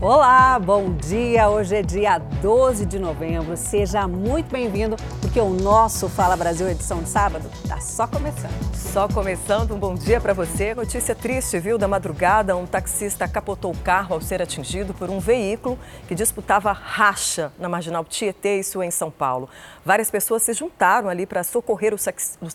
Olá, 0.00 0.60
bom 0.60 0.92
dia. 0.92 1.48
Hoje 1.48 1.74
é 1.74 1.82
dia 1.82 2.18
12 2.18 2.86
de 2.86 3.00
novembro. 3.00 3.56
Seja 3.56 4.06
muito 4.06 4.48
bem-vindo, 4.48 4.94
porque 5.20 5.40
o 5.40 5.50
nosso 5.50 6.08
Fala 6.08 6.36
Brasil 6.36 6.68
edição 6.68 7.02
de 7.02 7.08
sábado 7.08 7.50
está 7.64 7.80
só 7.80 8.06
começando. 8.06 8.76
Só 8.76 9.08
começando, 9.08 9.74
um 9.74 9.78
bom 9.78 9.94
dia 9.94 10.20
para 10.20 10.32
você. 10.32 10.72
Notícia 10.72 11.16
triste, 11.16 11.58
viu? 11.58 11.76
Da 11.76 11.88
madrugada, 11.88 12.56
um 12.56 12.64
taxista 12.64 13.26
capotou 13.26 13.72
o 13.72 13.78
carro 13.78 14.14
ao 14.14 14.20
ser 14.20 14.40
atingido 14.40 14.94
por 14.94 15.10
um 15.10 15.18
veículo 15.18 15.76
que 16.06 16.14
disputava 16.14 16.70
racha 16.70 17.52
na 17.58 17.68
marginal 17.68 18.04
Tietê, 18.04 18.60
isso 18.60 18.80
em 18.80 18.92
São 18.92 19.10
Paulo. 19.10 19.48
Várias 19.84 20.12
pessoas 20.12 20.42
se 20.44 20.52
juntaram 20.52 21.08
ali 21.08 21.26
para 21.26 21.42
socorrer 21.42 21.92
o 21.92 21.98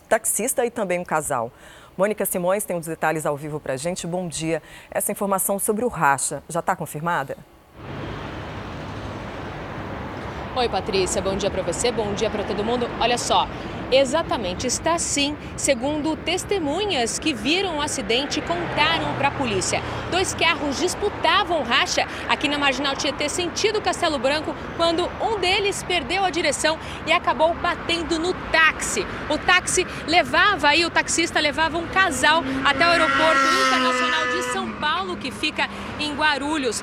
taxista 0.08 0.64
e 0.64 0.70
também 0.70 0.98
um 0.98 1.04
casal. 1.04 1.52
Mônica 1.96 2.26
Simões 2.26 2.64
tem 2.64 2.76
os 2.76 2.86
detalhes 2.86 3.24
ao 3.24 3.36
vivo 3.36 3.60
para 3.60 3.74
a 3.74 3.76
gente. 3.76 4.06
Bom 4.06 4.26
dia. 4.26 4.62
Essa 4.90 5.12
informação 5.12 5.58
sobre 5.58 5.84
o 5.84 5.88
racha 5.88 6.42
já 6.48 6.60
está 6.60 6.74
confirmada? 6.74 7.36
Oi, 10.56 10.68
Patrícia. 10.68 11.20
Bom 11.22 11.36
dia 11.36 11.50
para 11.50 11.62
você, 11.62 11.90
bom 11.90 12.12
dia 12.14 12.30
para 12.30 12.44
todo 12.44 12.64
mundo. 12.64 12.88
Olha 13.00 13.18
só, 13.18 13.48
Exatamente, 13.92 14.66
está 14.66 14.98
sim, 14.98 15.36
segundo 15.56 16.16
testemunhas 16.16 17.18
que 17.18 17.32
viram 17.32 17.76
o 17.76 17.82
acidente 17.82 18.40
contaram 18.40 19.14
para 19.16 19.28
a 19.28 19.30
polícia. 19.30 19.82
Dois 20.10 20.34
carros 20.34 20.78
disputavam 20.78 21.62
racha 21.62 22.06
aqui 22.28 22.48
na 22.48 22.58
Marginal 22.58 22.96
Tietê, 22.96 23.28
sentido 23.28 23.80
Castelo 23.80 24.18
Branco, 24.18 24.54
quando 24.76 25.08
um 25.20 25.38
deles 25.38 25.82
perdeu 25.82 26.24
a 26.24 26.30
direção 26.30 26.78
e 27.06 27.12
acabou 27.12 27.54
batendo 27.54 28.18
no 28.18 28.32
táxi. 28.50 29.06
O 29.28 29.38
táxi 29.38 29.86
levava 30.06 30.68
aí, 30.68 30.84
o 30.84 30.90
taxista 30.90 31.38
levava 31.38 31.78
um 31.78 31.86
casal 31.86 32.42
até 32.64 32.86
o 32.86 32.90
aeroporto 32.90 33.42
internacional 33.66 34.26
de 34.28 34.42
São 34.52 34.72
Paulo, 34.72 35.16
que 35.16 35.30
fica 35.30 35.68
em 36.00 36.14
Guarulhos. 36.14 36.82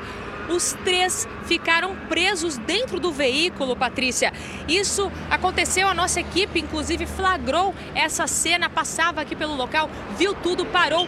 Os 0.50 0.73
três 0.84 1.28
ficaram 1.45 1.95
presos 2.08 2.58
dentro 2.58 3.00
do 3.00 3.11
veículo, 3.11 3.75
Patrícia. 3.75 4.34
Isso 4.67 5.11
aconteceu, 5.30 5.88
a 5.88 5.94
nossa 5.94 6.20
equipe, 6.20 6.59
inclusive, 6.59 7.06
flagrou 7.06 7.73
essa 7.95 8.28
cena, 8.28 8.69
passava 8.69 9.22
aqui 9.22 9.36
pelo 9.36 9.56
local, 9.56 9.89
viu 10.17 10.34
tudo, 10.34 10.66
parou. 10.66 11.08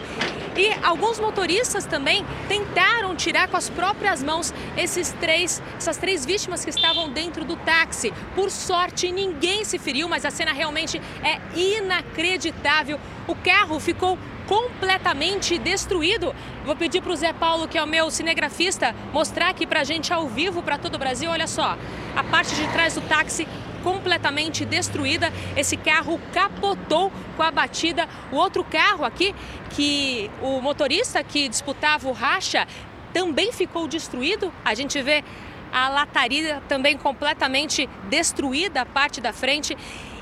E 0.56 0.72
alguns 0.84 1.18
motoristas 1.18 1.84
também 1.84 2.24
tentaram 2.46 3.16
tirar 3.16 3.48
com 3.48 3.56
as 3.56 3.68
próprias 3.68 4.22
mãos 4.22 4.54
esses 4.76 5.10
três, 5.12 5.60
essas 5.76 5.96
três 5.96 6.24
vítimas 6.24 6.64
que 6.64 6.70
estavam 6.70 7.10
dentro 7.10 7.44
do 7.44 7.56
táxi. 7.56 8.12
Por 8.36 8.50
sorte, 8.50 9.10
ninguém 9.10 9.64
se 9.64 9.78
feriu, 9.78 10.08
mas 10.08 10.24
a 10.24 10.30
cena 10.30 10.52
realmente 10.52 11.02
é 11.24 11.40
inacreditável. 11.58 13.00
O 13.26 13.34
carro 13.34 13.80
ficou 13.80 14.16
completamente 14.46 15.58
destruído. 15.58 16.34
Vou 16.64 16.76
pedir 16.76 17.00
para 17.00 17.12
o 17.12 17.16
Zé 17.16 17.32
Paulo, 17.32 17.68
que 17.68 17.78
é 17.78 17.82
o 17.82 17.86
meu 17.86 18.10
cinegrafista, 18.10 18.94
mostrar 19.12 19.48
aqui 19.50 19.66
para 19.66 19.80
a 19.80 19.84
gente 19.84 20.12
ao 20.12 20.28
vivo 20.28 20.62
para 20.62 20.78
todo 20.78 20.94
o 20.94 20.98
Brasil. 20.98 21.30
Olha 21.30 21.46
só, 21.46 21.76
a 22.16 22.24
parte 22.24 22.54
de 22.54 22.66
trás 22.68 22.94
do 22.94 23.00
táxi 23.02 23.46
completamente 23.84 24.64
destruída. 24.64 25.30
Esse 25.54 25.76
carro 25.76 26.18
capotou 26.32 27.12
com 27.36 27.42
a 27.42 27.50
batida. 27.50 28.08
O 28.32 28.36
outro 28.36 28.64
carro 28.64 29.04
aqui, 29.04 29.34
que 29.70 30.30
o 30.40 30.60
motorista 30.60 31.22
que 31.22 31.48
disputava 31.48 32.08
o 32.08 32.12
racha, 32.12 32.66
também 33.12 33.52
ficou 33.52 33.86
destruído. 33.86 34.52
A 34.64 34.74
gente 34.74 35.00
vê 35.02 35.22
a 35.70 35.88
lataria 35.88 36.62
também 36.68 36.96
completamente 36.96 37.88
destruída, 38.08 38.80
a 38.80 38.86
parte 38.86 39.20
da 39.20 39.32
frente. 39.32 39.76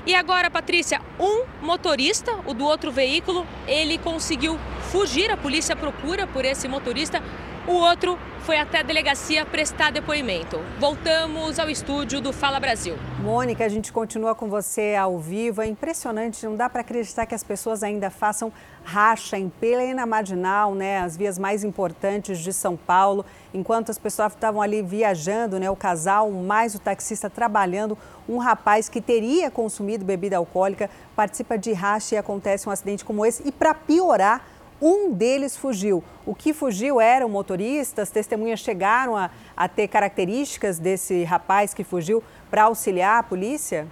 E 0.05 0.13
agora, 0.13 0.51
Patrícia, 0.51 0.99
um 1.17 1.45
motorista, 1.61 2.33
o 2.45 2.53
do 2.53 2.65
outro 2.65 2.91
veículo, 2.91 3.47
ele 3.65 3.97
conseguiu 3.97 4.59
fugir. 4.91 5.31
A 5.31 5.37
polícia 5.37 5.77
procura 5.77 6.27
por 6.27 6.43
esse 6.43 6.67
motorista. 6.67 7.23
O 7.65 7.71
outro 7.71 8.19
foi 8.43 8.57
até 8.57 8.79
a 8.79 8.83
delegacia 8.83 9.45
prestar 9.45 9.91
depoimento. 9.91 10.59
Voltamos 10.77 11.59
ao 11.59 11.69
estúdio 11.69 12.19
do 12.19 12.33
Fala 12.33 12.59
Brasil. 12.59 12.97
Mônica, 13.21 13.63
a 13.63 13.69
gente 13.69 13.91
continua 13.93 14.35
com 14.35 14.49
você 14.49 14.95
ao 14.95 15.17
vivo. 15.17 15.61
É 15.61 15.65
impressionante, 15.65 16.45
não 16.45 16.57
dá 16.57 16.69
para 16.69 16.81
acreditar 16.81 17.25
que 17.25 17.33
as 17.33 17.41
pessoas 17.41 17.83
ainda 17.83 18.09
façam 18.09 18.51
racha 18.83 19.37
em 19.37 19.47
plena 19.47 20.05
marginal, 20.05 20.75
né, 20.75 20.99
as 20.99 21.15
vias 21.15 21.39
mais 21.39 21.63
importantes 21.63 22.37
de 22.39 22.51
São 22.51 22.75
Paulo, 22.75 23.25
enquanto 23.53 23.89
as 23.91 23.97
pessoas 23.97 24.33
estavam 24.33 24.61
ali 24.61 24.81
viajando, 24.81 25.57
né, 25.57 25.69
o 25.69 25.75
casal, 25.75 26.29
mais 26.29 26.75
o 26.75 26.79
taxista 26.79 27.29
trabalhando, 27.29 27.97
um 28.27 28.39
rapaz 28.39 28.89
que 28.89 28.99
teria 28.99 29.49
consumido 29.49 30.03
bebida 30.03 30.35
alcoólica 30.35 30.89
participa 31.15 31.57
de 31.57 31.71
racha 31.71 32.15
e 32.15 32.17
acontece 32.17 32.67
um 32.67 32.71
acidente 32.73 33.05
como 33.05 33.25
esse. 33.25 33.47
E 33.47 33.53
para 33.53 33.73
piorar, 33.73 34.45
um 34.83 35.13
deles 35.13 35.55
fugiu. 35.55 36.03
O 36.25 36.35
que 36.35 36.53
fugiu 36.53 36.99
era 36.99 37.25
o 37.25 37.29
motorista, 37.29 38.01
as 38.01 38.09
testemunhas 38.09 38.59
chegaram 38.59 39.15
a, 39.15 39.29
a 39.55 39.67
ter 39.69 39.87
características 39.87 40.77
desse 40.77 41.23
rapaz 41.23 41.73
que 41.73 41.83
fugiu 41.85 42.21
para 42.51 42.63
auxiliar 42.63 43.19
a 43.19 43.23
polícia? 43.23 43.87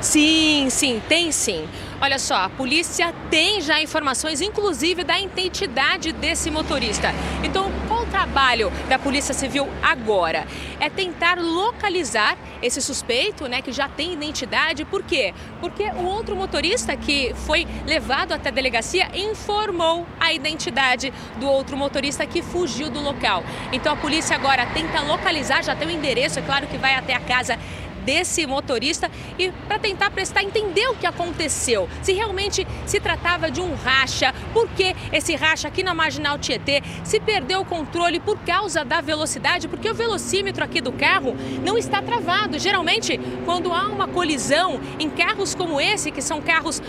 Sim, 0.00 0.68
sim, 0.68 1.00
tem 1.08 1.30
sim. 1.30 1.68
Olha 2.02 2.18
só, 2.18 2.34
a 2.34 2.48
polícia 2.48 3.14
tem 3.30 3.60
já 3.60 3.80
informações, 3.80 4.40
inclusive 4.40 5.04
da 5.04 5.20
identidade 5.20 6.10
desse 6.10 6.50
motorista. 6.50 7.14
Então, 7.44 7.70
qual 7.86 8.02
o 8.02 8.06
trabalho 8.06 8.72
da 8.88 8.98
Polícia 8.98 9.32
Civil 9.32 9.68
agora? 9.80 10.44
É 10.80 10.90
tentar 10.90 11.38
localizar 11.38 12.36
esse 12.60 12.82
suspeito, 12.82 13.46
né, 13.46 13.62
que 13.62 13.70
já 13.70 13.88
tem 13.88 14.14
identidade. 14.14 14.84
Por 14.84 15.04
quê? 15.04 15.32
Porque 15.60 15.84
o 15.90 16.04
outro 16.04 16.34
motorista 16.34 16.96
que 16.96 17.32
foi 17.46 17.68
levado 17.86 18.32
até 18.32 18.48
a 18.48 18.52
delegacia 18.52 19.08
informou 19.16 20.04
a 20.18 20.32
identidade 20.32 21.12
do 21.38 21.46
outro 21.46 21.76
motorista 21.76 22.26
que 22.26 22.42
fugiu 22.42 22.90
do 22.90 23.00
local. 23.00 23.44
Então, 23.72 23.92
a 23.92 23.96
polícia 23.96 24.34
agora 24.34 24.66
tenta 24.66 25.00
localizar, 25.02 25.62
já 25.62 25.76
tem 25.76 25.86
o 25.86 25.90
endereço, 25.92 26.40
é 26.40 26.42
claro 26.42 26.66
que 26.66 26.76
vai 26.76 26.96
até 26.96 27.14
a 27.14 27.20
casa 27.20 27.56
desse 28.04 28.46
motorista 28.46 29.10
e 29.38 29.50
para 29.66 29.78
tentar 29.78 30.10
prestar 30.10 30.42
entender 30.42 30.86
o 30.88 30.94
que 30.94 31.06
aconteceu. 31.06 31.88
Se 32.02 32.12
realmente 32.12 32.66
se 32.86 33.00
tratava 33.00 33.50
de 33.50 33.60
um 33.60 33.74
racha, 33.74 34.34
por 34.52 34.68
que 34.68 34.94
esse 35.12 35.34
racha 35.34 35.68
aqui 35.68 35.82
na 35.82 35.94
Marginal 35.94 36.38
Tietê 36.38 36.82
se 37.04 37.20
perdeu 37.20 37.60
o 37.60 37.64
controle 37.64 38.20
por 38.20 38.38
causa 38.38 38.84
da 38.84 39.00
velocidade, 39.00 39.68
porque 39.68 39.88
o 39.88 39.94
velocímetro 39.94 40.64
aqui 40.64 40.80
do 40.80 40.92
carro 40.92 41.34
não 41.64 41.78
está 41.78 42.02
travado. 42.02 42.58
Geralmente, 42.58 43.18
quando 43.44 43.72
há 43.72 43.88
uma 43.88 44.08
colisão 44.08 44.80
em 44.98 45.08
carros 45.08 45.54
como 45.54 45.80
esse, 45.80 46.10
que 46.10 46.22
são 46.22 46.40
carros 46.40 46.82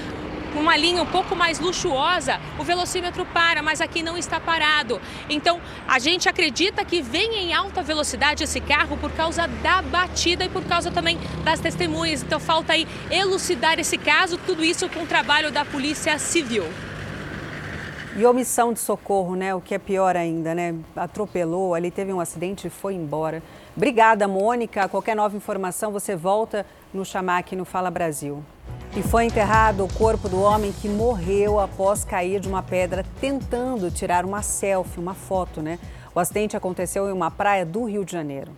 uma 0.56 0.78
linha 0.78 1.02
um 1.02 1.06
pouco 1.06 1.36
mais 1.36 1.60
luxuosa, 1.60 2.40
o 2.60 2.64
velocímetro 2.64 3.26
para, 3.26 3.62
mas 3.62 3.82
aqui 3.82 4.04
não 4.04 4.18
está 4.18 4.40
parado. 4.40 5.02
Então, 5.30 5.60
a 5.88 6.00
gente 6.00 6.30
acredita 6.30 6.86
que 6.86 7.02
vem 7.02 7.36
em 7.36 7.54
alta 7.54 7.82
velocidade 7.82 8.44
esse 8.44 8.60
carro 8.60 8.98
por 8.98 9.12
causa 9.12 9.48
da 9.48 9.82
batida 9.82 10.46
e 10.46 10.50
por 10.50 10.64
causa 10.64 10.92
também 10.92 11.18
das 11.44 11.60
testemunhas. 11.60 12.24
Então, 12.24 12.40
falta 12.40 12.74
aí 12.74 12.88
elucidar 13.10 13.80
esse 13.80 13.98
caso, 13.98 14.38
tudo 14.38 14.64
isso 14.64 14.88
com 14.90 15.04
o 15.04 15.08
trabalho 15.08 15.52
da 15.52 15.66
Polícia 15.66 16.18
Civil. 16.18 16.66
E 18.16 18.24
omissão 18.28 18.72
de 18.72 18.80
socorro, 18.80 19.36
né? 19.36 19.56
O 19.56 19.62
que 19.62 19.74
é 19.74 19.80
pior 19.80 20.16
ainda, 20.16 20.54
né? 20.54 20.76
Atropelou, 20.96 21.74
ali 21.74 21.90
teve 21.90 22.14
um 22.14 22.20
acidente 22.20 22.68
e 22.68 22.70
foi 22.70 22.94
embora. 22.94 23.42
Obrigada, 23.76 24.28
Mônica. 24.28 24.88
Qualquer 24.88 25.16
nova 25.16 25.36
informação, 25.36 25.92
você 25.92 26.16
volta 26.16 26.64
no 26.94 27.04
chamar 27.04 27.40
aqui 27.40 27.56
no 27.56 27.66
Fala 27.66 27.90
Brasil. 27.90 28.44
E 28.96 29.02
foi 29.02 29.26
enterrado 29.26 29.84
o 29.84 29.92
corpo 29.92 30.30
do 30.30 30.40
homem 30.40 30.72
que 30.72 30.88
morreu 30.88 31.60
após 31.60 32.06
cair 32.06 32.40
de 32.40 32.48
uma 32.48 32.62
pedra 32.62 33.04
tentando 33.20 33.90
tirar 33.90 34.24
uma 34.24 34.44
selfie, 34.44 35.00
uma 35.00 35.16
foto, 35.16 35.64
né? 35.64 35.80
O 36.14 36.20
acidente 36.20 36.56
aconteceu 36.56 37.10
em 37.10 37.12
uma 37.12 37.32
praia 37.32 37.66
do 37.66 37.86
Rio 37.86 38.06
de 38.06 38.12
Janeiro. 38.12 38.56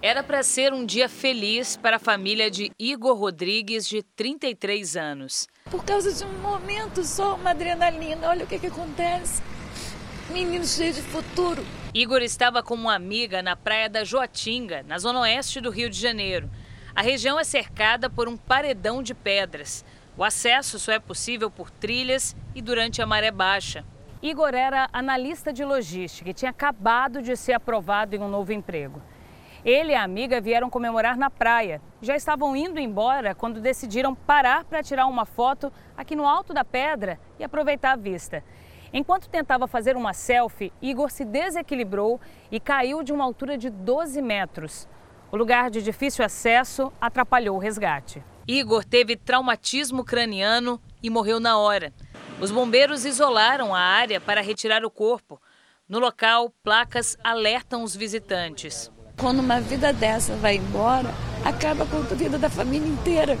Era 0.00 0.22
para 0.22 0.44
ser 0.44 0.72
um 0.72 0.86
dia 0.86 1.08
feliz 1.08 1.76
para 1.76 1.96
a 1.96 1.98
família 1.98 2.48
de 2.48 2.70
Igor 2.78 3.18
Rodrigues, 3.18 3.88
de 3.88 4.00
33 4.00 4.96
anos. 4.96 5.48
Por 5.68 5.84
causa 5.84 6.12
de 6.12 6.24
um 6.24 6.38
momento 6.38 7.04
só, 7.04 7.34
uma 7.34 7.50
adrenalina, 7.50 8.28
olha 8.28 8.44
o 8.44 8.46
que, 8.46 8.60
que 8.60 8.68
acontece. 8.68 9.42
Menino 10.30 10.64
cheio 10.64 10.92
de 10.92 11.02
futuro. 11.02 11.66
Igor 11.92 12.22
estava 12.22 12.62
com 12.62 12.74
uma 12.74 12.94
amiga 12.94 13.42
na 13.42 13.56
praia 13.56 13.90
da 13.90 14.04
Joatinga, 14.04 14.84
na 14.86 14.98
zona 14.98 15.18
oeste 15.22 15.60
do 15.60 15.68
Rio 15.68 15.90
de 15.90 15.98
Janeiro. 15.98 16.48
A 16.98 17.00
região 17.00 17.38
é 17.38 17.44
cercada 17.44 18.10
por 18.10 18.28
um 18.28 18.36
paredão 18.36 19.04
de 19.04 19.14
pedras. 19.14 19.84
O 20.16 20.24
acesso 20.24 20.80
só 20.80 20.90
é 20.90 20.98
possível 20.98 21.48
por 21.48 21.70
trilhas 21.70 22.34
e 22.56 22.60
durante 22.60 23.00
a 23.00 23.06
maré 23.06 23.30
baixa. 23.30 23.84
Igor 24.20 24.52
era 24.52 24.88
analista 24.92 25.52
de 25.52 25.64
logística 25.64 26.28
e 26.28 26.34
tinha 26.34 26.50
acabado 26.50 27.22
de 27.22 27.36
ser 27.36 27.52
aprovado 27.52 28.16
em 28.16 28.18
um 28.18 28.28
novo 28.28 28.52
emprego. 28.52 29.00
Ele 29.64 29.92
e 29.92 29.94
a 29.94 30.02
amiga 30.02 30.40
vieram 30.40 30.68
comemorar 30.68 31.16
na 31.16 31.30
praia. 31.30 31.80
Já 32.02 32.16
estavam 32.16 32.56
indo 32.56 32.80
embora 32.80 33.32
quando 33.32 33.60
decidiram 33.60 34.12
parar 34.12 34.64
para 34.64 34.82
tirar 34.82 35.06
uma 35.06 35.24
foto 35.24 35.72
aqui 35.96 36.16
no 36.16 36.26
alto 36.26 36.52
da 36.52 36.64
pedra 36.64 37.20
e 37.38 37.44
aproveitar 37.44 37.92
a 37.92 37.96
vista. 37.96 38.42
Enquanto 38.92 39.28
tentava 39.28 39.68
fazer 39.68 39.96
uma 39.96 40.12
selfie, 40.12 40.72
Igor 40.82 41.12
se 41.12 41.24
desequilibrou 41.24 42.20
e 42.50 42.58
caiu 42.58 43.04
de 43.04 43.12
uma 43.12 43.22
altura 43.22 43.56
de 43.56 43.70
12 43.70 44.20
metros. 44.20 44.88
O 45.30 45.36
lugar 45.36 45.70
de 45.70 45.82
difícil 45.82 46.24
acesso 46.24 46.90
atrapalhou 47.00 47.56
o 47.56 47.60
resgate. 47.60 48.22
Igor 48.46 48.82
teve 48.82 49.14
traumatismo 49.14 50.02
craniano 50.02 50.80
e 51.02 51.10
morreu 51.10 51.38
na 51.38 51.58
hora. 51.58 51.92
Os 52.40 52.50
bombeiros 52.50 53.04
isolaram 53.04 53.74
a 53.74 53.80
área 53.80 54.20
para 54.20 54.40
retirar 54.40 54.84
o 54.84 54.90
corpo, 54.90 55.38
No 55.90 55.98
local, 55.98 56.52
placas 56.62 57.16
alertam 57.24 57.82
os 57.82 57.96
visitantes. 57.96 58.92
Quando 59.18 59.38
uma 59.38 59.58
vida 59.58 59.90
dessa 59.90 60.36
vai 60.36 60.56
embora, 60.56 61.08
acaba 61.42 61.86
com 61.86 61.96
a 61.96 62.00
vida 62.14 62.38
da 62.38 62.50
família 62.50 62.86
inteira. 62.86 63.38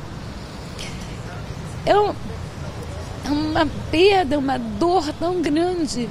É, 1.84 1.90
é 1.90 3.30
uma 3.30 3.66
perda, 3.90 4.38
uma 4.38 4.58
dor 4.58 5.12
tão 5.18 5.42
grande. 5.42 6.08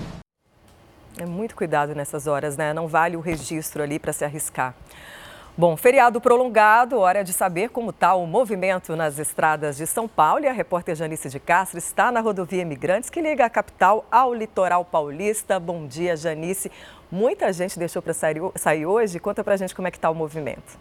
É 1.18 1.26
muito 1.26 1.56
cuidado 1.56 1.96
nessas 1.96 2.28
horas, 2.28 2.56
né? 2.56 2.72
Não 2.72 2.88
vale 2.88 3.18
o 3.18 3.20
registro 3.20 3.82
ali 3.82 3.98
para 3.98 4.14
se 4.14 4.24
arriscar. 4.24 4.76
Bom, 5.60 5.76
feriado 5.76 6.22
prolongado, 6.22 7.00
hora 7.00 7.24
de 7.24 7.34
saber 7.34 7.70
como 7.70 7.90
está 7.90 8.14
o 8.14 8.28
movimento 8.28 8.96
nas 8.96 9.18
estradas 9.18 9.76
de 9.76 9.88
São 9.88 10.08
Paulo. 10.08 10.46
E 10.46 10.48
a 10.48 10.52
repórter 10.52 10.96
Janice 10.96 11.30
de 11.30 11.40
Castro 11.40 11.80
está 11.80 12.12
na 12.12 12.20
rodovia 12.20 12.62
Imigrantes, 12.62 13.10
que 13.10 13.20
liga 13.20 13.44
a 13.44 13.50
capital 13.50 14.06
ao 14.12 14.36
litoral 14.36 14.86
paulista. 14.86 15.60
Bom 15.60 15.88
dia, 15.88 16.16
Janice. 16.16 16.72
Muita 17.12 17.52
gente 17.52 17.80
deixou 17.80 18.04
para 18.04 18.14
sair, 18.14 18.40
sair 18.54 18.86
hoje. 18.86 19.20
Conta 19.20 19.44
para 19.44 19.58
gente 19.58 19.74
como 19.74 19.88
é 19.88 19.92
que 19.92 19.98
está 19.98 20.12
o 20.12 20.14
movimento. 20.14 20.78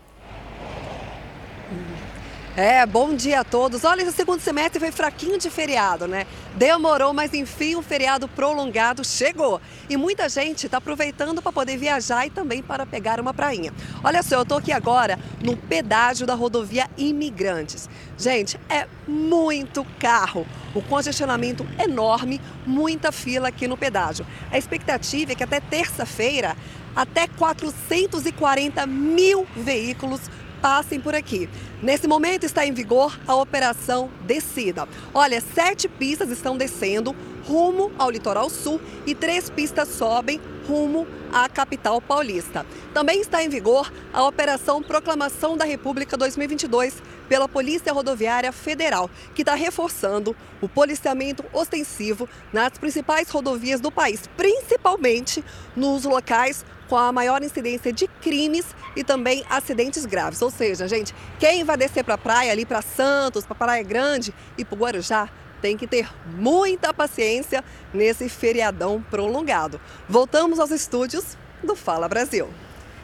É, 2.56 2.87
bom 2.87 3.14
dia 3.14 3.41
a 3.41 3.44
todos. 3.44 3.85
Olha, 3.85 4.00
esse 4.00 4.12
segundo 4.12 4.41
semestre 4.41 4.81
foi 4.81 4.91
fraquinho 4.91 5.37
de 5.37 5.50
feriado, 5.50 6.08
né? 6.08 6.26
Demorou, 6.55 7.12
mas 7.12 7.35
enfim, 7.35 7.76
um 7.76 7.82
feriado 7.82 8.26
prolongado 8.29 9.05
chegou. 9.05 9.61
E 9.91 9.97
muita 9.99 10.26
gente 10.26 10.64
está 10.64 10.79
aproveitando 10.79 11.43
para 11.43 11.53
poder 11.53 11.76
viajar 11.76 12.26
e 12.26 12.31
também 12.31 12.62
para 12.62 12.87
pegar 12.87 13.20
uma 13.20 13.35
prainha. 13.35 13.75
Olha 14.03 14.23
só, 14.23 14.37
eu 14.37 14.43
estou 14.43 14.56
aqui 14.56 14.73
agora 14.73 15.19
no 15.44 15.55
pedágio 15.55 16.26
da 16.26 16.32
rodovia 16.32 16.88
Imigrantes. 16.97 17.91
Gente, 18.17 18.59
é 18.70 18.87
muito 19.06 19.85
carro. 19.99 20.47
O 20.75 20.81
congestionamento 20.81 21.67
enorme, 21.79 22.41
muita 22.64 23.12
fila 23.12 23.49
aqui 23.49 23.69
no 23.69 23.76
pedágio. 23.76 24.26
A 24.50 24.56
expectativa 24.56 25.32
é 25.32 25.35
que 25.35 25.44
até 25.44 25.61
terça-feira, 25.61 26.56
até 26.94 27.26
440 27.26 28.87
mil 28.87 29.47
veículos 29.55 30.23
passem 30.61 31.00
por 31.00 31.14
aqui. 31.14 31.49
Nesse 31.82 32.08
momento 32.08 32.44
está 32.44 32.67
em 32.67 32.73
vigor 32.73 33.19
a 33.26 33.35
Operação 33.35 34.11
Descida. 34.26 34.88
Olha, 35.14 35.41
sete 35.41 35.88
pistas 35.88 36.31
estão 36.31 36.56
descendo 36.56 37.14
rumo 37.47 37.93
ao 37.99 38.11
litoral 38.11 38.51
sul 38.51 38.81
e 39.07 39.15
três 39.15 39.49
pistas 39.49 39.89
sobem 39.89 40.41
rumo 40.67 41.07
à 41.33 41.49
capital 41.49 42.01
paulista. 42.01 42.67
Também 42.93 43.21
está 43.21 43.43
em 43.43 43.49
vigor 43.49 43.93
a 44.13 44.25
Operação 44.25 44.83
Proclamação 44.83 45.57
da 45.57 45.65
República 45.65 46.17
2022 46.17 47.03
pela 47.29 47.49
Polícia 47.49 47.93
Rodoviária 47.93 48.53
Federal, 48.53 49.09
que 49.35 49.43
está 49.43 49.55
reforçando 49.55 50.35
o 50.61 50.69
policiamento 50.69 51.45
ostensivo 51.53 52.29
nas 52.53 52.73
principais 52.79 53.31
rodovias 53.31 53.81
do 53.81 53.91
país, 53.91 54.29
principalmente 54.37 55.45
nos 55.77 56.05
locais 56.05 56.65
com 56.89 56.97
a 56.97 57.13
maior 57.13 57.43
incidência 57.43 57.93
de 57.93 58.07
crimes 58.07 58.65
e 58.95 59.03
também 59.03 59.45
acidentes 59.51 60.07
graves. 60.07 60.41
Ou 60.41 60.51
seja, 60.51 60.87
gente, 60.87 61.15
quem 61.39 61.65
vai 61.65 61.77
descer 61.77 62.05
para 62.05 62.15
a 62.15 62.19
praia, 62.19 62.53
ali 62.53 62.65
para 62.65 62.83
Santos, 62.83 63.45
para 63.45 63.57
Praia 63.57 63.83
Grande 63.83 64.33
e 64.57 64.65
para 64.65 64.75
o 64.75 64.79
Guarujá, 64.79 65.29
tem 65.61 65.76
que 65.76 65.87
ter 65.87 66.08
muita 66.37 66.93
paciência 66.93 67.64
nesse 67.93 68.29
feriadão 68.29 69.05
prolongado. 69.11 69.81
Voltamos 70.08 70.58
aos 70.58 70.70
estúdios 70.70 71.37
do 71.62 71.75
Fala 71.75 72.08
Brasil. 72.08 72.49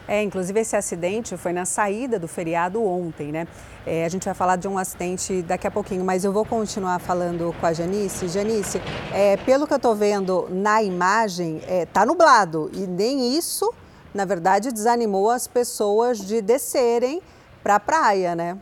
É, 0.07 0.21
inclusive 0.21 0.59
esse 0.59 0.75
acidente 0.75 1.37
foi 1.37 1.53
na 1.53 1.65
saída 1.65 2.19
do 2.19 2.27
feriado 2.27 2.83
ontem, 2.83 3.31
né? 3.31 3.47
É, 3.85 4.05
a 4.05 4.09
gente 4.09 4.25
vai 4.25 4.33
falar 4.33 4.57
de 4.57 4.67
um 4.67 4.77
acidente 4.77 5.41
daqui 5.41 5.65
a 5.65 5.71
pouquinho, 5.71 6.03
mas 6.03 6.25
eu 6.25 6.33
vou 6.33 6.45
continuar 6.45 6.99
falando 6.99 7.55
com 7.59 7.65
a 7.65 7.71
Janice. 7.71 8.27
Janice, 8.27 8.81
é, 9.13 9.37
pelo 9.37 9.65
que 9.65 9.73
eu 9.73 9.77
estou 9.77 9.95
vendo 9.95 10.47
na 10.49 10.83
imagem, 10.83 11.61
é, 11.67 11.85
tá 11.85 12.05
nublado 12.05 12.69
e 12.73 12.85
nem 12.85 13.37
isso, 13.37 13.73
na 14.13 14.25
verdade, 14.25 14.71
desanimou 14.73 15.29
as 15.29 15.47
pessoas 15.47 16.19
de 16.19 16.41
descerem 16.41 17.21
para 17.63 17.75
a 17.75 17.79
praia, 17.79 18.35
né? 18.35 18.57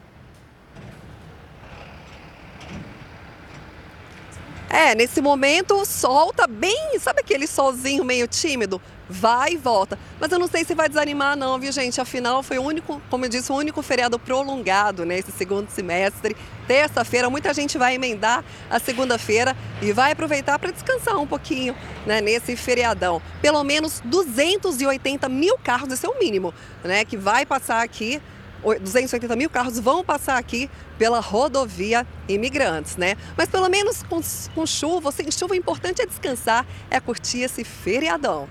É, 4.73 4.95
nesse 4.95 5.21
momento 5.21 5.75
o 5.75 5.85
sol 5.85 6.31
tá 6.31 6.47
bem, 6.47 6.97
sabe 6.97 7.19
aquele 7.19 7.45
solzinho 7.45 8.05
meio 8.05 8.25
tímido? 8.25 8.81
Vai 9.09 9.51
e 9.51 9.57
volta. 9.57 9.99
Mas 10.17 10.31
eu 10.31 10.39
não 10.39 10.47
sei 10.47 10.63
se 10.63 10.73
vai 10.73 10.87
desanimar 10.87 11.35
não, 11.35 11.59
viu 11.59 11.73
gente? 11.73 11.99
Afinal, 11.99 12.41
foi 12.41 12.57
o 12.57 12.61
único, 12.61 13.01
como 13.09 13.25
eu 13.25 13.29
disse, 13.29 13.51
o 13.51 13.55
único 13.55 13.81
feriado 13.81 14.17
prolongado 14.17 15.05
né, 15.05 15.21
segundo 15.37 15.69
semestre. 15.69 16.37
Terça-feira, 16.69 17.29
muita 17.29 17.53
gente 17.53 17.77
vai 17.77 17.95
emendar 17.95 18.45
a 18.69 18.79
segunda-feira 18.79 19.57
e 19.81 19.91
vai 19.91 20.13
aproveitar 20.13 20.57
para 20.57 20.71
descansar 20.71 21.17
um 21.17 21.27
pouquinho 21.27 21.75
né, 22.05 22.21
nesse 22.21 22.55
feriadão. 22.55 23.21
Pelo 23.41 23.61
menos 23.65 24.01
280 24.05 25.27
mil 25.27 25.57
carros, 25.57 25.91
esse 25.91 26.05
é 26.05 26.09
o 26.09 26.17
mínimo, 26.17 26.53
né? 26.81 27.03
Que 27.03 27.17
vai 27.17 27.45
passar 27.45 27.83
aqui 27.83 28.21
280 28.61 29.35
mil 29.35 29.49
carros 29.49 29.79
vão 29.79 30.03
passar 30.03 30.37
aqui 30.37 30.69
pela 30.97 31.19
rodovia 31.19 32.05
Imigrantes, 32.27 32.95
né? 32.95 33.15
Mas 33.35 33.49
pelo 33.49 33.67
menos 33.69 34.03
com, 34.03 34.21
com 34.53 34.65
chuva, 34.65 35.11
sem 35.11 35.31
chuva, 35.31 35.53
o 35.53 35.57
importante 35.57 36.01
é 36.01 36.05
descansar, 36.05 36.65
é 36.89 36.99
curtir 36.99 37.41
esse 37.41 37.63
feriadão. 37.63 38.47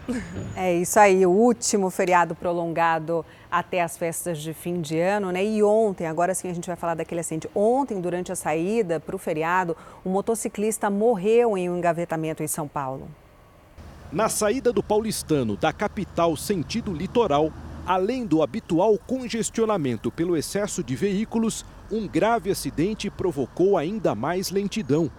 É 0.56 0.74
isso 0.74 0.98
aí, 0.98 1.24
o 1.24 1.30
último 1.30 1.90
feriado 1.90 2.34
prolongado 2.34 3.24
até 3.50 3.82
as 3.82 3.96
festas 3.96 4.38
de 4.38 4.52
fim 4.52 4.80
de 4.80 4.98
ano, 4.98 5.32
né? 5.32 5.44
E 5.44 5.62
ontem, 5.62 6.06
agora 6.06 6.34
sim 6.34 6.48
a 6.48 6.54
gente 6.54 6.66
vai 6.66 6.76
falar 6.76 6.94
daquele 6.94 7.20
acidente. 7.20 7.48
Ontem, 7.54 8.00
durante 8.00 8.30
a 8.30 8.36
saída 8.36 9.00
para 9.00 9.16
o 9.16 9.18
feriado, 9.18 9.76
um 10.04 10.10
motociclista 10.10 10.90
morreu 10.90 11.56
em 11.56 11.70
um 11.70 11.76
engavetamento 11.76 12.42
em 12.42 12.48
São 12.48 12.68
Paulo. 12.68 13.08
Na 14.12 14.28
saída 14.28 14.72
do 14.72 14.82
paulistano 14.82 15.56
da 15.56 15.72
capital 15.72 16.36
sentido 16.36 16.92
litoral, 16.92 17.52
Além 17.86 18.26
do 18.26 18.42
habitual 18.42 18.96
congestionamento 18.98 20.10
pelo 20.10 20.36
excesso 20.36 20.84
de 20.84 20.94
veículos, 20.94 21.64
um 21.90 22.06
grave 22.06 22.50
acidente 22.50 23.10
provocou 23.10 23.76
ainda 23.76 24.14
mais 24.14 24.50
lentidão. 24.50 25.10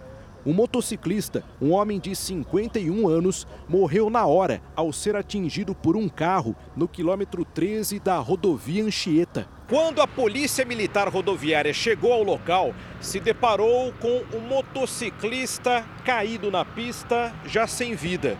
Um 0.44 0.52
motociclista, 0.52 1.44
um 1.60 1.70
homem 1.72 2.00
de 2.00 2.16
51 2.16 3.06
anos, 3.06 3.46
morreu 3.68 4.10
na 4.10 4.26
hora 4.26 4.60
ao 4.74 4.92
ser 4.92 5.14
atingido 5.14 5.74
por 5.74 5.96
um 5.96 6.08
carro 6.08 6.56
no 6.76 6.88
quilômetro 6.88 7.44
13 7.44 8.00
da 8.00 8.18
rodovia 8.18 8.84
Anchieta. 8.84 9.46
Quando 9.68 10.00
a 10.00 10.06
Polícia 10.06 10.64
Militar 10.64 11.08
Rodoviária 11.08 11.72
chegou 11.72 12.12
ao 12.12 12.22
local, 12.22 12.74
se 13.00 13.20
deparou 13.20 13.92
com 14.00 14.22
um 14.36 14.40
motociclista 14.40 15.84
caído 16.04 16.50
na 16.50 16.64
pista, 16.64 17.32
já 17.46 17.66
sem 17.66 17.94
vida 17.94 18.36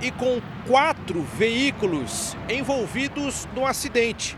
e 0.00 0.10
com 0.10 0.40
quatro 0.66 1.22
veículos 1.36 2.36
envolvidos 2.48 3.48
no 3.54 3.66
acidente. 3.66 4.36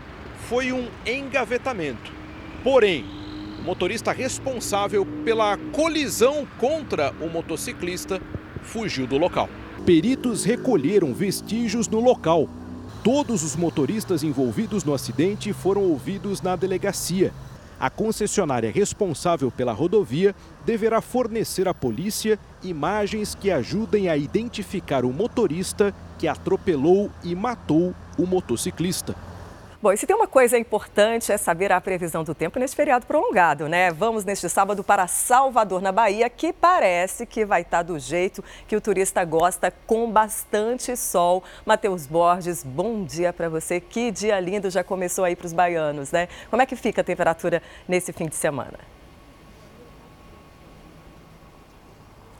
Foi 0.49 0.71
um 0.71 0.87
engavetamento. 1.05 2.11
Porém, 2.63 3.05
o 3.59 3.63
motorista 3.63 4.11
responsável 4.11 5.05
pela 5.23 5.57
colisão 5.71 6.47
contra 6.59 7.13
o 7.21 7.29
motociclista 7.29 8.21
fugiu 8.61 9.07
do 9.07 9.17
local. 9.17 9.49
Peritos 9.85 10.43
recolheram 10.43 11.13
vestígios 11.13 11.87
no 11.87 11.99
local. 11.99 12.49
Todos 13.03 13.43
os 13.43 13.55
motoristas 13.55 14.23
envolvidos 14.23 14.83
no 14.83 14.93
acidente 14.93 15.51
foram 15.53 15.83
ouvidos 15.83 16.41
na 16.41 16.55
delegacia 16.55 17.33
a 17.83 17.89
concessionária 17.89 18.71
responsável 18.71 19.51
pela 19.51 19.73
rodovia 19.73 20.33
deverá 20.65 21.01
fornecer 21.01 21.67
à 21.67 21.73
polícia 21.73 22.39
imagens 22.63 23.35
que 23.35 23.51
ajudem 23.51 24.09
a 24.09 24.17
identificar 24.17 25.05
o 25.05 25.11
motorista 25.11 25.93
que 26.17 26.27
atropelou 26.27 27.11
e 27.23 27.35
matou 27.35 27.93
o 28.17 28.25
motociclista. 28.25 29.15
Bom, 29.83 29.91
e 29.91 29.97
se 29.97 30.07
tem 30.07 30.15
uma 30.15 30.29
coisa 30.29 30.57
importante 30.57 31.29
é 31.29 31.35
saber 31.37 31.69
a 31.69 31.81
previsão 31.81 32.23
do 32.23 32.33
tempo 32.33 32.57
nesse 32.57 32.73
feriado 32.73 33.05
prolongado, 33.05 33.67
né? 33.67 33.91
Vamos 33.91 34.23
neste 34.23 34.47
sábado 34.47 34.81
para 34.81 35.07
Salvador, 35.07 35.81
na 35.81 35.91
Bahia, 35.91 36.29
que 36.29 36.53
parece 36.53 37.25
que 37.25 37.43
vai 37.43 37.63
estar 37.63 37.83
do 37.83 37.99
jeito 37.99 38.41
que 38.65 38.77
o 38.77 38.79
turista 38.79 39.25
gosta, 39.25 39.73
com 39.85 40.09
bastante 40.09 40.95
sol. 40.95 41.43
Matheus 41.65 42.07
Borges, 42.07 42.63
bom 42.63 43.03
dia 43.03 43.33
para 43.33 43.49
você. 43.49 43.81
Que 43.81 44.09
dia 44.09 44.39
lindo 44.39 44.69
já 44.69 44.85
começou 44.85 45.25
aí 45.25 45.35
para 45.35 45.47
os 45.47 45.51
baianos, 45.51 46.13
né? 46.13 46.29
Como 46.49 46.61
é 46.61 46.65
que 46.65 46.77
fica 46.77 47.01
a 47.01 47.03
temperatura 47.03 47.61
nesse 47.85 48.13
fim 48.13 48.29
de 48.29 48.35
semana? 48.37 48.92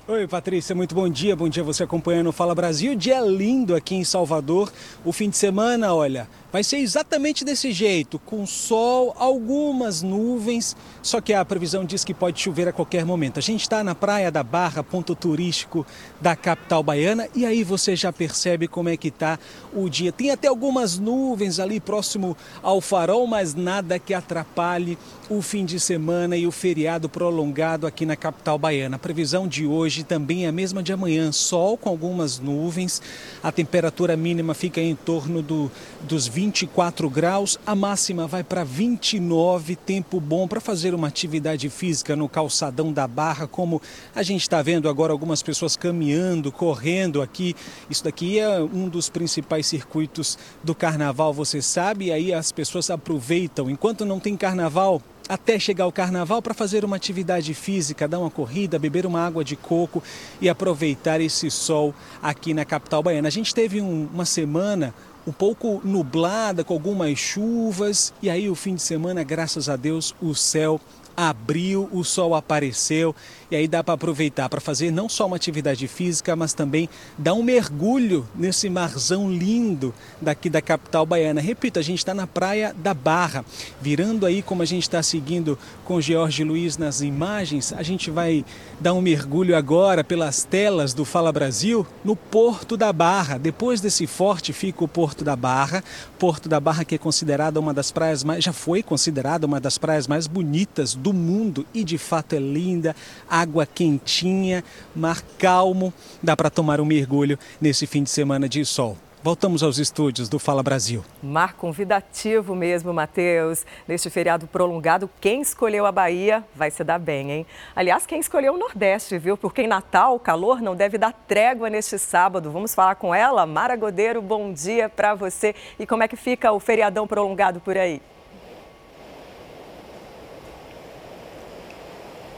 Oi, 0.05 0.27
Patrícia, 0.27 0.75
muito 0.75 0.93
bom 0.93 1.07
dia. 1.07 1.33
Bom 1.33 1.47
dia 1.47 1.63
você 1.63 1.83
acompanhando 1.83 2.27
o 2.27 2.33
Fala 2.33 2.53
Brasil. 2.53 2.93
Dia 2.93 3.21
lindo 3.21 3.73
aqui 3.73 3.95
em 3.95 4.03
Salvador. 4.03 4.69
O 5.05 5.13
fim 5.13 5.29
de 5.29 5.37
semana, 5.37 5.95
olha, 5.95 6.27
vai 6.53 6.63
ser 6.63 6.77
exatamente 6.77 7.43
desse 7.43 7.71
jeito, 7.71 8.19
com 8.19 8.45
sol, 8.45 9.15
algumas 9.17 10.03
nuvens, 10.03 10.77
só 11.01 11.19
que 11.19 11.33
a 11.33 11.43
previsão 11.43 11.83
diz 11.83 12.05
que 12.05 12.13
pode 12.13 12.39
chover 12.39 12.67
a 12.67 12.71
qualquer 12.71 13.03
momento. 13.03 13.39
A 13.39 13.41
gente 13.41 13.61
está 13.61 13.83
na 13.83 13.95
Praia 13.95 14.31
da 14.31 14.43
Barra, 14.43 14.83
ponto 14.83 15.15
turístico 15.15 15.83
da 16.21 16.35
capital 16.35 16.83
baiana, 16.83 17.27
e 17.33 17.43
aí 17.43 17.63
você 17.63 17.95
já 17.95 18.13
percebe 18.13 18.67
como 18.67 18.87
é 18.87 18.95
que 18.95 19.07
está 19.07 19.39
o 19.73 19.89
dia. 19.89 20.11
Tem 20.11 20.29
até 20.29 20.47
algumas 20.47 20.99
nuvens 20.99 21.59
ali 21.59 21.79
próximo 21.79 22.37
ao 22.61 22.79
farol, 22.79 23.25
mas 23.25 23.55
nada 23.55 23.97
que 23.97 24.13
atrapalhe 24.13 24.95
o 25.29 25.41
fim 25.41 25.65
de 25.65 25.79
semana 25.79 26.37
e 26.37 26.45
o 26.45 26.51
feriado 26.51 27.09
prolongado 27.09 27.87
aqui 27.87 28.05
na 28.05 28.15
capital 28.15 28.59
baiana. 28.59 28.97
A 28.97 28.99
previsão 28.99 29.47
de 29.47 29.65
hoje 29.65 30.03
também 30.03 30.45
é 30.45 30.49
a 30.49 30.51
mesma 30.51 30.83
de 30.83 30.93
amanhã, 30.93 31.31
sol 31.31 31.77
com 31.77 31.89
algumas 31.89 32.37
nuvens. 32.37 33.01
A 33.41 33.51
temperatura 33.51 34.15
mínima 34.15 34.53
fica 34.53 34.79
em 34.79 34.93
torno 34.95 35.41
do, 35.41 35.71
dos 36.01 36.27
24 36.43 37.09
graus, 37.09 37.57
a 37.65 37.73
máxima 37.73 38.27
vai 38.27 38.43
para 38.43 38.65
29, 38.65 39.77
tempo 39.77 40.19
bom 40.19 40.45
para 40.45 40.59
fazer 40.59 40.93
uma 40.93 41.07
atividade 41.07 41.69
física 41.69 42.17
no 42.17 42.27
calçadão 42.27 42.91
da 42.91 43.07
Barra, 43.07 43.47
como 43.47 43.81
a 44.13 44.21
gente 44.23 44.41
está 44.41 44.61
vendo 44.61 44.89
agora 44.89 45.13
algumas 45.13 45.41
pessoas 45.41 45.77
caminhando, 45.77 46.51
correndo 46.51 47.21
aqui. 47.21 47.55
Isso 47.89 48.03
daqui 48.03 48.39
é 48.39 48.59
um 48.59 48.89
dos 48.89 49.07
principais 49.07 49.67
circuitos 49.67 50.37
do 50.61 50.75
carnaval, 50.75 51.31
você 51.31 51.61
sabe, 51.61 52.07
e 52.07 52.11
aí 52.11 52.33
as 52.33 52.51
pessoas 52.51 52.89
aproveitam. 52.89 53.69
Enquanto 53.69 54.03
não 54.03 54.19
tem 54.19 54.35
carnaval, 54.35 55.01
até 55.29 55.57
chegar 55.57 55.87
o 55.87 55.93
carnaval 55.93 56.41
para 56.41 56.53
fazer 56.53 56.83
uma 56.83 56.97
atividade 56.97 57.53
física, 57.53 58.05
dar 58.05 58.19
uma 58.19 58.29
corrida, 58.29 58.77
beber 58.77 59.05
uma 59.05 59.25
água 59.25 59.45
de 59.45 59.55
coco 59.55 60.03
e 60.41 60.49
aproveitar 60.49 61.21
esse 61.21 61.49
sol 61.49 61.95
aqui 62.21 62.53
na 62.53 62.65
capital 62.65 63.01
baiana. 63.01 63.29
A 63.29 63.31
gente 63.31 63.55
teve 63.55 63.79
um, 63.79 64.09
uma 64.13 64.25
semana 64.25 64.93
um 65.25 65.31
pouco 65.31 65.81
nublada, 65.83 66.63
com 66.63 66.73
algumas 66.73 67.17
chuvas, 67.17 68.13
e 68.21 68.29
aí 68.29 68.49
o 68.49 68.55
fim 68.55 68.75
de 68.75 68.81
semana, 68.81 69.23
graças 69.23 69.69
a 69.69 69.75
Deus, 69.75 70.13
o 70.21 70.35
céu 70.35 70.79
abriu, 71.15 71.89
o 71.91 72.03
sol 72.03 72.35
apareceu 72.35 73.15
e 73.53 73.55
aí 73.55 73.67
dá 73.67 73.83
para 73.83 73.93
aproveitar 73.93 74.49
para 74.49 74.59
fazer 74.59 74.91
não 74.91 75.07
só 75.07 75.27
uma 75.27 75.35
atividade 75.35 75.87
física, 75.87 76.35
mas 76.35 76.53
também 76.53 76.89
dar 77.17 77.35
um 77.35 77.43
mergulho 77.43 78.27
nesse 78.35 78.67
marzão 78.67 79.31
lindo 79.31 79.93
daqui 80.19 80.49
da 80.49 80.59
capital 80.59 81.05
baiana. 81.05 81.39
Repito, 81.39 81.77
a 81.77 81.83
gente 81.83 81.99
está 81.99 82.15
na 82.15 82.25
praia 82.25 82.73
da 82.75 82.95
Barra, 82.95 83.45
virando 83.79 84.25
aí 84.25 84.41
como 84.41 84.63
a 84.63 84.65
gente 84.65 84.83
está 84.83 85.03
seguindo 85.03 85.57
com 85.85 86.01
Jorge 86.01 86.43
Luiz 86.43 86.77
nas 86.77 87.01
imagens, 87.01 87.71
a 87.73 87.83
gente 87.83 88.09
vai 88.09 88.43
dar 88.79 88.93
um 88.93 89.01
mergulho 89.01 89.55
agora 89.55 90.03
pelas 90.03 90.43
telas 90.43 90.93
do 90.93 91.05
Fala 91.05 91.31
Brasil 91.31 91.85
no 92.03 92.15
Porto 92.15 92.75
da 92.75 92.91
Barra. 92.91 93.37
Depois 93.37 93.79
desse 93.79 94.07
forte 94.07 94.51
fica 94.51 94.83
o 94.83 94.87
Porto 94.87 95.23
da 95.23 95.35
Barra, 95.35 95.83
Porto 96.17 96.49
da 96.49 96.59
Barra 96.59 96.83
que 96.83 96.95
é 96.95 96.97
considerada 96.97 97.59
uma 97.59 97.73
das 97.73 97.91
praias 97.91 98.23
mais, 98.23 98.43
já 98.43 98.53
foi 98.53 98.81
considerada 98.81 99.45
uma 99.45 99.59
das 99.59 99.77
praias 99.77 100.07
mais 100.07 100.25
bonitas 100.25 100.95
do 101.03 101.13
mundo 101.13 101.65
e 101.73 101.83
de 101.83 101.97
fato 101.97 102.33
é 102.33 102.39
linda, 102.39 102.95
água 103.29 103.65
quentinha, 103.65 104.63
mar 104.95 105.21
calmo, 105.37 105.93
dá 106.21 106.35
para 106.35 106.49
tomar 106.49 106.79
um 106.79 106.85
mergulho 106.85 107.37
nesse 107.59 107.85
fim 107.85 108.03
de 108.03 108.09
semana 108.09 108.47
de 108.47 108.63
sol. 108.63 108.97
Voltamos 109.21 109.63
aos 109.63 109.77
estúdios 109.77 110.27
do 110.27 110.37
Fala 110.37 110.61
Brasil. 110.61 111.01
Mar 111.21 111.53
convidativo 111.53 112.53
mesmo, 112.53 112.93
Matheus. 112.93 113.65
Neste 113.87 114.09
feriado 114.09 114.47
prolongado, 114.47 115.09
quem 115.21 115.41
escolheu 115.41 115.85
a 115.85 115.93
Bahia 115.93 116.43
vai 116.53 116.69
se 116.69 116.83
dar 116.83 116.99
bem, 116.99 117.31
hein? 117.31 117.45
Aliás, 117.73 118.05
quem 118.05 118.19
escolheu 118.19 118.53
o 118.53 118.57
Nordeste, 118.57 119.17
viu? 119.17 119.37
Porque 119.37 119.61
em 119.61 119.67
Natal 119.67 120.15
o 120.15 120.19
calor 120.19 120.61
não 120.61 120.75
deve 120.75 120.97
dar 120.97 121.13
trégua 121.13 121.69
neste 121.69 121.97
sábado. 121.97 122.51
Vamos 122.51 122.75
falar 122.75 122.95
com 122.95 123.15
ela. 123.15 123.45
Mara 123.45 123.77
Godeiro, 123.77 124.21
bom 124.21 124.51
dia 124.51 124.89
para 124.89 125.15
você. 125.15 125.55
E 125.79 125.87
como 125.87 126.03
é 126.03 126.07
que 126.09 126.17
fica 126.17 126.51
o 126.51 126.59
feriadão 126.59 127.07
prolongado 127.07 127.61
por 127.61 127.77
aí? 127.77 128.01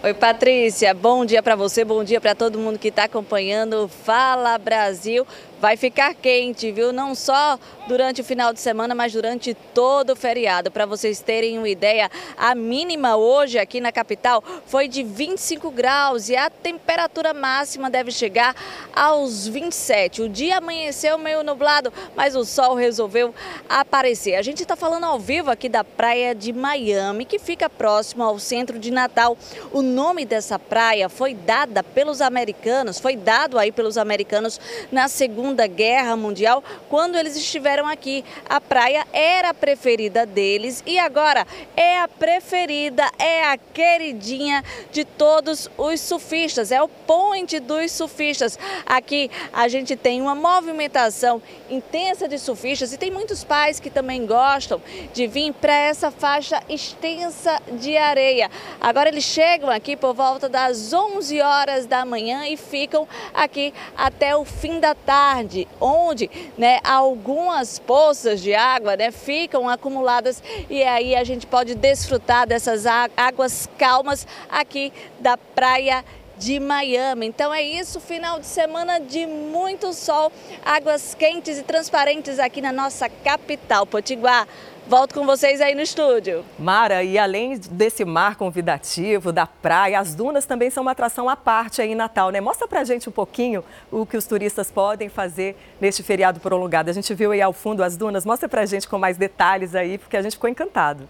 Oi, 0.05 0.13
Patrícia. 0.13 0.93
Bom 0.93 1.25
dia 1.25 1.41
para 1.41 1.55
você, 1.55 1.83
bom 1.83 2.03
dia 2.03 2.21
para 2.21 2.35
todo 2.35 2.59
mundo 2.59 2.77
que 2.77 2.89
está 2.89 3.05
acompanhando 3.05 3.87
Fala 3.87 4.55
Brasil 4.55 5.25
vai 5.59 5.77
ficar 5.77 6.13
quente, 6.13 6.71
viu? 6.71 6.91
Não 6.91 7.15
só 7.15 7.57
durante 7.87 8.21
o 8.21 8.23
final 8.23 8.51
de 8.51 8.59
semana, 8.59 8.95
mas 8.95 9.13
durante 9.13 9.53
todo 9.73 10.13
o 10.13 10.15
feriado. 10.15 10.71
Para 10.71 10.85
vocês 10.85 11.21
terem 11.21 11.57
uma 11.57 11.69
ideia, 11.69 12.09
a 12.37 12.55
mínima 12.55 13.15
hoje 13.15 13.59
aqui 13.59 13.79
na 13.79 13.91
capital 13.91 14.43
foi 14.65 14.87
de 14.87 15.03
25 15.03 15.69
graus 15.71 16.29
e 16.29 16.35
a 16.35 16.49
temperatura 16.49 17.33
máxima 17.33 17.89
deve 17.89 18.11
chegar 18.11 18.55
aos 18.93 19.47
27. 19.47 20.23
O 20.23 20.29
dia 20.29 20.57
amanheceu 20.57 21.17
meio 21.17 21.43
nublado, 21.43 21.93
mas 22.15 22.35
o 22.35 22.43
sol 22.43 22.75
resolveu 22.75 23.33
aparecer. 23.69 24.35
A 24.35 24.41
gente 24.41 24.61
está 24.61 24.75
falando 24.75 25.05
ao 25.05 25.19
vivo 25.19 25.51
aqui 25.51 25.69
da 25.69 25.83
praia 25.83 26.33
de 26.33 26.51
Miami, 26.51 27.25
que 27.25 27.39
fica 27.39 27.69
próximo 27.69 28.23
ao 28.23 28.39
centro 28.39 28.79
de 28.79 28.91
Natal. 28.91 29.37
O 29.71 29.81
nome 29.81 30.25
dessa 30.25 30.57
praia 30.57 31.07
foi 31.07 31.33
dada 31.33 31.83
pelos 31.83 32.21
americanos, 32.21 32.99
foi 32.99 33.15
dado 33.15 33.59
aí 33.59 33.71
pelos 33.71 33.97
americanos 33.97 34.59
na 34.91 35.07
segunda 35.07 35.44
Segunda 35.45 35.67
Guerra 35.67 36.15
Mundial, 36.15 36.63
quando 36.89 37.15
eles 37.15 37.35
estiveram 37.35 37.87
aqui. 37.87 38.25
A 38.49 38.59
praia 38.59 39.05
era 39.13 39.49
a 39.49 39.53
preferida 39.53 40.25
deles 40.25 40.81
e 40.87 40.97
agora 40.97 41.45
é 41.77 41.99
a 41.99 42.07
preferida, 42.07 43.03
é 43.19 43.43
a 43.43 43.55
queridinha 43.55 44.63
de 44.91 45.05
todos 45.05 45.69
os 45.77 46.01
surfistas, 46.01 46.71
é 46.71 46.81
o 46.81 46.87
point 46.87 47.59
dos 47.59 47.91
surfistas. 47.91 48.57
Aqui 48.87 49.29
a 49.53 49.67
gente 49.67 49.95
tem 49.95 50.19
uma 50.19 50.33
movimentação 50.33 51.39
intensa 51.69 52.27
de 52.27 52.39
surfistas 52.39 52.91
e 52.91 52.97
tem 52.97 53.11
muitos 53.11 53.43
pais 53.43 53.79
que 53.79 53.91
também 53.91 54.25
gostam 54.25 54.81
de 55.13 55.27
vir 55.27 55.53
para 55.53 55.75
essa 55.75 56.09
faixa 56.09 56.59
extensa 56.67 57.61
de 57.73 57.95
areia. 57.95 58.49
Agora 58.81 59.09
eles 59.09 59.23
chegam 59.23 59.69
aqui 59.69 59.95
por 59.95 60.15
volta 60.15 60.49
das 60.49 60.91
11 60.91 61.39
horas 61.39 61.85
da 61.85 62.03
manhã 62.03 62.47
e 62.47 62.57
ficam 62.57 63.07
aqui 63.31 63.71
até 63.95 64.35
o 64.35 64.43
fim 64.43 64.79
da 64.79 64.95
tarde 64.95 65.34
tarde, 65.35 65.67
onde 65.81 66.29
né, 66.57 66.79
algumas 66.83 67.77
poças 67.77 68.41
de 68.41 68.53
água 68.53 68.95
né, 68.95 69.11
ficam 69.11 69.67
acumuladas 69.67 70.41
e 70.69 70.81
aí 70.83 71.13
a 71.15 71.23
gente 71.23 71.45
pode 71.45 71.75
desfrutar 71.75 72.47
dessas 72.47 72.85
águas 72.85 73.67
calmas 73.77 74.25
aqui 74.49 74.93
da 75.19 75.37
praia 75.37 76.05
de 76.37 76.59
Miami. 76.59 77.27
Então 77.27 77.53
é 77.53 77.61
isso, 77.61 77.99
final 77.99 78.39
de 78.39 78.45
semana 78.45 78.99
de 78.99 79.25
muito 79.25 79.93
sol, 79.93 80.31
águas 80.65 81.13
quentes 81.15 81.57
e 81.57 81.63
transparentes 81.63 82.39
aqui 82.39 82.61
na 82.61 82.71
nossa 82.71 83.09
capital, 83.09 83.85
Potiguar. 83.85 84.47
Volto 84.87 85.15
com 85.15 85.25
vocês 85.25 85.61
aí 85.61 85.73
no 85.73 85.81
estúdio. 85.81 86.45
Mara, 86.59 87.03
e 87.03 87.17
além 87.17 87.57
desse 87.57 88.05
mar 88.05 88.35
convidativo, 88.35 89.31
da 89.31 89.47
praia, 89.47 89.99
as 89.99 90.13
dunas 90.13 90.45
também 90.45 90.69
são 90.69 90.83
uma 90.83 90.91
atração 90.91 91.27
à 91.27 91.35
parte 91.35 91.81
aí 91.81 91.93
em 91.93 91.95
Natal, 91.95 92.29
né? 92.29 92.39
Mostra 92.39 92.67
pra 92.67 92.83
gente 92.83 93.09
um 93.09 93.11
pouquinho 93.11 93.63
o 93.91 94.05
que 94.05 94.15
os 94.15 94.27
turistas 94.27 94.69
podem 94.69 95.09
fazer 95.09 95.57
neste 95.81 96.03
feriado 96.03 96.39
prolongado. 96.39 96.91
A 96.91 96.93
gente 96.93 97.11
viu 97.15 97.31
aí 97.31 97.41
ao 97.41 97.51
fundo 97.51 97.83
as 97.83 97.97
dunas, 97.97 98.27
mostra 98.27 98.47
pra 98.47 98.63
gente 98.67 98.87
com 98.87 98.99
mais 98.99 99.17
detalhes 99.17 99.73
aí, 99.73 99.97
porque 99.97 100.17
a 100.17 100.21
gente 100.21 100.33
ficou 100.33 100.51
encantado. 100.51 101.09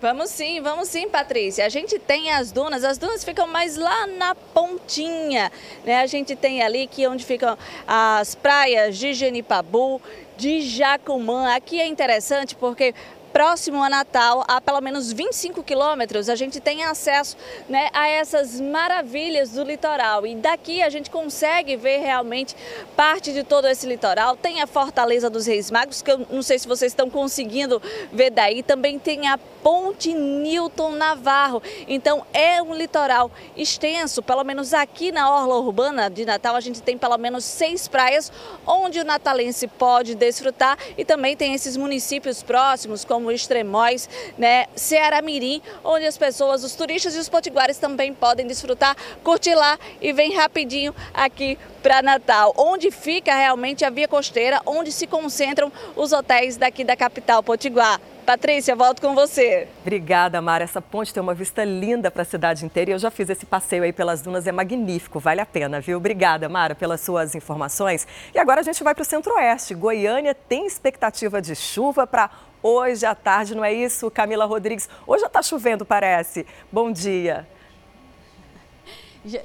Vamos 0.00 0.28
sim, 0.28 0.60
vamos 0.60 0.88
sim, 0.88 1.08
Patrícia. 1.08 1.64
A 1.64 1.70
gente 1.70 1.98
tem 1.98 2.30
as 2.30 2.52
dunas, 2.52 2.84
as 2.84 2.98
dunas 2.98 3.24
ficam 3.24 3.46
mais 3.46 3.76
lá 3.76 4.06
na 4.06 4.34
pontinha, 4.34 5.50
né? 5.84 6.00
A 6.00 6.06
gente 6.06 6.36
tem 6.36 6.62
ali 6.62 6.86
que 6.86 7.06
onde 7.06 7.24
ficam 7.24 7.56
as 7.88 8.34
praias 8.34 8.98
de 8.98 9.14
Genipabu, 9.14 10.00
de 10.36 10.60
Jacumã. 10.60 11.54
Aqui 11.54 11.80
é 11.80 11.86
interessante 11.86 12.54
porque 12.54 12.94
próximo 13.36 13.84
a 13.84 13.90
Natal, 13.90 14.46
a 14.48 14.62
pelo 14.62 14.80
menos 14.80 15.12
25 15.12 15.62
quilômetros, 15.62 16.30
a 16.30 16.34
gente 16.34 16.58
tem 16.58 16.84
acesso 16.84 17.36
né, 17.68 17.90
a 17.92 18.08
essas 18.08 18.58
maravilhas 18.58 19.50
do 19.50 19.62
litoral. 19.62 20.26
E 20.26 20.34
daqui 20.36 20.80
a 20.80 20.88
gente 20.88 21.10
consegue 21.10 21.76
ver 21.76 21.98
realmente 21.98 22.56
parte 22.96 23.34
de 23.34 23.44
todo 23.44 23.68
esse 23.68 23.86
litoral. 23.86 24.38
Tem 24.38 24.62
a 24.62 24.66
Fortaleza 24.66 25.28
dos 25.28 25.44
Reis 25.44 25.70
Magos, 25.70 26.00
que 26.00 26.10
eu 26.10 26.26
não 26.30 26.40
sei 26.40 26.58
se 26.58 26.66
vocês 26.66 26.92
estão 26.92 27.10
conseguindo 27.10 27.82
ver 28.10 28.30
daí. 28.30 28.62
Também 28.62 28.98
tem 28.98 29.28
a 29.28 29.38
Ponte 29.66 30.14
Newton 30.14 30.92
Navarro. 30.92 31.60
Então 31.88 32.24
é 32.32 32.62
um 32.62 32.72
litoral 32.72 33.30
extenso, 33.54 34.22
pelo 34.22 34.44
menos 34.44 34.72
aqui 34.72 35.12
na 35.12 35.28
Orla 35.28 35.56
Urbana 35.56 36.08
de 36.08 36.24
Natal, 36.24 36.54
a 36.54 36.60
gente 36.60 36.80
tem 36.80 36.96
pelo 36.96 37.18
menos 37.18 37.44
seis 37.44 37.88
praias 37.88 38.32
onde 38.64 39.00
o 39.00 39.04
natalense 39.04 39.66
pode 39.66 40.14
desfrutar 40.14 40.78
e 40.96 41.04
também 41.04 41.36
tem 41.36 41.52
esses 41.52 41.76
municípios 41.76 42.42
próximos, 42.42 43.04
como 43.04 43.25
como 43.26 43.32
Extremóis, 43.32 44.08
né, 44.38 44.66
Ceará 44.76 45.20
Mirim, 45.20 45.60
onde 45.82 46.06
as 46.06 46.16
pessoas, 46.16 46.62
os 46.62 46.76
turistas 46.76 47.16
e 47.16 47.18
os 47.18 47.28
potiguares 47.28 47.76
também 47.76 48.14
podem 48.14 48.46
desfrutar, 48.46 48.96
curtir 49.24 49.54
lá 49.54 49.76
e 50.00 50.12
vem 50.12 50.36
rapidinho 50.36 50.94
aqui 51.12 51.58
para 51.82 52.02
Natal, 52.02 52.54
onde 52.56 52.92
fica 52.92 53.34
realmente 53.34 53.84
a 53.84 53.90
via 53.90 54.06
costeira, 54.06 54.62
onde 54.64 54.92
se 54.92 55.08
concentram 55.08 55.72
os 55.96 56.12
hotéis 56.12 56.56
daqui 56.56 56.84
da 56.84 56.96
capital 56.96 57.42
potiguar. 57.42 58.00
Patrícia, 58.26 58.74
volto 58.74 59.00
com 59.00 59.14
você. 59.14 59.68
Obrigada, 59.82 60.42
Mara. 60.42 60.64
Essa 60.64 60.82
ponte 60.82 61.14
tem 61.14 61.22
uma 61.22 61.32
vista 61.32 61.62
linda 61.62 62.10
para 62.10 62.22
a 62.22 62.24
cidade 62.24 62.66
inteira 62.66 62.90
e 62.90 62.94
eu 62.94 62.98
já 62.98 63.08
fiz 63.08 63.30
esse 63.30 63.46
passeio 63.46 63.84
aí 63.84 63.92
pelas 63.92 64.20
dunas, 64.20 64.48
é 64.48 64.52
magnífico, 64.52 65.20
vale 65.20 65.40
a 65.40 65.46
pena, 65.46 65.80
viu? 65.80 65.96
Obrigada, 65.96 66.48
Mara, 66.48 66.74
pelas 66.74 67.00
suas 67.00 67.36
informações. 67.36 68.04
E 68.34 68.38
agora 68.40 68.62
a 68.62 68.64
gente 68.64 68.82
vai 68.82 68.96
para 68.96 69.02
o 69.02 69.04
Centro-Oeste. 69.04 69.76
Goiânia 69.76 70.34
tem 70.34 70.66
expectativa 70.66 71.40
de 71.40 71.54
chuva 71.54 72.04
para 72.04 72.28
hoje 72.60 73.06
à 73.06 73.14
tarde, 73.14 73.54
não 73.54 73.64
é 73.64 73.72
isso, 73.72 74.10
Camila 74.10 74.44
Rodrigues? 74.44 74.88
Hoje 75.06 75.20
já 75.20 75.28
está 75.28 75.40
chovendo, 75.40 75.86
parece. 75.86 76.44
Bom 76.72 76.90
dia. 76.90 77.46
Já 79.24 79.40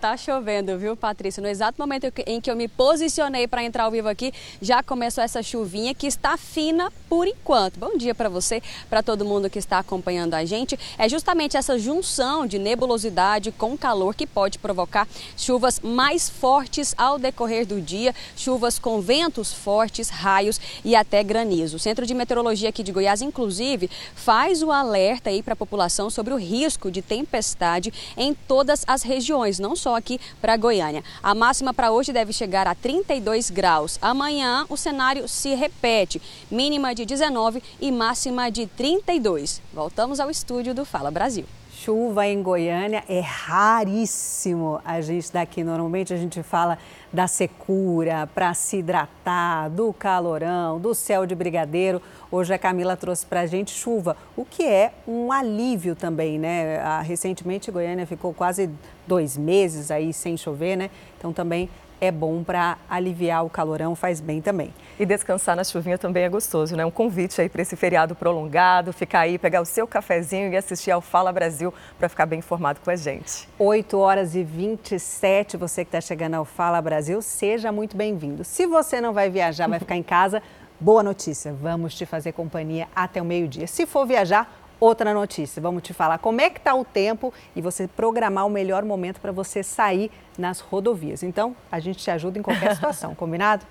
tá 0.00 0.16
chovendo, 0.16 0.76
viu, 0.76 0.96
Patrícia? 0.96 1.40
No 1.40 1.48
exato 1.48 1.80
momento 1.80 2.12
em 2.26 2.40
que 2.40 2.50
eu 2.50 2.56
me 2.56 2.66
posicionei 2.66 3.46
para 3.46 3.62
entrar 3.62 3.84
ao 3.84 3.90
vivo 3.92 4.08
aqui, 4.08 4.32
já 4.60 4.82
começou 4.82 5.22
essa 5.22 5.40
chuvinha 5.40 5.94
que 5.94 6.06
está 6.06 6.36
fina 6.36 6.92
por 7.08 7.28
enquanto. 7.28 7.78
Bom 7.78 7.96
dia 7.96 8.12
para 8.12 8.28
você, 8.28 8.60
para 8.90 9.02
todo 9.04 9.24
mundo 9.24 9.48
que 9.48 9.60
está 9.60 9.78
acompanhando 9.78 10.34
a 10.34 10.44
gente. 10.44 10.76
É 10.98 11.08
justamente 11.08 11.56
essa 11.56 11.78
junção 11.78 12.44
de 12.44 12.58
nebulosidade 12.58 13.52
com 13.52 13.78
calor 13.78 14.16
que 14.16 14.26
pode 14.26 14.58
provocar 14.58 15.06
chuvas 15.36 15.78
mais 15.78 16.28
fortes 16.28 16.92
ao 16.98 17.18
decorrer 17.18 17.64
do 17.64 17.80
dia, 17.80 18.12
chuvas 18.36 18.80
com 18.80 19.00
ventos 19.00 19.52
fortes, 19.52 20.08
raios 20.08 20.60
e 20.84 20.96
até 20.96 21.22
granizo. 21.22 21.76
O 21.76 21.80
Centro 21.80 22.04
de 22.04 22.14
Meteorologia 22.14 22.68
aqui 22.68 22.82
de 22.82 22.90
Goiás, 22.90 23.22
inclusive, 23.22 23.88
faz 24.14 24.60
o 24.60 24.72
alerta 24.72 25.30
aí 25.30 25.40
para 25.40 25.52
a 25.52 25.56
população 25.56 26.10
sobre 26.10 26.34
o 26.34 26.36
risco 26.36 26.90
de 26.90 27.00
tempestade 27.00 27.92
em 28.16 28.34
todas 28.34 28.84
as 28.88 29.02
regiões 29.02 29.51
não 29.58 29.76
só 29.76 29.96
aqui 29.96 30.20
para 30.40 30.56
Goiânia. 30.56 31.02
A 31.22 31.34
máxima 31.34 31.72
para 31.72 31.90
hoje 31.90 32.12
deve 32.12 32.32
chegar 32.32 32.66
a 32.66 32.74
32 32.74 33.50
graus. 33.50 33.98
Amanhã 34.00 34.66
o 34.68 34.76
cenário 34.76 35.28
se 35.28 35.54
repete, 35.54 36.20
mínima 36.50 36.94
de 36.94 37.04
19 37.04 37.62
e 37.80 37.90
máxima 37.90 38.50
de 38.50 38.66
32. 38.66 39.62
Voltamos 39.72 40.20
ao 40.20 40.30
estúdio 40.30 40.74
do 40.74 40.84
Fala 40.84 41.10
Brasil 41.10 41.46
chuva 41.84 42.28
em 42.28 42.40
Goiânia 42.40 43.02
é 43.08 43.18
raríssimo. 43.18 44.80
A 44.84 45.00
gente 45.00 45.32
daqui 45.32 45.64
normalmente 45.64 46.14
a 46.14 46.16
gente 46.16 46.40
fala 46.40 46.78
da 47.12 47.26
secura 47.26 48.28
para 48.32 48.54
se 48.54 48.76
hidratar, 48.76 49.68
do 49.68 49.92
calorão, 49.92 50.78
do 50.78 50.94
céu 50.94 51.26
de 51.26 51.34
brigadeiro. 51.34 52.00
Hoje 52.30 52.54
a 52.54 52.58
Camila 52.58 52.96
trouxe 52.96 53.26
para 53.26 53.40
a 53.40 53.46
gente 53.46 53.72
chuva, 53.72 54.16
o 54.36 54.44
que 54.44 54.62
é 54.62 54.92
um 55.08 55.32
alívio 55.32 55.96
também, 55.96 56.38
né? 56.38 56.78
Ah, 56.78 57.00
recentemente 57.00 57.70
Goiânia 57.72 58.06
ficou 58.06 58.32
quase 58.32 58.70
dois 59.04 59.36
meses 59.36 59.90
aí 59.90 60.12
sem 60.12 60.36
chover, 60.36 60.76
né? 60.76 60.88
Então 61.18 61.32
também 61.32 61.68
é 62.02 62.10
bom 62.10 62.42
para 62.42 62.78
aliviar 62.90 63.46
o 63.46 63.48
calorão, 63.48 63.94
faz 63.94 64.20
bem 64.20 64.40
também. 64.40 64.74
E 64.98 65.06
descansar 65.06 65.54
na 65.54 65.62
chuvinha 65.62 65.96
também 65.96 66.24
é 66.24 66.28
gostoso, 66.28 66.74
né? 66.74 66.84
Um 66.84 66.90
convite 66.90 67.40
aí 67.40 67.48
para 67.48 67.62
esse 67.62 67.76
feriado 67.76 68.12
prolongado, 68.16 68.92
ficar 68.92 69.20
aí, 69.20 69.38
pegar 69.38 69.60
o 69.60 69.64
seu 69.64 69.86
cafezinho 69.86 70.52
e 70.52 70.56
assistir 70.56 70.90
ao 70.90 71.00
Fala 71.00 71.30
Brasil 71.30 71.72
para 71.96 72.08
ficar 72.08 72.26
bem 72.26 72.40
informado 72.40 72.80
com 72.80 72.90
a 72.90 72.96
gente. 72.96 73.48
8 73.56 73.96
horas 73.96 74.34
e 74.34 74.42
27, 74.42 75.56
você 75.56 75.84
que 75.84 75.90
está 75.90 76.00
chegando 76.00 76.34
ao 76.34 76.44
Fala 76.44 76.82
Brasil, 76.82 77.22
seja 77.22 77.70
muito 77.70 77.96
bem-vindo. 77.96 78.42
Se 78.42 78.66
você 78.66 79.00
não 79.00 79.12
vai 79.12 79.30
viajar, 79.30 79.68
vai 79.68 79.78
ficar 79.78 79.94
em 79.94 80.02
casa, 80.02 80.42
boa 80.80 81.04
notícia, 81.04 81.52
vamos 81.52 81.94
te 81.94 82.04
fazer 82.04 82.32
companhia 82.32 82.88
até 82.96 83.22
o 83.22 83.24
meio-dia. 83.24 83.68
Se 83.68 83.86
for 83.86 84.04
viajar, 84.04 84.61
outra 84.82 85.14
notícia. 85.14 85.62
Vamos 85.62 85.82
te 85.82 85.94
falar 85.94 86.18
como 86.18 86.40
é 86.40 86.50
que 86.50 86.58
está 86.58 86.74
o 86.74 86.84
tempo 86.84 87.32
e 87.54 87.62
você 87.62 87.86
programar 87.86 88.44
o 88.44 88.50
melhor 88.50 88.84
momento 88.84 89.20
para 89.20 89.30
você 89.30 89.62
sair 89.62 90.10
nas 90.36 90.58
rodovias. 90.58 91.22
Então, 91.22 91.54
a 91.70 91.78
gente 91.78 92.02
te 92.02 92.10
ajuda 92.10 92.38
em 92.38 92.42
qualquer 92.42 92.74
situação, 92.74 93.14
combinado? 93.14 93.64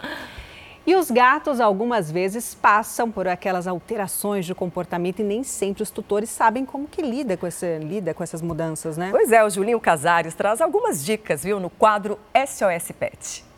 E 0.88 0.96
os 0.96 1.12
gatos, 1.12 1.60
algumas 1.60 2.10
vezes, 2.10 2.56
passam 2.56 3.12
por 3.12 3.28
aquelas 3.28 3.68
alterações 3.68 4.46
de 4.46 4.56
comportamento 4.56 5.20
e 5.20 5.24
nem 5.24 5.44
sempre 5.44 5.84
os 5.84 5.92
tutores 5.92 6.30
sabem 6.30 6.66
como 6.66 6.88
que 6.88 7.02
lida 7.02 7.36
com, 7.36 7.46
esse, 7.46 7.78
lida 7.78 8.14
com 8.14 8.24
essas 8.24 8.42
mudanças, 8.42 8.98
né? 8.98 9.10
Pois 9.12 9.32
é, 9.32 9.44
o 9.44 9.50
Julinho 9.50 9.80
Casares 9.80 10.34
traz 10.34 10.62
algumas 10.62 11.04
dicas, 11.04 11.44
viu, 11.44 11.60
no 11.60 11.70
quadro 11.70 12.18
SOS 12.34 12.92
Pet. 12.98 13.51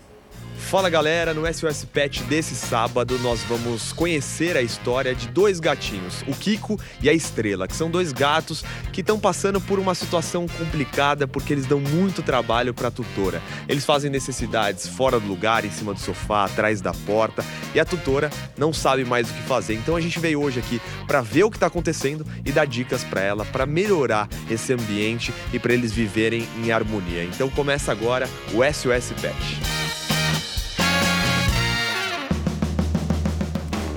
Fala 0.57 0.89
galera, 0.89 1.33
no 1.33 1.51
SOS 1.51 1.85
Pet 1.85 2.23
desse 2.23 2.55
sábado 2.55 3.19
nós 3.19 3.41
vamos 3.43 3.93
conhecer 3.93 4.57
a 4.57 4.61
história 4.61 5.13
de 5.13 5.27
dois 5.27 5.59
gatinhos, 5.59 6.23
o 6.27 6.33
Kiko 6.33 6.79
e 7.01 7.09
a 7.09 7.13
Estrela, 7.13 7.67
que 7.67 7.75
são 7.75 7.91
dois 7.91 8.11
gatos 8.11 8.63
que 8.91 9.01
estão 9.01 9.19
passando 9.19 9.61
por 9.61 9.77
uma 9.77 9.93
situação 9.93 10.47
complicada 10.47 11.27
porque 11.27 11.53
eles 11.53 11.65
dão 11.65 11.79
muito 11.79 12.23
trabalho 12.23 12.73
para 12.73 12.87
a 12.87 12.91
tutora. 12.91 13.41
Eles 13.67 13.85
fazem 13.85 14.09
necessidades 14.09 14.87
fora 14.87 15.19
do 15.19 15.27
lugar, 15.27 15.63
em 15.63 15.71
cima 15.71 15.93
do 15.93 15.99
sofá, 15.99 16.45
atrás 16.45 16.81
da 16.81 16.93
porta, 16.93 17.45
e 17.75 17.79
a 17.79 17.85
tutora 17.85 18.31
não 18.57 18.73
sabe 18.73 19.05
mais 19.05 19.29
o 19.29 19.33
que 19.33 19.43
fazer. 19.43 19.75
Então 19.75 19.95
a 19.95 20.01
gente 20.01 20.19
veio 20.19 20.41
hoje 20.41 20.59
aqui 20.59 20.81
para 21.05 21.21
ver 21.21 21.43
o 21.43 21.51
que 21.51 21.57
está 21.57 21.67
acontecendo 21.67 22.25
e 22.43 22.51
dar 22.51 22.65
dicas 22.65 23.03
para 23.03 23.21
ela 23.21 23.45
para 23.45 23.65
melhorar 23.65 24.27
esse 24.49 24.73
ambiente 24.73 25.33
e 25.51 25.59
para 25.59 25.73
eles 25.73 25.91
viverem 25.91 26.47
em 26.57 26.71
harmonia. 26.71 27.23
Então 27.23 27.49
começa 27.49 27.91
agora 27.91 28.27
o 28.53 28.63
SOS 28.63 29.13
Pet. 29.21 30.02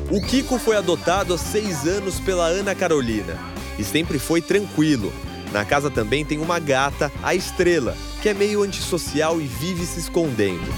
O 0.09 0.21
Kiko 0.21 0.57
foi 0.57 0.77
adotado 0.77 1.35
há 1.35 1.39
seis 1.39 1.85
anos 1.85 2.21
pela 2.21 2.47
Ana 2.47 2.77
Carolina 2.77 3.37
e 3.77 3.83
sempre 3.83 4.21
foi 4.21 4.41
tranquilo. 4.41 5.13
Na 5.53 5.65
casa 5.65 5.91
também 5.91 6.25
tem 6.25 6.39
uma 6.39 6.61
gata, 6.61 7.11
a 7.25 7.35
Estrela, 7.35 7.97
que 8.23 8.29
é 8.29 8.35
meio 8.35 8.63
antissocial 8.63 9.41
e 9.41 9.47
vive 9.47 9.85
se 9.85 9.99
escondendo. 9.99 10.73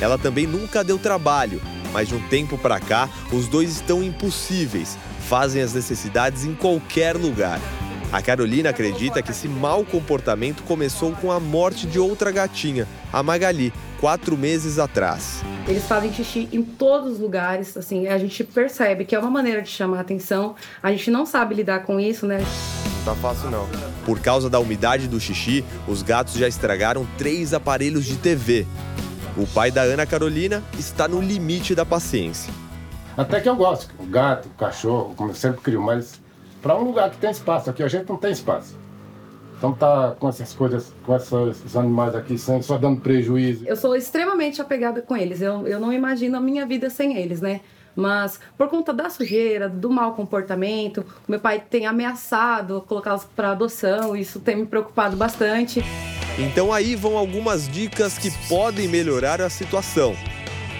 Ela 0.00 0.18
também 0.18 0.48
nunca 0.48 0.82
deu 0.82 0.98
trabalho, 0.98 1.62
mas 1.92 2.08
de 2.08 2.16
um 2.16 2.28
tempo 2.28 2.58
para 2.58 2.80
cá 2.80 3.08
os 3.32 3.46
dois 3.46 3.70
estão 3.70 4.02
impossíveis, 4.02 4.98
fazem 5.28 5.62
as 5.62 5.72
necessidades 5.72 6.44
em 6.44 6.52
qualquer 6.52 7.16
lugar. 7.16 7.60
A 8.12 8.20
Carolina 8.20 8.70
acredita 8.70 9.22
que 9.22 9.30
esse 9.30 9.46
mau 9.46 9.84
comportamento 9.84 10.64
começou 10.64 11.12
com 11.12 11.30
a 11.30 11.38
morte 11.38 11.86
de 11.86 12.00
outra 12.00 12.32
gatinha, 12.32 12.88
a 13.12 13.22
Magali, 13.22 13.72
quatro 14.02 14.36
meses 14.36 14.80
atrás. 14.80 15.44
Eles 15.64 15.84
fazem 15.84 16.12
xixi 16.12 16.48
em 16.52 16.60
todos 16.60 17.12
os 17.12 17.18
lugares, 17.20 17.76
assim, 17.76 18.08
a 18.08 18.18
gente 18.18 18.42
percebe 18.42 19.04
que 19.04 19.14
é 19.14 19.18
uma 19.18 19.30
maneira 19.30 19.62
de 19.62 19.68
chamar 19.68 19.98
a 19.98 20.00
atenção. 20.00 20.56
A 20.82 20.90
gente 20.90 21.08
não 21.08 21.24
sabe 21.24 21.54
lidar 21.54 21.84
com 21.84 22.00
isso, 22.00 22.26
né? 22.26 22.38
Não 22.38 23.04
tá 23.04 23.14
fácil 23.14 23.48
não. 23.48 23.68
Por 24.04 24.18
causa 24.18 24.50
da 24.50 24.58
umidade 24.58 25.06
do 25.06 25.20
xixi, 25.20 25.64
os 25.86 26.02
gatos 26.02 26.34
já 26.34 26.48
estragaram 26.48 27.06
três 27.16 27.54
aparelhos 27.54 28.04
de 28.04 28.16
TV. 28.16 28.66
O 29.36 29.46
pai 29.46 29.70
da 29.70 29.82
Ana 29.82 30.04
Carolina 30.04 30.64
está 30.76 31.06
no 31.06 31.20
limite 31.20 31.72
da 31.72 31.86
paciência. 31.86 32.52
Até 33.16 33.40
que 33.40 33.48
eu 33.48 33.54
gosto, 33.54 33.94
o 34.00 34.04
gato, 34.04 34.46
o 34.46 34.58
cachorro, 34.58 35.14
como 35.14 35.30
eu 35.30 35.34
sempre 35.36 35.60
crio, 35.60 35.80
mas 35.80 36.20
para 36.60 36.76
um 36.76 36.82
lugar 36.82 37.08
que 37.08 37.18
tem 37.18 37.30
espaço, 37.30 37.70
aqui 37.70 37.84
a 37.84 37.88
gente 37.88 38.08
não 38.08 38.16
tem 38.16 38.32
espaço. 38.32 38.81
Então 39.62 39.72
tá 39.72 40.16
com 40.18 40.28
essas 40.28 40.52
coisas, 40.52 40.92
com 41.06 41.14
esses 41.14 41.76
animais 41.76 42.16
aqui 42.16 42.36
só 42.36 42.76
dando 42.76 43.00
prejuízo. 43.00 43.64
Eu 43.64 43.76
sou 43.76 43.94
extremamente 43.94 44.60
apegada 44.60 45.00
com 45.00 45.16
eles. 45.16 45.40
Eu, 45.40 45.68
eu 45.68 45.78
não 45.78 45.92
imagino 45.92 46.36
a 46.36 46.40
minha 46.40 46.66
vida 46.66 46.90
sem 46.90 47.16
eles, 47.16 47.40
né? 47.40 47.60
Mas 47.94 48.40
por 48.58 48.68
conta 48.68 48.92
da 48.92 49.08
sujeira, 49.08 49.68
do 49.68 49.88
mau 49.88 50.14
comportamento, 50.14 51.06
meu 51.28 51.38
pai 51.38 51.62
tem 51.70 51.86
ameaçado 51.86 52.82
colocá-los 52.88 53.22
para 53.36 53.52
adoção, 53.52 54.16
isso 54.16 54.40
tem 54.40 54.56
me 54.56 54.66
preocupado 54.66 55.16
bastante. 55.16 55.80
Então 56.36 56.72
aí 56.72 56.96
vão 56.96 57.16
algumas 57.16 57.68
dicas 57.68 58.18
que 58.18 58.32
podem 58.48 58.88
melhorar 58.88 59.40
a 59.40 59.48
situação 59.48 60.16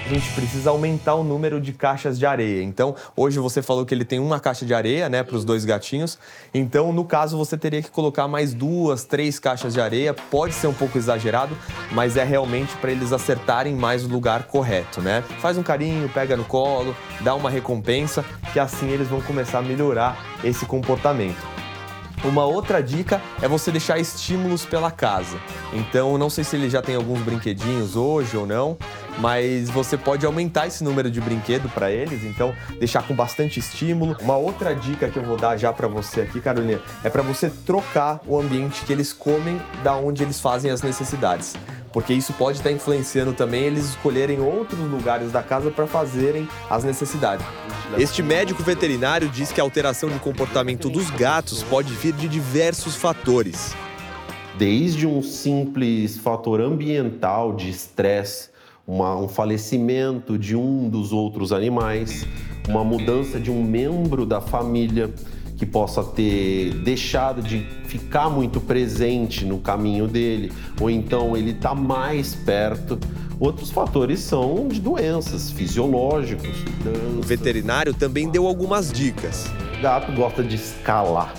a 0.05 0.09
gente 0.09 0.33
precisa 0.33 0.71
aumentar 0.71 1.15
o 1.15 1.25
número 1.25 1.61
de 1.61 1.73
caixas 1.73 2.19
de 2.19 2.27
areia. 2.27 2.63
Então, 2.63 2.95
hoje 3.17 3.39
você 3.39 3.63
falou 3.63 3.87
que 3.87 3.95
ele 3.95 4.05
tem 4.05 4.19
uma 4.19 4.41
caixa 4.41 4.67
de 4.67 4.75
areia, 4.75 5.09
né, 5.09 5.23
para 5.23 5.37
os 5.37 5.45
dois 5.45 5.65
gatinhos. 5.65 6.19
Então, 6.53 6.93
no 6.93 7.05
caso, 7.05 7.37
você 7.37 7.57
teria 7.57 7.83
que 7.83 7.91
colocar 7.91 8.27
mais 8.27 8.53
duas, 8.53 9.05
três 9.05 9.39
caixas 9.39 9.75
de 9.75 9.81
areia. 9.81 10.13
Pode 10.13 10.55
ser 10.55 10.67
um 10.67 10.75
pouco 10.75 10.99
exagerado, 10.99 11.57
mas 11.93 12.17
é 12.17 12.25
realmente 12.25 12.75
para 12.77 12.91
eles 12.91 13.13
acertarem 13.13 13.75
mais 13.75 14.05
o 14.05 14.09
lugar 14.09 14.45
correto, 14.45 15.01
né? 15.01 15.23
Faz 15.41 15.57
um 15.57 15.63
carinho, 15.63 16.09
pega 16.09 16.37
no 16.37 16.45
colo, 16.45 16.95
dá 17.21 17.35
uma 17.35 17.51
recompensa, 17.51 18.25
que 18.53 18.59
assim 18.59 18.91
eles 18.91 19.09
vão 19.09 19.21
começar 19.21 19.59
a 19.59 19.63
melhorar 19.63 20.19
esse 20.45 20.67
comportamento. 20.67 21.53
Uma 22.25 22.45
outra 22.45 22.81
dica 22.81 23.21
é 23.41 23.49
você 23.49 23.73
deixar 23.73 23.99
estímulos 23.99 24.65
pela 24.65 24.93
casa. 24.93 25.37
Então, 25.73 26.17
não 26.17 26.31
sei 26.31 26.45
se 26.45 26.55
ele 26.55 26.71
já 26.71 26.81
tem 26.81 26.95
alguns 26.95 27.21
brinquedinhos 27.21 27.97
hoje 27.97 28.37
ou 28.37 28.47
não, 28.47 28.79
mas 29.19 29.69
você 29.71 29.97
pode 29.97 30.25
aumentar 30.25 30.67
esse 30.67 30.83
número 30.83 31.11
de 31.11 31.21
brinquedo 31.21 31.69
para 31.69 31.91
eles, 31.91 32.25
então 32.25 32.55
deixar 32.79 33.03
com 33.07 33.15
bastante 33.15 33.61
estímulo. 33.61 34.17
Uma 34.21 34.37
outra 34.37 34.75
dica 34.75 35.09
que 35.09 35.19
eu 35.19 35.23
vou 35.23 35.37
dar 35.37 35.57
já 35.57 35.73
para 35.73 35.89
você 35.89 36.23
aqui, 36.23 36.41
Carolina, 36.41 36.81
é 37.05 37.11
para 37.11 37.23
você 37.23 37.51
trocar 37.51 38.21
o 38.27 38.39
ambiente 38.39 38.85
que 38.85 38.93
eles 38.93 39.13
comem 39.13 39.61
da 39.83 39.95
onde 39.95 40.23
eles 40.23 40.41
fazem 40.41 40.71
as 40.71 40.83
necessidades 40.83 41.55
porque 41.93 42.15
isso 42.15 42.33
pode 42.33 42.59
estar 42.59 42.73
influenciando 42.73 43.33
também 43.33 43.65
eles 43.65 43.91
escolherem 43.91 44.41
outros 44.41 44.81
lugares 44.81 45.31
da 45.31 45.43
casa 45.43 45.71
para 45.71 45.87
fazerem 45.87 46.49
as 46.69 46.83
necessidades. 46.83 47.45
Este 47.99 48.23
médico 48.23 48.63
veterinário 48.63 49.29
diz 49.29 49.53
que 49.53 49.61
a 49.61 49.65
alteração 49.65 50.09
de 50.09 50.19
comportamento 50.19 50.89
dos 50.89 51.11
gatos 51.11 51.63
pode 51.63 51.93
vir 51.93 52.15
de 52.15 52.27
diversos 52.27 52.97
fatores. 52.97 53.75
Desde 54.57 55.07
um 55.07 55.23
simples 55.23 56.17
fator 56.17 56.61
ambiental 56.61 57.55
de 57.55 57.71
estresse, 57.71 58.52
um 58.87 59.29
falecimento 59.29 60.39
de 60.39 60.57
um 60.57 60.89
dos 60.89 61.13
outros 61.13 61.53
animais, 61.53 62.27
uma 62.69 62.85
mudança 62.85 63.39
de 63.39 63.51
um 63.51 63.63
membro 63.63 64.27
da 64.27 64.41
família 64.41 65.13
que 65.57 65.67
possa 65.67 66.03
ter 66.03 66.75
deixado 66.83 67.41
de 67.41 67.61
ficar 67.85 68.29
muito 68.29 68.61
presente 68.61 69.45
no 69.45 69.59
caminho 69.59 70.09
dele, 70.09 70.51
ou 70.81 70.91
então 70.91 71.37
ele 71.37 71.53
está 71.53 71.75
mais 71.75 72.35
perto. 72.35 72.99
Outros 73.39 73.71
fatores 73.71 74.21
são 74.21 74.67
de 74.69 74.81
doenças 74.81 75.51
fisiológicos. 75.51 76.51
O 77.17 77.23
veterinário 77.23 77.95
também 77.95 78.29
deu 78.29 78.47
algumas 78.47 78.91
dicas. 78.93 79.47
O 79.79 79.83
gato 79.83 80.13
gosta 80.13 80.43
de 80.43 80.57
escalar. 80.57 81.35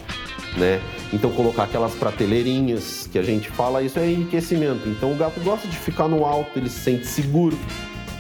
Né? 0.58 0.82
Então 1.12 1.32
colocar 1.32 1.64
aquelas 1.64 1.94
prateleirinhas 1.94 3.08
que 3.12 3.18
a 3.18 3.24
gente 3.24 3.50
fala, 3.50 3.82
isso 3.82 4.00
é 4.00 4.10
enriquecimento. 4.10 4.88
Então 4.88 5.12
o 5.12 5.16
gato 5.16 5.40
gosta 5.42 5.68
de 5.68 5.78
ficar 5.78 6.08
no 6.08 6.26
alto, 6.26 6.58
ele 6.58 6.70
se 6.70 6.80
sente 6.80 7.08
seguro. 7.08 7.58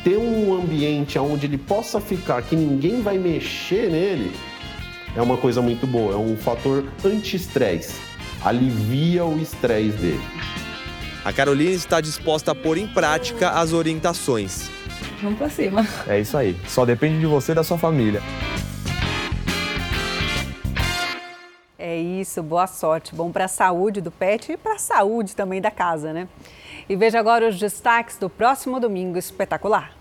Ter 0.04 0.18
um 0.18 0.54
ambiente 0.54 1.18
onde 1.18 1.46
ele 1.46 1.58
possa 1.58 2.02
ficar, 2.02 2.42
que 2.42 2.56
ninguém 2.56 3.02
vai 3.02 3.18
mexer 3.18 3.90
nele, 3.90 4.34
é 5.16 5.22
uma 5.22 5.38
coisa 5.38 5.62
muito 5.62 5.88
boa, 5.88 6.14
é 6.14 6.18
um 6.18 6.36
fator 6.36 6.84
anti-estresse. 7.06 8.02
Alivia 8.44 9.24
o 9.24 9.40
estresse 9.40 9.98
dele. 9.98 10.22
A 11.24 11.32
Caroline 11.32 11.74
está 11.74 12.02
disposta 12.02 12.52
a 12.52 12.56
pôr 12.56 12.78
em 12.78 12.88
prática 12.88 13.52
as 13.52 13.72
orientações. 13.72 14.70
Vamos 15.22 15.38
pra 15.38 15.50
cima. 15.50 15.88
É 16.06 16.20
isso 16.20 16.36
aí. 16.36 16.58
Só 16.68 16.84
depende 16.84 17.20
de 17.20 17.26
você 17.26 17.54
e 17.54 17.56
da 17.56 17.64
sua 17.64 17.78
família. 17.78 18.22
É 21.86 21.98
isso, 21.98 22.42
boa 22.42 22.66
sorte. 22.66 23.14
Bom 23.14 23.30
para 23.30 23.44
a 23.44 23.48
saúde 23.50 24.00
do 24.00 24.10
pet 24.10 24.54
e 24.54 24.56
para 24.56 24.76
a 24.76 24.80
saúde 24.80 25.36
também 25.36 25.60
da 25.60 25.70
casa, 25.70 26.14
né? 26.14 26.30
E 26.88 26.96
veja 26.96 27.20
agora 27.20 27.46
os 27.50 27.60
destaques 27.60 28.18
do 28.18 28.30
próximo 28.30 28.80
domingo 28.80 29.18
espetacular. 29.18 29.92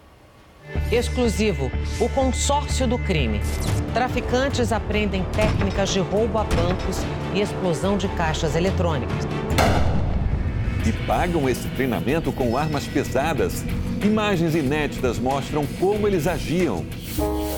Exclusivo: 0.93 1.73
o 2.01 2.09
consórcio 2.11 2.87
do 2.87 2.97
crime. 3.01 3.41
Traficantes 3.93 4.71
aprendem 4.71 5.25
técnicas 5.33 5.89
de 5.91 5.99
roubo 5.99 6.39
a 6.39 6.45
bancos 6.45 6.99
e 7.35 7.41
explosão 7.41 7.99
de 7.99 8.07
caixas 8.11 8.55
eletrônicas. 8.55 9.27
E 10.87 10.93
pagam 11.05 11.49
esse 11.49 11.67
treinamento 11.71 12.31
com 12.31 12.57
armas 12.57 12.87
pesadas. 12.87 13.65
Imagens 14.03 14.57
inéditas 14.57 15.17
mostram 15.17 15.65
como 15.79 16.09
eles 16.09 16.27
agiam. 16.27 16.85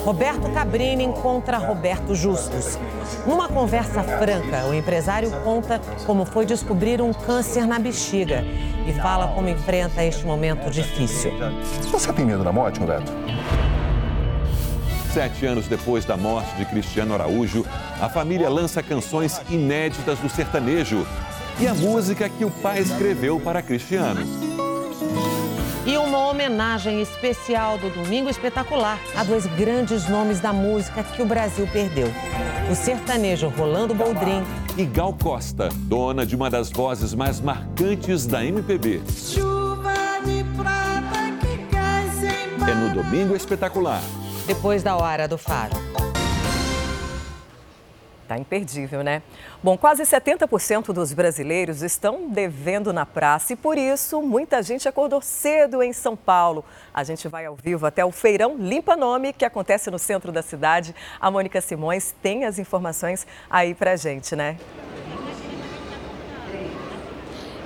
Roberto 0.04 0.50
Cabrini 0.52 1.02
encontra 1.02 1.56
Roberto 1.56 2.14
Justus. 2.14 2.78
Numa 3.26 3.48
conversa 3.48 4.02
franca, 4.02 4.66
o 4.66 4.74
empresário 4.74 5.30
conta 5.42 5.80
como 6.04 6.26
foi 6.26 6.44
descobrir 6.44 7.00
um 7.00 7.14
câncer 7.14 7.66
na 7.66 7.78
bexiga 7.78 8.44
e 8.86 8.92
fala 8.92 9.28
como 9.28 9.48
enfrenta 9.48 10.04
este 10.04 10.26
momento 10.26 10.70
difícil. 10.70 11.32
Você 11.90 12.12
tem 12.12 12.26
medo 12.26 12.44
da 12.44 12.52
morte, 12.52 12.78
Roberto? 12.78 13.10
Sete 15.14 15.46
anos 15.46 15.66
depois 15.66 16.04
da 16.04 16.16
morte 16.16 16.54
de 16.56 16.66
Cristiano 16.66 17.14
Araújo, 17.14 17.64
a 17.98 18.10
família 18.10 18.50
lança 18.50 18.82
canções 18.82 19.40
inéditas 19.48 20.18
do 20.18 20.28
sertanejo 20.28 21.06
e 21.58 21.66
a 21.66 21.72
música 21.72 22.28
que 22.28 22.44
o 22.44 22.50
pai 22.50 22.80
escreveu 22.80 23.40
para 23.40 23.62
Cristiano 23.62 24.63
uma 26.14 26.28
homenagem 26.28 27.02
especial 27.02 27.76
do 27.76 27.90
Domingo 27.90 28.30
Espetacular 28.30 29.00
a 29.16 29.24
dois 29.24 29.46
grandes 29.46 30.08
nomes 30.08 30.38
da 30.38 30.52
música 30.52 31.02
que 31.02 31.20
o 31.20 31.26
Brasil 31.26 31.66
perdeu: 31.72 32.06
o 32.70 32.74
sertanejo 32.74 33.48
Rolando 33.48 33.94
Boldrin 33.94 34.44
e 34.76 34.84
Gal 34.84 35.12
Costa, 35.12 35.68
dona 35.72 36.24
de 36.24 36.36
uma 36.36 36.48
das 36.48 36.70
vozes 36.70 37.14
mais 37.14 37.40
marcantes 37.40 38.26
da 38.26 38.44
MPB. 38.44 39.02
Chuva 39.08 39.92
de 40.24 40.44
prata 40.56 41.32
que 41.40 41.74
cai 41.74 42.08
sem 42.10 42.70
É 42.70 42.74
no 42.74 42.94
Domingo 42.94 43.34
Espetacular. 43.34 44.00
Depois 44.46 44.82
da 44.84 44.96
hora 44.96 45.26
do 45.26 45.36
faro. 45.36 45.72
Tá 48.26 48.38
imperdível, 48.38 49.02
né? 49.02 49.22
Bom, 49.62 49.76
quase 49.76 50.02
70% 50.02 50.92
dos 50.92 51.12
brasileiros 51.12 51.82
estão 51.82 52.28
devendo 52.28 52.92
na 52.92 53.04
praça 53.04 53.52
e 53.52 53.56
por 53.56 53.76
isso 53.76 54.22
muita 54.22 54.62
gente 54.62 54.88
acordou 54.88 55.20
cedo 55.20 55.82
em 55.82 55.92
São 55.92 56.16
Paulo. 56.16 56.64
A 56.92 57.04
gente 57.04 57.28
vai 57.28 57.44
ao 57.44 57.54
vivo 57.54 57.84
até 57.84 58.02
o 58.02 58.10
Feirão 58.10 58.56
Limpa 58.56 58.96
Nome, 58.96 59.32
que 59.34 59.44
acontece 59.44 59.90
no 59.90 59.98
centro 59.98 60.32
da 60.32 60.40
cidade. 60.40 60.94
A 61.20 61.30
Mônica 61.30 61.60
Simões 61.60 62.14
tem 62.22 62.44
as 62.44 62.58
informações 62.58 63.26
aí 63.50 63.74
pra 63.74 63.94
gente, 63.94 64.34
né? 64.34 64.56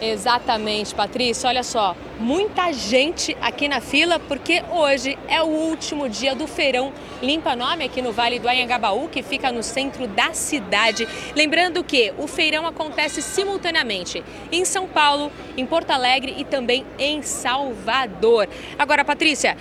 Exatamente, 0.01 0.95
Patrícia. 0.95 1.49
Olha 1.49 1.65
só, 1.65 1.97
muita 2.21 2.73
gente 2.73 3.37
aqui 3.41 3.67
na 3.67 3.81
fila 3.81 4.21
porque 4.21 4.63
hoje 4.71 5.19
é 5.29 5.43
o 5.43 5.47
último 5.47 6.09
dia 6.09 6.35
do 6.37 6.47
feirão 6.47 6.93
Limpa 7.21 7.57
Nome 7.57 7.85
aqui 7.85 8.01
no 8.01 8.13
Vale 8.13 8.39
do 8.39 8.49
Anhangabaú, 8.49 9.09
que 9.09 9.25
fica 9.25 9.51
no 9.51 9.61
centro 9.61 10.07
da 10.07 10.33
cidade. 10.33 11.09
Lembrando 11.35 11.83
que 11.83 12.13
o 12.17 12.29
feirão 12.29 12.65
acontece 12.65 13.21
simultaneamente 13.21 14.23
em 14.53 14.65
São 14.65 14.87
Paulo, 14.87 15.33
em 15.57 15.67
Porto 15.67 15.91
Alegre 15.91 16.35
e 16.39 16.45
também 16.45 16.87
em 16.97 17.21
Salvador. 17.23 18.49
Agora, 18.79 19.05
Patrícia, 19.05 19.57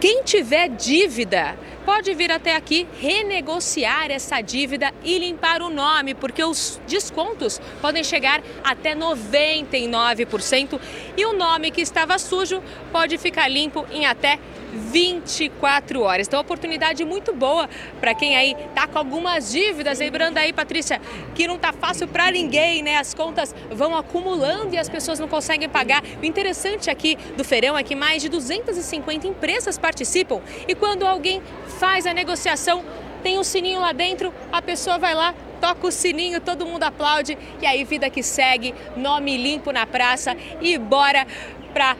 quem 0.00 0.22
tiver 0.22 0.68
dívida 0.68 1.58
pode 1.84 2.12
vir 2.14 2.32
até 2.32 2.56
aqui 2.56 2.86
renegociar 3.00 4.10
essa 4.10 4.40
dívida 4.40 4.92
e 5.02 5.18
limpar 5.18 5.62
o 5.62 5.70
nome, 5.70 6.14
porque 6.14 6.42
os 6.42 6.80
descontos 6.86 7.60
podem 7.80 8.02
chegar 8.02 8.42
até 8.62 8.94
99% 8.94 10.80
e 11.16 11.24
o 11.24 11.32
nome 11.32 11.70
que 11.70 11.80
estava 11.80 12.18
sujo 12.18 12.62
pode 12.90 13.18
ficar 13.18 13.48
limpo 13.48 13.86
em 13.90 14.06
até 14.06 14.38
24 14.74 16.02
horas. 16.02 16.26
Então, 16.26 16.40
oportunidade 16.40 17.04
muito 17.04 17.32
boa 17.32 17.68
para 18.00 18.14
quem 18.14 18.36
aí 18.36 18.56
tá 18.74 18.86
com 18.86 18.98
algumas 18.98 19.52
dívidas. 19.52 19.98
Lembrando 19.98 20.38
aí, 20.38 20.52
Patrícia, 20.52 21.00
que 21.34 21.46
não 21.46 21.58
tá 21.58 21.72
fácil 21.72 22.08
para 22.08 22.30
ninguém, 22.30 22.82
né? 22.82 22.96
As 22.96 23.14
contas 23.14 23.54
vão 23.70 23.96
acumulando 23.96 24.74
e 24.74 24.78
as 24.78 24.88
pessoas 24.88 25.18
não 25.18 25.28
conseguem 25.28 25.68
pagar. 25.68 26.02
O 26.20 26.24
interessante 26.24 26.90
aqui 26.90 27.16
do 27.36 27.44
feirão 27.44 27.78
é 27.78 27.82
que 27.82 27.94
mais 27.94 28.22
de 28.22 28.28
250 28.28 29.26
empresas 29.26 29.78
participam 29.78 30.40
e 30.66 30.74
quando 30.74 31.06
alguém 31.06 31.40
faz 31.78 32.06
a 32.06 32.14
negociação, 32.14 32.84
tem 33.22 33.38
um 33.38 33.44
sininho 33.44 33.80
lá 33.80 33.92
dentro, 33.92 34.32
a 34.52 34.60
pessoa 34.60 34.98
vai 34.98 35.14
lá, 35.14 35.34
toca 35.60 35.86
o 35.86 35.90
sininho, 35.90 36.40
todo 36.40 36.66
mundo 36.66 36.82
aplaude 36.82 37.38
e 37.60 37.66
aí 37.66 37.84
vida 37.84 38.10
que 38.10 38.22
segue, 38.22 38.74
nome 38.96 39.36
limpo 39.36 39.72
na 39.72 39.86
praça 39.86 40.36
e 40.60 40.76
bora 40.76 41.26
para 41.72 41.96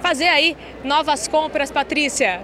fazer 0.00 0.28
aí 0.28 0.56
novas 0.84 1.26
compras, 1.26 1.70
Patrícia. 1.70 2.42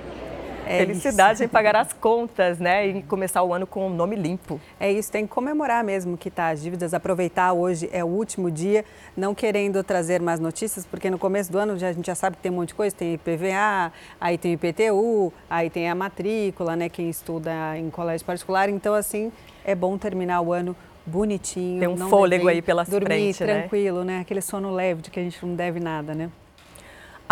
É 0.70 0.78
Felicidade 0.78 1.34
isso. 1.34 1.44
em 1.44 1.48
pagar 1.48 1.74
as 1.74 1.92
contas, 1.92 2.60
né? 2.60 2.86
E 2.86 3.02
começar 3.02 3.42
o 3.42 3.52
ano 3.52 3.66
com 3.66 3.88
um 3.88 3.90
nome 3.90 4.14
limpo. 4.14 4.60
É 4.78 4.90
isso, 4.90 5.10
tem 5.10 5.26
que 5.26 5.32
comemorar 5.32 5.82
mesmo 5.82 6.16
que 6.16 6.30
tá 6.30 6.50
as 6.50 6.62
dívidas, 6.62 6.94
aproveitar 6.94 7.52
hoje 7.52 7.90
é 7.92 8.04
o 8.04 8.06
último 8.06 8.50
dia, 8.50 8.84
não 9.16 9.34
querendo 9.34 9.82
trazer 9.82 10.20
mais 10.20 10.38
notícias, 10.38 10.86
porque 10.86 11.10
no 11.10 11.18
começo 11.18 11.50
do 11.50 11.58
ano 11.58 11.76
já, 11.76 11.88
a 11.88 11.92
gente 11.92 12.06
já 12.06 12.14
sabe 12.14 12.36
que 12.36 12.42
tem 12.42 12.52
um 12.52 12.56
monte 12.56 12.68
de 12.68 12.74
coisa, 12.74 12.94
tem 12.94 13.14
IPVA, 13.14 13.92
aí 14.20 14.38
tem 14.38 14.52
IPTU, 14.52 15.32
aí 15.48 15.68
tem 15.68 15.90
a 15.90 15.94
matrícula, 15.94 16.76
né? 16.76 16.88
Quem 16.88 17.10
estuda 17.10 17.76
em 17.76 17.90
colégio 17.90 18.24
particular, 18.24 18.68
então 18.68 18.94
assim, 18.94 19.32
é 19.64 19.74
bom 19.74 19.98
terminar 19.98 20.40
o 20.40 20.52
ano 20.52 20.76
bonitinho. 21.04 21.80
Tem 21.80 21.88
um 21.88 22.08
fôlego 22.08 22.46
aí 22.46 22.62
pela 22.62 22.84
dormir 22.84 23.06
frente, 23.06 23.44
né? 23.44 23.60
tranquilo, 23.60 24.04
né? 24.04 24.20
Aquele 24.20 24.40
sono 24.40 24.70
leve 24.70 25.02
de 25.02 25.10
que 25.10 25.18
a 25.18 25.22
gente 25.22 25.44
não 25.44 25.54
deve 25.56 25.80
nada, 25.80 26.14
né? 26.14 26.30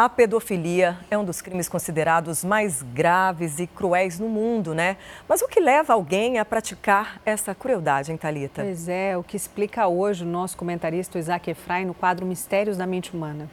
A 0.01 0.09
pedofilia 0.09 0.97
é 1.11 1.19
um 1.19 1.25
dos 1.25 1.43
crimes 1.43 1.69
considerados 1.69 2.45
mais 2.45 2.83
graves 2.83 3.59
e 3.59 3.67
cruéis 3.67 4.17
no 4.17 4.29
mundo, 4.29 4.73
né? 4.73 4.97
Mas 5.29 5.43
o 5.43 5.49
que 5.49 5.59
leva 5.59 5.93
alguém 5.93 6.39
a 6.39 6.45
praticar 6.45 7.21
essa 7.27 7.53
crueldade, 7.53 8.13
hein, 8.13 8.17
Thalita? 8.17 8.63
Pois 8.63 8.89
é, 8.89 9.19
o 9.19 9.25
que 9.25 9.37
explica 9.37 9.89
hoje 9.89 10.23
o 10.23 10.27
nosso 10.29 10.57
comentarista 10.57 11.19
Isaac 11.19 11.51
Efraim 11.51 11.85
no 11.85 11.95
quadro 11.95 12.25
Mistérios 12.25 12.77
da 12.77 12.87
Mente 12.87 13.13
Humana. 13.13 13.51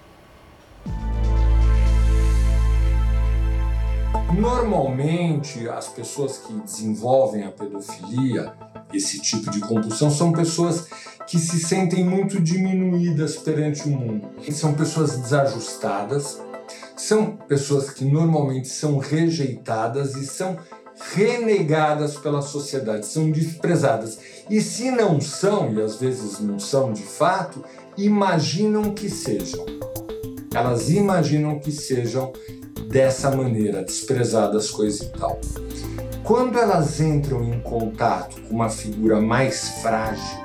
Normalmente, 4.38 5.68
as 5.68 5.88
pessoas 5.88 6.38
que 6.38 6.54
desenvolvem 6.54 7.44
a 7.44 7.50
pedofilia, 7.50 8.54
esse 8.96 9.20
tipo 9.20 9.50
de 9.50 9.60
compulsão, 9.60 10.10
são 10.10 10.32
pessoas 10.32 10.88
que 11.28 11.40
se 11.40 11.60
sentem 11.60 12.04
muito 12.04 12.40
diminuídas 12.40 13.36
perante 13.36 13.88
o 13.88 13.92
mundo. 13.92 14.30
São 14.52 14.74
pessoas 14.74 15.18
desajustadas, 15.18 16.40
são 16.96 17.36
pessoas 17.48 17.90
que 17.90 18.06
normalmente 18.06 18.68
são 18.68 18.98
rejeitadas 18.98 20.16
e 20.16 20.26
são 20.26 20.58
renegadas 21.14 22.16
pela 22.16 22.42
sociedade, 22.42 23.06
são 23.06 23.32
desprezadas. 23.32 24.18
E 24.50 24.62
se 24.62 24.92
não 24.92 25.20
são, 25.20 25.74
e 25.74 25.82
às 25.82 25.96
vezes 25.96 26.40
não 26.40 26.60
são 26.60 26.94
de 26.94 27.04
fato, 27.04 27.64
imaginam 27.98 28.94
que 28.94 29.10
sejam. 29.10 29.66
Elas 30.54 30.90
imaginam 30.90 31.60
que 31.60 31.72
sejam 31.72 32.32
dessa 32.88 33.30
maneira, 33.30 33.84
desprezadas, 33.84 34.72
coisa 34.72 35.04
e 35.04 35.10
tal. 35.10 35.40
Quando 36.26 36.58
elas 36.58 37.00
entram 37.00 37.44
em 37.44 37.60
contato 37.60 38.42
com 38.42 38.56
uma 38.56 38.68
figura 38.68 39.22
mais 39.22 39.70
frágil, 39.84 40.44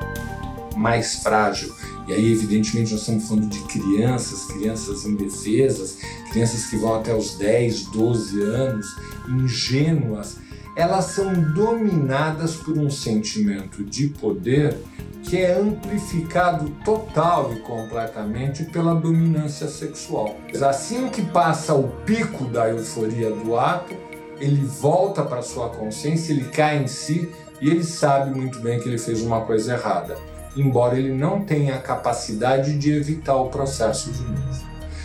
mais 0.77 1.23
frágil, 1.23 1.75
e 2.07 2.13
aí 2.13 2.31
evidentemente 2.31 2.93
nós 2.93 3.01
estamos 3.01 3.27
falando 3.27 3.49
de 3.49 3.61
crianças, 3.61 4.45
crianças 4.45 5.07
indefesas, 5.07 5.97
crianças 6.31 6.67
que 6.67 6.77
vão 6.77 6.97
até 6.97 7.15
os 7.15 7.39
10, 7.39 7.85
12 7.93 8.43
anos, 8.43 8.87
ingênuas, 9.27 10.37
elas 10.77 11.07
são 11.07 11.33
dominadas 11.55 12.57
por 12.57 12.77
um 12.77 12.91
sentimento 12.91 13.83
de 13.83 14.09
poder 14.09 14.77
que 15.23 15.39
é 15.39 15.59
amplificado 15.59 16.69
total 16.85 17.55
e 17.55 17.61
completamente 17.61 18.65
pela 18.65 18.95
dominância 18.95 19.67
sexual. 19.67 20.37
Assim 20.61 21.09
que 21.09 21.23
passa 21.23 21.73
o 21.73 21.89
pico 22.05 22.45
da 22.45 22.69
euforia 22.69 23.31
do 23.31 23.57
ato, 23.57 24.10
ele 24.41 24.65
volta 24.65 25.23
para 25.23 25.43
sua 25.43 25.69
consciência, 25.69 26.33
ele 26.33 26.47
cai 26.47 26.83
em 26.83 26.87
si 26.87 27.31
e 27.61 27.69
ele 27.69 27.85
sabe 27.85 28.35
muito 28.35 28.59
bem 28.61 28.81
que 28.81 28.89
ele 28.89 28.99
fez 28.99 29.21
uma 29.21 29.43
coisa 29.43 29.75
errada. 29.75 30.17
embora 30.57 30.99
ele 30.99 31.13
não 31.13 31.45
tenha 31.45 31.77
a 31.77 31.81
capacidade 31.81 32.77
de 32.77 32.93
evitar 32.93 33.37
o 33.37 33.51
processo 33.51 34.11
de 34.11 34.23
novo. 34.23 34.65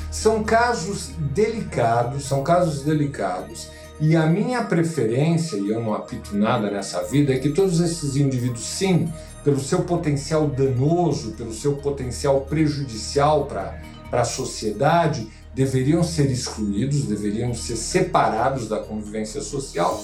São 0.10 0.43
casos 0.43 1.12
delicados, 1.19 2.26
são 2.26 2.41
casos 2.41 2.82
delicados. 2.84 3.69
E 4.00 4.15
a 4.15 4.26
minha 4.26 4.63
preferência, 4.63 5.56
e 5.58 5.69
eu 5.69 5.82
não 5.82 5.93
apito 5.93 6.36
nada 6.36 6.71
nessa 6.71 7.04
vida, 7.04 7.34
é 7.34 7.38
que 7.38 7.50
todos 7.50 7.80
esses 7.80 8.15
indivíduos, 8.15 8.65
sim, 8.65 9.12
pelo 9.43 9.60
seu 9.60 9.84
potencial 9.84 10.48
danoso, 10.48 11.34
pelo 11.34 11.54
seu 11.54 11.76
potencial 11.76 12.41
prejudicial 12.41 13.45
para 13.45 13.80
a 14.12 14.26
sociedade, 14.26 15.30
deveriam 15.56 16.04
ser 16.04 16.30
excluídos, 16.30 17.06
deveriam 17.06 17.54
ser 17.54 17.78
separados 17.78 18.68
da 18.68 18.80
convivência 18.80 19.39
social 19.39 20.04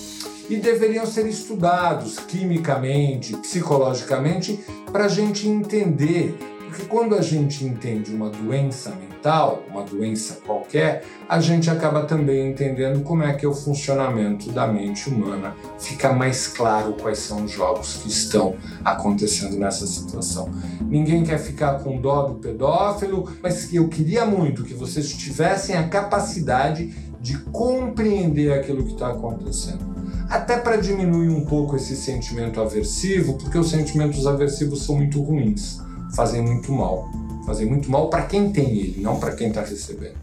e 0.49 0.55
deveriam 0.55 1.05
ser 1.05 1.27
estudados 1.27 2.17
quimicamente, 2.19 3.35
psicologicamente, 3.35 4.63
para 4.93 5.05
a 5.05 5.09
gente 5.09 5.49
entender. 5.49 6.37
Porque 6.67 6.85
quando 6.85 7.15
a 7.15 7.21
gente 7.21 7.65
entende 7.65 8.15
uma 8.15 8.29
doença 8.29 8.91
mental, 8.91 9.10
uma 9.29 9.83
doença 9.83 10.39
qualquer, 10.45 11.03
a 11.27 11.39
gente 11.39 11.69
acaba 11.69 12.03
também 12.03 12.49
entendendo 12.49 13.03
como 13.03 13.23
é 13.23 13.33
que 13.33 13.45
é 13.45 13.49
o 13.49 13.53
funcionamento 13.53 14.51
da 14.51 14.67
mente 14.67 15.09
humana. 15.09 15.55
Fica 15.79 16.11
mais 16.11 16.47
claro 16.47 16.93
quais 16.93 17.19
são 17.19 17.45
os 17.45 17.51
jogos 17.51 17.97
que 17.97 18.09
estão 18.09 18.55
acontecendo 18.83 19.57
nessa 19.57 19.85
situação. 19.85 20.49
Ninguém 20.81 21.23
quer 21.23 21.37
ficar 21.37 21.79
com 21.79 21.99
dó 21.99 22.23
do 22.23 22.35
pedófilo, 22.35 23.31
mas 23.41 23.73
eu 23.73 23.87
queria 23.87 24.25
muito 24.25 24.63
que 24.63 24.73
vocês 24.73 25.09
tivessem 25.13 25.75
a 25.75 25.87
capacidade 25.87 26.93
de 27.19 27.37
compreender 27.37 28.51
aquilo 28.53 28.83
que 28.83 28.93
está 28.93 29.09
acontecendo 29.09 29.91
até 30.31 30.57
para 30.57 30.77
diminuir 30.77 31.27
um 31.27 31.43
pouco 31.43 31.75
esse 31.75 31.93
sentimento 31.93 32.61
aversivo, 32.61 33.33
porque 33.33 33.57
os 33.57 33.69
sentimentos 33.69 34.25
aversivos 34.25 34.85
são 34.85 34.95
muito 34.95 35.21
ruins, 35.21 35.79
fazem 36.15 36.41
muito 36.41 36.71
mal, 36.71 37.11
fazem 37.45 37.65
muito 37.65 37.89
mal 37.89 38.09
para 38.09 38.23
quem 38.23 38.51
tem 38.51 38.77
ele, 38.77 39.01
não 39.01 39.19
para 39.19 39.35
quem 39.35 39.49
está 39.49 39.61
recebendo. 39.61 40.17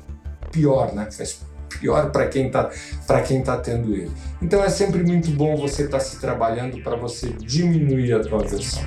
Pior, 0.51 0.93
né? 0.95 1.11
Faz 1.11 1.41
pior 1.81 2.11
para 2.11 2.27
quem 2.29 2.47
está 2.47 2.71
para 3.07 3.23
quem 3.23 3.43
tá 3.43 3.57
tendo 3.59 3.95
ele. 3.95 4.11
Então 4.41 4.63
é 4.63 4.69
sempre 4.69 5.03
muito 5.03 5.31
bom 5.31 5.57
você 5.57 5.85
estar 5.85 5.99
tá 5.99 6.05
se 6.05 6.19
trabalhando 6.21 6.83
para 6.83 6.97
você 6.97 7.29
diminuir 7.31 8.15
a 8.15 8.21
tua 8.21 8.41
aversão. 8.41 8.83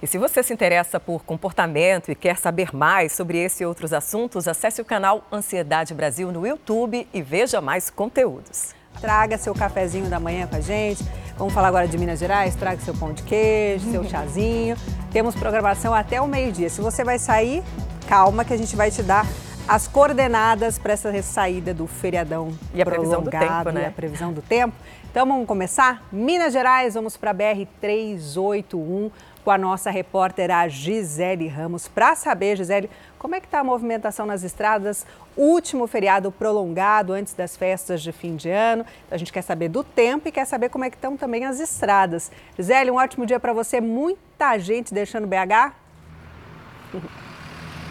E 0.00 0.06
se 0.06 0.16
você 0.16 0.44
se 0.44 0.52
interessa 0.52 1.00
por 1.00 1.24
comportamento 1.24 2.10
e 2.10 2.14
quer 2.14 2.36
saber 2.36 2.72
mais 2.72 3.12
sobre 3.12 3.38
esse 3.38 3.64
e 3.64 3.66
outros 3.66 3.92
assuntos, 3.92 4.46
acesse 4.46 4.80
o 4.80 4.84
canal 4.84 5.26
Ansiedade 5.32 5.92
Brasil 5.92 6.30
no 6.30 6.46
YouTube 6.46 7.08
e 7.12 7.20
veja 7.20 7.60
mais 7.60 7.90
conteúdos. 7.90 8.77
Traga 9.00 9.38
seu 9.38 9.54
cafezinho 9.54 10.08
da 10.08 10.18
manhã 10.18 10.46
com 10.46 10.56
a 10.56 10.60
gente. 10.60 11.04
Vamos 11.36 11.54
falar 11.54 11.68
agora 11.68 11.86
de 11.86 11.96
Minas 11.96 12.18
Gerais. 12.18 12.54
Traga 12.54 12.80
seu 12.80 12.94
pão 12.94 13.12
de 13.12 13.22
queijo, 13.22 13.90
seu 13.90 14.04
chazinho. 14.08 14.76
Temos 15.12 15.34
programação 15.34 15.94
até 15.94 16.20
o 16.20 16.26
meio-dia. 16.26 16.68
Se 16.68 16.80
você 16.80 17.04
vai 17.04 17.18
sair, 17.18 17.62
calma 18.08 18.44
que 18.44 18.52
a 18.52 18.56
gente 18.56 18.74
vai 18.74 18.90
te 18.90 19.02
dar 19.02 19.26
as 19.68 19.86
coordenadas 19.86 20.78
para 20.78 20.94
essa 20.94 21.22
saída 21.22 21.74
do 21.74 21.86
feriadão 21.86 22.56
e 22.72 22.80
a 22.80 22.86
previsão 22.86 23.22
do 23.22 23.30
tempo, 23.30 23.70
né? 23.70 23.82
E 23.82 23.86
a 23.86 23.90
previsão 23.90 24.32
do 24.32 24.40
tempo. 24.40 24.74
Então 25.10 25.26
vamos 25.26 25.46
começar? 25.46 26.02
Minas 26.10 26.54
Gerais, 26.54 26.94
vamos 26.94 27.16
para 27.16 27.30
a 27.30 27.34
BR 27.34 27.66
381 27.80 29.10
com 29.44 29.50
a 29.50 29.58
nossa 29.58 29.90
repórter, 29.90 30.50
a 30.50 30.68
Gisele 30.68 31.48
Ramos, 31.48 31.86
para 31.86 32.14
saber, 32.14 32.56
Gisele, 32.56 32.90
como 33.18 33.34
é 33.34 33.40
que 33.40 33.46
está 33.46 33.60
a 33.60 33.64
movimentação 33.64 34.26
nas 34.26 34.42
estradas, 34.42 35.06
último 35.36 35.86
feriado 35.86 36.30
prolongado 36.32 37.12
antes 37.12 37.34
das 37.34 37.56
festas 37.56 38.02
de 38.02 38.12
fim 38.12 38.36
de 38.36 38.50
ano. 38.50 38.84
A 39.10 39.16
gente 39.16 39.32
quer 39.32 39.42
saber 39.42 39.68
do 39.68 39.84
tempo 39.84 40.28
e 40.28 40.32
quer 40.32 40.44
saber 40.44 40.68
como 40.68 40.84
é 40.84 40.90
que 40.90 40.96
estão 40.96 41.16
também 41.16 41.44
as 41.44 41.60
estradas. 41.60 42.30
Gisele, 42.56 42.90
um 42.90 42.96
ótimo 42.96 43.26
dia 43.26 43.38
para 43.38 43.52
você. 43.52 43.80
Muita 43.80 44.58
gente 44.58 44.94
deixando 44.94 45.26
BH. 45.26 45.74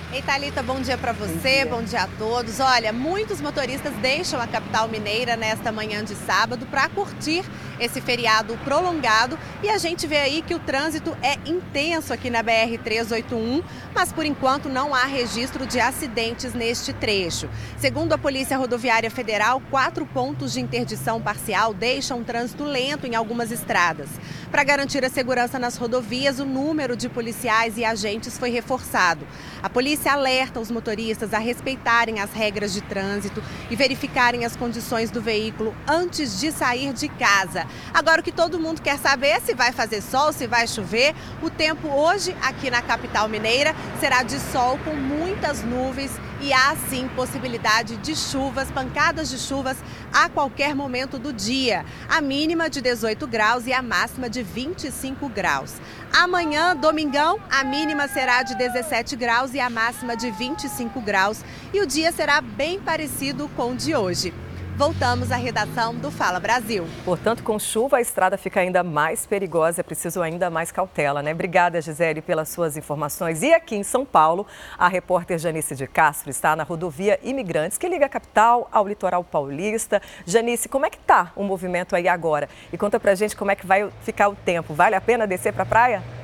Ei, 0.10 0.22
Thalita, 0.22 0.64
bom 0.64 0.80
dia 0.80 0.98
para 0.98 1.12
você, 1.12 1.34
bom 1.34 1.42
dia. 1.42 1.66
bom 1.66 1.84
dia. 1.84 2.02
a 2.04 2.08
todos. 2.18 2.62
Olha, 2.62 2.94
muitos 2.94 3.42
motoristas 3.42 3.94
deixam 3.96 4.40
a 4.40 4.48
capital 4.48 4.88
mineira 4.88 5.36
nesta 5.36 5.70
manhã 5.70 6.02
de 6.02 6.16
sábado 6.16 6.66
para 6.66 6.88
curtir 6.88 7.44
esse 7.78 8.00
feriado 8.00 8.58
prolongado 8.64 9.38
e 9.62 9.70
a 9.70 9.78
gente 9.78 10.08
vê 10.08 10.18
aí 10.18 10.42
que 10.42 10.56
o 10.56 10.60
trânsito 10.60 11.16
é 11.22 11.34
intenso 11.46 12.14
aqui 12.14 12.30
na 12.30 12.42
BR-381, 12.42 13.62
mas 13.94 14.14
por 14.14 14.26
enquanto 14.26 14.70
não 14.70 14.96
há 14.96 15.04
registro 15.04 15.68
de 15.68 15.78
acidentes 15.78 16.54
neste 16.54 16.94
trecho. 16.94 17.50
Segundo 17.78 18.14
a 18.14 18.18
Polícia 18.18 18.58
Rodoviária 18.58 19.12
Federal, 19.12 19.62
quatro 19.70 20.06
pontos 20.06 20.54
de 20.54 20.62
interdição 20.62 21.22
parcial 21.22 21.74
deixam 21.74 22.22
o 22.22 22.24
trânsito 22.24 22.64
lento 22.64 23.06
em 23.06 23.14
algumas 23.14 23.52
estradas. 23.52 24.08
Para 24.50 24.64
garantir 24.64 25.04
a 25.04 25.10
segurança 25.10 25.60
nas 25.60 25.76
rodovias, 25.76 26.40
o 26.40 26.46
número 26.46 26.96
de 26.96 27.10
policiais 27.10 27.78
e 27.78 27.84
agentes 27.84 28.38
foi 28.38 28.50
reforçado. 28.50 29.28
A 29.62 29.70
polícia 29.70 29.97
alerta 30.06 30.60
os 30.60 30.70
motoristas 30.70 31.34
a 31.34 31.38
respeitarem 31.38 32.20
as 32.20 32.34
regras 32.34 32.74
de 32.74 32.82
trânsito 32.82 33.42
e 33.72 33.76
verificarem 33.76 34.44
as 34.44 34.56
condições 34.56 35.10
do 35.10 35.22
veículo 35.22 35.74
antes 35.88 36.40
de 36.40 36.52
sair 36.52 36.92
de 36.92 37.08
casa. 37.08 37.66
Agora, 37.94 38.20
o 38.20 38.24
que 38.24 38.32
todo 38.32 38.60
mundo 38.60 38.82
quer 38.82 39.00
saber 39.00 39.28
é 39.28 39.40
se 39.40 39.54
vai 39.54 39.72
fazer 39.72 40.02
sol, 40.02 40.34
se 40.34 40.46
vai 40.46 40.68
chover. 40.68 41.16
O 41.42 41.50
tempo 41.50 41.88
hoje 41.88 42.36
aqui 42.42 42.70
na 42.70 42.82
capital 42.82 43.30
mineira 43.30 43.74
será 44.00 44.24
de 44.24 44.38
sol 44.40 44.78
com 44.84 44.94
muitas 44.94 45.64
nuvens 45.64 46.12
e 46.42 46.54
há 46.54 46.76
sim 46.90 47.08
possibilidade 47.10 47.98
de 47.98 48.16
chuvas, 48.16 48.70
pancadas 48.72 49.30
de 49.30 49.38
chuvas 49.38 49.78
a 50.14 50.30
qualquer 50.30 50.76
momento 50.76 51.18
do 51.18 51.34
dia. 51.34 51.86
A 52.10 52.22
mínima 52.22 52.70
de 52.70 52.82
18 52.82 53.26
graus 53.28 53.66
e 53.66 53.74
a 53.74 53.82
máxima 53.82 54.30
de 54.30 54.44
25 54.44 55.28
graus. 55.30 55.76
Amanhã, 56.12 56.76
domingão, 56.76 57.40
a 57.50 57.64
mínima 57.64 58.08
será 58.08 58.44
de 58.44 58.56
17 58.56 59.16
graus 59.16 59.54
e 59.54 59.60
a 59.60 59.70
máxima 59.70 60.16
de 60.16 60.32
25 60.32 61.02
graus. 61.02 61.44
E 61.74 61.82
o 61.82 61.88
dia 61.88 62.12
será 62.12 62.42
bem 62.42 62.80
parecido 62.80 63.50
com 63.56 63.72
o 63.72 63.76
de 63.76 63.96
hoje 63.96 64.34
voltamos 64.78 65.32
à 65.32 65.38
redação 65.38 65.96
do 65.96 66.12
Fala 66.12 66.40
Brasil. 66.40 66.86
Portanto, 67.04 67.42
com 67.42 67.58
chuva, 67.58 67.98
a 67.98 68.02
estrada 68.02 68.38
fica 68.38 68.60
ainda 68.60 68.84
mais 68.84 69.26
perigosa, 69.26 69.82
é 69.82 69.84
preciso 69.84 70.22
ainda 70.22 70.52
mais 70.52 70.72
cautela, 70.72 71.24
né? 71.24 71.34
Obrigada, 71.34 71.82
Gisele, 71.82 72.22
pelas 72.22 72.50
suas 72.50 72.78
informações. 72.78 73.42
E 73.42 73.52
aqui 73.52 73.76
em 73.76 73.82
São 73.82 74.06
Paulo, 74.06 74.46
a 74.78 74.88
repórter 74.88 75.40
Janice 75.40 75.76
de 75.76 75.88
Castro 75.88 76.30
está 76.30 76.56
na 76.56 76.62
rodovia 76.62 77.20
Imigrantes, 77.24 77.76
que 77.76 77.90
liga 77.90 78.06
a 78.06 78.10
capital 78.10 78.70
ao 78.72 78.88
litoral 78.88 79.24
paulista. 79.24 80.00
Janice, 80.28 80.70
como 80.70 80.86
é 80.86 80.92
que 80.92 80.98
está 80.98 81.32
o 81.36 81.44
movimento 81.44 81.96
aí 81.96 82.08
agora? 82.08 82.48
E 82.72 82.78
conta 82.78 83.00
pra 83.00 83.16
gente 83.16 83.36
como 83.36 83.50
é 83.50 83.56
que 83.56 83.66
vai 83.66 83.90
ficar 84.04 84.30
o 84.30 84.36
tempo. 84.36 84.76
Vale 84.76 84.94
a 84.94 85.02
pena 85.02 85.26
descer 85.26 85.54
para 85.54 85.64
a 85.64 85.66
praia? 85.66 86.17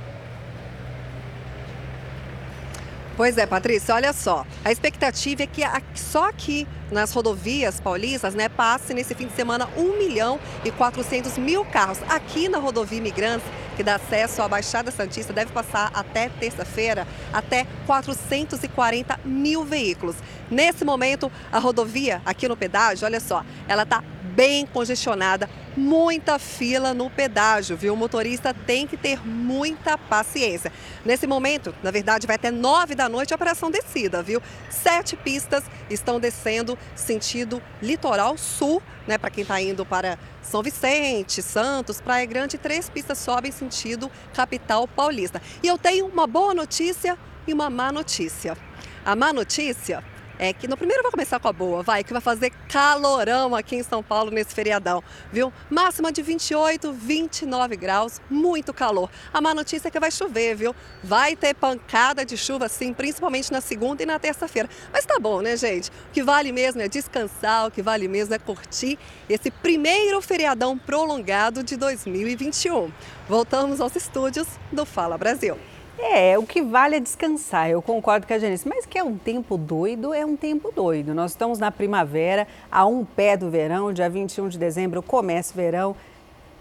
Pois 3.16 3.38
é, 3.38 3.46
Patrícia, 3.46 3.94
olha 3.94 4.12
só. 4.12 4.44
A 4.66 4.72
expectativa 4.72 5.44
é 5.44 5.48
que 5.48 5.62
só 5.94 6.30
aqui 6.30 6.68
nas 6.92 7.14
rodovias 7.14 7.80
paulistas, 7.80 8.34
né, 8.34 8.50
passe 8.50 8.92
nesse 8.92 9.14
fim 9.14 9.28
de 9.28 9.36
semana 9.36 9.70
1 9.78 10.00
milhão 10.00 10.40
e 10.66 10.72
400 10.72 11.38
mil 11.38 11.64
carros. 11.64 12.00
Aqui 12.10 12.50
na 12.50 12.58
rodovia 12.58 12.98
Imigrantes, 12.98 13.46
que 13.76 13.84
dá 13.84 13.96
acesso 13.96 14.42
à 14.42 14.48
Baixada 14.48 14.90
Santista, 14.90 15.32
deve 15.32 15.52
passar 15.52 15.92
até 15.94 16.30
terça-feira 16.30 17.08
até 17.32 17.68
440 17.86 19.20
mil 19.24 19.64
veículos. 19.64 20.16
Nesse 20.50 20.84
momento, 20.84 21.32
a 21.52 21.60
rodovia 21.60 22.20
aqui 22.26 22.48
no 22.48 22.58
pedágio, 22.58 23.06
olha 23.06 23.20
só, 23.20 23.44
ela 23.68 23.84
está 23.84 24.04
bem 24.36 24.66
congestionada, 24.66 25.50
muita 25.76 26.40
fila 26.40 26.94
no 26.94 27.10
pedágio, 27.10 27.78
viu? 27.78 27.94
O 27.94 27.98
motorista 27.98 28.54
tem 28.54 28.88
que 28.88 28.98
ter 28.98 29.26
muita 29.26 29.98
paciência. 29.98 30.72
Nesse 31.06 31.28
momento, 31.28 31.74
na 31.84 31.92
verdade, 31.92 32.28
vai 32.28 32.36
até 32.36 32.52
nove 32.52 32.96
da 32.96 33.08
noite 33.08 33.34
a 33.34 33.36
operação 33.36 33.70
descida, 33.70 34.22
viu? 34.22 34.42
Sete 34.70 35.16
pistas 35.16 35.64
estão 35.90 36.20
descendo 36.20 36.78
sentido 36.96 37.62
litoral 37.82 38.38
sul, 38.38 38.82
né? 39.08 39.18
Para 39.18 39.30
quem 39.30 39.44
está 39.44 39.62
indo 39.62 39.86
para 39.86 40.18
São 40.42 40.64
Vicente, 40.64 41.42
Santos, 41.42 42.02
Praia 42.02 42.26
Grande, 42.26 42.58
três 42.58 42.90
pistas 42.90 43.18
sobem 43.18 43.52
sentido 43.52 44.12
capital 44.34 44.88
paulista. 44.88 45.42
E 45.62 45.68
eu 45.68 45.78
tenho 45.78 46.06
uma 46.08 46.28
boa 46.28 46.54
notícia 46.54 47.18
e 47.48 47.54
uma 47.54 47.70
má 47.70 47.92
notícia. 47.92 48.58
A 49.06 49.16
má 49.16 49.34
notícia 49.34 50.04
é 50.40 50.54
que 50.54 50.68
no 50.68 50.78
primeiro 50.78 51.04
vai 51.04 51.12
começar 51.12 51.40
com 51.40 51.48
a 51.48 51.54
boa, 51.54 51.84
vai, 51.84 52.04
que 52.04 52.12
vai 52.12 52.22
fazer 52.22 52.52
calorão 52.68 53.56
aqui 53.56 53.76
em 53.76 53.84
São 53.84 54.02
Paulo 54.02 54.32
nesse 54.32 54.54
feriadão, 54.54 55.04
viu? 55.32 55.52
Máxima 55.70 56.12
de 56.12 56.22
28, 56.22 56.92
29 56.94 57.76
graus, 57.76 58.22
muito 58.30 58.74
calor. 58.74 59.10
A 59.34 59.42
má 59.42 59.54
notícia 59.54 59.88
é 59.88 59.92
que 59.92 60.00
vai 60.00 60.12
chover, 60.12 60.56
viu? 60.56 60.76
Vai 61.04 61.36
ter 61.36 61.54
pancada 61.54 62.26
de 62.26 62.38
chuva, 62.38 62.68
sim, 62.68 62.94
principalmente 62.94 63.52
na 63.52 63.62
segunda 63.62 64.04
e 64.04 64.06
na 64.06 64.20
terça-feira. 64.20 64.70
Mas 64.92 65.06
tá 65.06 65.20
bom, 65.20 65.42
né, 65.42 65.56
gente? 65.56 65.90
O 65.90 66.12
que 66.12 66.24
vale 66.24 66.52
mesmo 66.52 66.82
é 66.82 66.88
descansar, 66.88 67.68
o 67.68 67.72
que 67.72 67.82
vale 67.82 68.08
mesmo 68.08 68.34
é 68.34 68.40
curtir 68.40 68.98
esse 69.30 69.50
primeiro 69.52 70.22
feriadão 70.22 70.78
prolongado 70.78 71.64
de 71.64 71.78
2021. 71.78 72.92
Voltamos 73.28 73.80
aos 73.80 73.96
estúdios 73.96 74.48
do 74.72 74.86
Fala 74.86 75.18
Brasil. 75.18 75.58
É, 75.98 76.38
o 76.38 76.44
que 76.44 76.62
vale 76.62 76.96
é 76.96 77.00
descansar, 77.00 77.70
eu 77.70 77.82
concordo 77.82 78.26
com 78.26 78.34
a 78.34 78.40
Janice, 78.40 78.68
mas 78.68 78.86
que 78.86 78.98
é 78.98 79.04
um 79.04 79.18
tempo 79.18 79.58
doido, 79.58 80.14
é 80.14 80.26
um 80.26 80.36
tempo 80.36 80.72
doido. 80.72 81.14
Nós 81.14 81.32
estamos 81.32 81.60
na 81.60 81.72
primavera, 81.72 82.48
a 82.72 82.86
um 82.86 83.06
pé 83.06 83.38
do 83.38 83.50
verão, 83.50 83.94
dia 83.94 84.10
21 84.10 84.50
de 84.50 84.58
dezembro 84.58 85.02
começa 85.04 85.54
o 85.54 85.56
verão. 85.56 85.96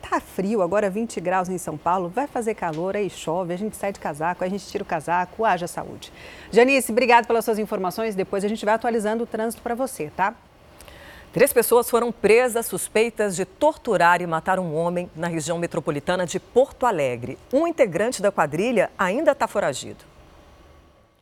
Tá 0.02 0.20
frio, 0.20 0.60
agora 0.60 0.90
20 0.90 1.20
graus 1.20 1.48
em 1.48 1.56
São 1.56 1.78
Paulo, 1.78 2.08
vai 2.08 2.26
fazer 2.26 2.54
calor, 2.54 2.96
aí 2.96 3.08
chove, 3.08 3.54
a 3.54 3.56
gente 3.56 3.76
sai 3.76 3.92
de 3.92 4.00
casaco, 4.00 4.44
a 4.44 4.48
gente 4.48 4.66
tira 4.66 4.82
o 4.82 4.86
casaco, 4.86 5.44
haja 5.44 5.66
saúde. 5.66 6.12
Janice, 6.50 6.92
obrigado 6.92 7.26
pelas 7.26 7.44
suas 7.44 7.58
informações. 7.58 8.14
Depois 8.14 8.44
a 8.44 8.48
gente 8.48 8.64
vai 8.64 8.74
atualizando 8.74 9.24
o 9.24 9.26
trânsito 9.26 9.62
para 9.62 9.74
você, 9.74 10.10
tá? 10.14 10.34
Três 11.32 11.50
pessoas 11.50 11.88
foram 11.88 12.12
presas 12.12 12.66
suspeitas 12.66 13.34
de 13.34 13.46
torturar 13.46 14.20
e 14.20 14.26
matar 14.26 14.58
um 14.58 14.74
homem 14.74 15.10
na 15.16 15.28
região 15.28 15.56
metropolitana 15.56 16.26
de 16.26 16.38
Porto 16.38 16.84
Alegre. 16.84 17.38
Um 17.50 17.66
integrante 17.66 18.20
da 18.20 18.30
quadrilha 18.30 18.90
ainda 18.98 19.32
está 19.32 19.48
foragido. 19.48 20.04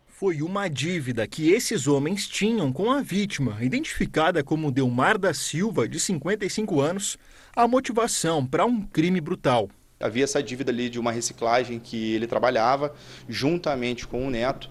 Foi 0.09 0.43
uma 0.43 0.69
dívida 0.69 1.29
que 1.29 1.53
esses 1.53 1.87
homens 1.87 2.27
tinham 2.27 2.73
com 2.73 2.91
a 2.91 3.01
vítima, 3.01 3.59
identificada 3.61 4.43
como 4.43 4.73
Delmar 4.73 5.17
da 5.17 5.33
Silva, 5.33 5.89
de 5.89 6.01
55 6.01 6.81
anos, 6.81 7.17
a 7.55 7.69
motivação 7.69 8.45
para 8.45 8.67
um 8.67 8.83
crime 8.83 9.21
brutal. 9.21 9.71
Havia 10.01 10.25
essa 10.25 10.43
dívida 10.43 10.73
ali 10.73 10.91
de 10.91 10.99
uma 10.99 11.13
reciclagem 11.13 11.79
que 11.79 12.15
ele 12.15 12.27
trabalhava 12.27 12.93
juntamente 13.29 14.09
com 14.09 14.27
o 14.27 14.31
neto, 14.31 14.69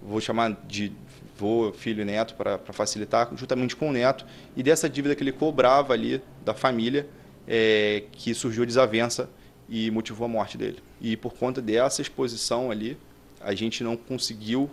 vou 0.00 0.20
chamar 0.20 0.52
de 0.66 0.92
vô, 1.36 1.72
filho 1.72 2.02
e 2.02 2.04
neto 2.04 2.34
para 2.34 2.58
facilitar, 2.72 3.30
juntamente 3.36 3.74
com 3.74 3.90
o 3.90 3.92
neto, 3.92 4.24
e 4.56 4.62
dessa 4.62 4.88
dívida 4.88 5.14
que 5.14 5.22
ele 5.22 5.32
cobrava 5.32 5.92
ali 5.92 6.22
da 6.44 6.54
família, 6.54 7.08
é, 7.46 8.04
que 8.12 8.32
surgiu 8.34 8.62
a 8.62 8.66
desavença 8.66 9.28
e 9.68 9.90
motivou 9.90 10.24
a 10.24 10.28
morte 10.28 10.56
dele. 10.56 10.78
E 11.00 11.16
por 11.16 11.34
conta 11.34 11.60
dessa 11.60 12.02
exposição 12.02 12.70
ali, 12.70 12.96
a 13.40 13.54
gente 13.54 13.82
não 13.82 13.96
conseguiu 13.96 14.70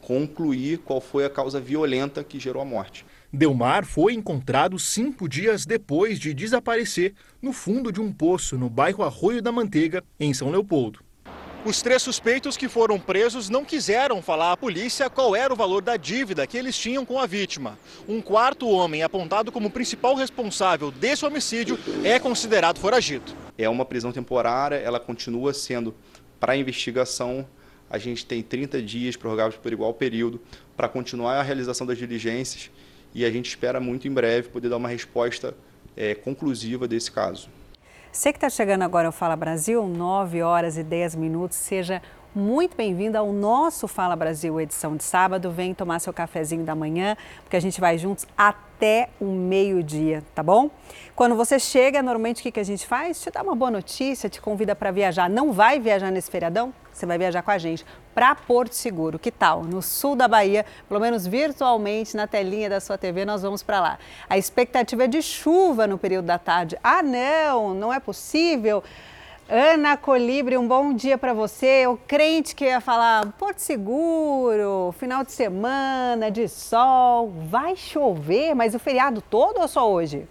concluir 0.00 0.78
qual 0.78 1.00
foi 1.00 1.24
a 1.24 1.30
causa 1.30 1.60
violenta 1.60 2.24
que 2.24 2.40
gerou 2.40 2.62
a 2.62 2.64
morte. 2.64 3.04
Delmar 3.32 3.84
foi 3.84 4.14
encontrado 4.14 4.78
cinco 4.78 5.28
dias 5.28 5.66
depois 5.66 6.18
de 6.18 6.32
desaparecer 6.32 7.14
no 7.42 7.52
fundo 7.52 7.92
de 7.92 8.00
um 8.00 8.10
poço 8.10 8.56
no 8.56 8.70
bairro 8.70 9.04
Arroio 9.04 9.42
da 9.42 9.52
Manteiga, 9.52 10.02
em 10.18 10.32
São 10.32 10.50
Leopoldo. 10.50 11.00
Os 11.64 11.82
três 11.82 12.02
suspeitos 12.02 12.56
que 12.56 12.68
foram 12.68 13.00
presos 13.00 13.50
não 13.50 13.64
quiseram 13.64 14.22
falar 14.22 14.52
à 14.52 14.56
polícia 14.56 15.10
qual 15.10 15.34
era 15.34 15.52
o 15.52 15.56
valor 15.56 15.82
da 15.82 15.96
dívida 15.96 16.46
que 16.46 16.56
eles 16.56 16.78
tinham 16.78 17.04
com 17.04 17.18
a 17.18 17.26
vítima. 17.26 17.76
Um 18.08 18.20
quarto 18.20 18.68
homem, 18.68 19.02
apontado 19.02 19.50
como 19.50 19.68
principal 19.68 20.14
responsável 20.14 20.92
desse 20.92 21.26
homicídio, 21.26 21.76
é 22.04 22.18
considerado 22.18 22.78
foragido. 22.78 23.32
É 23.58 23.68
uma 23.68 23.84
prisão 23.84 24.12
temporária, 24.12 24.76
ela 24.76 25.00
continua 25.00 25.52
sendo 25.52 25.94
para 26.38 26.56
investigação. 26.56 27.44
A 27.90 27.98
gente 27.98 28.24
tem 28.24 28.40
30 28.40 28.80
dias 28.80 29.16
prorrogáveis 29.16 29.60
por 29.60 29.72
igual 29.72 29.92
período 29.92 30.40
para 30.76 30.88
continuar 30.88 31.38
a 31.38 31.42
realização 31.42 31.86
das 31.86 31.98
diligências 31.98 32.70
e 33.12 33.24
a 33.24 33.30
gente 33.30 33.48
espera 33.48 33.80
muito 33.80 34.06
em 34.06 34.12
breve 34.12 34.48
poder 34.48 34.68
dar 34.68 34.76
uma 34.76 34.88
resposta 34.88 35.54
é, 35.96 36.14
conclusiva 36.14 36.86
desse 36.86 37.10
caso. 37.10 37.48
Você 38.10 38.32
que 38.32 38.38
está 38.38 38.48
chegando 38.48 38.82
agora 38.82 39.06
ao 39.08 39.12
Fala 39.12 39.36
Brasil, 39.36 39.86
9 39.86 40.42
horas 40.42 40.78
e 40.78 40.82
10 40.82 41.14
minutos, 41.14 41.58
seja 41.58 41.96
muito 41.96 42.17
bem-vindo 42.76 43.16
ao 43.16 43.32
nosso 43.32 43.88
Fala 43.88 44.14
Brasil, 44.14 44.60
edição 44.60 44.96
de 44.96 45.02
sábado. 45.02 45.50
Vem 45.50 45.72
tomar 45.72 45.98
seu 45.98 46.12
cafezinho 46.12 46.62
da 46.62 46.74
manhã, 46.74 47.16
porque 47.42 47.56
a 47.56 47.60
gente 47.60 47.80
vai 47.80 47.96
juntos 47.96 48.26
até 48.36 49.08
o 49.20 49.24
meio-dia, 49.24 50.22
tá 50.34 50.42
bom? 50.42 50.70
Quando 51.16 51.34
você 51.34 51.58
chega, 51.58 52.02
normalmente 52.02 52.40
o 52.40 52.42
que, 52.42 52.52
que 52.52 52.60
a 52.60 52.64
gente 52.64 52.86
faz? 52.86 53.20
Te 53.20 53.30
dá 53.30 53.42
uma 53.42 53.54
boa 53.54 53.70
notícia, 53.70 54.28
te 54.28 54.40
convida 54.40 54.76
para 54.76 54.90
viajar. 54.90 55.28
Não 55.28 55.52
vai 55.52 55.80
viajar 55.80 56.10
nesse 56.10 56.30
feriadão? 56.30 56.72
Você 56.92 57.06
vai 57.06 57.16
viajar 57.16 57.42
com 57.42 57.50
a 57.50 57.58
gente 57.58 57.86
para 58.12 58.34
Porto 58.34 58.72
Seguro. 58.72 59.18
Que 59.18 59.30
tal? 59.30 59.62
No 59.62 59.80
sul 59.80 60.16
da 60.16 60.26
Bahia, 60.26 60.66
pelo 60.88 61.00
menos 61.00 61.26
virtualmente 61.26 62.16
na 62.16 62.26
telinha 62.26 62.68
da 62.68 62.80
sua 62.80 62.98
TV, 62.98 63.24
nós 63.24 63.42
vamos 63.42 63.62
para 63.62 63.80
lá. 63.80 63.98
A 64.28 64.36
expectativa 64.36 65.04
é 65.04 65.06
de 65.06 65.22
chuva 65.22 65.86
no 65.86 65.96
período 65.96 66.26
da 66.26 66.38
tarde. 66.38 66.76
Ah, 66.82 67.02
não, 67.02 67.72
não 67.72 67.92
é 67.92 68.00
possível. 68.00 68.82
Ana 69.50 69.96
Colibre, 69.96 70.58
um 70.58 70.68
bom 70.68 70.92
dia 70.92 71.16
para 71.16 71.32
você. 71.32 71.86
O 71.86 71.96
crente 71.96 72.54
que 72.54 72.66
ia 72.66 72.82
falar 72.82 73.32
Porto 73.38 73.60
Seguro, 73.60 74.94
final 74.98 75.24
de 75.24 75.32
semana, 75.32 76.30
de 76.30 76.46
sol, 76.46 77.32
vai 77.48 77.74
chover, 77.74 78.54
mas 78.54 78.74
o 78.74 78.78
feriado 78.78 79.22
todo 79.22 79.58
ou 79.62 79.66
só 79.66 79.90
hoje? 79.90 80.28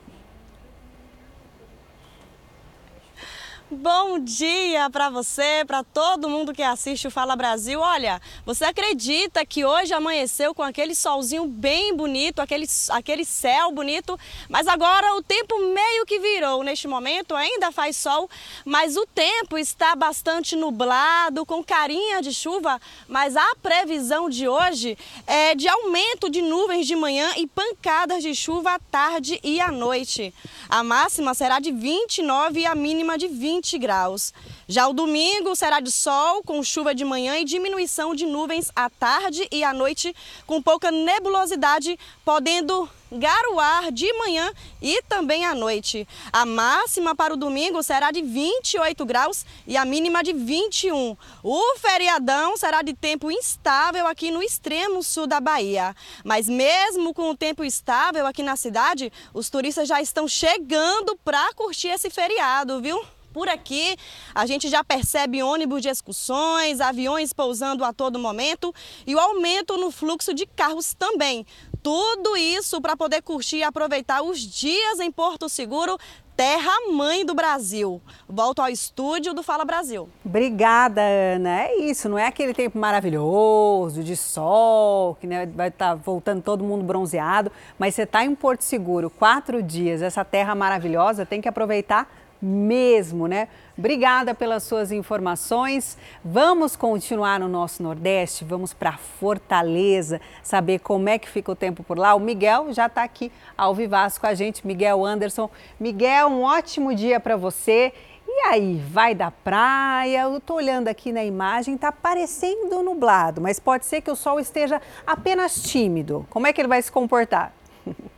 Bom 3.69 4.17
dia 4.19 4.89
para 4.89 5.09
você, 5.09 5.65
para 5.67 5.83
todo 5.83 6.29
mundo 6.29 6.53
que 6.53 6.63
assiste 6.63 7.05
o 7.05 7.11
Fala 7.11 7.35
Brasil. 7.35 7.81
Olha, 7.81 8.21
você 8.45 8.63
acredita 8.63 9.45
que 9.45 9.65
hoje 9.65 9.93
amanheceu 9.93 10.55
com 10.55 10.63
aquele 10.63 10.95
solzinho 10.95 11.45
bem 11.45 11.93
bonito, 11.93 12.39
aquele, 12.39 12.65
aquele 12.91 13.25
céu 13.25 13.69
bonito, 13.73 14.17
mas 14.47 14.67
agora 14.67 15.15
o 15.15 15.21
tempo 15.21 15.59
meio 15.73 16.05
que 16.05 16.17
virou. 16.17 16.63
Neste 16.63 16.87
momento 16.87 17.35
ainda 17.35 17.69
faz 17.69 17.97
sol, 17.97 18.29
mas 18.63 18.95
o 18.95 19.05
tempo 19.05 19.57
está 19.57 19.97
bastante 19.97 20.55
nublado, 20.55 21.45
com 21.45 21.61
carinha 21.61 22.21
de 22.21 22.33
chuva, 22.33 22.79
mas 23.05 23.35
a 23.35 23.55
previsão 23.61 24.29
de 24.29 24.47
hoje 24.47 24.97
é 25.27 25.53
de 25.55 25.67
aumento 25.67 26.29
de 26.29 26.41
nuvens 26.41 26.87
de 26.87 26.95
manhã 26.95 27.33
e 27.35 27.45
pancadas 27.45 28.23
de 28.23 28.33
chuva 28.33 28.75
à 28.75 28.79
tarde 28.79 29.41
e 29.43 29.59
à 29.59 29.73
noite. 29.73 30.33
A 30.69 30.85
máxima 30.85 31.33
será 31.33 31.59
de 31.59 31.73
29 31.73 32.61
e 32.61 32.65
a 32.65 32.73
mínima 32.73 33.17
de 33.17 33.27
20 33.27 33.56
20 33.57 33.77
graus. 33.79 34.33
Já 34.67 34.87
o 34.87 34.93
domingo 34.93 35.55
será 35.55 35.79
de 35.79 35.91
sol, 35.91 36.43
com 36.43 36.63
chuva 36.63 36.93
de 36.93 37.03
manhã 37.03 37.37
e 37.37 37.45
diminuição 37.45 38.13
de 38.13 38.25
nuvens 38.25 38.71
à 38.75 38.89
tarde 38.89 39.47
e 39.51 39.63
à 39.63 39.73
noite, 39.73 40.15
com 40.45 40.61
pouca 40.61 40.91
nebulosidade, 40.91 41.97
podendo 42.23 42.87
garoar 43.11 43.91
de 43.91 44.11
manhã 44.13 44.51
e 44.81 45.01
também 45.03 45.45
à 45.45 45.55
noite. 45.55 46.07
A 46.31 46.45
máxima 46.45 47.15
para 47.15 47.33
o 47.33 47.37
domingo 47.37 47.81
será 47.81 48.11
de 48.11 48.21
28 48.21 49.05
graus 49.05 49.45
e 49.65 49.75
a 49.77 49.85
mínima 49.85 50.21
de 50.23 50.33
21. 50.33 51.17
O 51.41 51.77
feriadão 51.77 52.57
será 52.57 52.81
de 52.81 52.93
tempo 52.93 53.31
instável 53.31 54.05
aqui 54.05 54.29
no 54.29 54.43
extremo 54.43 55.01
sul 55.01 55.25
da 55.25 55.39
Bahia. 55.39 55.95
Mas 56.23 56.47
mesmo 56.47 57.13
com 57.13 57.31
o 57.31 57.37
tempo 57.37 57.63
estável 57.63 58.27
aqui 58.27 58.43
na 58.43 58.55
cidade, 58.55 59.11
os 59.33 59.49
turistas 59.49 59.87
já 59.87 60.01
estão 60.01 60.27
chegando 60.27 61.17
para 61.23 61.53
curtir 61.53 61.87
esse 61.87 62.09
feriado, 62.09 62.81
viu? 62.81 63.16
Por 63.37 63.47
aqui. 63.47 63.95
A 64.33 64.47
gente 64.47 64.67
já 64.67 64.83
percebe 64.83 65.43
ônibus 65.43 65.83
de 65.83 65.89
excursões, 65.89 66.81
aviões 66.81 67.33
pousando 67.33 67.83
a 67.83 67.93
todo 67.93 68.17
momento 68.17 68.73
e 69.05 69.13
o 69.13 69.19
aumento 69.19 69.77
no 69.77 69.91
fluxo 69.91 70.33
de 70.33 70.47
carros 70.47 70.95
também. 70.95 71.45
Tudo 71.83 72.35
isso 72.35 72.81
para 72.81 72.97
poder 72.97 73.21
curtir 73.21 73.57
e 73.57 73.63
aproveitar 73.63 74.23
os 74.23 74.39
dias 74.39 74.99
em 74.99 75.11
Porto 75.11 75.47
Seguro, 75.47 75.99
terra 76.35 76.71
mãe 76.91 77.23
do 77.23 77.35
Brasil. 77.35 78.01
Volto 78.27 78.59
ao 78.59 78.69
estúdio 78.69 79.35
do 79.35 79.41
Fala 79.43 79.63
Brasil. 79.63 80.09
Obrigada, 80.25 81.01
Ana. 81.01 81.63
É 81.63 81.77
isso, 81.77 82.09
não 82.09 82.17
é 82.17 82.25
aquele 82.25 82.55
tempo 82.55 82.77
maravilhoso 82.77 84.03
de 84.03 84.15
sol, 84.15 85.15
que 85.21 85.27
né, 85.27 85.45
vai 85.45 85.67
estar 85.67 85.89
tá 85.89 85.95
voltando 85.95 86.41
todo 86.41 86.63
mundo 86.63 86.83
bronzeado, 86.83 87.51
mas 87.77 87.93
você 87.93 88.01
está 88.01 88.25
em 88.25 88.33
Porto 88.33 88.61
Seguro, 88.61 89.11
quatro 89.11 89.61
dias, 89.61 90.01
essa 90.01 90.25
terra 90.25 90.55
maravilhosa, 90.55 91.25
tem 91.25 91.39
que 91.39 91.47
aproveitar 91.47 92.07
mesmo, 92.41 93.27
né? 93.27 93.47
Obrigada 93.77 94.33
pelas 94.33 94.63
suas 94.63 94.91
informações. 94.91 95.97
Vamos 96.23 96.75
continuar 96.75 97.39
no 97.39 97.47
nosso 97.47 97.83
Nordeste, 97.83 98.43
vamos 98.43 98.73
para 98.73 98.97
Fortaleza, 98.97 100.19
saber 100.41 100.79
como 100.79 101.09
é 101.09 101.19
que 101.19 101.29
fica 101.29 101.51
o 101.51 101.55
tempo 101.55 101.83
por 101.83 101.97
lá. 101.97 102.15
O 102.15 102.19
Miguel 102.19 102.73
já 102.73 102.87
está 102.87 103.03
aqui 103.03 103.31
ao 103.57 103.75
vivaço 103.75 104.19
com 104.19 104.27
a 104.27 104.33
gente, 104.33 104.65
Miguel 104.65 105.05
Anderson. 105.05 105.49
Miguel, 105.79 106.27
um 106.27 106.43
ótimo 106.43 106.93
dia 106.95 107.19
para 107.19 107.35
você. 107.35 107.93
E 108.27 108.47
aí, 108.47 108.81
vai 108.91 109.15
da 109.15 109.31
praia? 109.31 110.23
Eu 110.23 110.37
estou 110.37 110.57
olhando 110.57 110.89
aqui 110.89 111.11
na 111.11 111.23
imagem, 111.23 111.75
está 111.75 111.91
parecendo 111.91 112.83
nublado, 112.83 113.39
mas 113.39 113.59
pode 113.59 113.85
ser 113.85 114.01
que 114.01 114.11
o 114.11 114.15
sol 114.15 114.39
esteja 114.39 114.81
apenas 115.05 115.61
tímido. 115.61 116.25
Como 116.29 116.45
é 116.45 116.51
que 116.51 116.59
ele 116.59 116.67
vai 116.67 116.81
se 116.81 116.91
comportar? 116.91 117.53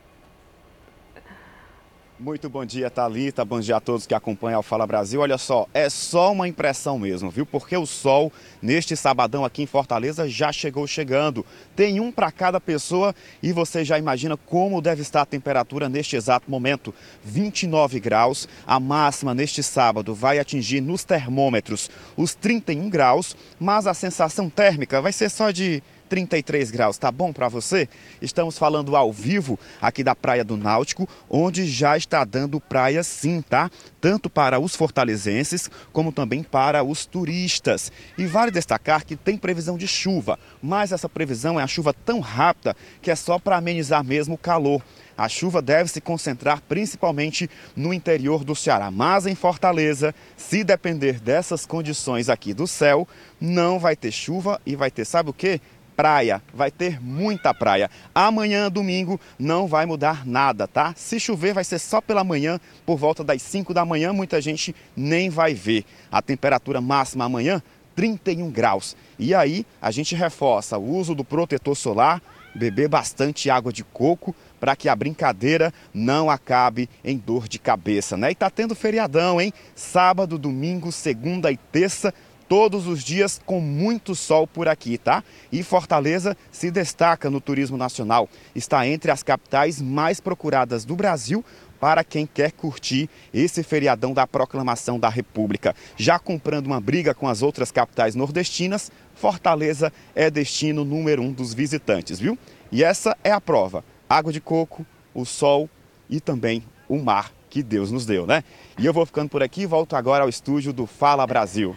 Muito 2.20 2.50
bom 2.50 2.66
dia, 2.66 2.90
Thalita. 2.90 3.46
Bom 3.46 3.60
dia 3.60 3.78
a 3.78 3.80
todos 3.80 4.06
que 4.06 4.12
acompanham 4.12 4.60
o 4.60 4.62
Fala 4.62 4.86
Brasil. 4.86 5.22
Olha 5.22 5.38
só, 5.38 5.66
é 5.72 5.88
só 5.88 6.32
uma 6.32 6.46
impressão 6.46 6.98
mesmo, 6.98 7.30
viu? 7.30 7.46
Porque 7.46 7.74
o 7.74 7.86
sol, 7.86 8.30
neste 8.60 8.94
sabadão 8.94 9.42
aqui 9.42 9.62
em 9.62 9.66
Fortaleza, 9.66 10.28
já 10.28 10.52
chegou 10.52 10.86
chegando. 10.86 11.46
Tem 11.74 11.98
um 11.98 12.12
para 12.12 12.30
cada 12.30 12.60
pessoa 12.60 13.14
e 13.42 13.54
você 13.54 13.86
já 13.86 13.98
imagina 13.98 14.36
como 14.36 14.82
deve 14.82 15.00
estar 15.00 15.22
a 15.22 15.26
temperatura 15.26 15.88
neste 15.88 16.14
exato 16.14 16.50
momento. 16.50 16.94
29 17.24 17.98
graus. 17.98 18.46
A 18.66 18.78
máxima 18.78 19.34
neste 19.34 19.62
sábado 19.62 20.14
vai 20.14 20.38
atingir 20.38 20.82
nos 20.82 21.04
termômetros 21.04 21.88
os 22.18 22.34
31 22.34 22.90
graus, 22.90 23.34
mas 23.58 23.86
a 23.86 23.94
sensação 23.94 24.50
térmica 24.50 25.00
vai 25.00 25.14
ser 25.14 25.30
só 25.30 25.50
de 25.50 25.82
33 26.10 26.72
graus, 26.72 26.98
tá 26.98 27.10
bom 27.12 27.32
para 27.32 27.48
você? 27.48 27.88
Estamos 28.20 28.58
falando 28.58 28.96
ao 28.96 29.12
vivo 29.12 29.56
aqui 29.80 30.02
da 30.02 30.12
Praia 30.12 30.44
do 30.44 30.56
Náutico, 30.56 31.08
onde 31.30 31.64
já 31.66 31.96
está 31.96 32.24
dando 32.24 32.60
praia 32.60 33.04
sim, 33.04 33.40
tá? 33.40 33.70
Tanto 34.00 34.28
para 34.28 34.58
os 34.58 34.74
fortalezenses 34.74 35.70
como 35.92 36.10
também 36.10 36.42
para 36.42 36.82
os 36.82 37.06
turistas. 37.06 37.92
E 38.18 38.26
vale 38.26 38.50
destacar 38.50 39.04
que 39.04 39.14
tem 39.14 39.38
previsão 39.38 39.78
de 39.78 39.86
chuva, 39.86 40.36
mas 40.60 40.90
essa 40.90 41.08
previsão 41.08 41.60
é 41.60 41.62
a 41.62 41.68
chuva 41.68 41.94
tão 41.94 42.18
rápida 42.18 42.74
que 43.00 43.10
é 43.12 43.14
só 43.14 43.38
para 43.38 43.56
amenizar 43.56 44.02
mesmo 44.02 44.34
o 44.34 44.38
calor. 44.38 44.82
A 45.20 45.28
chuva 45.28 45.60
deve 45.60 45.90
se 45.90 46.00
concentrar 46.00 46.62
principalmente 46.62 47.48
no 47.76 47.92
interior 47.92 48.42
do 48.42 48.56
Ceará, 48.56 48.90
mas 48.90 49.26
em 49.26 49.34
Fortaleza, 49.34 50.14
se 50.34 50.64
depender 50.64 51.20
dessas 51.20 51.66
condições 51.66 52.30
aqui 52.30 52.54
do 52.54 52.66
céu, 52.66 53.06
não 53.38 53.78
vai 53.78 53.94
ter 53.94 54.10
chuva 54.12 54.58
e 54.64 54.74
vai 54.74 54.90
ter, 54.90 55.04
sabe 55.04 55.28
o 55.28 55.34
que? 55.34 55.60
Praia, 56.00 56.42
vai 56.54 56.70
ter 56.70 56.98
muita 56.98 57.52
praia. 57.52 57.90
Amanhã, 58.14 58.70
domingo, 58.70 59.20
não 59.38 59.66
vai 59.66 59.84
mudar 59.84 60.26
nada, 60.26 60.66
tá? 60.66 60.94
Se 60.96 61.20
chover, 61.20 61.52
vai 61.52 61.62
ser 61.62 61.78
só 61.78 62.00
pela 62.00 62.24
manhã, 62.24 62.58
por 62.86 62.96
volta 62.96 63.22
das 63.22 63.42
5 63.42 63.74
da 63.74 63.84
manhã, 63.84 64.10
muita 64.10 64.40
gente 64.40 64.74
nem 64.96 65.28
vai 65.28 65.52
ver. 65.52 65.84
A 66.10 66.22
temperatura 66.22 66.80
máxima 66.80 67.26
amanhã, 67.26 67.62
31 67.94 68.50
graus. 68.50 68.96
E 69.18 69.34
aí, 69.34 69.66
a 69.78 69.90
gente 69.90 70.14
reforça 70.14 70.78
o 70.78 70.96
uso 70.96 71.14
do 71.14 71.22
protetor 71.22 71.76
solar, 71.76 72.22
beber 72.54 72.88
bastante 72.88 73.50
água 73.50 73.70
de 73.70 73.84
coco, 73.84 74.34
para 74.58 74.74
que 74.74 74.88
a 74.88 74.96
brincadeira 74.96 75.70
não 75.92 76.30
acabe 76.30 76.88
em 77.04 77.18
dor 77.18 77.46
de 77.46 77.58
cabeça, 77.58 78.16
né? 78.16 78.30
E 78.30 78.34
tá 78.34 78.48
tendo 78.48 78.74
feriadão, 78.74 79.38
hein? 79.38 79.52
Sábado, 79.74 80.38
domingo, 80.38 80.90
segunda 80.90 81.52
e 81.52 81.58
terça, 81.58 82.14
todos 82.50 82.88
os 82.88 83.04
dias 83.04 83.40
com 83.46 83.60
muito 83.60 84.12
sol 84.12 84.44
por 84.44 84.66
aqui, 84.66 84.98
tá? 84.98 85.22
E 85.52 85.62
Fortaleza 85.62 86.36
se 86.50 86.68
destaca 86.68 87.30
no 87.30 87.40
turismo 87.40 87.76
nacional. 87.76 88.28
Está 88.56 88.84
entre 88.88 89.12
as 89.12 89.22
capitais 89.22 89.80
mais 89.80 90.18
procuradas 90.18 90.84
do 90.84 90.96
Brasil 90.96 91.44
para 91.78 92.02
quem 92.02 92.26
quer 92.26 92.50
curtir 92.50 93.08
esse 93.32 93.62
feriadão 93.62 94.12
da 94.12 94.26
proclamação 94.26 94.98
da 94.98 95.08
República. 95.08 95.76
Já 95.96 96.18
comprando 96.18 96.66
uma 96.66 96.80
briga 96.80 97.14
com 97.14 97.28
as 97.28 97.40
outras 97.40 97.70
capitais 97.70 98.16
nordestinas, 98.16 98.90
Fortaleza 99.14 99.92
é 100.12 100.28
destino 100.28 100.84
número 100.84 101.22
um 101.22 101.30
dos 101.30 101.54
visitantes, 101.54 102.18
viu? 102.18 102.36
E 102.72 102.82
essa 102.82 103.16
é 103.22 103.30
a 103.30 103.40
prova: 103.40 103.84
água 104.08 104.32
de 104.32 104.40
coco, 104.40 104.84
o 105.14 105.24
sol 105.24 105.70
e 106.08 106.18
também 106.18 106.64
o 106.88 106.98
mar 106.98 107.32
que 107.48 107.62
Deus 107.62 107.92
nos 107.92 108.04
deu, 108.04 108.26
né? 108.26 108.42
E 108.76 108.84
eu 108.84 108.92
vou 108.92 109.06
ficando 109.06 109.28
por 109.28 109.40
aqui, 109.40 109.66
volto 109.66 109.94
agora 109.94 110.24
ao 110.24 110.28
estúdio 110.28 110.72
do 110.72 110.84
Fala 110.84 111.24
Brasil. 111.28 111.76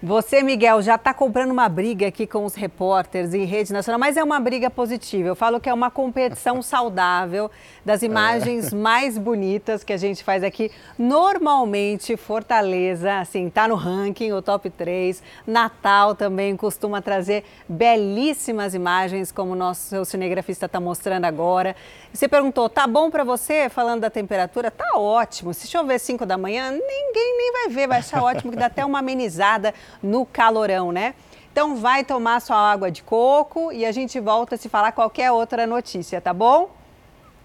Você, 0.00 0.44
Miguel, 0.44 0.80
já 0.80 0.94
está 0.94 1.12
comprando 1.12 1.50
uma 1.50 1.68
briga 1.68 2.06
aqui 2.06 2.24
com 2.24 2.44
os 2.44 2.54
repórteres 2.54 3.34
em 3.34 3.44
rede 3.44 3.72
nacional, 3.72 3.98
mas 3.98 4.16
é 4.16 4.22
uma 4.22 4.38
briga 4.38 4.70
positiva. 4.70 5.26
Eu 5.26 5.34
falo 5.34 5.58
que 5.58 5.68
é 5.68 5.74
uma 5.74 5.90
competição 5.90 6.62
saudável 6.62 7.50
das 7.84 8.02
imagens 8.02 8.72
é. 8.72 8.76
mais 8.76 9.18
bonitas 9.18 9.82
que 9.82 9.92
a 9.92 9.96
gente 9.96 10.22
faz 10.22 10.44
aqui. 10.44 10.70
Normalmente, 10.96 12.16
Fortaleza, 12.16 13.18
assim, 13.18 13.48
está 13.48 13.66
no 13.66 13.74
ranking, 13.74 14.30
o 14.30 14.40
top 14.40 14.70
3. 14.70 15.20
Natal 15.44 16.14
também 16.14 16.56
costuma 16.56 17.02
trazer 17.02 17.42
belíssimas 17.68 18.74
imagens, 18.74 19.32
como 19.32 19.50
o 19.50 19.56
nosso 19.56 20.04
cinegrafista 20.04 20.66
está 20.66 20.78
mostrando 20.78 21.24
agora. 21.24 21.74
Você 22.12 22.28
perguntou, 22.28 22.68
tá 22.68 22.86
bom 22.86 23.10
para 23.10 23.24
você 23.24 23.68
falando 23.68 24.02
da 24.02 24.10
temperatura? 24.10 24.70
Tá 24.70 24.96
ótimo. 24.96 25.52
Se 25.52 25.66
chover 25.66 25.98
5 25.98 26.24
da 26.24 26.38
manhã, 26.38 26.70
ninguém 26.70 27.36
nem 27.36 27.52
vai 27.52 27.68
ver, 27.68 27.88
vai 27.88 27.98
achar 27.98 28.22
ótimo, 28.22 28.52
que 28.52 28.58
dá 28.58 28.66
até 28.66 28.84
uma 28.84 29.00
amenizada 29.00 29.74
no 30.02 30.24
calorão, 30.26 30.92
né? 30.92 31.14
Então 31.52 31.76
vai 31.76 32.04
tomar 32.04 32.40
sua 32.40 32.56
água 32.56 32.90
de 32.90 33.02
coco 33.02 33.72
e 33.72 33.84
a 33.84 33.90
gente 33.90 34.20
volta 34.20 34.54
a 34.54 34.58
se 34.58 34.68
falar 34.68 34.92
qualquer 34.92 35.32
outra 35.32 35.66
notícia, 35.66 36.20
tá 36.20 36.32
bom? 36.32 36.70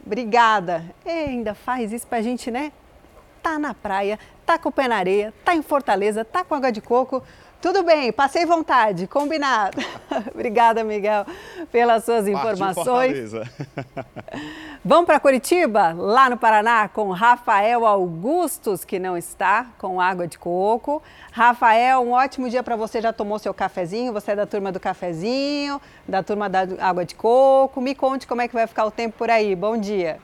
Obrigada. 0.05 0.83
E 1.05 1.09
ainda 1.09 1.55
faz 1.55 1.91
isso 1.91 2.05
pra 2.05 2.21
gente, 2.21 2.51
né? 2.51 2.71
Tá 3.41 3.57
na 3.57 3.73
praia, 3.73 4.19
tá 4.45 4.57
com 4.57 4.69
o 4.69 4.71
pé 4.71 4.87
na 4.87 4.97
areia, 4.97 5.33
tá 5.43 5.55
em 5.55 5.61
Fortaleza, 5.61 6.23
tá 6.23 6.43
com 6.43 6.55
água 6.55 6.71
de 6.71 6.81
coco. 6.81 7.23
Tudo 7.63 7.81
bem, 7.81 8.11
passei 8.11 8.45
vontade, 8.45 9.07
combinado. 9.07 9.77
Obrigada, 10.35 10.83
Miguel, 10.83 11.25
pelas 11.71 12.03
suas 12.03 12.27
informações. 12.27 13.31
Vamos 14.83 15.05
para 15.05 15.17
Curitiba, 15.17 15.93
lá 15.97 16.29
no 16.29 16.35
Paraná, 16.35 16.89
com 16.89 17.09
Rafael 17.11 17.85
Augustos, 17.85 18.83
que 18.83 18.99
não 18.99 19.17
está, 19.17 19.67
com 19.77 20.01
água 20.01 20.27
de 20.27 20.37
coco. 20.37 21.01
Rafael, 21.31 22.01
um 22.01 22.11
ótimo 22.11 22.49
dia 22.49 22.61
para 22.61 22.75
você. 22.75 22.99
Já 22.99 23.13
tomou 23.13 23.39
seu 23.39 23.53
cafezinho? 23.53 24.11
Você 24.11 24.31
é 24.31 24.35
da 24.35 24.45
turma 24.45 24.69
do 24.69 24.79
cafezinho, 24.81 25.79
da 26.05 26.21
turma 26.21 26.49
da 26.49 26.67
água 26.81 27.05
de 27.05 27.15
coco. 27.15 27.79
Me 27.79 27.95
conte 27.95 28.27
como 28.27 28.41
é 28.41 28.47
que 28.49 28.53
vai 28.53 28.67
ficar 28.67 28.83
o 28.83 28.91
tempo 28.91 29.17
por 29.17 29.29
aí. 29.29 29.55
Bom 29.55 29.77
dia. 29.77 30.19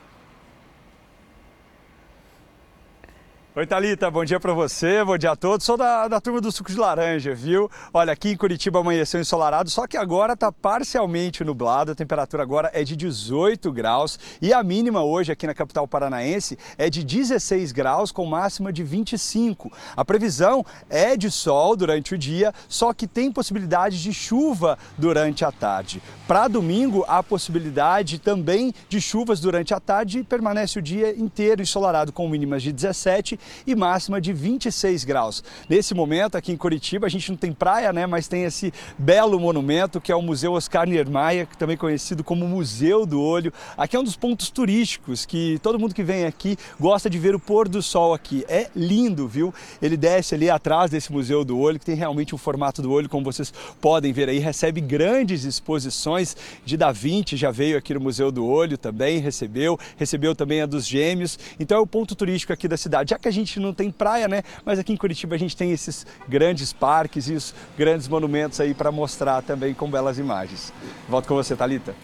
Oi, 3.60 3.68
Thalita, 3.68 4.10
bom 4.10 4.24
dia 4.24 4.40
para 4.40 4.54
você, 4.54 5.04
bom 5.04 5.18
dia 5.18 5.32
a 5.32 5.36
todos. 5.36 5.66
Sou 5.66 5.76
da, 5.76 6.08
da 6.08 6.22
turma 6.22 6.40
do 6.40 6.50
suco 6.50 6.72
de 6.72 6.78
laranja, 6.78 7.36
viu? 7.36 7.70
Olha, 7.94 8.14
aqui 8.14 8.30
em 8.30 8.38
Curitiba 8.38 8.80
amanheceu 8.80 9.20
ensolarado, 9.20 9.70
só 9.70 9.86
que 9.86 9.98
agora 9.98 10.32
está 10.32 10.50
parcialmente 10.50 11.44
nublado. 11.44 11.92
A 11.92 11.96
temperatura 11.96 12.42
agora 12.42 12.72
é 12.74 12.86
de 12.86 12.96
18 12.96 13.70
graus 13.74 14.18
e 14.42 14.54
a 14.54 14.64
mínima 14.64 15.04
hoje 15.04 15.34
aqui 15.34 15.46
na 15.46 15.54
capital 15.54 15.86
paranaense 15.86 16.58
é 16.78 16.90
de 16.90 17.04
16 17.04 17.74
graus, 17.74 18.14
com 18.14 18.26
máxima 18.26 18.72
de 18.72 18.82
25. 18.82 19.70
A 19.94 20.06
previsão 20.06 20.66
é 20.90 21.18
de 21.18 21.30
sol 21.30 21.76
durante 21.76 22.16
o 22.16 22.18
dia, 22.18 22.54
só 22.70 22.94
que 22.94 23.08
tem 23.08 23.30
possibilidade 23.30 24.02
de 24.02 24.14
chuva 24.14 24.80
durante 24.98 25.44
a 25.44 25.52
tarde. 25.52 26.02
Para 26.26 26.48
domingo, 26.48 27.04
há 27.10 27.22
possibilidade 27.22 28.20
também 28.20 28.74
de 28.88 29.02
chuvas 29.02 29.42
durante 29.42 29.74
a 29.74 29.82
tarde 29.82 30.20
e 30.20 30.24
permanece 30.24 30.80
o 30.80 30.82
dia 30.82 31.14
inteiro 31.14 31.62
ensolarado, 31.62 32.14
com 32.14 32.30
mínimas 32.30 32.64
de 32.64 32.72
17 32.72 33.38
e 33.66 33.76
máxima 33.76 34.20
de 34.20 34.34
26 34.34 35.04
graus. 35.04 35.44
Nesse 35.68 35.94
momento, 35.94 36.36
aqui 36.36 36.52
em 36.52 36.58
Curitiba, 36.58 37.08
a 37.08 37.10
gente 37.10 37.30
não 37.30 37.38
tem 37.38 37.52
praia, 37.52 37.94
né? 37.94 38.06
Mas 38.06 38.28
tem 38.28 38.44
esse 38.44 38.74
belo 38.98 39.40
monumento 39.40 40.02
que 40.02 40.12
é 40.12 40.16
o 40.16 40.22
Museu 40.22 40.54
Oscar 40.54 40.88
Niemeyer, 40.88 41.48
também 41.58 41.78
conhecido 41.78 42.24
como 42.24 42.48
Museu 42.48 43.06
do 43.06 43.22
Olho. 43.22 43.54
Aqui 43.78 43.96
é 43.96 44.00
um 44.00 44.04
dos 44.04 44.16
pontos 44.16 44.50
turísticos 44.50 45.26
que 45.26 45.60
todo 45.62 45.80
mundo 45.80 45.94
que 45.94 46.04
vem 46.04 46.26
aqui 46.26 46.58
gosta 46.80 47.10
de 47.10 47.18
ver 47.18 47.36
o 47.36 47.40
pôr 47.40 47.68
do 47.68 47.82
sol 47.82 48.14
aqui. 48.14 48.46
É 48.48 48.70
lindo, 48.76 49.28
viu? 49.28 49.54
Ele 49.82 49.96
desce 49.96 50.36
ali 50.36 50.50
atrás 50.50 50.92
desse 50.92 51.12
Museu 51.12 51.46
do 51.46 51.58
Olho, 51.58 51.80
que 51.80 51.86
tem 51.86 51.96
realmente 51.96 52.34
o 52.34 52.36
um 52.36 52.38
formato 52.38 52.82
do 52.82 52.92
olho, 52.92 53.10
como 53.10 53.24
vocês 53.24 53.54
podem 53.80 54.12
ver 54.12 54.30
aí, 54.30 54.40
recebe 54.40 54.82
grandes 54.82 55.44
exposições 55.44 56.36
de 56.66 56.76
Da 56.76 56.92
Vinci, 56.92 57.38
já 57.38 57.52
veio 57.52 57.78
aqui 57.78 57.94
no 57.94 58.00
Museu 58.00 58.32
do 58.32 58.46
Olho 58.46 58.78
também, 58.78 59.20
recebeu, 59.20 59.80
recebeu 59.98 60.36
também 60.36 60.62
a 60.62 60.66
dos 60.66 60.86
Gêmeos. 60.86 61.38
Então 61.60 61.78
é 61.78 61.82
o 61.82 61.88
ponto 61.88 62.16
turístico 62.16 62.54
aqui 62.54 62.68
da 62.68 62.78
cidade. 62.78 63.12
Já 63.12 63.20
que 63.20 63.28
a 63.28 63.32
gente 63.32 63.39
não 63.60 63.74
tem 63.74 63.92
praia, 63.92 64.28
né? 64.28 64.44
Mas 64.66 64.80
aqui 64.80 64.94
em 64.94 64.98
Curitiba 64.98 65.36
a 65.36 65.40
gente 65.40 65.56
tem 65.56 65.72
esses 65.72 66.06
grandes 66.28 66.74
parques 66.74 67.30
e 67.30 67.34
os 67.34 67.54
grandes 67.78 68.08
monumentos 68.08 68.60
aí 68.60 68.74
para 68.74 68.92
mostrar 68.92 69.42
também 69.42 69.74
com 69.74 69.90
belas 69.90 70.18
imagens. 70.18 70.74
Volto 71.08 71.28
com 71.28 71.36
você, 71.36 71.56
Talita. 71.56 71.96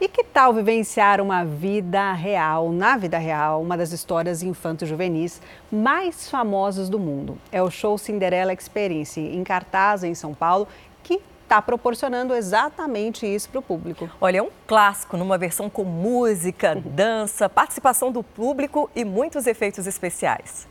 E 0.00 0.06
que 0.06 0.22
tal 0.22 0.54
vivenciar 0.54 1.20
uma 1.20 1.44
vida 1.44 2.12
real, 2.12 2.70
na 2.70 2.96
vida 2.96 3.18
real, 3.18 3.60
uma 3.60 3.76
das 3.76 3.90
histórias 3.90 4.44
infanto-juvenis 4.44 5.42
mais 5.72 6.30
famosas 6.30 6.88
do 6.88 7.00
mundo? 7.00 7.36
É 7.50 7.60
o 7.60 7.68
show 7.68 7.98
Cinderella 7.98 8.52
Experience, 8.52 9.20
em 9.20 9.42
cartaz 9.42 10.04
em 10.04 10.14
São 10.14 10.32
Paulo, 10.32 10.68
está 11.48 11.62
proporcionando 11.62 12.34
exatamente 12.34 13.26
isso 13.26 13.48
para 13.48 13.58
o 13.58 13.62
público. 13.62 14.10
Olha, 14.20 14.38
é 14.38 14.42
um 14.42 14.50
clássico 14.66 15.16
numa 15.16 15.38
versão 15.38 15.70
com 15.70 15.82
música, 15.82 16.74
dança, 16.74 17.48
participação 17.48 18.12
do 18.12 18.22
público 18.22 18.90
e 18.94 19.02
muitos 19.02 19.46
efeitos 19.46 19.86
especiais. 19.86 20.68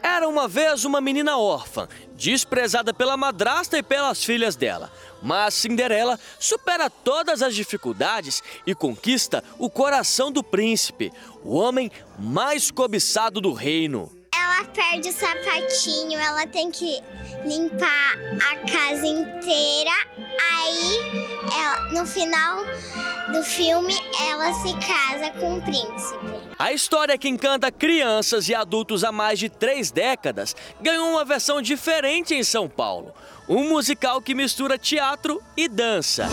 Era 0.00 0.28
uma 0.28 0.46
vez 0.46 0.84
uma 0.84 1.00
menina 1.00 1.36
órfã, 1.36 1.88
desprezada 2.14 2.94
pela 2.94 3.16
madrasta 3.16 3.76
e 3.76 3.82
pelas 3.82 4.24
filhas 4.24 4.54
dela. 4.54 4.92
Mas 5.20 5.54
Cinderela 5.54 6.20
supera 6.38 6.88
todas 6.88 7.42
as 7.42 7.52
dificuldades 7.52 8.40
e 8.64 8.76
conquista 8.76 9.42
o 9.58 9.68
coração 9.68 10.30
do 10.30 10.44
príncipe, 10.44 11.12
o 11.42 11.56
homem 11.56 11.90
mais 12.16 12.70
cobiçado 12.70 13.40
do 13.40 13.52
reino 13.52 14.17
ela 14.38 14.64
perde 14.64 15.08
o 15.08 15.12
sapatinho, 15.12 16.18
ela 16.18 16.46
tem 16.46 16.70
que 16.70 17.00
limpar 17.44 18.18
a 18.50 18.56
casa 18.70 19.06
inteira. 19.06 19.90
Aí, 20.40 20.98
ela, 21.52 21.92
no 21.92 22.06
final 22.06 22.64
do 23.32 23.42
filme, 23.42 23.94
ela 24.28 24.52
se 24.54 24.72
casa 24.74 25.30
com 25.38 25.58
o 25.58 25.62
príncipe. 25.62 26.38
A 26.58 26.72
história 26.72 27.16
que 27.16 27.28
encanta 27.28 27.70
crianças 27.70 28.48
e 28.48 28.54
adultos 28.54 29.04
há 29.04 29.12
mais 29.12 29.38
de 29.38 29.48
três 29.48 29.90
décadas 29.90 30.56
ganhou 30.80 31.10
uma 31.10 31.24
versão 31.24 31.62
diferente 31.62 32.34
em 32.34 32.42
São 32.42 32.68
Paulo. 32.68 33.14
Um 33.48 33.68
musical 33.68 34.20
que 34.20 34.34
mistura 34.34 34.76
teatro 34.76 35.40
e 35.56 35.68
dança. 35.68 36.28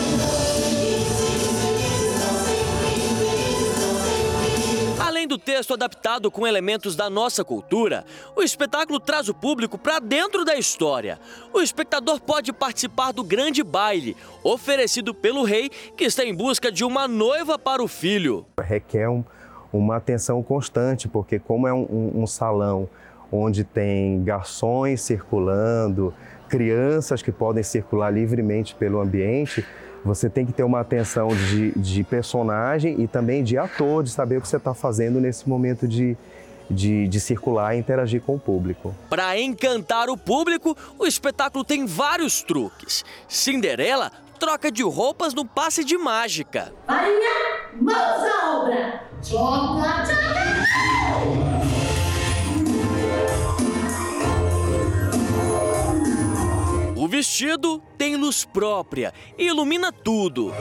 Além 5.36 5.38
do 5.38 5.38
texto 5.38 5.74
adaptado 5.74 6.30
com 6.30 6.46
elementos 6.46 6.96
da 6.96 7.10
nossa 7.10 7.44
cultura, 7.44 8.04
o 8.34 8.42
espetáculo 8.42 8.98
traz 8.98 9.28
o 9.28 9.34
público 9.34 9.76
para 9.76 9.98
dentro 9.98 10.46
da 10.46 10.54
história. 10.54 11.18
O 11.52 11.60
espectador 11.60 12.20
pode 12.20 12.54
participar 12.54 13.12
do 13.12 13.22
grande 13.22 13.62
baile, 13.62 14.16
oferecido 14.42 15.12
pelo 15.12 15.44
rei, 15.44 15.68
que 15.94 16.04
está 16.04 16.24
em 16.24 16.34
busca 16.34 16.72
de 16.72 16.84
uma 16.84 17.06
noiva 17.06 17.58
para 17.58 17.82
o 17.82 17.88
filho. 17.88 18.46
Requer 18.58 19.10
um, 19.10 19.22
uma 19.70 19.96
atenção 19.96 20.42
constante, 20.42 21.06
porque 21.06 21.38
como 21.38 21.68
é 21.68 21.74
um, 21.74 21.82
um, 21.82 22.22
um 22.22 22.26
salão 22.26 22.88
onde 23.30 23.62
tem 23.62 24.22
garçons 24.24 25.02
circulando, 25.02 26.14
crianças 26.48 27.20
que 27.20 27.32
podem 27.32 27.62
circular 27.62 28.10
livremente 28.10 28.74
pelo 28.74 29.00
ambiente, 29.00 29.66
você 30.06 30.30
tem 30.30 30.46
que 30.46 30.52
ter 30.52 30.62
uma 30.62 30.80
atenção 30.80 31.28
de, 31.28 31.72
de 31.72 32.04
personagem 32.04 33.00
e 33.02 33.08
também 33.08 33.42
de 33.42 33.58
ator, 33.58 34.02
de 34.02 34.10
saber 34.10 34.38
o 34.38 34.40
que 34.40 34.48
você 34.48 34.56
está 34.56 34.72
fazendo 34.72 35.20
nesse 35.20 35.48
momento 35.48 35.86
de, 35.86 36.16
de, 36.70 37.08
de, 37.08 37.20
circular 37.20 37.74
e 37.74 37.78
interagir 37.80 38.22
com 38.22 38.36
o 38.36 38.38
público. 38.38 38.94
Para 39.10 39.38
encantar 39.38 40.08
o 40.08 40.16
público, 40.16 40.76
o 40.98 41.06
espetáculo 41.06 41.64
tem 41.64 41.84
vários 41.84 42.42
truques. 42.42 43.04
Cinderela 43.28 44.12
troca 44.38 44.70
de 44.70 44.82
roupas 44.82 45.34
no 45.34 45.44
passe 45.44 45.84
de 45.84 45.98
mágica. 45.98 46.72
Maria, 46.86 47.70
mãos 47.80 48.22
à 48.22 48.60
obra! 48.60 49.02
Joga, 49.22 50.04
joga! 50.04 51.65
O 57.06 57.08
vestido 57.08 57.80
tem 57.96 58.16
luz 58.16 58.44
própria 58.44 59.14
e 59.38 59.46
ilumina 59.46 59.92
tudo. 59.92 60.52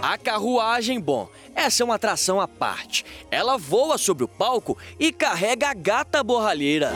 A 0.00 0.16
carruagem, 0.16 0.98
bom, 0.98 1.28
essa 1.54 1.82
é 1.82 1.84
uma 1.84 1.96
atração 1.96 2.40
à 2.40 2.48
parte. 2.48 3.04
Ela 3.30 3.58
voa 3.58 3.98
sobre 3.98 4.24
o 4.24 4.28
palco 4.28 4.78
e 4.98 5.12
carrega 5.12 5.68
a 5.68 5.74
gata 5.74 6.24
borralheira. 6.24 6.92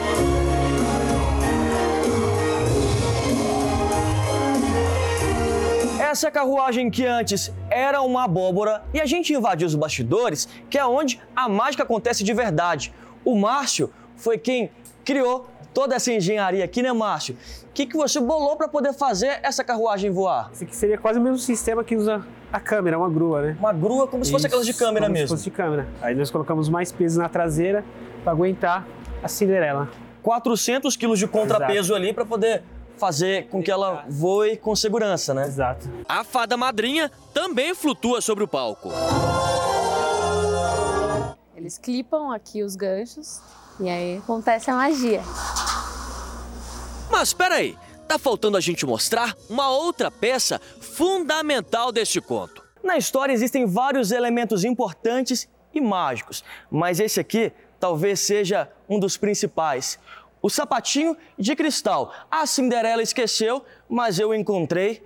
Essa 5.99 6.31
carruagem 6.31 6.89
que 6.89 7.05
antes 7.05 7.53
era 7.69 8.01
uma 8.01 8.23
abóbora 8.23 8.83
e 8.91 8.99
a 8.99 9.05
gente 9.05 9.33
invadiu 9.33 9.67
os 9.67 9.75
bastidores, 9.75 10.49
que 10.67 10.79
é 10.79 10.85
onde 10.87 11.21
a 11.35 11.47
mágica 11.47 11.83
acontece 11.83 12.23
de 12.23 12.33
verdade. 12.33 12.91
O 13.23 13.37
Márcio 13.37 13.93
foi 14.15 14.39
quem 14.39 14.71
criou 15.07 15.47
toda 15.73 15.95
essa 15.95 16.11
engenharia 16.11 16.65
aqui, 16.65 16.83
né, 16.83 16.91
Márcio? 16.91 17.37
O 17.69 17.73
que, 17.73 17.85
que 17.85 17.95
você 17.95 18.19
bolou 18.19 18.57
para 18.57 18.67
poder 18.67 18.91
fazer 18.91 19.39
essa 19.41 19.63
carruagem 19.63 20.11
voar? 20.11 20.49
Esse 20.51 20.65
aqui 20.65 20.75
seria 20.75 20.97
quase 20.97 21.17
o 21.17 21.21
mesmo 21.21 21.37
sistema 21.37 21.81
que 21.81 21.95
usa 21.95 22.25
a 22.51 22.59
câmera, 22.59 22.97
uma 22.97 23.09
grua, 23.09 23.41
né? 23.41 23.57
Uma 23.57 23.71
grua 23.71 24.05
como 24.05 24.25
se 24.25 24.31
fosse 24.31 24.47
Isso, 24.47 24.47
aquelas 24.47 24.65
de 24.65 24.73
câmera 24.73 25.05
como 25.05 25.13
mesmo. 25.13 25.29
Como 25.29 25.37
se 25.37 25.43
fosse 25.45 25.49
de 25.49 25.55
câmera. 25.55 25.87
Aí 26.01 26.13
nós 26.13 26.29
colocamos 26.29 26.67
mais 26.67 26.91
peso 26.91 27.21
na 27.21 27.29
traseira 27.29 27.85
para 28.21 28.33
aguentar 28.33 28.85
a 29.23 29.29
Cinderela. 29.29 29.89
400 30.23 30.97
quilos 30.97 31.19
de 31.19 31.27
contrapeso 31.27 31.93
Exato. 31.93 31.95
ali 31.95 32.13
para 32.13 32.25
poder 32.25 32.63
fazer 32.97 33.47
com 33.47 33.63
que 33.63 33.71
ela 33.71 34.03
voe 34.09 34.57
com 34.57 34.75
segurança, 34.75 35.33
né? 35.33 35.45
Exato. 35.45 35.87
A 36.09 36.25
fada 36.25 36.57
madrinha 36.57 37.09
também 37.33 37.73
flutua 37.73 38.19
sobre 38.19 38.43
o 38.43 38.47
palco. 38.47 38.89
Eles 41.55 41.77
clipam 41.77 42.29
aqui 42.31 42.61
os 42.61 42.75
ganchos 42.75 43.41
e 43.79 43.89
aí 43.89 44.17
acontece 44.17 44.69
a 44.69 44.75
magia. 44.75 45.21
Mas 47.09 47.29
espera 47.29 47.55
aí, 47.55 47.77
tá 48.07 48.17
faltando 48.17 48.57
a 48.57 48.61
gente 48.61 48.85
mostrar 48.85 49.35
uma 49.49 49.69
outra 49.69 50.09
peça 50.09 50.59
fundamental 50.79 51.91
deste 51.91 52.19
conto. 52.19 52.63
Na 52.83 52.97
história 52.97 53.33
existem 53.33 53.65
vários 53.65 54.11
elementos 54.11 54.63
importantes 54.63 55.47
e 55.73 55.81
mágicos, 55.81 56.43
mas 56.71 56.99
esse 56.99 57.19
aqui 57.19 57.51
talvez 57.79 58.19
seja 58.19 58.69
um 58.89 58.99
dos 58.99 59.17
principais. 59.17 59.99
O 60.41 60.49
sapatinho 60.49 61.17
de 61.37 61.55
cristal. 61.55 62.13
A 62.29 62.45
Cinderela 62.45 63.01
esqueceu, 63.01 63.65
mas 63.89 64.19
eu 64.19 64.33
encontrei. 64.33 65.03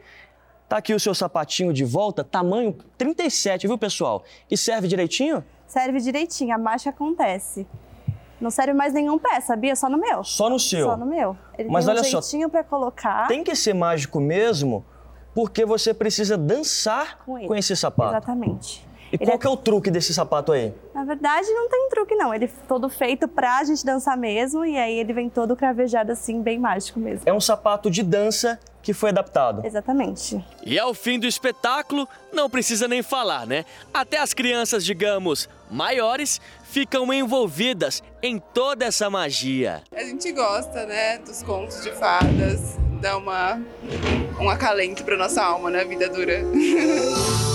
Tá 0.67 0.78
aqui 0.78 0.93
o 0.93 0.99
seu 0.99 1.15
sapatinho 1.15 1.74
de 1.74 1.84
volta, 1.84 2.24
tamanho 2.24 2.78
37, 2.97 3.67
viu, 3.67 3.78
pessoal? 3.78 4.24
E 4.49 4.57
serve 4.57 4.88
direitinho? 4.88 5.43
Serve 5.67 5.99
direitinho, 5.99 6.53
a 6.53 6.57
mágica 6.57 6.91
acontece. 6.91 7.65
Não 8.41 8.49
serve 8.49 8.73
mais 8.73 8.91
nenhum 8.91 9.19
pé, 9.19 9.39
sabia? 9.39 9.75
Só 9.75 9.87
no 9.87 9.97
meu. 9.97 10.23
Só 10.23 10.49
no 10.49 10.59
seu? 10.59 10.87
Só 10.87 10.97
no 10.97 11.05
meu. 11.05 11.37
Ele 11.57 11.69
Mas 11.69 11.85
tem 11.85 11.93
olha 11.93 12.01
um 12.01 12.03
jeitinho 12.03 12.47
só, 12.47 12.49
pra 12.49 12.63
colocar. 12.63 13.27
Tem 13.27 13.43
que 13.43 13.55
ser 13.55 13.73
mágico 13.73 14.19
mesmo, 14.19 14.83
porque 15.35 15.63
você 15.65 15.93
precisa 15.93 16.35
dançar 16.37 17.19
com, 17.25 17.47
com 17.47 17.55
esse 17.55 17.75
sapato. 17.75 18.11
Exatamente. 18.13 18.85
E 19.11 19.15
Ele 19.15 19.25
qual 19.25 19.35
é- 19.35 19.37
que 19.37 19.45
é 19.45 19.49
o 19.49 19.57
truque 19.57 19.91
desse 19.91 20.13
sapato 20.13 20.53
aí? 20.53 20.73
Na 20.95 21.03
verdade, 21.03 21.45
não 21.51 21.69
tem 21.69 21.89
truque, 21.89 22.15
não. 22.15 22.33
Ele 22.33 22.45
é 22.45 22.49
todo 22.67 22.89
feito 22.89 23.27
pra 23.27 23.61
gente 23.63 23.85
dançar 23.85 24.17
mesmo, 24.17 24.65
e 24.65 24.77
aí 24.77 24.97
ele 24.97 25.11
vem 25.13 25.29
todo 25.29 25.55
cravejado 25.55 26.11
assim, 26.13 26.41
bem 26.41 26.57
mágico 26.57 26.97
mesmo. 26.99 27.21
É 27.25 27.33
um 27.33 27.41
sapato 27.41 27.91
de 27.91 28.03
dança 28.03 28.57
que 28.81 28.93
foi 28.93 29.09
adaptado. 29.09 29.63
Exatamente. 29.65 30.43
E 30.65 30.79
ao 30.79 30.93
fim 30.93 31.19
do 31.19 31.27
espetáculo, 31.27 32.07
não 32.33 32.49
precisa 32.49 32.87
nem 32.87 33.03
falar, 33.03 33.45
né? 33.45 33.65
Até 33.93 34.17
as 34.17 34.33
crianças, 34.33 34.83
digamos, 34.83 35.47
maiores, 35.69 36.39
ficam 36.72 37.11
envolvidas 37.11 38.01
em 38.24 38.39
toda 38.39 38.86
essa 38.86 39.09
magia. 39.09 39.84
A 39.93 40.03
gente 40.03 40.32
gosta, 40.32 40.86
né, 40.86 41.17
dos 41.17 41.43
contos 41.43 41.84
de 41.84 41.91
fadas, 41.91 42.78
dá 43.01 43.17
uma, 43.17 43.61
um 44.39 44.49
acalento 44.49 45.03
pra 45.03 45.17
nossa 45.17 45.43
alma 45.43 45.69
na 45.69 45.84
vida 45.84 46.07
dura. 46.07 46.41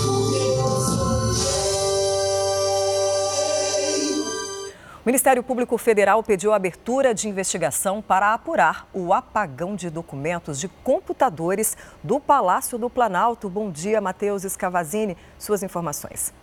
O 4.99 5.07
Ministério 5.07 5.41
Público 5.41 5.77
Federal 5.77 6.21
pediu 6.21 6.51
a 6.51 6.57
abertura 6.57 7.13
de 7.13 7.29
investigação 7.29 8.01
para 8.01 8.33
apurar 8.33 8.89
o 8.93 9.13
apagão 9.13 9.73
de 9.73 9.89
documentos 9.89 10.59
de 10.59 10.67
computadores 10.67 11.77
do 12.03 12.19
Palácio 12.19 12.77
do 12.77 12.89
Planalto. 12.89 13.47
Bom 13.47 13.71
dia, 13.71 14.01
Matheus 14.01 14.43
Escavazini. 14.43 15.15
Suas 15.39 15.63
informações. 15.63 16.33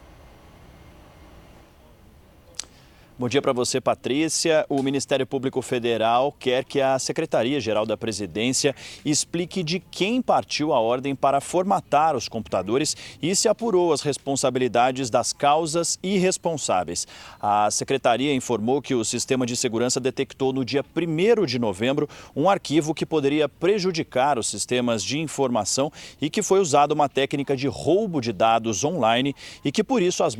Bom 3.16 3.28
dia 3.28 3.40
para 3.40 3.52
você, 3.52 3.80
Patrícia. 3.80 4.66
O 4.68 4.82
Ministério 4.82 5.24
Público 5.24 5.62
Federal 5.62 6.32
quer 6.32 6.64
que 6.64 6.80
a 6.80 6.98
Secretaria-Geral 6.98 7.86
da 7.86 7.96
Presidência 7.96 8.74
explique 9.04 9.62
de 9.62 9.78
quem 9.78 10.20
partiu 10.20 10.72
a 10.72 10.80
ordem 10.80 11.14
para 11.14 11.40
formatar 11.40 12.16
os 12.16 12.28
computadores 12.28 12.96
e 13.22 13.36
se 13.36 13.46
apurou 13.46 13.92
as 13.92 14.00
responsabilidades 14.00 15.10
das 15.10 15.32
causas 15.32 15.96
e 16.02 16.18
responsáveis. 16.18 17.06
A 17.40 17.70
Secretaria 17.70 18.34
informou 18.34 18.82
que 18.82 18.96
o 18.96 19.04
sistema 19.04 19.46
de 19.46 19.54
segurança 19.54 20.00
detectou 20.00 20.52
no 20.52 20.64
dia 20.64 20.84
1 20.84 21.46
de 21.46 21.56
novembro 21.60 22.08
um 22.34 22.50
arquivo 22.50 22.92
que 22.92 23.06
poderia 23.06 23.48
prejudicar 23.48 24.40
os 24.40 24.48
sistemas 24.48 25.04
de 25.04 25.20
informação 25.20 25.88
e 26.20 26.28
que 26.28 26.42
foi 26.42 26.58
usada 26.58 26.92
uma 26.92 27.08
técnica 27.08 27.56
de 27.56 27.68
roubo 27.68 28.20
de 28.20 28.32
dados 28.32 28.82
online 28.82 29.36
e 29.64 29.70
que 29.70 29.84
por 29.84 30.02
isso 30.02 30.24
as, 30.24 30.36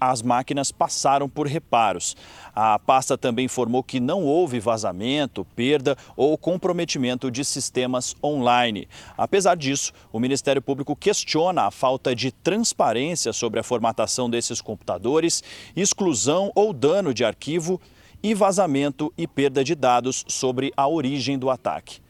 as 0.00 0.22
máquinas 0.22 0.70
passaram 0.70 1.28
por 1.28 1.48
reparos. 1.48 2.11
A 2.54 2.78
pasta 2.78 3.16
também 3.16 3.46
informou 3.46 3.82
que 3.82 3.98
não 3.98 4.22
houve 4.24 4.60
vazamento, 4.60 5.44
perda 5.56 5.96
ou 6.16 6.36
comprometimento 6.36 7.30
de 7.30 7.44
sistemas 7.44 8.14
online. 8.22 8.88
Apesar 9.16 9.56
disso, 9.56 9.92
o 10.12 10.20
Ministério 10.20 10.60
Público 10.60 10.94
questiona 10.94 11.62
a 11.62 11.70
falta 11.70 12.14
de 12.14 12.30
transparência 12.30 13.32
sobre 13.32 13.58
a 13.58 13.62
formatação 13.62 14.28
desses 14.28 14.60
computadores, 14.60 15.42
exclusão 15.74 16.52
ou 16.54 16.72
dano 16.72 17.14
de 17.14 17.24
arquivo 17.24 17.80
e 18.22 18.34
vazamento 18.34 19.12
e 19.18 19.26
perda 19.26 19.64
de 19.64 19.74
dados 19.74 20.24
sobre 20.28 20.72
a 20.76 20.86
origem 20.86 21.38
do 21.38 21.50
ataque. 21.50 22.00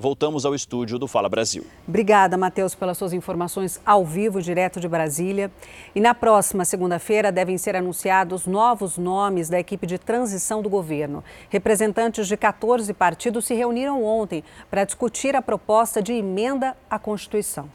Voltamos 0.00 0.46
ao 0.46 0.54
estúdio 0.54 0.96
do 0.96 1.08
Fala 1.08 1.28
Brasil. 1.28 1.66
Obrigada, 1.86 2.36
Matheus, 2.36 2.72
pelas 2.72 2.96
suas 2.96 3.12
informações 3.12 3.80
ao 3.84 4.04
vivo, 4.04 4.40
direto 4.40 4.78
de 4.78 4.86
Brasília. 4.86 5.50
E 5.92 6.00
na 6.00 6.14
próxima 6.14 6.64
segunda-feira 6.64 7.32
devem 7.32 7.58
ser 7.58 7.74
anunciados 7.74 8.46
novos 8.46 8.96
nomes 8.96 9.48
da 9.48 9.58
equipe 9.58 9.88
de 9.88 9.98
transição 9.98 10.62
do 10.62 10.68
governo. 10.68 11.24
Representantes 11.50 12.28
de 12.28 12.36
14 12.36 12.94
partidos 12.94 13.44
se 13.44 13.54
reuniram 13.54 14.04
ontem 14.04 14.44
para 14.70 14.84
discutir 14.84 15.34
a 15.34 15.42
proposta 15.42 16.00
de 16.00 16.12
emenda 16.12 16.76
à 16.88 16.96
Constituição. 16.96 17.68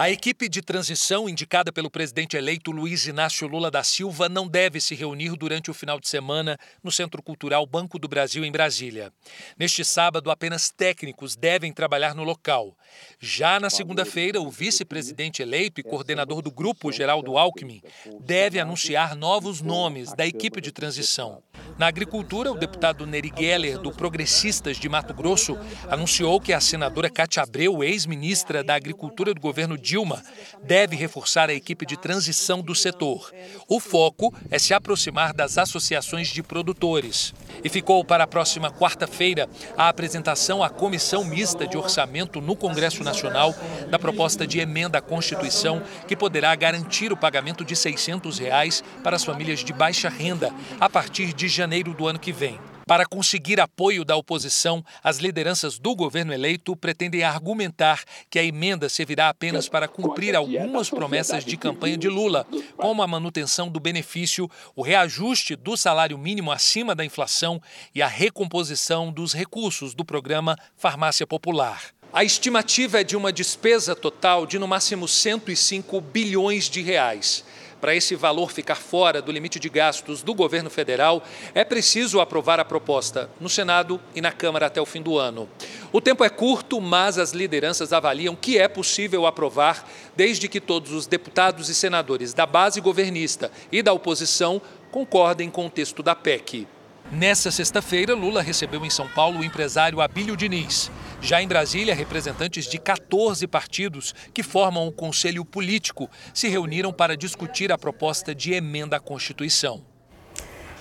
A 0.00 0.08
equipe 0.08 0.48
de 0.48 0.62
transição 0.62 1.28
indicada 1.28 1.72
pelo 1.72 1.90
presidente 1.90 2.36
eleito 2.36 2.70
Luiz 2.70 3.08
Inácio 3.08 3.48
Lula 3.48 3.68
da 3.68 3.82
Silva 3.82 4.28
não 4.28 4.46
deve 4.46 4.80
se 4.80 4.94
reunir 4.94 5.30
durante 5.30 5.72
o 5.72 5.74
final 5.74 5.98
de 5.98 6.08
semana 6.08 6.56
no 6.84 6.92
Centro 6.92 7.20
Cultural 7.20 7.66
Banco 7.66 7.98
do 7.98 8.06
Brasil, 8.06 8.44
em 8.44 8.52
Brasília. 8.52 9.12
Neste 9.58 9.84
sábado, 9.84 10.30
apenas 10.30 10.70
técnicos 10.70 11.34
devem 11.34 11.72
trabalhar 11.72 12.14
no 12.14 12.22
local. 12.22 12.78
Já 13.18 13.58
na 13.58 13.68
segunda-feira, 13.68 14.40
o 14.40 14.48
vice-presidente 14.48 15.42
eleito 15.42 15.80
e 15.80 15.82
coordenador 15.82 16.42
do 16.42 16.52
Grupo 16.52 16.92
Geraldo 16.92 17.36
Alckmin 17.36 17.82
deve 18.20 18.60
anunciar 18.60 19.16
novos 19.16 19.60
nomes 19.60 20.14
da 20.14 20.24
equipe 20.24 20.60
de 20.60 20.70
transição. 20.70 21.42
Na 21.76 21.88
agricultura, 21.88 22.52
o 22.52 22.58
deputado 22.58 23.04
Neri 23.04 23.32
Geller, 23.36 23.78
do 23.78 23.90
Progressistas 23.90 24.76
de 24.76 24.88
Mato 24.88 25.12
Grosso, 25.12 25.58
anunciou 25.88 26.40
que 26.40 26.52
a 26.52 26.60
senadora 26.60 27.10
Cátia 27.10 27.42
Abreu, 27.42 27.82
ex-ministra 27.82 28.62
da 28.62 28.76
Agricultura 28.76 29.34
do 29.34 29.40
governo 29.40 29.76
Dilma, 29.88 30.22
deve 30.62 30.96
reforçar 30.96 31.48
a 31.48 31.54
equipe 31.54 31.86
de 31.86 31.96
transição 31.96 32.60
do 32.60 32.74
setor. 32.74 33.32
O 33.66 33.80
foco 33.80 34.34
é 34.50 34.58
se 34.58 34.74
aproximar 34.74 35.32
das 35.32 35.56
associações 35.56 36.28
de 36.28 36.42
produtores. 36.42 37.32
E 37.64 37.70
ficou 37.70 38.04
para 38.04 38.24
a 38.24 38.26
próxima 38.26 38.70
quarta-feira 38.70 39.48
a 39.78 39.88
apresentação 39.88 40.62
à 40.62 40.68
Comissão 40.68 41.24
Mista 41.24 41.66
de 41.66 41.78
Orçamento 41.78 42.38
no 42.38 42.54
Congresso 42.54 43.02
Nacional 43.02 43.54
da 43.88 43.98
proposta 43.98 44.46
de 44.46 44.60
emenda 44.60 44.98
à 44.98 45.00
Constituição 45.00 45.82
que 46.06 46.14
poderá 46.14 46.54
garantir 46.54 47.10
o 47.10 47.16
pagamento 47.16 47.64
de 47.64 47.74
600 47.74 48.38
reais 48.38 48.84
para 49.02 49.16
as 49.16 49.24
famílias 49.24 49.60
de 49.60 49.72
baixa 49.72 50.10
renda 50.10 50.52
a 50.78 50.90
partir 50.90 51.32
de 51.32 51.48
janeiro 51.48 51.94
do 51.94 52.06
ano 52.06 52.18
que 52.18 52.30
vem. 52.30 52.60
Para 52.88 53.04
conseguir 53.04 53.60
apoio 53.60 54.02
da 54.02 54.16
oposição, 54.16 54.82
as 55.04 55.18
lideranças 55.18 55.78
do 55.78 55.94
governo 55.94 56.32
eleito 56.32 56.74
pretendem 56.74 57.22
argumentar 57.22 58.02
que 58.30 58.38
a 58.38 58.42
emenda 58.42 58.88
servirá 58.88 59.28
apenas 59.28 59.68
para 59.68 59.86
cumprir 59.86 60.34
algumas 60.34 60.88
promessas 60.88 61.44
de 61.44 61.58
campanha 61.58 61.98
de 61.98 62.08
Lula, 62.08 62.46
como 62.78 63.02
a 63.02 63.06
manutenção 63.06 63.68
do 63.68 63.78
benefício, 63.78 64.50
o 64.74 64.80
reajuste 64.80 65.54
do 65.54 65.76
salário 65.76 66.16
mínimo 66.16 66.50
acima 66.50 66.94
da 66.94 67.04
inflação 67.04 67.60
e 67.94 68.00
a 68.00 68.08
recomposição 68.08 69.12
dos 69.12 69.34
recursos 69.34 69.92
do 69.92 70.02
programa 70.02 70.56
Farmácia 70.74 71.26
Popular. 71.26 71.92
A 72.10 72.24
estimativa 72.24 73.02
é 73.02 73.04
de 73.04 73.18
uma 73.18 73.30
despesa 73.30 73.94
total 73.94 74.46
de 74.46 74.58
no 74.58 74.66
máximo 74.66 75.06
105 75.06 76.00
bilhões 76.00 76.70
de 76.70 76.80
reais. 76.80 77.44
Para 77.80 77.94
esse 77.94 78.16
valor 78.16 78.50
ficar 78.50 78.74
fora 78.74 79.22
do 79.22 79.30
limite 79.30 79.60
de 79.60 79.68
gastos 79.68 80.22
do 80.22 80.34
governo 80.34 80.68
federal, 80.68 81.22
é 81.54 81.64
preciso 81.64 82.20
aprovar 82.20 82.58
a 82.58 82.64
proposta 82.64 83.30
no 83.40 83.48
Senado 83.48 84.00
e 84.14 84.20
na 84.20 84.32
Câmara 84.32 84.66
até 84.66 84.80
o 84.80 84.86
fim 84.86 85.00
do 85.00 85.16
ano. 85.16 85.48
O 85.92 86.00
tempo 86.00 86.24
é 86.24 86.28
curto, 86.28 86.80
mas 86.80 87.18
as 87.18 87.32
lideranças 87.32 87.92
avaliam 87.92 88.34
que 88.34 88.58
é 88.58 88.66
possível 88.66 89.26
aprovar, 89.26 89.88
desde 90.16 90.48
que 90.48 90.60
todos 90.60 90.92
os 90.92 91.06
deputados 91.06 91.68
e 91.68 91.74
senadores 91.74 92.34
da 92.34 92.46
base 92.46 92.80
governista 92.80 93.50
e 93.70 93.82
da 93.82 93.92
oposição 93.92 94.60
concordem 94.90 95.50
com 95.50 95.66
o 95.66 95.70
texto 95.70 96.02
da 96.02 96.14
PEC. 96.14 96.66
Nessa 97.10 97.50
sexta-feira, 97.50 98.14
Lula 98.14 98.42
recebeu 98.42 98.84
em 98.84 98.90
São 98.90 99.08
Paulo 99.08 99.38
o 99.38 99.44
empresário 99.44 99.98
Abílio 100.02 100.36
Diniz. 100.36 100.90
Já 101.22 101.40
em 101.40 101.48
Brasília, 101.48 101.94
representantes 101.94 102.66
de 102.66 102.78
14 102.78 103.46
partidos 103.46 104.14
que 104.34 104.42
formam 104.42 104.86
o 104.86 104.92
Conselho 104.92 105.42
Político 105.42 106.10
se 106.34 106.48
reuniram 106.48 106.92
para 106.92 107.16
discutir 107.16 107.72
a 107.72 107.78
proposta 107.78 108.34
de 108.34 108.52
emenda 108.52 108.98
à 108.98 109.00
Constituição. 109.00 109.80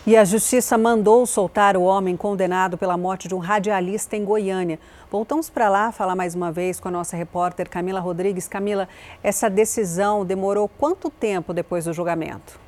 E 0.06 0.18
a 0.18 0.26
justiça 0.26 0.78
mandou 0.78 1.26
soltar 1.26 1.78
o 1.78 1.84
homem 1.84 2.18
condenado 2.18 2.78
pela 2.78 2.98
morte 2.98 3.30
de 3.30 3.36
um 3.36 3.40
radialista 3.40 4.18
em 4.18 4.26
Goiânia. 4.26 4.80
Voltamos 5.10 5.50
para 5.50 5.70
lá 5.70 5.94
falar 5.94 6.16
mais 6.16 6.36
uma 6.36 6.52
vez 6.52 6.78
com 6.78 6.90
a 6.90 6.92
nossa 6.92 7.16
repórter 7.16 7.70
Camila 7.70 8.02
Rodrigues. 8.02 8.50
Camila, 8.50 8.90
essa 9.24 9.50
decisão 9.50 10.26
demorou 10.26 10.68
quanto 10.68 11.10
tempo 11.10 11.54
depois 11.54 11.86
do 11.86 11.94
julgamento? 11.94 12.67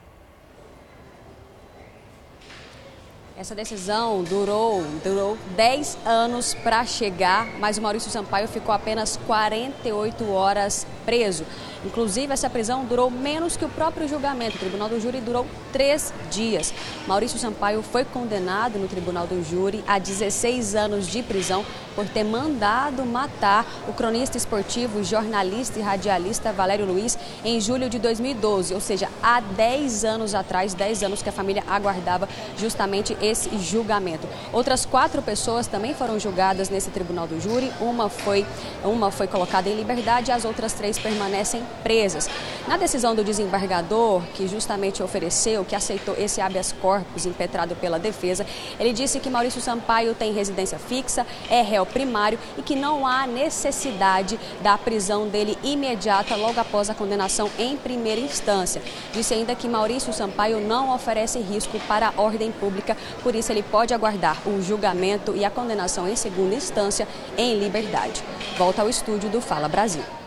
Essa 3.40 3.56
decisão 3.56 4.22
durou, 4.22 4.84
durou 5.02 5.38
10 5.56 6.00
anos 6.06 6.54
para 6.54 6.86
chegar, 6.86 7.48
mas 7.58 7.78
o 7.78 7.82
Maurício 7.82 8.12
Sampaio 8.12 8.50
ficou 8.50 8.76
apenas 8.76 9.16
48 9.26 10.30
horas 10.30 10.86
preso. 11.06 11.46
Inclusive, 11.86 12.34
essa 12.34 12.50
prisão 12.50 12.86
durou 12.86 13.10
menos 13.10 13.56
que 13.56 13.66
o 13.66 13.70
próprio 13.70 14.08
julgamento. 14.08 14.58
O 14.58 14.60
Tribunal 14.60 14.90
do 14.90 15.00
Júri 15.00 15.22
durou 15.22 15.46
três 15.72 16.14
dias. 16.30 16.74
Maurício 17.08 17.40
Sampaio 17.40 17.82
foi 17.82 18.04
condenado 18.04 18.78
no 18.78 18.88
Tribunal 18.88 19.26
do 19.26 19.44
Júri 19.44 19.84
a 19.88 19.98
16 19.98 20.76
anos 20.76 21.08
de 21.08 21.24
prisão 21.24 21.66
por 21.96 22.08
ter 22.08 22.24
mandado 22.24 23.06
matar 23.06 23.66
o 23.88 23.94
cronista 23.94 24.38
esportivo, 24.38 25.04
jornalista 25.04 25.80
e 25.80 25.82
radialista 25.82 26.54
Valério 26.54 26.86
Luiz 26.86 27.18
em 27.44 27.60
julho 27.60 27.90
de 27.90 28.00
2012, 28.00 28.74
ou 28.74 28.80
seja, 28.80 29.10
há 29.22 29.42
10 29.42 30.06
anos 30.06 30.34
atrás, 30.34 30.74
10 30.74 31.04
anos 31.04 31.22
que 31.22 31.30
a 31.30 31.32
família 31.32 31.64
aguardava 31.68 32.30
justamente 32.58 33.18
esse 33.22 33.58
julgamento. 33.60 34.28
Outras 34.54 34.86
quatro 34.86 35.22
pessoas 35.22 35.68
também 35.68 35.94
foram 35.94 36.20
julgadas 36.20 36.70
nesse 36.70 36.90
Tribunal 36.90 37.28
do 37.28 37.40
Júri. 37.42 37.72
Uma 37.80 38.10
foi, 38.10 38.46
uma 38.84 39.12
foi 39.12 39.28
colocada 39.28 39.70
em 39.70 39.76
liberdade 39.76 40.32
e 40.32 40.34
as 40.34 40.46
outras 40.46 40.74
três 40.74 40.98
permanecem 40.98 41.64
presas. 41.84 42.30
Na 42.68 42.78
decisão 42.78 43.16
do 43.16 43.24
desembargador, 43.24 44.22
que 44.34 44.48
justamente 44.48 45.02
ofereceu, 45.02 45.66
que 45.66 45.76
aceitou 45.76 46.16
esse 46.18 46.42
habeas 46.42 46.72
corpus 46.72 47.26
impetrado 47.26 47.76
pela 47.76 47.98
defesa, 47.98 48.46
ele 48.80 48.94
disse 48.94 49.20
que 49.20 49.30
Maurício 49.30 49.62
Sampaio 49.62 50.14
tem 50.14 50.34
residência 50.34 50.78
fixa, 50.78 51.26
é 51.50 51.62
réu 51.62 51.86
primário 51.86 52.40
e 52.58 52.62
que 52.62 52.76
não 52.76 53.06
há 53.06 53.26
necessidade 53.26 54.40
da 54.62 54.78
prisão 54.78 55.28
dele 55.28 55.58
imediata 55.64 56.36
logo 56.36 56.60
após 56.60 56.90
a 56.90 56.96
condenação 56.96 57.50
em 57.58 57.78
primeira 57.78 58.22
instância. 58.22 58.82
Disse 59.14 59.34
ainda 59.34 59.56
que 59.56 59.68
Maurício 59.68 60.14
Sampaio 60.14 60.60
não 60.60 60.94
oferece 60.94 61.40
risco 61.40 61.80
para 61.88 62.10
a 62.10 62.22
ordem 62.22 62.52
pública, 62.52 62.96
por 63.24 63.36
isso 63.36 63.52
ele 63.52 63.64
pode 63.64 63.94
aguardar 63.94 64.38
o 64.48 64.62
julgamento 64.62 65.36
e 65.36 65.46
a 65.46 65.50
condenação 65.50 66.08
em 66.08 66.16
segunda 66.16 66.56
instância 66.56 67.08
em 67.38 67.60
liberdade. 67.60 68.24
Volta 68.58 68.82
ao 68.82 68.90
estúdio 68.90 69.30
do 69.30 69.42
Fala 69.42 69.68
Brasil. 69.68 70.19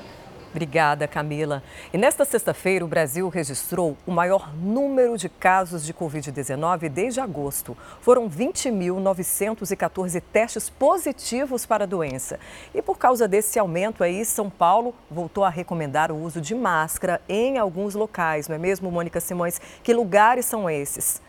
Obrigada, 0.52 1.08
Camila. 1.08 1.62
E 1.94 1.98
nesta 1.98 2.26
sexta-feira, 2.26 2.84
o 2.84 2.88
Brasil 2.88 3.26
registrou 3.30 3.96
o 4.06 4.12
maior 4.12 4.54
número 4.54 5.16
de 5.16 5.30
casos 5.30 5.82
de 5.82 5.94
Covid-19 5.94 6.90
desde 6.90 7.20
agosto. 7.20 7.74
Foram 8.02 8.28
20.914 8.28 10.22
testes 10.30 10.68
positivos 10.68 11.64
para 11.64 11.84
a 11.84 11.86
doença. 11.86 12.38
E 12.74 12.82
por 12.82 12.98
causa 12.98 13.26
desse 13.26 13.58
aumento 13.58 14.04
aí, 14.04 14.26
São 14.26 14.50
Paulo 14.50 14.94
voltou 15.10 15.42
a 15.42 15.48
recomendar 15.48 16.12
o 16.12 16.22
uso 16.22 16.38
de 16.38 16.54
máscara 16.54 17.22
em 17.26 17.56
alguns 17.56 17.94
locais, 17.94 18.46
não 18.46 18.54
é 18.54 18.58
mesmo, 18.58 18.90
Mônica 18.90 19.20
Simões? 19.20 19.58
Que 19.82 19.94
lugares 19.94 20.44
são 20.44 20.68
esses? 20.68 21.22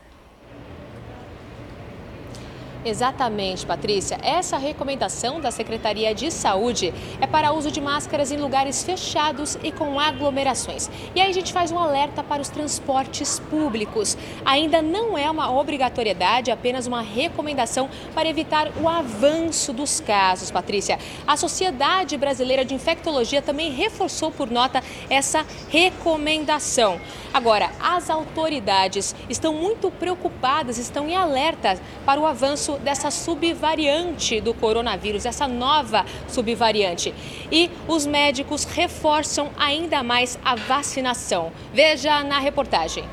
Exatamente, 2.85 3.65
Patrícia. 3.65 4.17
Essa 4.21 4.57
recomendação 4.57 5.39
da 5.39 5.51
Secretaria 5.51 6.13
de 6.13 6.29
Saúde 6.29 6.93
é 7.21 7.25
para 7.25 7.53
uso 7.53 7.71
de 7.71 7.79
máscaras 7.79 8.29
em 8.29 8.37
lugares 8.37 8.83
fechados 8.83 9.57
e 9.63 9.71
com 9.71 9.97
aglomerações. 9.97 10.89
E 11.15 11.21
aí 11.21 11.29
a 11.29 11.33
gente 11.33 11.53
faz 11.53 11.71
um 11.71 11.79
alerta 11.79 12.21
para 12.21 12.41
os 12.41 12.49
transportes 12.49 13.39
públicos. 13.39 14.17
Ainda 14.43 14.81
não 14.81 15.17
é 15.17 15.31
uma 15.31 15.49
obrigatoriedade, 15.49 16.51
apenas 16.51 16.85
uma 16.85 17.01
recomendação 17.01 17.89
para 18.13 18.27
evitar 18.27 18.69
o 18.77 18.89
avanço 18.89 19.71
dos 19.71 20.01
casos, 20.01 20.51
Patrícia. 20.51 20.99
A 21.25 21.37
Sociedade 21.37 22.17
Brasileira 22.17 22.65
de 22.65 22.75
Infectologia 22.75 23.41
também 23.41 23.71
reforçou 23.71 24.29
por 24.29 24.51
nota 24.51 24.83
essa 25.09 25.45
recomendação. 25.69 26.99
Agora, 27.33 27.71
as 27.81 28.09
autoridades 28.09 29.15
estão 29.29 29.53
muito 29.53 29.89
preocupadas, 29.89 30.77
estão 30.77 31.07
em 31.07 31.15
alerta 31.15 31.79
para 32.05 32.19
o 32.19 32.25
avanço 32.25 32.72
dessa 32.79 33.11
subvariante 33.11 34.39
do 34.41 34.53
coronavírus, 34.53 35.25
essa 35.25 35.47
nova 35.47 36.05
subvariante. 36.27 37.13
E 37.51 37.69
os 37.87 38.05
médicos 38.05 38.63
reforçam 38.63 39.51
ainda 39.57 40.03
mais 40.03 40.37
a 40.43 40.55
vacinação. 40.55 41.51
Veja 41.73 42.23
na 42.23 42.39
reportagem. 42.39 43.03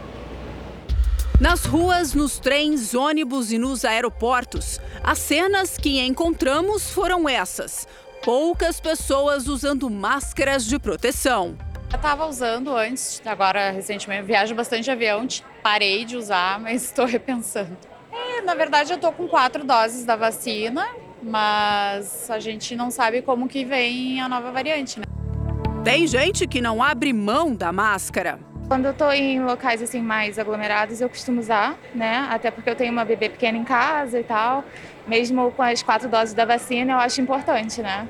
Nas 1.41 1.65
ruas, 1.65 2.13
nos 2.13 2.39
trens, 2.39 2.95
ônibus 2.95 3.51
e 3.51 3.57
nos 3.57 3.83
aeroportos, 3.85 4.79
as 5.03 5.19
cenas 5.19 5.79
que 5.79 5.99
encontramos 5.99 6.91
foram 6.91 7.27
essas: 7.27 7.89
poucas 8.23 8.79
pessoas 8.79 9.49
usando 9.49 9.89
máscaras 9.89 10.67
de 10.67 10.79
proteção. 10.79 11.57
Eu 11.91 11.97
estava 11.97 12.27
usando 12.27 12.77
antes, 12.77 13.23
agora 13.25 13.71
recentemente 13.71 14.23
viajo 14.23 14.55
bastante 14.55 14.85
de 14.85 14.91
avião, 14.91 15.27
parei 15.63 16.05
de 16.05 16.17
usar, 16.17 16.61
mas 16.61 16.85
estou 16.93 17.07
repensando. 17.07 17.77
É, 18.13 18.41
na 18.43 18.55
verdade, 18.55 18.93
eu 18.93 18.97
estou 18.97 19.13
com 19.13 19.29
quatro 19.29 19.65
doses 19.65 20.05
da 20.05 20.17
vacina, 20.17 20.87
mas 21.23 22.31
a 22.31 22.39
gente 22.39 22.75
não 22.75 22.91
sabe 22.91 23.23
como 23.23 23.49
que 23.49 23.65
vem 23.65 24.21
a 24.21 24.29
nova 24.29 24.51
variante, 24.51 24.99
né? 24.99 25.05
Tem 25.85 26.07
gente 26.07 26.47
que 26.47 26.61
não 26.61 26.83
abre 26.83 27.13
mão 27.13 27.55
da 27.55 27.73
máscara. 27.73 28.39
Quando 28.69 28.85
eu 28.85 28.93
estou 28.93 29.13
em 29.13 29.43
locais 29.43 29.83
assim 29.83 30.01
mais 30.01 30.39
aglomerados, 30.39 31.01
eu 31.01 31.09
costumo 31.09 31.41
usar, 31.41 31.77
né? 31.95 32.29
Até 32.31 32.51
porque 32.51 32.71
eu 32.71 32.77
tenho 32.77 32.93
uma 32.93 33.05
bebê 33.05 33.29
pequena 33.29 33.59
em 33.59 33.65
casa 33.65 34.21
e 34.21 34.25
tal. 34.25 34.65
Mesmo 35.07 35.51
com 35.53 35.63
as 35.63 35.83
quatro 35.83 36.09
doses 36.09 36.35
da 36.35 36.45
vacina, 36.45 36.93
eu 36.93 36.99
acho 36.99 37.21
importante, 37.21 37.83
né? 37.83 38.07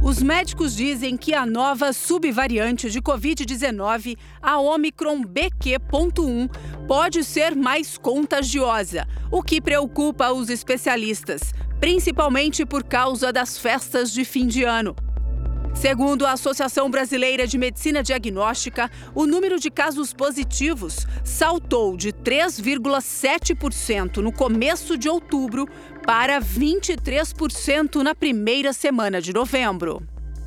Os 0.00 0.22
médicos 0.22 0.76
dizem 0.76 1.16
que 1.16 1.34
a 1.34 1.44
nova 1.44 1.92
subvariante 1.92 2.88
de 2.88 3.02
Covid-19, 3.02 4.16
a 4.40 4.58
Omicron 4.58 5.22
BQ.1, 5.22 6.48
pode 6.86 7.24
ser 7.24 7.56
mais 7.56 7.98
contagiosa, 7.98 9.08
o 9.30 9.42
que 9.42 9.60
preocupa 9.60 10.32
os 10.32 10.50
especialistas, 10.50 11.52
principalmente 11.80 12.64
por 12.64 12.84
causa 12.84 13.32
das 13.32 13.58
festas 13.58 14.12
de 14.12 14.24
fim 14.24 14.46
de 14.46 14.62
ano. 14.62 14.94
Segundo 15.74 16.26
a 16.26 16.32
Associação 16.32 16.90
Brasileira 16.90 17.46
de 17.46 17.56
Medicina 17.56 18.02
Diagnóstica, 18.02 18.90
o 19.14 19.26
número 19.26 19.60
de 19.60 19.70
casos 19.70 20.12
positivos 20.12 21.06
saltou 21.22 21.96
de 21.96 22.12
3,7% 22.12 24.16
no 24.16 24.32
começo 24.32 24.98
de 24.98 25.08
outubro 25.08 25.68
para 26.08 26.40
23% 26.40 27.96
na 27.96 28.14
primeira 28.14 28.72
semana 28.72 29.20
de 29.20 29.30
novembro. 29.30 30.02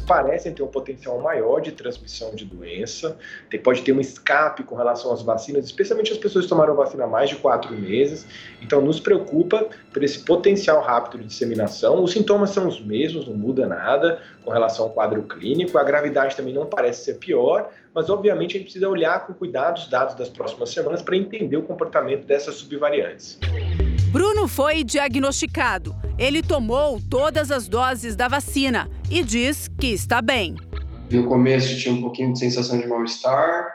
parecem 0.07 0.51
ter 0.51 0.64
um 0.64 0.68
potencial 0.68 1.22
maior 1.22 1.62
de 1.62 1.72
transmissão 1.72 2.34
de 2.34 2.45
doença, 2.45 3.16
pode 3.64 3.84
ter 3.84 3.93
um 3.93 3.99
escape 3.99 4.64
com 4.64 4.74
relação 4.74 5.14
às 5.14 5.22
vacinas, 5.22 5.64
especialmente 5.64 6.12
as 6.12 6.18
pessoas 6.18 6.45
que 6.45 6.49
tomaram 6.49 6.76
vacina 6.76 7.03
há 7.03 7.07
mais 7.07 7.30
de 7.30 7.36
quatro 7.36 7.72
meses. 7.76 8.26
Então, 8.59 8.82
nos 8.82 8.99
preocupa 8.99 9.70
por 9.93 10.03
esse 10.03 10.26
potencial 10.26 10.82
rápido 10.82 11.22
de 11.22 11.28
disseminação. 11.28 12.03
Os 12.03 12.12
sintomas 12.12 12.49
são 12.49 12.68
os 12.68 12.84
mesmos, 12.84 13.28
não 13.28 13.36
muda 13.36 13.68
nada 13.68 14.20
com 14.43 14.49
relação 14.49 14.86
ao 14.86 14.91
quadro 14.91 15.22
clínico. 15.22 15.78
A 15.78 15.84
gravidade 15.84 16.36
também 16.36 16.55
não 16.55 16.66
parece 16.66 17.05
ser 17.05 17.20
pior, 17.20 17.70
mas 17.93 18.09
obviamente 18.09 18.55
a 18.55 18.57
gente 18.57 18.64
precisa 18.64 18.89
olhar 18.89 19.28
com 19.28 19.34
cuidado 19.36 19.78
os 19.78 19.88
dados 19.88 20.16
das 20.16 20.28
próximas 20.28 20.72
semanas 20.72 21.03
para 21.03 21.16
entender 21.16 21.57
o 21.57 21.62
comportamento 21.62 22.26
dessas 22.26 22.55
subvariantes. 22.55 23.38
Bruno 24.12 24.45
foi 24.45 24.84
diagnosticado. 24.84 25.95
Ele 26.20 26.43
tomou 26.43 26.99
todas 27.09 27.49
as 27.49 27.70
doses 27.70 28.14
da 28.14 28.28
vacina 28.28 28.91
e 29.09 29.24
diz 29.24 29.70
que 29.80 29.88
está 29.88 30.22
bem. 30.22 30.57
No 31.09 31.28
começo 31.28 31.80
tinha 31.80 31.95
um 31.95 32.01
pouquinho 32.01 32.34
de 32.34 32.39
sensação 32.39 32.78
de 32.78 32.88
mal-estar, 32.88 33.74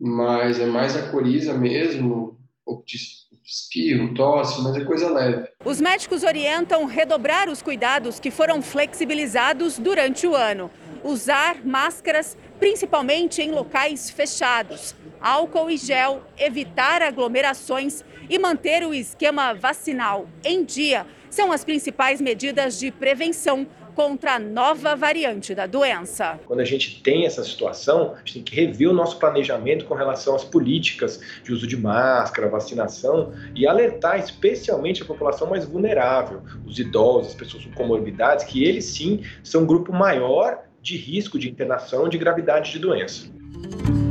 mas 0.00 0.60
é 0.60 0.66
mais 0.66 0.96
a 0.96 1.10
coriza 1.10 1.54
mesmo, 1.54 2.38
de 2.86 2.98
espirro, 3.44 4.14
tosse, 4.14 4.62
mas 4.62 4.76
é 4.76 4.84
coisa 4.84 5.10
leve. 5.10 5.48
Os 5.64 5.80
médicos 5.80 6.22
orientam 6.22 6.84
redobrar 6.84 7.48
os 7.48 7.60
cuidados 7.60 8.20
que 8.20 8.30
foram 8.30 8.62
flexibilizados 8.62 9.76
durante 9.76 10.24
o 10.24 10.36
ano. 10.36 10.70
Usar 11.02 11.64
máscaras, 11.64 12.36
principalmente 12.58 13.40
em 13.40 13.50
locais 13.50 14.10
fechados, 14.10 14.94
álcool 15.20 15.70
e 15.70 15.76
gel, 15.76 16.22
evitar 16.36 17.02
aglomerações 17.02 18.04
e 18.28 18.38
manter 18.38 18.86
o 18.86 18.92
esquema 18.92 19.54
vacinal 19.54 20.28
em 20.44 20.64
dia 20.64 21.06
são 21.30 21.52
as 21.52 21.64
principais 21.64 22.20
medidas 22.20 22.78
de 22.78 22.90
prevenção 22.90 23.66
contra 23.94 24.36
a 24.36 24.38
nova 24.38 24.94
variante 24.94 25.56
da 25.56 25.66
doença. 25.66 26.38
Quando 26.46 26.60
a 26.60 26.64
gente 26.64 27.02
tem 27.02 27.26
essa 27.26 27.42
situação, 27.42 28.12
a 28.14 28.18
gente 28.18 28.34
tem 28.34 28.42
que 28.44 28.54
rever 28.54 28.88
o 28.88 28.92
nosso 28.92 29.18
planejamento 29.18 29.86
com 29.86 29.94
relação 29.94 30.36
às 30.36 30.44
políticas 30.44 31.20
de 31.42 31.52
uso 31.52 31.66
de 31.66 31.76
máscara, 31.76 32.48
vacinação 32.48 33.32
e 33.56 33.66
alertar 33.66 34.20
especialmente 34.20 35.02
a 35.02 35.04
população 35.04 35.50
mais 35.50 35.64
vulnerável, 35.64 36.42
os 36.64 36.78
idosos, 36.78 37.32
as 37.32 37.34
pessoas 37.34 37.64
com 37.64 37.72
comorbidades, 37.72 38.44
que 38.44 38.62
eles 38.62 38.84
sim 38.84 39.24
são 39.42 39.62
um 39.62 39.66
grupo 39.66 39.92
maior 39.92 40.67
de 40.82 40.96
risco 40.96 41.38
de 41.38 41.48
internação 41.48 42.08
de 42.08 42.18
gravidade 42.18 42.72
de 42.72 42.78
doença. 42.78 43.30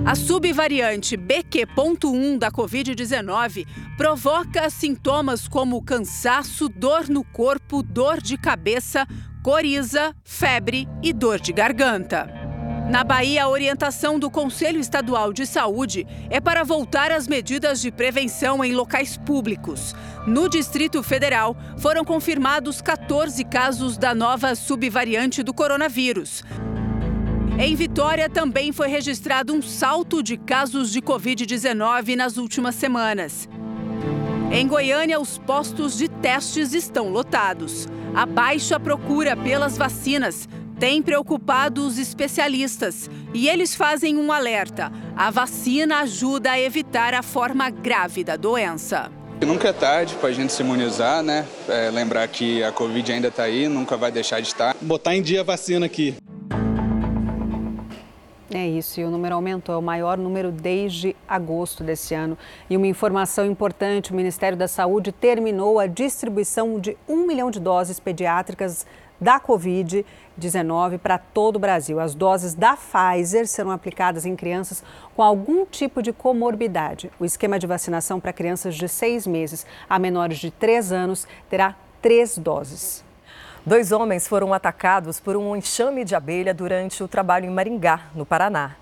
A 0.05 0.15
subvariante 0.15 1.18
BQ.1 1.18 2.38
da 2.38 2.49
Covid-19 2.49 3.68
provoca 3.97 4.70
sintomas 4.70 5.47
como 5.47 5.84
cansaço, 5.84 6.70
dor 6.70 7.09
no 7.09 7.26
corpo, 7.26 7.84
dor 7.84 8.22
de 8.22 8.38
cabeça, 8.38 9.05
coriza, 9.43 10.15
febre 10.24 10.88
e 11.03 11.11
dor 11.11 11.39
de 11.39 11.51
garganta. 11.51 12.37
Na 12.90 13.04
Bahia, 13.04 13.44
a 13.44 13.50
orientação 13.50 14.18
do 14.18 14.32
Conselho 14.32 14.80
Estadual 14.80 15.34
de 15.34 15.46
Saúde 15.46 16.08
é 16.30 16.40
para 16.40 16.64
voltar 16.64 17.12
às 17.12 17.28
medidas 17.28 17.82
de 17.82 17.92
prevenção 17.92 18.64
em 18.64 18.74
locais 18.74 19.18
públicos. 19.18 19.94
No 20.26 20.48
Distrito 20.48 21.04
Federal, 21.04 21.56
foram 21.78 22.06
confirmados 22.06 22.82
14 22.82 23.44
casos 23.44 23.98
da 23.98 24.16
nova 24.16 24.56
subvariante 24.56 25.44
do 25.44 25.54
coronavírus. 25.54 26.44
Em 27.60 27.76
Vitória 27.76 28.30
também 28.30 28.72
foi 28.72 28.88
registrado 28.88 29.54
um 29.54 29.62
salto 29.62 30.24
de 30.24 30.38
casos 30.38 30.90
de 30.90 31.02
Covid-19 31.02 32.16
nas 32.16 32.38
últimas 32.38 32.76
semanas. 32.76 33.50
Em 34.50 34.66
Goiânia, 34.66 35.20
os 35.20 35.38
postos 35.38 35.98
de 35.98 36.08
testes 36.08 36.74
estão 36.74 37.10
lotados. 37.10 37.86
A 38.16 38.26
baixa 38.26 38.80
procura 38.80 39.36
pelas 39.36 39.78
vacinas 39.78 40.48
tem 40.80 41.01
preocupado 41.01 41.86
os 41.86 41.97
especialistas 41.97 43.09
e 43.34 43.47
eles 43.47 43.75
fazem 43.75 44.17
um 44.17 44.32
alerta: 44.32 44.91
a 45.15 45.30
vacina 45.30 45.99
ajuda 45.99 46.51
a 46.51 46.59
evitar 46.59 47.13
a 47.13 47.23
forma 47.23 47.69
grave 47.69 48.23
da 48.23 48.36
doença. 48.36 49.11
Nunca 49.45 49.67
é 49.67 49.73
tarde 49.73 50.15
para 50.15 50.30
a 50.30 50.34
gente 50.34 50.51
se 50.51 50.63
imunizar, 50.63 51.21
né? 51.21 51.45
É, 51.69 51.91
lembrar 51.91 52.28
que 52.28 52.63
a 52.63 52.71
Covid 52.71 53.11
ainda 53.11 53.28
está 53.28 53.43
aí, 53.43 53.67
nunca 53.67 53.95
vai 53.95 54.11
deixar 54.11 54.39
de 54.41 54.47
estar. 54.47 54.75
Botar 54.82 55.15
em 55.15 55.21
dia 55.21 55.41
a 55.41 55.43
vacina 55.43 55.86
aqui. 55.86 56.15
É 58.49 58.65
isso, 58.65 58.99
e 58.99 59.03
o 59.03 59.11
número 59.11 59.36
aumentou, 59.36 59.75
é 59.75 59.78
o 59.78 59.82
maior 59.82 60.17
número 60.17 60.51
desde 60.51 61.15
agosto 61.28 61.84
desse 61.84 62.15
ano. 62.15 62.38
E 62.69 62.78
uma 62.78 62.88
informação 62.88 63.45
importante: 63.45 64.11
o 64.11 64.15
Ministério 64.15 64.57
da 64.57 64.67
Saúde 64.67 65.11
terminou 65.11 65.80
a 65.80 65.86
distribuição 65.86 66.80
de 66.80 66.97
um 67.07 67.28
milhão 67.28 67.51
de 67.51 67.59
doses 67.59 67.99
pediátricas 67.99 68.86
da 69.20 69.39
Covid-19 69.39 70.97
para 70.99 71.18
todo 71.18 71.55
o 71.55 71.59
Brasil. 71.59 71.99
As 71.99 72.13
doses 72.13 72.53
da 72.53 72.78
Pfizer 72.78 73.47
serão 73.47 73.72
aplicadas 73.72 74.26
em 74.26 74.36
crianças 74.36 74.84
com 75.15 75.24
algum 75.24 75.65
tipo 75.65 76.01
de 76.01 76.13
comorbidade. 76.13 77.11
O 77.20 77.26
esquema 77.26 77.59
de 77.59 77.68
vacinação 77.68 78.20
para 78.20 78.34
crianças 78.34 78.76
de 78.76 78.88
seis 78.88 79.26
meses 79.26 79.65
a 79.89 79.97
menores 79.97 80.38
de 80.38 80.51
três 80.51 80.91
anos 80.91 81.28
terá 81.49 81.76
três 82.01 82.38
doses. 82.38 83.03
Dois 83.65 83.91
homens 83.91 84.26
foram 84.26 84.53
atacados 84.53 85.20
por 85.20 85.36
um 85.36 85.53
enxame 85.53 86.05
de 86.05 86.15
abelha 86.15 86.53
durante 86.53 87.03
o 87.03 87.07
trabalho 87.07 87.45
em 87.45 87.49
Maringá, 87.49 88.03
no 88.15 88.26
Paraná. 88.26 88.78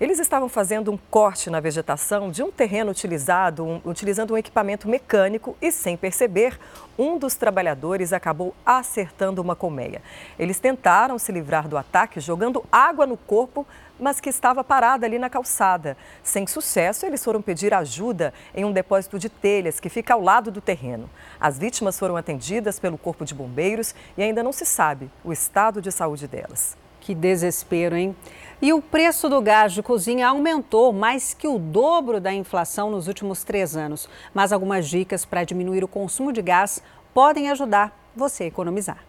Eles 0.00 0.18
estavam 0.18 0.48
fazendo 0.48 0.90
um 0.90 0.98
corte 1.08 1.48
na 1.48 1.60
vegetação 1.60 2.28
de 2.28 2.42
um 2.42 2.50
terreno 2.50 2.90
utilizado, 2.90 3.64
um, 3.64 3.80
utilizando 3.84 4.34
um 4.34 4.36
equipamento 4.36 4.88
mecânico 4.88 5.56
e, 5.62 5.70
sem 5.70 5.96
perceber, 5.96 6.58
um 6.98 7.16
dos 7.16 7.36
trabalhadores 7.36 8.12
acabou 8.12 8.56
acertando 8.66 9.40
uma 9.40 9.54
colmeia. 9.54 10.02
Eles 10.36 10.58
tentaram 10.58 11.16
se 11.16 11.30
livrar 11.30 11.68
do 11.68 11.78
ataque 11.78 12.18
jogando 12.18 12.64
água 12.72 13.06
no 13.06 13.16
corpo, 13.16 13.64
mas 13.96 14.18
que 14.18 14.28
estava 14.28 14.64
parada 14.64 15.06
ali 15.06 15.16
na 15.16 15.30
calçada. 15.30 15.96
Sem 16.24 16.44
sucesso, 16.44 17.06
eles 17.06 17.22
foram 17.22 17.40
pedir 17.40 17.72
ajuda 17.72 18.34
em 18.52 18.64
um 18.64 18.72
depósito 18.72 19.16
de 19.16 19.28
telhas 19.28 19.78
que 19.78 19.88
fica 19.88 20.12
ao 20.12 20.20
lado 20.20 20.50
do 20.50 20.60
terreno. 20.60 21.08
As 21.38 21.56
vítimas 21.56 21.96
foram 21.96 22.16
atendidas 22.16 22.80
pelo 22.80 22.98
Corpo 22.98 23.24
de 23.24 23.32
Bombeiros 23.32 23.94
e 24.18 24.24
ainda 24.24 24.42
não 24.42 24.52
se 24.52 24.66
sabe 24.66 25.08
o 25.22 25.32
estado 25.32 25.80
de 25.80 25.92
saúde 25.92 26.26
delas. 26.26 26.83
Que 27.04 27.14
desespero, 27.14 27.94
hein? 27.94 28.16
E 28.62 28.72
o 28.72 28.80
preço 28.80 29.28
do 29.28 29.38
gás 29.42 29.74
de 29.74 29.82
cozinha 29.82 30.26
aumentou 30.26 30.90
mais 30.90 31.34
que 31.34 31.46
o 31.46 31.58
dobro 31.58 32.18
da 32.18 32.32
inflação 32.32 32.90
nos 32.90 33.08
últimos 33.08 33.44
três 33.44 33.76
anos. 33.76 34.08
Mas 34.32 34.54
algumas 34.54 34.88
dicas 34.88 35.22
para 35.26 35.44
diminuir 35.44 35.84
o 35.84 35.88
consumo 35.88 36.32
de 36.32 36.40
gás 36.40 36.82
podem 37.12 37.50
ajudar 37.50 37.94
você 38.16 38.44
a 38.44 38.46
economizar. 38.46 39.04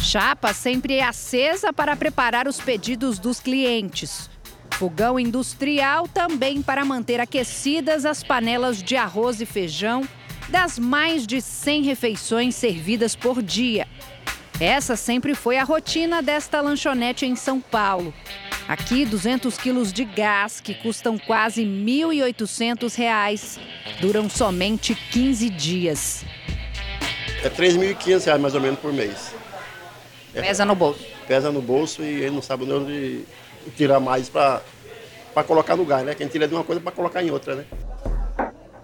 Chapa 0.00 0.54
sempre 0.54 0.94
é 0.94 1.02
acesa 1.02 1.72
para 1.72 1.96
preparar 1.96 2.46
os 2.46 2.60
pedidos 2.60 3.18
dos 3.18 3.40
clientes. 3.40 4.30
Fogão 4.70 5.18
industrial 5.18 6.06
também 6.06 6.62
para 6.62 6.84
manter 6.84 7.18
aquecidas 7.18 8.06
as 8.06 8.22
panelas 8.22 8.80
de 8.80 8.94
arroz 8.94 9.40
e 9.40 9.46
feijão 9.46 10.06
das 10.48 10.78
mais 10.78 11.26
de 11.26 11.40
100 11.40 11.82
refeições 11.82 12.54
servidas 12.54 13.16
por 13.16 13.42
dia. 13.42 13.88
Essa 14.60 14.96
sempre 14.96 15.34
foi 15.34 15.58
a 15.58 15.64
rotina 15.64 16.22
desta 16.22 16.62
lanchonete 16.62 17.26
em 17.26 17.36
São 17.36 17.60
Paulo. 17.60 18.14
Aqui, 18.66 19.04
200 19.04 19.56
quilos 19.58 19.92
de 19.92 20.04
gás, 20.04 20.60
que 20.60 20.72
custam 20.74 21.18
quase 21.18 21.62
R$ 21.62 21.68
1.800, 21.68 23.58
duram 24.00 24.30
somente 24.30 24.94
15 24.94 25.50
dias. 25.50 26.24
É 27.44 27.48
R$ 27.48 27.50
3.500 27.50 28.38
mais 28.38 28.54
ou 28.54 28.60
menos 28.60 28.80
por 28.80 28.92
mês. 28.92 29.34
É, 30.34 30.40
pesa 30.40 30.64
no 30.64 30.74
bolso? 30.74 31.04
Pesa 31.28 31.52
no 31.52 31.60
bolso 31.60 32.02
e 32.02 32.22
ele 32.22 32.30
não 32.30 32.42
sabe 32.42 32.64
onde 32.64 33.24
tirar 33.76 34.00
mais 34.00 34.30
para 34.30 34.62
colocar 35.46 35.76
no 35.76 35.84
gás, 35.84 36.04
né? 36.04 36.14
Quem 36.14 36.28
tira 36.28 36.48
de 36.48 36.54
uma 36.54 36.64
coisa 36.64 36.80
para 36.80 36.92
colocar 36.92 37.22
em 37.22 37.30
outra, 37.30 37.56
né? 37.56 37.64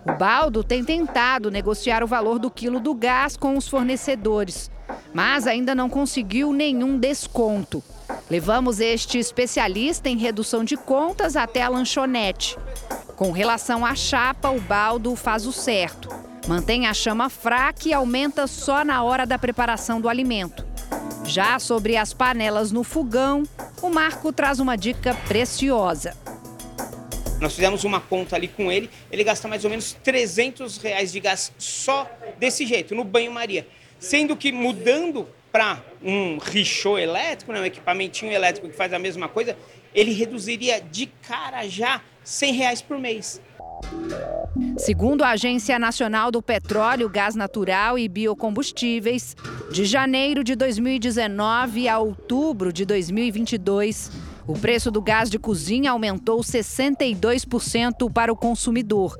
O 0.05 0.13
Baldo 0.13 0.65
tem 0.65 0.85
tentado 0.85 1.51
negociar 1.51 2.03
o 2.03 2.07
valor 2.07 2.39
do 2.39 2.51
quilo 2.51 2.81
do 2.81 2.95
gás 2.95 3.37
com 3.37 3.57
os 3.57 3.69
fornecedores 3.69 4.71
mas 5.13 5.47
ainda 5.47 5.75
não 5.75 5.89
conseguiu 5.89 6.53
nenhum 6.53 6.99
desconto. 6.99 7.83
Levamos 8.31 8.81
este 8.81 9.19
especialista 9.19 10.09
em 10.09 10.17
redução 10.17 10.65
de 10.65 10.77
contas 10.77 11.37
até 11.37 11.63
a 11.63 11.69
lanchonete. 11.69 12.57
Com 13.17 13.31
relação 13.31 13.85
à 13.85 13.95
chapa, 13.95 14.51
o 14.51 14.61
baldo 14.61 15.15
faz 15.15 15.47
o 15.47 15.53
certo. 15.53 16.09
Mantém 16.49 16.87
a 16.87 16.95
chama 16.95 17.29
fraca 17.29 17.89
e 17.89 17.93
aumenta 17.93 18.47
só 18.47 18.85
na 18.85 19.03
hora 19.03 19.27
da 19.27 19.39
preparação 19.39 20.01
do 20.01 20.09
alimento. 20.09 20.67
Já 21.25 21.59
sobre 21.59 21.97
as 21.97 22.13
panelas 22.13 22.73
no 22.73 22.83
fogão, 22.83 23.45
o 23.81 23.89
Marco 23.89 24.33
traz 24.33 24.59
uma 24.59 24.77
dica 24.77 25.15
preciosa. 25.29 26.22
Nós 27.43 27.57
fizemos 27.57 27.83
uma 27.83 28.01
conta 28.01 28.37
ali 28.37 28.47
com 28.47 28.71
ele, 28.71 28.89
ele 29.11 29.25
gasta 29.25 29.49
mais 29.49 29.65
ou 29.65 29.71
menos 29.71 29.95
300 30.05 30.79
reais 30.79 31.11
de 31.11 31.19
gás 31.19 31.53
só 31.59 32.09
desse 32.39 32.65
jeito, 32.65 32.95
no 32.95 33.03
banho-maria. 33.03 33.67
Sendo 33.99 34.37
que 34.37 34.53
mudando 34.53 35.27
para 35.51 35.83
um 36.01 36.39
richô 36.39 36.97
elétrico, 36.97 37.53
né, 37.53 37.61
um 37.61 37.65
equipamentinho 37.65 38.31
elétrico 38.31 38.69
que 38.69 38.77
faz 38.77 38.93
a 38.93 38.99
mesma 38.99 39.29
coisa, 39.29 39.57
ele 39.93 40.13
reduziria 40.13 40.81
de 40.81 41.07
cara 41.07 41.67
já 41.67 42.01
100 42.23 42.53
reais 42.53 42.81
por 42.81 42.97
mês. 42.97 43.43
Segundo 44.79 45.23
a 45.23 45.31
Agência 45.31 45.79
Nacional 45.81 46.31
do 46.31 46.41
Petróleo, 46.41 47.09
Gás 47.09 47.35
Natural 47.35 47.99
e 47.99 48.09
Biocombustíveis, 48.09 49.37
de 49.73 49.85
janeiro 49.85 50.45
de 50.45 50.55
2019 50.55 51.89
a 51.89 51.99
outubro 51.99 52.73
de 52.73 52.85
2022, 52.85 54.13
o 54.47 54.53
preço 54.55 54.91
do 54.91 55.01
gás 55.01 55.31
de 55.31 55.39
cozinha 55.39 55.93
aumentou 55.93 56.41
62% 56.41 58.13
para 58.13 58.33
o 58.33 58.37
consumidor. 58.37 59.17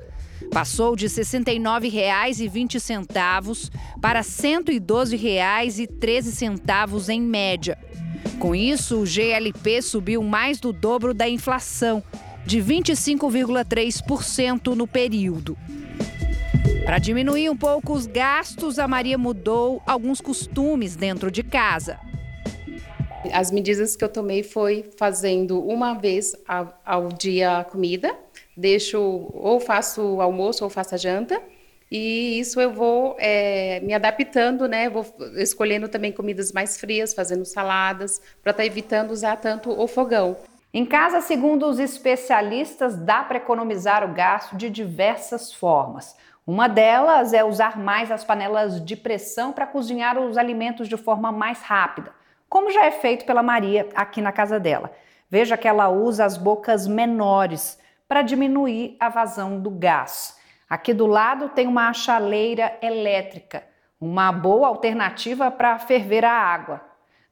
Passou 0.51 0.93
de 0.95 1.07
R$ 1.07 1.13
69,20 1.13 3.71
para 4.01 4.19
R$ 4.19 4.25
112,13 4.25 7.09
em 7.09 7.21
média. 7.21 7.77
Com 8.39 8.53
isso, 8.53 8.99
o 8.99 9.05
GLP 9.05 9.81
subiu 9.81 10.21
mais 10.21 10.59
do 10.59 10.73
dobro 10.73 11.13
da 11.13 11.29
inflação, 11.29 12.03
de 12.45 12.59
25,3% 12.59 14.75
no 14.75 14.85
período. 14.85 15.57
Para 16.85 16.99
diminuir 16.99 17.49
um 17.49 17.55
pouco 17.55 17.93
os 17.93 18.05
gastos, 18.05 18.77
a 18.77 18.85
Maria 18.87 19.17
mudou 19.17 19.81
alguns 19.85 20.19
costumes 20.19 20.97
dentro 20.97 21.31
de 21.31 21.41
casa. 21.41 21.97
As 23.31 23.51
medidas 23.51 23.95
que 23.95 24.03
eu 24.03 24.09
tomei 24.09 24.43
foi 24.43 24.89
fazendo 24.97 25.63
uma 25.65 25.93
vez 25.93 26.35
ao 26.85 27.09
dia 27.09 27.59
a 27.59 27.63
comida, 27.63 28.15
deixo 28.57 28.99
ou 29.33 29.59
faço 29.59 30.01
o 30.01 30.21
almoço 30.21 30.63
ou 30.63 30.69
faço 30.69 30.95
a 30.95 30.97
janta, 30.97 31.41
e 31.91 32.39
isso 32.39 32.59
eu 32.59 32.73
vou 32.73 33.15
é, 33.19 33.79
me 33.81 33.93
adaptando, 33.93 34.67
né? 34.67 34.89
Vou 34.89 35.05
escolhendo 35.35 35.87
também 35.87 36.11
comidas 36.11 36.51
mais 36.51 36.79
frias, 36.79 37.13
fazendo 37.13 37.45
saladas, 37.45 38.19
para 38.41 38.49
estar 38.49 38.63
tá 38.63 38.65
evitando 38.65 39.11
usar 39.11 39.35
tanto 39.37 39.69
o 39.69 39.87
fogão. 39.87 40.35
Em 40.73 40.87
casa, 40.87 41.21
segundo 41.21 41.67
os 41.67 41.77
especialistas, 41.77 42.97
dá 42.97 43.21
para 43.21 43.37
economizar 43.37 44.03
o 44.03 44.11
gasto 44.11 44.57
de 44.57 44.71
diversas 44.71 45.53
formas. 45.53 46.15
Uma 46.47 46.67
delas 46.67 47.31
é 47.31 47.43
usar 47.43 47.77
mais 47.77 48.09
as 48.09 48.23
panelas 48.23 48.83
de 48.83 48.95
pressão 48.95 49.53
para 49.53 49.67
cozinhar 49.67 50.17
os 50.17 50.35
alimentos 50.35 50.89
de 50.89 50.97
forma 50.97 51.31
mais 51.31 51.61
rápida, 51.61 52.11
como 52.53 52.69
já 52.69 52.85
é 52.85 52.91
feito 52.91 53.25
pela 53.25 53.41
Maria 53.41 53.89
aqui 53.95 54.21
na 54.21 54.31
casa 54.31 54.59
dela. 54.59 54.91
Veja 55.27 55.57
que 55.57 55.67
ela 55.67 55.89
usa 55.89 56.23
as 56.23 56.37
bocas 56.37 56.85
menores 56.85 57.79
para 58.07 58.21
diminuir 58.21 58.95
a 58.99 59.09
vazão 59.09 59.59
do 59.59 59.71
gás. 59.71 60.37
Aqui 60.69 60.93
do 60.93 61.07
lado 61.07 61.49
tem 61.49 61.65
uma 61.65 61.91
chaleira 61.93 62.77
elétrica, 62.79 63.63
uma 63.99 64.31
boa 64.31 64.67
alternativa 64.67 65.49
para 65.49 65.79
ferver 65.79 66.23
a 66.23 66.31
água. 66.31 66.79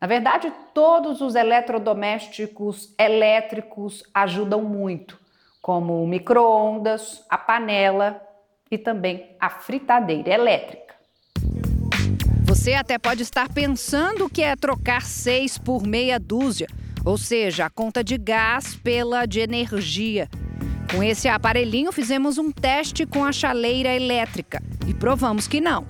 Na 0.01 0.07
verdade, 0.07 0.51
todos 0.73 1.21
os 1.21 1.35
eletrodomésticos 1.35 2.91
elétricos 2.97 4.03
ajudam 4.15 4.63
muito, 4.63 5.19
como 5.61 6.03
o 6.03 6.07
micro-ondas, 6.07 7.23
a 7.29 7.37
panela 7.37 8.19
e 8.71 8.75
também 8.75 9.35
a 9.39 9.51
fritadeira 9.51 10.33
elétrica. 10.33 10.80
Você 12.61 12.75
até 12.75 12.99
pode 12.99 13.23
estar 13.23 13.49
pensando 13.49 14.29
que 14.29 14.43
é 14.43 14.55
trocar 14.55 15.01
seis 15.01 15.57
por 15.57 15.81
meia 15.81 16.19
dúzia, 16.19 16.67
ou 17.03 17.17
seja, 17.17 17.65
a 17.65 17.71
conta 17.71 18.03
de 18.03 18.19
gás 18.19 18.75
pela 18.75 19.25
de 19.25 19.39
energia. 19.39 20.29
Com 20.91 21.01
esse 21.01 21.27
aparelhinho, 21.27 21.91
fizemos 21.91 22.37
um 22.37 22.51
teste 22.51 23.03
com 23.03 23.25
a 23.25 23.31
chaleira 23.31 23.89
elétrica 23.95 24.61
e 24.87 24.93
provamos 24.93 25.47
que 25.47 25.59
não. 25.59 25.87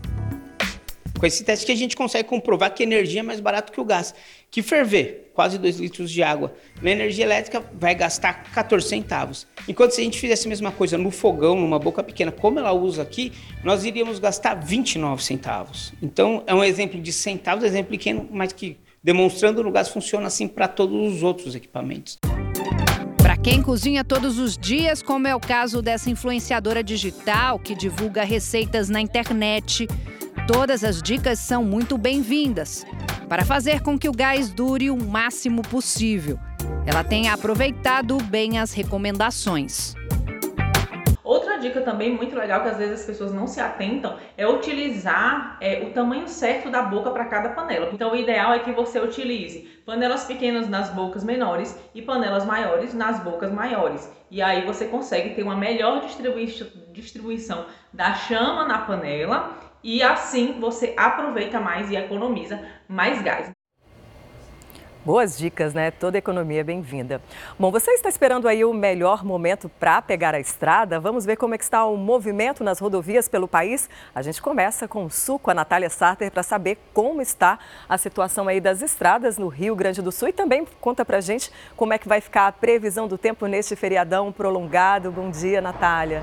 Com 1.19 1.25
esse 1.25 1.43
teste 1.43 1.65
que 1.65 1.73
a 1.73 1.75
gente 1.75 1.93
consegue 1.93 2.29
comprovar 2.29 2.73
que 2.73 2.83
a 2.83 2.85
energia 2.85 3.19
é 3.19 3.23
mais 3.23 3.41
barato 3.41 3.73
que 3.73 3.81
o 3.81 3.83
gás. 3.83 4.15
Que 4.51 4.61
ferver 4.61 5.31
quase 5.33 5.57
2 5.57 5.79
litros 5.79 6.11
de 6.11 6.21
água 6.21 6.53
na 6.81 6.91
energia 6.91 7.23
elétrica 7.23 7.63
vai 7.73 7.95
gastar 7.95 8.51
14 8.51 8.85
centavos. 8.85 9.47
Enquanto 9.65 9.91
se 9.91 10.01
a 10.01 10.03
gente 10.03 10.19
fizesse 10.19 10.45
a 10.45 10.49
mesma 10.49 10.73
coisa 10.73 10.97
no 10.97 11.09
fogão, 11.09 11.55
numa 11.55 11.79
boca 11.79 12.03
pequena, 12.03 12.33
como 12.33 12.59
ela 12.59 12.73
usa 12.73 13.01
aqui, 13.01 13.31
nós 13.63 13.85
iríamos 13.85 14.19
gastar 14.19 14.55
29 14.55 15.23
centavos. 15.23 15.93
Então 16.01 16.43
é 16.45 16.53
um 16.53 16.61
exemplo 16.61 16.99
de 16.99 17.13
centavos, 17.13 17.63
exemplo 17.63 17.91
pequeno, 17.91 18.27
mas 18.29 18.51
que 18.51 18.77
demonstrando 19.01 19.63
no 19.63 19.71
gás 19.71 19.87
funciona 19.87 20.27
assim 20.27 20.49
para 20.49 20.67
todos 20.67 21.15
os 21.15 21.23
outros 21.23 21.55
equipamentos. 21.55 22.19
Para 23.21 23.37
quem 23.37 23.61
cozinha 23.61 24.03
todos 24.03 24.37
os 24.37 24.57
dias, 24.57 25.01
como 25.01 25.29
é 25.29 25.33
o 25.33 25.39
caso 25.39 25.81
dessa 25.81 26.09
influenciadora 26.09 26.83
digital 26.83 27.57
que 27.57 27.73
divulga 27.73 28.25
receitas 28.25 28.89
na 28.89 28.99
internet, 28.99 29.87
Todas 30.51 30.83
as 30.83 31.01
dicas 31.01 31.39
são 31.39 31.63
muito 31.63 31.97
bem-vindas 31.97 32.85
para 33.29 33.45
fazer 33.45 33.81
com 33.81 33.97
que 33.97 34.09
o 34.09 34.11
gás 34.11 34.51
dure 34.51 34.91
o 34.91 34.97
máximo 34.97 35.61
possível. 35.61 36.37
Ela 36.85 37.05
tem 37.05 37.29
aproveitado 37.29 38.17
bem 38.17 38.59
as 38.59 38.73
recomendações. 38.73 39.95
Outra 41.23 41.57
dica 41.57 41.79
também 41.79 42.13
muito 42.13 42.35
legal 42.35 42.63
que 42.63 42.67
às 42.67 42.77
vezes 42.77 42.99
as 42.99 43.05
pessoas 43.05 43.31
não 43.31 43.47
se 43.47 43.61
atentam 43.61 44.17
é 44.35 44.45
utilizar 44.45 45.57
é, 45.61 45.83
o 45.87 45.93
tamanho 45.93 46.27
certo 46.27 46.69
da 46.69 46.81
boca 46.81 47.11
para 47.11 47.25
cada 47.25 47.49
panela. 47.49 47.89
Então 47.93 48.11
o 48.11 48.15
ideal 48.15 48.53
é 48.53 48.59
que 48.59 48.73
você 48.73 48.99
utilize 48.99 49.61
panelas 49.85 50.25
pequenas 50.25 50.67
nas 50.67 50.89
bocas 50.89 51.23
menores 51.23 51.79
e 51.95 52.01
panelas 52.01 52.43
maiores 52.43 52.93
nas 52.93 53.23
bocas 53.23 53.53
maiores. 53.53 54.11
E 54.29 54.41
aí 54.41 54.65
você 54.65 54.85
consegue 54.85 55.33
ter 55.33 55.43
uma 55.43 55.55
melhor 55.55 56.05
distribuição 56.91 57.65
da 57.93 58.13
chama 58.13 58.65
na 58.65 58.79
panela 58.79 59.70
e 59.83 60.01
assim 60.01 60.59
você 60.59 60.93
aproveita 60.97 61.59
mais 61.59 61.89
e 61.89 61.95
economiza 61.95 62.59
mais 62.87 63.21
gás. 63.21 63.51
Boas 65.03 65.35
dicas, 65.35 65.73
né? 65.73 65.89
Toda 65.89 66.19
economia 66.19 66.61
é 66.61 66.63
bem-vinda. 66.63 67.19
Bom, 67.57 67.71
você 67.71 67.89
está 67.89 68.07
esperando 68.07 68.47
aí 68.47 68.63
o 68.63 68.71
melhor 68.71 69.25
momento 69.25 69.67
para 69.67 69.99
pegar 69.99 70.35
a 70.35 70.39
estrada? 70.39 70.99
Vamos 70.99 71.25
ver 71.25 71.37
como 71.37 71.55
é 71.55 71.57
que 71.57 71.63
está 71.63 71.83
o 71.85 71.97
movimento 71.97 72.63
nas 72.63 72.77
rodovias 72.77 73.27
pelo 73.27 73.47
país? 73.47 73.89
A 74.13 74.21
gente 74.21 74.39
começa 74.39 74.87
com 74.87 75.05
o 75.05 75.09
Sul, 75.09 75.39
com 75.39 75.49
a 75.49 75.55
Natália 75.55 75.89
Sarter, 75.89 76.31
para 76.31 76.43
saber 76.43 76.77
como 76.93 77.19
está 77.19 77.57
a 77.89 77.97
situação 77.97 78.47
aí 78.47 78.61
das 78.61 78.83
estradas 78.83 79.39
no 79.39 79.47
Rio 79.47 79.75
Grande 79.75 80.03
do 80.03 80.11
Sul 80.11 80.27
e 80.27 80.33
também 80.33 80.67
conta 80.79 81.03
para 81.03 81.19
gente 81.19 81.51
como 81.75 81.93
é 81.93 81.97
que 81.97 82.07
vai 82.07 82.21
ficar 82.21 82.45
a 82.45 82.51
previsão 82.51 83.07
do 83.07 83.17
tempo 83.17 83.47
neste 83.47 83.75
feriadão 83.75 84.31
prolongado. 84.31 85.11
Bom 85.11 85.31
dia, 85.31 85.61
Natália. 85.61 86.21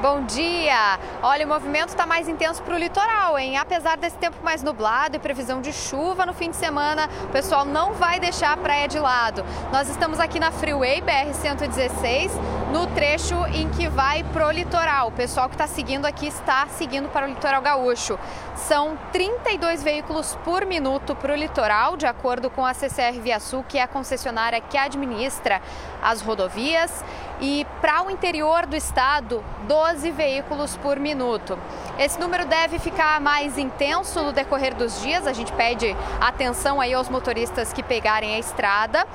Bom 0.00 0.22
dia! 0.22 0.96
Olha, 1.24 1.44
o 1.44 1.48
movimento 1.48 1.88
está 1.88 2.06
mais 2.06 2.28
intenso 2.28 2.62
para 2.62 2.72
o 2.72 2.78
litoral, 2.78 3.36
hein? 3.36 3.56
Apesar 3.56 3.96
desse 3.96 4.16
tempo 4.16 4.36
mais 4.44 4.62
nublado 4.62 5.16
e 5.16 5.18
previsão 5.18 5.60
de 5.60 5.72
chuva 5.72 6.24
no 6.24 6.32
fim 6.32 6.50
de 6.50 6.56
semana, 6.56 7.08
o 7.24 7.28
pessoal 7.32 7.64
não 7.64 7.94
vai 7.94 8.20
deixar 8.20 8.52
a 8.52 8.56
praia 8.56 8.86
de 8.86 8.96
lado. 9.00 9.44
Nós 9.72 9.88
estamos 9.88 10.20
aqui 10.20 10.38
na 10.38 10.52
Freeway 10.52 11.02
BR-116, 11.02 12.30
no 12.72 12.86
trecho 12.88 13.34
em 13.46 13.68
que 13.70 13.88
vai 13.88 14.22
pro 14.24 14.50
litoral. 14.50 15.08
O 15.08 15.12
pessoal 15.12 15.48
que 15.48 15.54
está 15.54 15.66
seguindo 15.66 16.04
aqui 16.04 16.26
está 16.26 16.66
seguindo 16.68 17.08
para 17.08 17.26
o 17.26 17.28
litoral 17.28 17.62
gaúcho. 17.62 18.18
São 18.56 18.98
32 19.12 19.82
veículos 19.82 20.36
por 20.44 20.66
minuto 20.66 21.14
para 21.14 21.32
o 21.32 21.36
litoral, 21.36 21.96
de 21.96 22.06
acordo 22.06 22.50
com 22.50 22.66
a 22.66 22.74
CCR 22.74 23.20
Via 23.20 23.40
Sul, 23.40 23.64
que 23.66 23.78
é 23.78 23.82
a 23.82 23.88
concessionária 23.88 24.60
que 24.60 24.76
administra 24.76 25.62
as 26.02 26.20
rodovias. 26.20 27.04
E 27.40 27.66
para 27.80 28.02
o 28.02 28.10
interior 28.10 28.66
do 28.66 28.76
estado, 28.76 29.42
12 29.66 30.10
veículos 30.10 30.76
por 30.76 30.98
minuto. 30.98 31.58
Esse 31.98 32.18
número 32.18 32.44
deve 32.44 32.78
ficar 32.78 33.20
mais 33.20 33.56
intenso 33.56 34.22
no 34.22 34.32
decorrer 34.32 34.74
dos 34.74 35.00
dias. 35.00 35.26
A 35.26 35.32
gente 35.32 35.52
pede 35.52 35.96
atenção 36.20 36.80
aí 36.80 36.92
aos 36.92 37.08
motoristas 37.08 37.72
que 37.72 37.82
pegarem 37.82 38.34
a 38.34 38.38
estrada. 38.38 39.06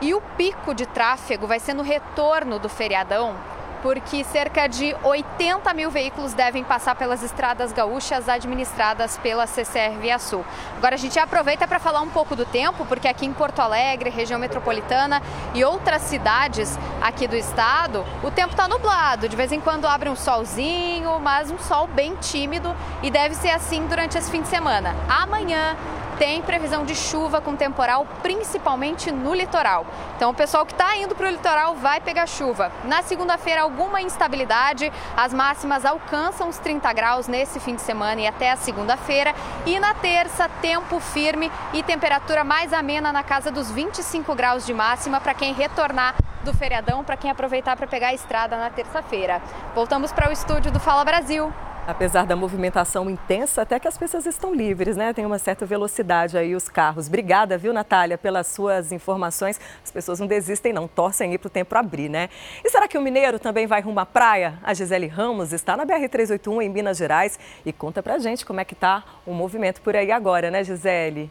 E 0.00 0.12
o 0.12 0.20
pico 0.36 0.74
de 0.74 0.84
tráfego 0.84 1.46
vai 1.46 1.58
ser 1.58 1.72
no 1.72 1.82
retorno 1.82 2.58
do 2.58 2.68
feriadão, 2.68 3.34
porque 3.82 4.22
cerca 4.24 4.66
de 4.66 4.94
80 5.02 5.72
mil 5.72 5.90
veículos 5.90 6.34
devem 6.34 6.62
passar 6.62 6.94
pelas 6.96 7.22
estradas 7.22 7.72
gaúchas 7.72 8.28
administradas 8.28 9.16
pela 9.18 9.46
CCR 9.46 9.98
Via 9.98 10.18
Sul. 10.18 10.44
Agora 10.76 10.96
a 10.96 10.98
gente 10.98 11.18
aproveita 11.18 11.66
para 11.66 11.78
falar 11.78 12.02
um 12.02 12.10
pouco 12.10 12.36
do 12.36 12.44
tempo, 12.44 12.84
porque 12.84 13.08
aqui 13.08 13.24
em 13.24 13.32
Porto 13.32 13.60
Alegre, 13.60 14.10
região 14.10 14.38
metropolitana 14.38 15.22
e 15.54 15.64
outras 15.64 16.02
cidades 16.02 16.78
aqui 17.00 17.26
do 17.26 17.36
estado, 17.36 18.04
o 18.22 18.30
tempo 18.30 18.50
está 18.50 18.68
nublado. 18.68 19.30
De 19.30 19.36
vez 19.36 19.50
em 19.50 19.60
quando 19.60 19.86
abre 19.86 20.10
um 20.10 20.16
solzinho, 20.16 21.18
mas 21.20 21.50
um 21.50 21.58
sol 21.58 21.86
bem 21.86 22.14
tímido 22.16 22.76
e 23.02 23.10
deve 23.10 23.34
ser 23.34 23.50
assim 23.50 23.86
durante 23.86 24.18
esse 24.18 24.30
fim 24.30 24.42
de 24.42 24.48
semana. 24.48 24.94
Amanhã 25.08 25.74
tem 26.18 26.42
previsão 26.42 26.84
de 26.84 26.94
chuva 26.94 27.40
com 27.40 27.54
temporal, 27.54 28.06
principalmente 28.22 29.10
no 29.10 29.34
litoral. 29.34 29.86
Então, 30.16 30.30
o 30.30 30.34
pessoal 30.34 30.64
que 30.64 30.72
está 30.72 30.96
indo 30.96 31.14
para 31.14 31.28
o 31.28 31.30
litoral 31.30 31.74
vai 31.76 32.00
pegar 32.00 32.26
chuva. 32.26 32.72
Na 32.84 33.02
segunda-feira, 33.02 33.62
alguma 33.62 34.00
instabilidade, 34.00 34.92
as 35.16 35.32
máximas 35.32 35.84
alcançam 35.84 36.48
os 36.48 36.58
30 36.58 36.92
graus 36.92 37.28
nesse 37.28 37.60
fim 37.60 37.74
de 37.74 37.82
semana 37.82 38.20
e 38.20 38.26
até 38.26 38.50
a 38.50 38.56
segunda-feira. 38.56 39.34
E 39.64 39.78
na 39.78 39.94
terça, 39.94 40.48
tempo 40.60 41.00
firme 41.00 41.50
e 41.72 41.82
temperatura 41.82 42.44
mais 42.44 42.72
amena 42.72 43.12
na 43.12 43.22
casa 43.22 43.50
dos 43.50 43.70
25 43.70 44.34
graus 44.34 44.64
de 44.64 44.72
máxima 44.72 45.20
para 45.20 45.34
quem 45.34 45.52
retornar 45.52 46.14
do 46.46 46.54
feriadão, 46.54 47.02
para 47.02 47.16
quem 47.16 47.30
aproveitar 47.30 47.76
para 47.76 47.88
pegar 47.88 48.08
a 48.08 48.14
estrada 48.14 48.56
na 48.56 48.70
terça-feira. 48.70 49.42
Voltamos 49.74 50.12
para 50.12 50.30
o 50.30 50.32
estúdio 50.32 50.70
do 50.70 50.78
Fala 50.78 51.04
Brasil. 51.04 51.52
Apesar 51.88 52.24
da 52.24 52.34
movimentação 52.34 53.08
intensa, 53.10 53.62
até 53.62 53.78
que 53.78 53.86
as 53.86 53.98
pessoas 53.98 54.26
estão 54.26 54.54
livres, 54.54 54.96
né? 54.96 55.12
Tem 55.12 55.24
uma 55.24 55.38
certa 55.38 55.66
velocidade 55.66 56.36
aí 56.36 56.54
os 56.54 56.68
carros. 56.68 57.06
Obrigada, 57.06 57.58
viu, 57.58 57.72
Natália, 57.72 58.16
pelas 58.16 58.46
suas 58.48 58.90
informações. 58.90 59.60
As 59.84 59.90
pessoas 59.90 60.18
não 60.18 60.26
desistem, 60.26 60.72
não, 60.72 60.88
torcem 60.88 61.30
aí 61.30 61.38
para 61.38 61.46
o 61.46 61.50
tempo 61.50 61.76
abrir, 61.76 62.08
né? 62.08 62.28
E 62.64 62.70
será 62.70 62.88
que 62.88 62.98
o 62.98 63.00
mineiro 63.00 63.38
também 63.38 63.66
vai 63.66 63.80
rumo 63.80 64.00
à 64.00 64.06
praia? 64.06 64.54
A 64.62 64.72
Gisele 64.72 65.06
Ramos 65.06 65.52
está 65.52 65.76
na 65.76 65.84
BR-381 65.84 66.62
em 66.62 66.68
Minas 66.68 66.96
Gerais 66.96 67.38
e 67.64 67.72
conta 67.72 68.02
pra 68.02 68.18
gente 68.18 68.44
como 68.44 68.60
é 68.60 68.64
que 68.64 68.74
tá 68.74 69.04
o 69.24 69.32
movimento 69.32 69.80
por 69.80 69.94
aí 69.94 70.10
agora, 70.10 70.50
né, 70.50 70.64
Gisele? 70.64 71.30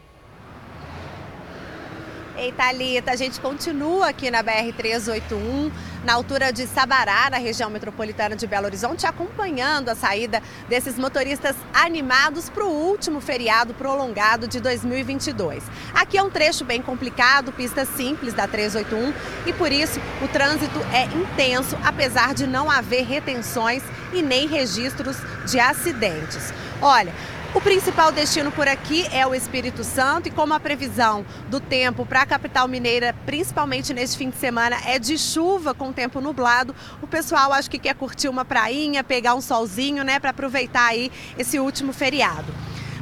Ei, 2.38 2.52
Thalita, 2.52 3.12
a 3.12 3.16
gente 3.16 3.40
continua 3.40 4.10
aqui 4.10 4.30
na 4.30 4.44
BR-381, 4.44 5.72
na 6.04 6.12
altura 6.12 6.52
de 6.52 6.66
Sabará, 6.66 7.30
na 7.30 7.38
região 7.38 7.70
metropolitana 7.70 8.36
de 8.36 8.46
Belo 8.46 8.66
Horizonte, 8.66 9.06
acompanhando 9.06 9.88
a 9.88 9.94
saída 9.94 10.42
desses 10.68 10.98
motoristas 10.98 11.56
animados 11.72 12.50
para 12.50 12.62
o 12.62 12.68
último 12.68 13.22
feriado 13.22 13.72
prolongado 13.72 14.46
de 14.46 14.60
2022. 14.60 15.64
Aqui 15.94 16.18
é 16.18 16.22
um 16.22 16.28
trecho 16.28 16.62
bem 16.62 16.82
complicado, 16.82 17.52
pista 17.52 17.86
simples 17.86 18.34
da 18.34 18.46
381, 18.46 19.14
e 19.46 19.54
por 19.54 19.72
isso 19.72 19.98
o 20.22 20.28
trânsito 20.28 20.78
é 20.92 21.04
intenso, 21.04 21.74
apesar 21.82 22.34
de 22.34 22.46
não 22.46 22.70
haver 22.70 23.06
retenções 23.06 23.82
e 24.12 24.20
nem 24.20 24.46
registros 24.46 25.16
de 25.46 25.58
acidentes. 25.58 26.52
Olha, 26.82 27.14
o 27.56 27.60
principal 27.60 28.12
destino 28.12 28.52
por 28.52 28.68
aqui 28.68 29.06
é 29.10 29.26
o 29.26 29.34
Espírito 29.34 29.82
Santo 29.82 30.28
e 30.28 30.30
como 30.30 30.52
a 30.52 30.60
previsão 30.60 31.24
do 31.48 31.58
tempo 31.58 32.04
para 32.04 32.20
a 32.20 32.26
capital 32.26 32.68
mineira, 32.68 33.14
principalmente 33.24 33.94
neste 33.94 34.18
fim 34.18 34.28
de 34.28 34.36
semana, 34.36 34.76
é 34.84 34.98
de 34.98 35.16
chuva 35.16 35.72
com 35.72 35.90
tempo 35.90 36.20
nublado, 36.20 36.74
o 37.00 37.06
pessoal 37.06 37.54
acho 37.54 37.70
que 37.70 37.78
quer 37.78 37.94
curtir 37.94 38.28
uma 38.28 38.44
prainha, 38.44 39.02
pegar 39.02 39.34
um 39.34 39.40
solzinho, 39.40 40.04
né, 40.04 40.20
para 40.20 40.30
aproveitar 40.30 40.88
aí 40.88 41.10
esse 41.38 41.58
último 41.58 41.94
feriado. 41.94 42.52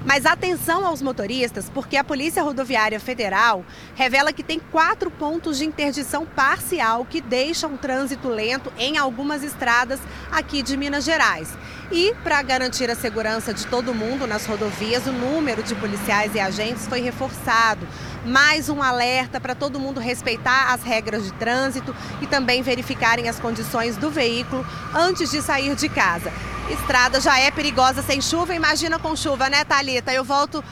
Mas 0.04 0.26
atenção 0.26 0.86
aos 0.86 1.00
motoristas, 1.00 1.70
porque 1.70 1.96
a 1.96 2.04
Polícia 2.04 2.42
Rodoviária 2.42 3.00
Federal 3.00 3.64
revela 3.94 4.34
que 4.34 4.42
tem 4.42 4.60
quatro 4.60 5.10
pontos 5.10 5.56
de 5.56 5.64
interdição 5.64 6.26
parcial 6.26 7.06
que 7.06 7.22
deixam 7.22 7.72
o 7.72 7.78
trânsito 7.78 8.28
lento 8.28 8.70
em 8.78 8.98
algumas 8.98 9.42
estradas 9.42 9.98
aqui 10.30 10.62
de 10.62 10.76
Minas 10.76 11.04
Gerais. 11.04 11.56
E, 11.94 12.12
para 12.24 12.42
garantir 12.42 12.90
a 12.90 12.96
segurança 12.96 13.54
de 13.54 13.68
todo 13.68 13.94
mundo 13.94 14.26
nas 14.26 14.44
rodovias, 14.46 15.06
o 15.06 15.12
número 15.12 15.62
de 15.62 15.76
policiais 15.76 16.34
e 16.34 16.40
agentes 16.40 16.88
foi 16.88 17.00
reforçado. 17.00 17.86
Mais 18.26 18.68
um 18.68 18.82
alerta 18.82 19.40
para 19.40 19.54
todo 19.54 19.78
mundo 19.78 20.00
respeitar 20.00 20.72
as 20.72 20.82
regras 20.82 21.22
de 21.22 21.32
trânsito 21.34 21.94
e 22.20 22.26
também 22.26 22.62
verificarem 22.62 23.28
as 23.28 23.38
condições 23.38 23.96
do 23.96 24.10
veículo 24.10 24.66
antes 24.92 25.30
de 25.30 25.40
sair 25.40 25.76
de 25.76 25.88
casa. 25.88 26.32
Estrada 26.68 27.20
já 27.20 27.38
é 27.38 27.52
perigosa 27.52 28.02
sem 28.02 28.20
chuva, 28.20 28.56
imagina 28.56 28.98
com 28.98 29.14
chuva, 29.14 29.48
né, 29.48 29.62
Thalita? 29.62 30.12
Eu 30.12 30.24
volto 30.24 30.64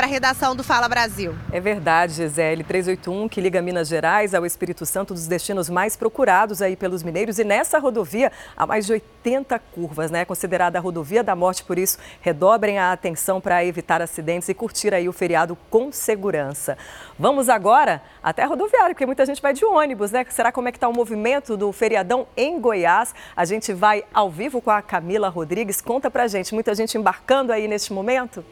para 0.00 0.06
a 0.06 0.10
redação 0.10 0.56
do 0.56 0.64
Fala 0.64 0.88
Brasil. 0.88 1.34
É 1.52 1.60
verdade, 1.60 2.14
Gisele. 2.14 2.64
381, 2.64 3.28
que 3.28 3.38
liga 3.38 3.60
Minas 3.60 3.86
Gerais 3.86 4.32
ao 4.32 4.46
Espírito 4.46 4.86
Santo, 4.86 5.12
dos 5.12 5.26
destinos 5.26 5.68
mais 5.68 5.94
procurados 5.94 6.62
aí 6.62 6.74
pelos 6.74 7.02
mineiros. 7.02 7.38
E 7.38 7.44
nessa 7.44 7.78
rodovia 7.78 8.32
há 8.56 8.66
mais 8.66 8.86
de 8.86 8.94
80 8.94 9.58
curvas, 9.58 10.10
né? 10.10 10.24
Considerada 10.24 10.78
a 10.78 10.80
rodovia 10.80 11.22
da 11.22 11.36
morte, 11.36 11.62
por 11.62 11.78
isso, 11.78 11.98
redobrem 12.22 12.78
a 12.78 12.92
atenção 12.92 13.42
para 13.42 13.62
evitar 13.62 14.00
acidentes 14.00 14.48
e 14.48 14.54
curtir 14.54 14.94
aí 14.94 15.06
o 15.06 15.12
feriado 15.12 15.54
com 15.68 15.92
segurança. 15.92 16.78
Vamos 17.18 17.50
agora 17.50 18.00
até 18.22 18.42
a 18.42 18.46
rodoviária, 18.46 18.94
porque 18.94 19.04
muita 19.04 19.26
gente 19.26 19.42
vai 19.42 19.52
de 19.52 19.66
ônibus, 19.66 20.10
né? 20.10 20.24
Será 20.30 20.50
como 20.50 20.66
é 20.66 20.72
que 20.72 20.78
está 20.78 20.88
o 20.88 20.94
movimento 20.94 21.58
do 21.58 21.70
feriadão 21.72 22.26
em 22.34 22.58
Goiás? 22.58 23.14
A 23.36 23.44
gente 23.44 23.70
vai 23.74 24.02
ao 24.14 24.30
vivo 24.30 24.62
com 24.62 24.70
a 24.70 24.80
Camila 24.80 25.28
Rodrigues. 25.28 25.82
Conta 25.82 26.10
pra 26.10 26.26
gente, 26.26 26.54
muita 26.54 26.74
gente 26.74 26.96
embarcando 26.96 27.52
aí 27.52 27.68
neste 27.68 27.92
momento? 27.92 28.42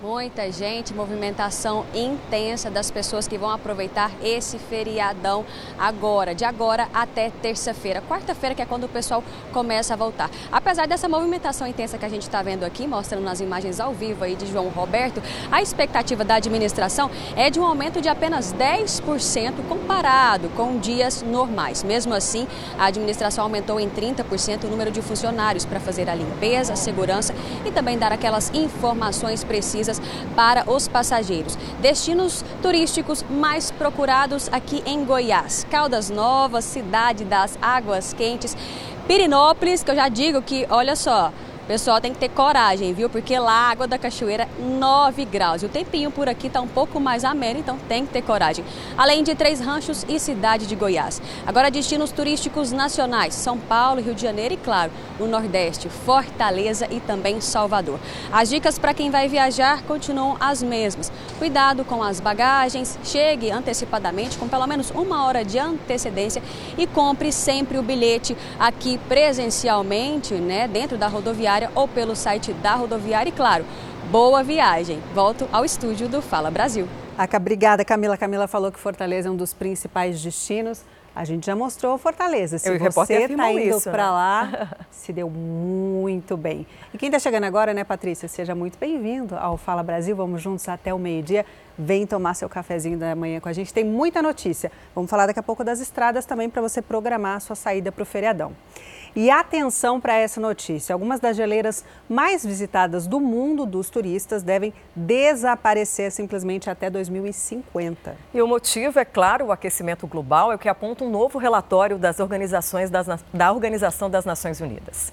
Muita 0.00 0.52
gente, 0.52 0.94
movimentação 0.94 1.84
intensa 1.92 2.70
das 2.70 2.88
pessoas 2.88 3.26
que 3.26 3.36
vão 3.36 3.50
aproveitar 3.50 4.12
esse 4.22 4.56
feriadão 4.56 5.44
agora, 5.76 6.36
de 6.36 6.44
agora 6.44 6.88
até 6.94 7.30
terça-feira. 7.42 8.00
Quarta-feira, 8.08 8.54
que 8.54 8.62
é 8.62 8.64
quando 8.64 8.84
o 8.84 8.88
pessoal 8.88 9.24
começa 9.52 9.94
a 9.94 9.96
voltar. 9.96 10.30
Apesar 10.52 10.86
dessa 10.86 11.08
movimentação 11.08 11.66
intensa 11.66 11.98
que 11.98 12.04
a 12.04 12.08
gente 12.08 12.22
está 12.22 12.40
vendo 12.42 12.62
aqui, 12.62 12.86
mostrando 12.86 13.24
nas 13.24 13.40
imagens 13.40 13.80
ao 13.80 13.92
vivo 13.92 14.22
aí 14.22 14.36
de 14.36 14.46
João 14.46 14.68
Roberto, 14.68 15.20
a 15.50 15.60
expectativa 15.60 16.24
da 16.24 16.36
administração 16.36 17.10
é 17.34 17.50
de 17.50 17.58
um 17.58 17.64
aumento 17.64 18.00
de 18.00 18.08
apenas 18.08 18.54
10% 18.54 19.66
comparado 19.68 20.48
com 20.50 20.78
dias 20.78 21.22
normais. 21.22 21.82
Mesmo 21.82 22.14
assim, 22.14 22.46
a 22.78 22.84
administração 22.84 23.42
aumentou 23.42 23.80
em 23.80 23.90
30% 23.90 24.62
o 24.62 24.68
número 24.68 24.92
de 24.92 25.02
funcionários 25.02 25.64
para 25.64 25.80
fazer 25.80 26.08
a 26.08 26.14
limpeza, 26.14 26.74
a 26.74 26.76
segurança 26.76 27.34
e 27.66 27.72
também 27.72 27.98
dar 27.98 28.12
aquelas 28.12 28.48
informações 28.54 29.42
precisas 29.42 29.87
para 30.34 30.70
os 30.70 30.88
passageiros. 30.88 31.56
Destinos 31.80 32.44
turísticos 32.60 33.24
mais 33.30 33.70
procurados 33.70 34.48
aqui 34.52 34.82
em 34.84 35.04
Goiás: 35.04 35.66
Caldas 35.70 36.10
Novas, 36.10 36.64
Cidade 36.64 37.24
das 37.24 37.58
Águas 37.62 38.12
Quentes, 38.12 38.56
Pirinópolis, 39.06 39.82
que 39.82 39.90
eu 39.90 39.94
já 39.94 40.08
digo 40.08 40.42
que, 40.42 40.66
olha 40.68 40.94
só, 40.94 41.32
Pessoal, 41.68 42.00
tem 42.00 42.14
que 42.14 42.18
ter 42.18 42.30
coragem, 42.30 42.94
viu? 42.94 43.10
Porque 43.10 43.38
lá 43.38 43.52
a 43.52 43.70
água 43.70 43.86
da 43.86 43.98
cachoeira 43.98 44.48
9 44.58 45.26
graus. 45.26 45.62
E 45.62 45.66
o 45.66 45.68
tempinho 45.68 46.10
por 46.10 46.26
aqui 46.26 46.46
está 46.46 46.62
um 46.62 46.66
pouco 46.66 46.98
mais 46.98 47.26
ameno, 47.26 47.60
então 47.60 47.76
tem 47.86 48.06
que 48.06 48.12
ter 48.14 48.22
coragem. 48.22 48.64
Além 48.96 49.22
de 49.22 49.34
Três 49.34 49.60
Ranchos 49.60 50.02
e 50.08 50.18
cidade 50.18 50.66
de 50.66 50.74
Goiás. 50.74 51.20
Agora 51.46 51.70
destinos 51.70 52.10
turísticos 52.10 52.72
nacionais: 52.72 53.34
São 53.34 53.58
Paulo, 53.58 54.00
Rio 54.00 54.14
de 54.14 54.22
Janeiro 54.22 54.54
e, 54.54 54.56
claro, 54.56 54.90
o 55.20 55.26
Nordeste, 55.26 55.90
Fortaleza 55.90 56.88
e 56.90 57.00
também 57.00 57.38
Salvador. 57.38 58.00
As 58.32 58.48
dicas 58.48 58.78
para 58.78 58.94
quem 58.94 59.10
vai 59.10 59.28
viajar 59.28 59.82
continuam 59.82 60.38
as 60.40 60.62
mesmas. 60.62 61.12
Cuidado 61.38 61.84
com 61.84 62.02
as 62.02 62.18
bagagens, 62.18 62.98
chegue 63.04 63.50
antecipadamente 63.50 64.38
com 64.38 64.48
pelo 64.48 64.66
menos 64.66 64.90
uma 64.92 65.26
hora 65.26 65.44
de 65.44 65.58
antecedência 65.58 66.42
e 66.78 66.86
compre 66.86 67.30
sempre 67.30 67.76
o 67.76 67.82
bilhete 67.82 68.34
aqui 68.58 68.96
presencialmente, 69.06 70.32
né, 70.32 70.66
dentro 70.66 70.96
da 70.96 71.08
rodoviária 71.08 71.57
rodoviária 71.58 71.70
ou 71.74 71.88
pelo 71.88 72.14
site 72.14 72.52
da 72.54 72.74
rodoviária. 72.74 73.30
E 73.30 73.32
claro, 73.32 73.64
boa 74.10 74.42
viagem. 74.42 75.00
Volto 75.14 75.48
ao 75.52 75.64
estúdio 75.64 76.08
do 76.08 76.22
Fala 76.22 76.50
Brasil. 76.50 76.86
Obrigada, 77.36 77.84
Camila. 77.84 78.16
Camila 78.16 78.46
falou 78.46 78.70
que 78.70 78.78
Fortaleza 78.78 79.28
é 79.28 79.30
um 79.30 79.36
dos 79.36 79.52
principais 79.52 80.22
destinos. 80.22 80.82
A 81.16 81.24
gente 81.24 81.46
já 81.46 81.56
mostrou 81.56 81.98
Fortaleza. 81.98 82.58
Se 82.58 82.68
Eu, 82.68 82.78
você 82.92 83.24
está 83.24 83.50
indo 83.50 83.80
para 83.80 84.04
né? 84.04 84.10
lá, 84.10 84.68
se 84.88 85.12
deu 85.12 85.28
muito 85.28 86.36
bem. 86.36 86.64
E 86.94 86.98
quem 86.98 87.08
está 87.08 87.18
chegando 87.18 87.42
agora, 87.42 87.74
né, 87.74 87.82
Patrícia? 87.82 88.28
Seja 88.28 88.54
muito 88.54 88.78
bem-vindo 88.78 89.34
ao 89.34 89.56
Fala 89.56 89.82
Brasil. 89.82 90.14
Vamos 90.14 90.40
juntos 90.40 90.68
até 90.68 90.94
o 90.94 90.98
meio-dia. 90.98 91.44
Vem 91.76 92.06
tomar 92.06 92.34
seu 92.34 92.48
cafezinho 92.48 92.96
da 92.96 93.16
manhã 93.16 93.40
com 93.40 93.48
a 93.48 93.52
gente. 93.52 93.74
Tem 93.74 93.84
muita 93.84 94.22
notícia. 94.22 94.70
Vamos 94.94 95.10
falar 95.10 95.26
daqui 95.26 95.40
a 95.40 95.42
pouco 95.42 95.64
das 95.64 95.80
estradas 95.80 96.24
também 96.24 96.48
para 96.48 96.62
você 96.62 96.80
programar 96.80 97.38
a 97.38 97.40
sua 97.40 97.56
saída 97.56 97.90
para 97.90 98.02
o 98.02 98.06
feriadão. 98.06 98.52
E 99.20 99.32
atenção 99.32 100.00
para 100.00 100.14
essa 100.14 100.40
notícia: 100.40 100.92
algumas 100.92 101.18
das 101.18 101.36
geleiras 101.36 101.84
mais 102.08 102.46
visitadas 102.46 103.08
do 103.08 103.18
mundo 103.18 103.66
dos 103.66 103.90
turistas 103.90 104.44
devem 104.44 104.72
desaparecer 104.94 106.12
simplesmente 106.12 106.70
até 106.70 106.88
2050. 106.88 108.16
E 108.32 108.40
o 108.40 108.46
motivo, 108.46 109.00
é 109.00 109.04
claro, 109.04 109.46
o 109.46 109.52
aquecimento 109.52 110.06
global, 110.06 110.52
é 110.52 110.54
o 110.54 110.58
que 110.58 110.68
aponta 110.68 111.02
um 111.02 111.10
novo 111.10 111.36
relatório 111.36 111.98
das 111.98 112.20
organizações 112.20 112.90
das, 112.90 113.08
da 113.34 113.50
Organização 113.50 114.08
das 114.08 114.24
Nações 114.24 114.60
Unidas. 114.60 115.12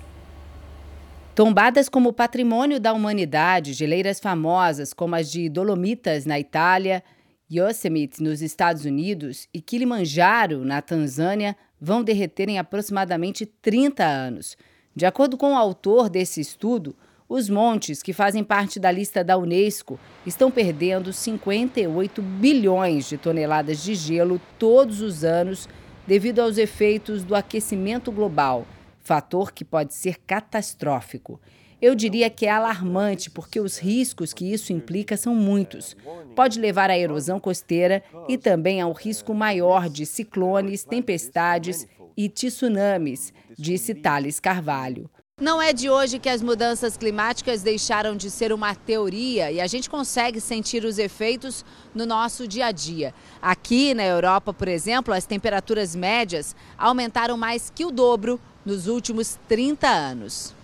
Tombadas 1.34 1.90
como 1.90 2.14
patrimônio 2.14 2.80
da 2.80 2.94
humanidade, 2.94 3.74
geleiras 3.74 4.20
famosas 4.20 4.94
como 4.94 5.16
as 5.16 5.32
de 5.32 5.50
Dolomitas 5.50 6.28
na 6.28 6.40
Itália, 6.40 7.04
Yosemite 7.52 8.22
nos 8.22 8.44
Estados 8.44 8.86
Unidos 8.86 9.48
e 9.52 9.60
Kilimanjaro 9.60 10.64
na 10.64 10.80
Tanzânia 10.80 11.56
vão 11.86 12.04
derreter 12.04 12.50
em 12.50 12.58
aproximadamente 12.58 13.46
30 13.46 14.04
anos. 14.04 14.58
De 14.96 15.06
acordo 15.06 15.38
com 15.38 15.54
o 15.54 15.56
autor 15.56 16.10
desse 16.10 16.42
estudo, 16.42 16.96
os 17.30 17.48
montes, 17.48 18.02
que 18.02 18.12
fazem 18.12 18.44
parte 18.44 18.80
da 18.80 18.90
lista 18.92 19.24
da 19.24 19.38
Unesco, 19.38 20.00
estão 20.26 20.50
perdendo 20.50 21.14
58 21.14 22.24
bilhões 22.24 23.08
de 23.08 23.18
toneladas 23.18 23.84
de 23.84 23.94
gelo 23.94 24.42
todos 24.58 25.00
os 25.00 25.24
anos 25.24 25.70
devido 26.08 26.40
aos 26.40 26.58
efeitos 26.58 27.24
do 27.24 27.36
aquecimento 27.36 28.12
global, 28.12 28.66
fator 29.02 29.52
que 29.52 29.64
pode 29.64 29.94
ser 29.94 30.18
catastrófico. 30.26 31.40
Eu 31.86 31.94
diria 31.94 32.32
que 32.32 32.48
é 32.48 32.50
alarmante, 32.50 33.30
porque 33.30 33.60
os 33.60 33.78
riscos 33.78 34.34
que 34.34 34.52
isso 34.52 34.74
implica 34.74 35.16
são 35.16 35.36
muitos. 35.36 35.96
Pode 36.36 36.60
levar 36.60 36.90
à 36.90 36.98
erosão 36.98 37.40
costeira 37.40 38.04
e 38.28 38.40
também 38.40 38.82
ao 38.82 38.92
risco 38.92 39.36
maior 39.36 39.88
de 39.88 40.04
ciclones, 40.04 40.84
tempestades 40.84 41.86
e 42.18 42.28
tsunamis, 42.28 43.32
disse 43.56 43.94
Thales 43.94 44.40
Carvalho. 44.40 45.08
Não 45.40 45.62
é 45.62 45.72
de 45.72 45.88
hoje 45.88 46.18
que 46.18 46.28
as 46.28 46.42
mudanças 46.42 46.98
climáticas 46.98 47.62
deixaram 47.62 48.18
de 48.18 48.32
ser 48.32 48.52
uma 48.52 48.74
teoria 48.74 49.52
e 49.52 49.62
a 49.62 49.68
gente 49.68 49.88
consegue 49.88 50.42
sentir 50.42 50.84
os 50.86 50.98
efeitos 50.98 51.64
no 51.94 52.08
nosso 52.08 52.48
dia 52.48 52.66
a 52.66 52.72
dia. 52.72 53.14
Aqui 53.40 53.94
na 53.94 54.08
Europa, 54.08 54.52
por 54.52 54.68
exemplo, 54.68 55.14
as 55.14 55.28
temperaturas 55.28 55.96
médias 55.96 56.56
aumentaram 56.80 57.38
mais 57.38 57.70
que 57.70 57.86
o 57.86 57.92
dobro 57.92 58.42
nos 58.66 58.88
últimos 58.88 59.38
30 59.48 59.88
anos. 59.88 60.56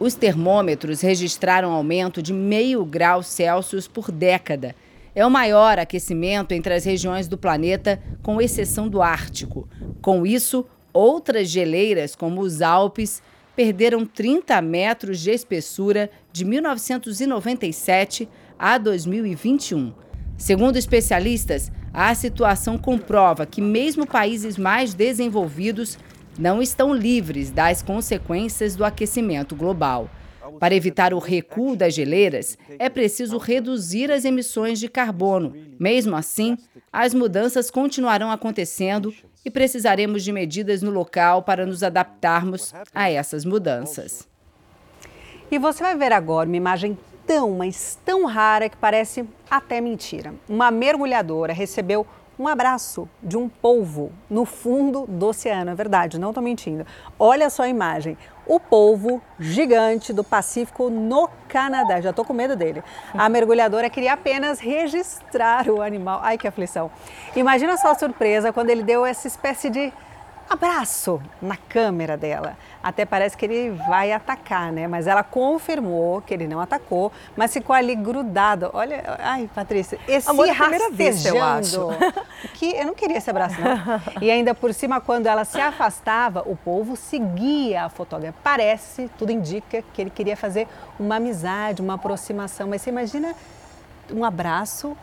Os 0.00 0.14
termômetros 0.14 1.02
registraram 1.02 1.72
aumento 1.72 2.22
de 2.22 2.32
meio 2.32 2.82
grau 2.86 3.22
Celsius 3.22 3.86
por 3.86 4.10
década. 4.10 4.74
É 5.14 5.26
o 5.26 5.30
maior 5.30 5.78
aquecimento 5.78 6.52
entre 6.52 6.72
as 6.72 6.86
regiões 6.86 7.28
do 7.28 7.36
planeta, 7.36 8.00
com 8.22 8.40
exceção 8.40 8.88
do 8.88 9.02
Ártico. 9.02 9.68
Com 10.00 10.26
isso, 10.26 10.64
outras 10.90 11.50
geleiras, 11.50 12.16
como 12.16 12.40
os 12.40 12.62
Alpes, 12.62 13.22
perderam 13.54 14.06
30 14.06 14.62
metros 14.62 15.20
de 15.20 15.32
espessura 15.32 16.10
de 16.32 16.46
1997 16.46 18.26
a 18.58 18.78
2021. 18.78 19.92
Segundo 20.38 20.78
especialistas, 20.78 21.70
a 21.92 22.14
situação 22.14 22.78
comprova 22.78 23.44
que, 23.44 23.60
mesmo 23.60 24.06
países 24.06 24.56
mais 24.56 24.94
desenvolvidos, 24.94 25.98
não 26.38 26.62
estão 26.62 26.94
livres 26.94 27.50
das 27.50 27.82
consequências 27.82 28.76
do 28.76 28.84
aquecimento 28.84 29.54
global. 29.54 30.10
Para 30.58 30.74
evitar 30.74 31.14
o 31.14 31.18
recuo 31.18 31.76
das 31.76 31.94
geleiras, 31.94 32.58
é 32.78 32.88
preciso 32.88 33.38
reduzir 33.38 34.10
as 34.10 34.24
emissões 34.24 34.78
de 34.80 34.88
carbono. 34.88 35.54
Mesmo 35.78 36.16
assim, 36.16 36.56
as 36.92 37.14
mudanças 37.14 37.70
continuarão 37.70 38.30
acontecendo 38.30 39.14
e 39.44 39.50
precisaremos 39.50 40.24
de 40.24 40.32
medidas 40.32 40.82
no 40.82 40.90
local 40.90 41.42
para 41.42 41.64
nos 41.64 41.82
adaptarmos 41.82 42.74
a 42.94 43.10
essas 43.10 43.44
mudanças. 43.44 44.28
E 45.50 45.58
você 45.58 45.82
vai 45.82 45.96
ver 45.96 46.12
agora 46.12 46.48
uma 46.48 46.56
imagem 46.56 46.96
tão, 47.26 47.52
mas 47.52 47.98
tão 48.04 48.24
rara 48.24 48.68
que 48.68 48.76
parece 48.76 49.24
até 49.50 49.80
mentira. 49.80 50.34
Uma 50.48 50.70
mergulhadora 50.70 51.52
recebeu 51.52 52.06
um 52.40 52.48
abraço 52.48 53.06
de 53.22 53.36
um 53.36 53.50
polvo 53.50 54.10
no 54.30 54.46
fundo 54.46 55.04
do 55.06 55.26
oceano. 55.26 55.72
É 55.72 55.74
verdade, 55.74 56.18
não 56.18 56.30
estou 56.30 56.42
mentindo. 56.42 56.86
Olha 57.18 57.50
só 57.50 57.64
a 57.64 57.68
imagem. 57.68 58.16
O 58.46 58.58
polvo 58.58 59.20
gigante 59.38 60.10
do 60.10 60.24
Pacífico 60.24 60.88
no 60.88 61.28
Canadá. 61.46 62.00
Já 62.00 62.08
estou 62.08 62.24
com 62.24 62.32
medo 62.32 62.56
dele. 62.56 62.82
A 63.12 63.28
mergulhadora 63.28 63.90
queria 63.90 64.14
apenas 64.14 64.58
registrar 64.58 65.68
o 65.68 65.82
animal. 65.82 66.20
Ai, 66.22 66.38
que 66.38 66.48
aflição. 66.48 66.90
Imagina 67.36 67.76
só 67.76 67.90
a 67.90 67.94
surpresa 67.94 68.54
quando 68.54 68.70
ele 68.70 68.82
deu 68.82 69.04
essa 69.04 69.28
espécie 69.28 69.68
de 69.68 69.92
abraço 70.50 71.22
na 71.40 71.56
câmera 71.56 72.16
dela. 72.16 72.56
Até 72.82 73.04
parece 73.06 73.36
que 73.36 73.44
ele 73.44 73.70
vai 73.70 74.10
atacar, 74.10 74.72
né? 74.72 74.88
Mas 74.88 75.06
ela 75.06 75.22
confirmou 75.22 76.20
que 76.20 76.34
ele 76.34 76.48
não 76.48 76.60
atacou, 76.60 77.12
mas 77.36 77.52
ficou 77.52 77.74
ali 77.74 77.94
grudado. 77.94 78.68
Olha, 78.72 79.16
ai, 79.20 79.48
Patrícia, 79.54 79.98
esse 80.08 80.28
Amor, 80.28 80.48
rastejando. 80.48 80.96
Vez, 80.96 81.24
eu 81.24 81.42
acho. 81.42 81.88
Que 82.54 82.74
eu 82.74 82.86
não 82.86 82.94
queria 82.94 83.18
esse 83.18 83.30
abraço, 83.30 83.56
não. 83.60 84.22
E 84.22 84.30
ainda 84.30 84.54
por 84.54 84.72
cima, 84.74 85.00
quando 85.00 85.26
ela 85.26 85.44
se 85.44 85.60
afastava, 85.60 86.42
o 86.46 86.56
povo 86.56 86.96
seguia 86.96 87.84
a 87.84 87.88
fotógrafa. 87.88 88.36
Parece, 88.42 89.10
tudo 89.18 89.30
indica 89.30 89.82
que 89.92 90.00
ele 90.00 90.10
queria 90.10 90.36
fazer 90.36 90.66
uma 90.98 91.16
amizade, 91.16 91.80
uma 91.80 91.94
aproximação. 91.94 92.66
Mas 92.68 92.82
você 92.82 92.90
imagina 92.90 93.34
um 94.12 94.24
abraço 94.24 94.96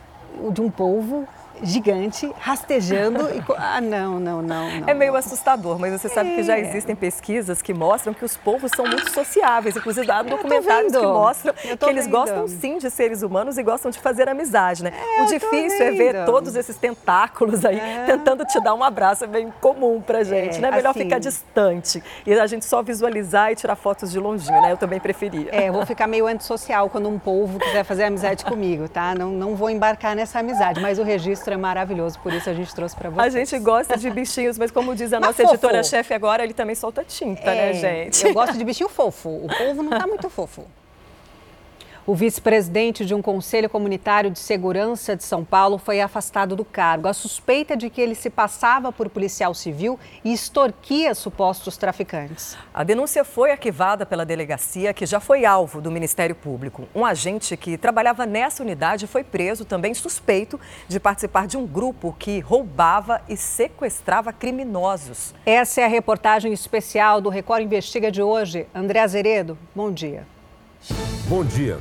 de 0.51 0.61
um 0.61 0.69
povo 0.69 1.27
gigante, 1.63 2.31
rastejando 2.39 3.29
e. 3.29 3.43
Ah, 3.57 3.81
não, 3.81 4.19
não, 4.19 4.41
não, 4.41 4.79
não. 4.79 4.87
É 4.87 4.93
meio 4.93 5.15
assustador, 5.15 5.79
mas 5.79 5.99
você 5.99 6.09
sabe 6.09 6.31
é. 6.31 6.35
que 6.35 6.43
já 6.43 6.57
é. 6.57 6.61
existem 6.61 6.95
pesquisas 6.95 7.61
que 7.61 7.73
mostram 7.73 8.13
que 8.13 8.23
os 8.23 8.37
povos 8.37 8.71
são 8.75 8.85
muito 8.85 9.11
sociáveis. 9.11 9.75
Inclusive, 9.75 10.09
há 10.11 10.21
documentários 10.21 10.91
que 10.91 11.05
mostram 11.05 11.53
que 11.53 11.85
eles 11.85 12.05
vendo. 12.05 12.17
gostam 12.17 12.47
sim 12.47 12.77
de 12.77 12.89
seres 12.89 13.21
humanos 13.21 13.57
e 13.57 13.63
gostam 13.63 13.91
de 13.91 13.99
fazer 13.99 14.29
amizade, 14.29 14.83
né? 14.83 14.91
É, 15.17 15.23
o 15.23 15.25
difícil 15.25 15.85
é 15.85 15.91
ver 15.91 16.25
todos 16.25 16.55
esses 16.55 16.77
tentáculos 16.77 17.65
aí 17.65 17.79
é. 17.79 18.05
tentando 18.05 18.45
te 18.45 18.59
dar 18.59 18.73
um 18.73 18.83
abraço. 18.83 19.23
É 19.23 19.27
bem 19.27 19.51
comum 19.61 20.01
pra 20.01 20.23
gente, 20.23 20.57
é, 20.57 20.61
né? 20.61 20.71
Melhor 20.71 20.91
assim, 20.91 21.01
ficar 21.01 21.19
distante 21.19 22.03
e 22.25 22.33
a 22.33 22.47
gente 22.47 22.65
só 22.65 22.81
visualizar 22.81 23.51
e 23.51 23.55
tirar 23.55 23.75
fotos 23.75 24.11
de 24.11 24.19
longinho, 24.19 24.61
né? 24.61 24.71
Eu 24.71 24.77
também 24.77 24.99
preferia. 24.99 25.49
É, 25.51 25.69
eu 25.69 25.73
vou 25.73 25.85
ficar 25.85 26.07
meio 26.07 26.27
antissocial 26.27 26.89
quando 26.89 27.09
um 27.09 27.19
povo 27.19 27.59
quiser 27.59 27.83
fazer 27.83 28.03
amizade 28.03 28.45
comigo, 28.45 28.87
tá? 28.87 29.15
Não, 29.15 29.29
não 29.29 29.55
vou 29.55 29.69
embarcar 29.69 30.15
nessa 30.15 30.39
amizade, 30.39 30.81
mas 30.81 30.99
o 30.99 31.03
registro 31.03 31.46
é 31.53 31.57
maravilhoso, 31.57 32.19
por 32.19 32.33
isso 32.33 32.49
a 32.49 32.53
gente 32.53 32.73
trouxe 32.73 32.95
para 32.95 33.09
vocês. 33.09 33.35
A 33.35 33.39
gente 33.39 33.59
gosta 33.59 33.97
de 33.97 34.09
bichinhos, 34.09 34.57
mas 34.57 34.71
como 34.71 34.95
diz 34.95 35.13
a 35.13 35.19
nossa 35.19 35.43
editora-chefe 35.43 36.13
agora, 36.13 36.43
ele 36.43 36.53
também 36.53 36.75
solta 36.75 37.03
tinta, 37.03 37.45
né, 37.45 37.69
é, 37.69 37.73
né, 37.73 37.73
gente? 37.73 38.25
Eu 38.25 38.33
gosto 38.33 38.57
de 38.57 38.63
bichinho 38.63 38.89
fofo. 38.89 39.29
O 39.29 39.47
povo 39.47 39.83
não 39.83 39.93
está 39.93 40.07
muito 40.07 40.29
fofo. 40.29 40.65
O 42.07 42.15
vice-presidente 42.15 43.05
de 43.05 43.13
um 43.13 43.21
conselho 43.21 43.69
comunitário 43.69 44.31
de 44.31 44.39
segurança 44.39 45.13
de 45.13 45.25
São 45.25 45.43
Paulo 45.43 45.77
foi 45.77 45.99
afastado 45.99 46.55
do 46.55 46.63
cargo. 46.63 47.09
A 47.09 47.11
suspeita 47.11 47.75
de 47.75 47.89
que 47.89 47.99
ele 47.99 48.15
se 48.15 48.29
passava 48.29 48.93
por 48.93 49.09
policial 49.09 49.53
civil 49.53 49.99
e 50.23 50.31
extorquia 50.31 51.13
supostos 51.13 51.75
traficantes. 51.75 52.57
A 52.73 52.85
denúncia 52.85 53.25
foi 53.25 53.51
arquivada 53.51 54.05
pela 54.05 54.25
delegacia, 54.25 54.93
que 54.93 55.05
já 55.05 55.19
foi 55.19 55.43
alvo 55.43 55.81
do 55.81 55.91
Ministério 55.91 56.33
Público. 56.33 56.87
Um 56.95 57.05
agente 57.05 57.57
que 57.57 57.77
trabalhava 57.77 58.25
nessa 58.25 58.63
unidade 58.63 59.05
foi 59.05 59.25
preso, 59.25 59.65
também 59.65 59.93
suspeito 59.93 60.57
de 60.87 61.01
participar 61.01 61.45
de 61.45 61.57
um 61.57 61.67
grupo 61.67 62.15
que 62.17 62.39
roubava 62.39 63.21
e 63.27 63.35
sequestrava 63.35 64.31
criminosos. 64.31 65.35
Essa 65.45 65.81
é 65.81 65.83
a 65.83 65.89
reportagem 65.89 66.53
especial 66.53 67.19
do 67.19 67.27
Record 67.27 67.63
Investiga 67.63 68.09
de 68.09 68.21
hoje. 68.21 68.65
André 68.73 69.01
Azeredo, 69.01 69.57
bom 69.75 69.91
dia. 69.91 70.36
Bom 71.27 71.43
dia. 71.43 71.79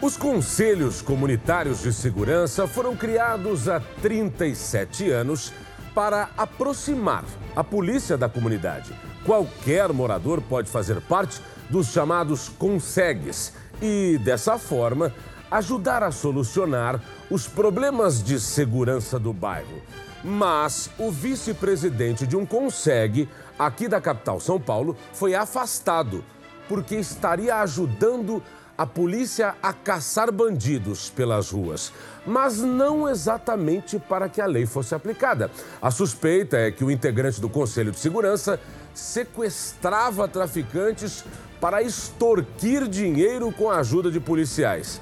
Os 0.00 0.16
conselhos 0.16 1.02
comunitários 1.02 1.82
de 1.82 1.92
segurança 1.92 2.66
foram 2.66 2.96
criados 2.96 3.68
há 3.68 3.80
37 4.00 5.10
anos 5.10 5.52
para 5.94 6.30
aproximar 6.36 7.24
a 7.54 7.64
polícia 7.64 8.16
da 8.16 8.28
comunidade. 8.28 8.94
Qualquer 9.24 9.92
morador 9.92 10.40
pode 10.40 10.70
fazer 10.70 11.00
parte 11.00 11.40
dos 11.68 11.88
chamados 11.88 12.48
consegues 12.48 13.52
e, 13.80 14.18
dessa 14.22 14.58
forma, 14.58 15.12
ajudar 15.50 16.02
a 16.02 16.10
solucionar 16.10 17.00
os 17.30 17.46
problemas 17.46 18.22
de 18.22 18.38
segurança 18.38 19.18
do 19.18 19.32
bairro. 19.32 19.82
Mas 20.22 20.90
o 20.98 21.10
vice-presidente 21.10 22.26
de 22.26 22.36
um 22.36 22.46
consegue 22.46 23.28
aqui 23.58 23.88
da 23.88 24.00
capital 24.00 24.40
São 24.40 24.60
Paulo 24.60 24.96
foi 25.12 25.34
afastado 25.34 26.24
porque 26.68 26.96
estaria 26.96 27.56
ajudando 27.56 28.42
a 28.76 28.86
polícia 28.86 29.54
a 29.62 29.72
caçar 29.72 30.30
bandidos 30.30 31.08
pelas 31.08 31.50
ruas, 31.50 31.92
mas 32.26 32.58
não 32.58 33.08
exatamente 33.08 33.98
para 33.98 34.28
que 34.28 34.40
a 34.40 34.46
lei 34.46 34.66
fosse 34.66 34.94
aplicada. 34.94 35.50
A 35.80 35.90
suspeita 35.90 36.58
é 36.58 36.70
que 36.70 36.84
o 36.84 36.90
integrante 36.90 37.40
do 37.40 37.48
Conselho 37.48 37.90
de 37.90 37.98
Segurança 37.98 38.60
sequestrava 38.92 40.28
traficantes 40.28 41.24
para 41.60 41.82
extorquir 41.82 42.86
dinheiro 42.86 43.50
com 43.50 43.70
a 43.70 43.78
ajuda 43.78 44.10
de 44.10 44.20
policiais. 44.20 45.00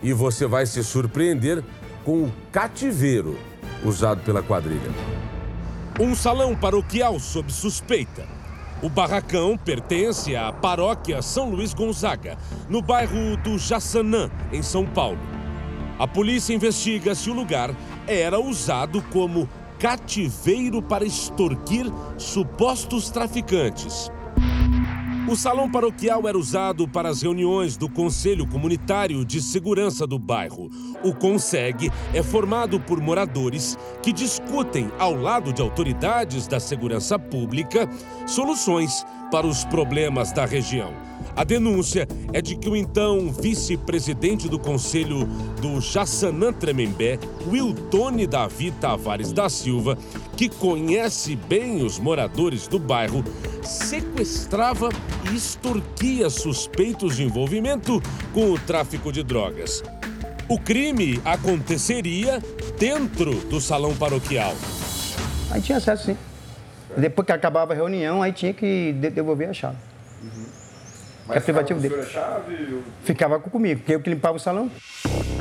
E 0.00 0.12
você 0.12 0.46
vai 0.46 0.64
se 0.64 0.84
surpreender 0.84 1.62
com 2.04 2.22
o 2.22 2.32
cativeiro 2.52 3.36
usado 3.84 4.22
pela 4.22 4.42
quadrilha. 4.42 4.90
Um 5.98 6.14
salão 6.14 6.54
paroquial 6.54 7.18
sob 7.18 7.52
suspeita 7.52 8.37
o 8.82 8.88
barracão 8.88 9.56
pertence 9.56 10.36
à 10.36 10.52
paróquia 10.52 11.20
São 11.20 11.50
Luís 11.50 11.74
Gonzaga, 11.74 12.38
no 12.68 12.80
bairro 12.80 13.36
do 13.38 13.58
Jaçanã, 13.58 14.30
em 14.52 14.62
São 14.62 14.86
Paulo. 14.86 15.18
A 15.98 16.06
polícia 16.06 16.54
investiga 16.54 17.14
se 17.14 17.28
o 17.28 17.34
lugar 17.34 17.74
era 18.06 18.38
usado 18.38 19.02
como 19.12 19.48
cativeiro 19.78 20.80
para 20.80 21.04
extorquir 21.04 21.86
supostos 22.16 23.10
traficantes. 23.10 24.10
O 25.28 25.36
salão 25.36 25.70
paroquial 25.70 26.26
era 26.26 26.38
usado 26.38 26.88
para 26.88 27.10
as 27.10 27.20
reuniões 27.20 27.76
do 27.76 27.86
Conselho 27.86 28.46
Comunitário 28.46 29.26
de 29.26 29.42
Segurança 29.42 30.06
do 30.06 30.18
bairro. 30.18 30.70
O 31.04 31.12
CONSEG 31.12 31.92
é 32.14 32.22
formado 32.22 32.80
por 32.80 32.98
moradores 32.98 33.76
que 34.02 34.10
discutem, 34.10 34.90
ao 34.98 35.14
lado 35.14 35.52
de 35.52 35.60
autoridades 35.60 36.46
da 36.46 36.58
segurança 36.58 37.18
pública, 37.18 37.86
soluções 38.26 39.04
para 39.30 39.46
os 39.46 39.66
problemas 39.66 40.32
da 40.32 40.46
região. 40.46 40.94
A 41.38 41.44
denúncia 41.44 42.04
é 42.32 42.42
de 42.42 42.56
que 42.56 42.68
o 42.68 42.74
então 42.74 43.30
vice-presidente 43.30 44.48
do 44.48 44.58
Conselho 44.58 45.24
do 45.62 45.80
Jaçanã 45.80 46.52
Tremembé, 46.52 47.16
Wiltone 47.46 48.26
Davi 48.26 48.72
Tavares 48.72 49.32
da 49.32 49.48
Silva, 49.48 49.96
que 50.36 50.48
conhece 50.48 51.36
bem 51.36 51.84
os 51.84 51.96
moradores 51.96 52.66
do 52.66 52.76
bairro, 52.76 53.22
sequestrava 53.62 54.88
e 55.30 55.36
extorquia 55.36 56.28
suspeitos 56.28 57.14
de 57.14 57.22
envolvimento 57.22 58.02
com 58.34 58.50
o 58.50 58.58
tráfico 58.58 59.12
de 59.12 59.22
drogas. 59.22 59.84
O 60.48 60.58
crime 60.58 61.22
aconteceria 61.24 62.42
dentro 62.80 63.32
do 63.46 63.60
salão 63.60 63.94
paroquial. 63.94 64.56
Aí 65.52 65.62
tinha 65.62 65.78
acesso, 65.78 66.06
sim. 66.06 66.16
Depois 66.96 67.24
que 67.24 67.30
acabava 67.30 67.74
a 67.74 67.76
reunião, 67.76 68.22
aí 68.22 68.32
tinha 68.32 68.52
que 68.52 68.92
devolver 68.92 69.48
a 69.50 69.52
chave. 69.52 69.76
Uhum. 70.20 70.57
Que 71.30 71.38
é 71.38 71.40
privativo 71.40 71.80
dele. 71.80 72.02
Chave, 72.04 72.82
Ficava 73.04 73.38
comigo, 73.38 73.80
porque 73.80 73.94
eu 73.94 74.00
que 74.00 74.10
limpava 74.10 74.36
o 74.36 74.40
salão. 74.40 74.70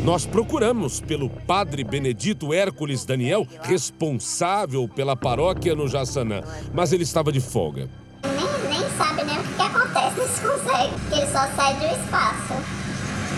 Nós 0.03 0.25
procuramos 0.25 0.99
pelo 0.99 1.29
padre 1.29 1.83
Benedito 1.83 2.53
Hércules 2.53 3.05
Daniel, 3.05 3.45
responsável 3.63 4.87
pela 4.87 5.15
paróquia 5.15 5.75
no 5.75 5.87
Jaçanã, 5.87 6.43
mas 6.73 6.93
ele 6.93 7.03
estava 7.03 7.31
de 7.31 7.41
folga. 7.41 7.89
Nem, 8.23 8.79
nem 8.79 8.89
sabe 8.97 9.23
nem 9.23 9.37
o 9.37 9.43
que, 9.43 9.53
que 9.53 9.61
acontece 9.61 10.19
nesse 10.19 10.41
conselho, 10.41 10.93
porque 10.99 11.15
ele 11.15 11.27
só 11.27 11.47
sai 11.55 11.73
do 11.75 11.85
espaço. 11.85 12.53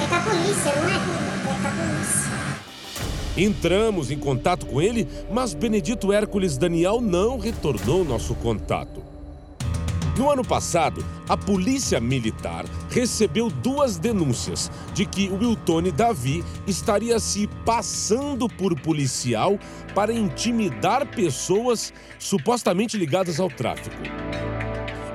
É 0.02 0.08
com 0.08 0.16
a 0.16 0.20
polícia, 0.20 0.76
não 0.76 0.90
é? 0.90 0.96
É 0.96 1.62
com 1.62 1.68
a 1.68 1.72
polícia. 1.72 2.30
Entramos 3.38 4.12
em 4.12 4.18
contato 4.18 4.66
com 4.66 4.82
ele, 4.82 5.08
mas 5.32 5.54
Benedito 5.54 6.12
Hércules 6.12 6.58
Daniel 6.58 7.00
não 7.00 7.38
retornou 7.38 8.04
nosso 8.04 8.36
contato. 8.36 9.02
No 10.20 10.30
ano 10.30 10.44
passado, 10.44 11.02
a 11.30 11.38
Polícia 11.38 11.98
Militar 11.98 12.66
recebeu 12.90 13.50
duas 13.50 13.98
denúncias 13.98 14.70
de 14.94 15.06
que 15.06 15.30
Wiltone 15.30 15.94
Davi 15.94 16.44
estaria 16.68 17.18
se 17.22 17.48
passando 17.66 18.50
por 18.50 18.78
policial 18.82 19.58
para 19.96 20.12
intimidar 20.12 21.06
pessoas 21.06 21.94
supostamente 22.20 22.98
ligadas 22.98 23.40
ao 23.40 23.48
tráfico. 23.48 23.96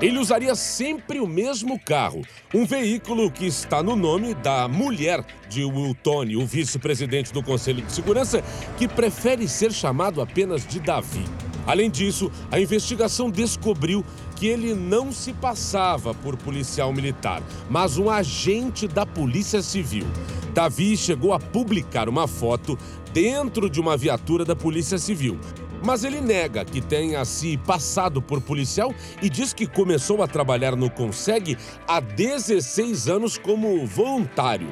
Ele 0.00 0.18
usaria 0.18 0.54
sempre 0.54 1.20
o 1.20 1.26
mesmo 1.26 1.78
carro, 1.78 2.22
um 2.54 2.64
veículo 2.64 3.30
que 3.30 3.44
está 3.44 3.82
no 3.82 3.94
nome 3.94 4.32
da 4.32 4.66
mulher 4.68 5.22
de 5.50 5.66
Wiltone, 5.66 6.34
o 6.38 6.46
vice-presidente 6.46 7.30
do 7.30 7.42
Conselho 7.42 7.82
de 7.82 7.92
Segurança, 7.92 8.42
que 8.78 8.88
prefere 8.88 9.46
ser 9.48 9.70
chamado 9.70 10.22
apenas 10.22 10.66
de 10.66 10.80
Davi. 10.80 11.24
Além 11.66 11.90
disso, 11.90 12.30
a 12.50 12.60
investigação 12.60 13.30
descobriu 13.30 14.04
que 14.36 14.46
ele 14.46 14.74
não 14.74 15.12
se 15.12 15.32
passava 15.32 16.14
por 16.14 16.36
policial 16.36 16.92
militar, 16.92 17.42
mas 17.68 17.96
um 17.98 18.10
agente 18.10 18.88
da 18.88 19.06
Polícia 19.06 19.62
Civil. 19.62 20.06
Davi 20.52 20.96
chegou 20.96 21.32
a 21.32 21.40
publicar 21.40 22.08
uma 22.08 22.28
foto 22.28 22.78
dentro 23.12 23.68
de 23.68 23.80
uma 23.80 23.96
viatura 23.96 24.44
da 24.44 24.54
Polícia 24.54 24.98
Civil. 24.98 25.38
Mas 25.84 26.02
ele 26.02 26.20
nega 26.20 26.64
que 26.64 26.80
tenha 26.80 27.24
se 27.24 27.58
passado 27.58 28.22
por 28.22 28.40
policial 28.40 28.94
e 29.20 29.28
diz 29.28 29.52
que 29.52 29.66
começou 29.66 30.22
a 30.22 30.26
trabalhar 30.26 30.74
no 30.74 30.88
Conseg 30.88 31.58
há 31.86 32.00
16 32.00 33.08
anos 33.08 33.36
como 33.36 33.86
voluntário. 33.86 34.68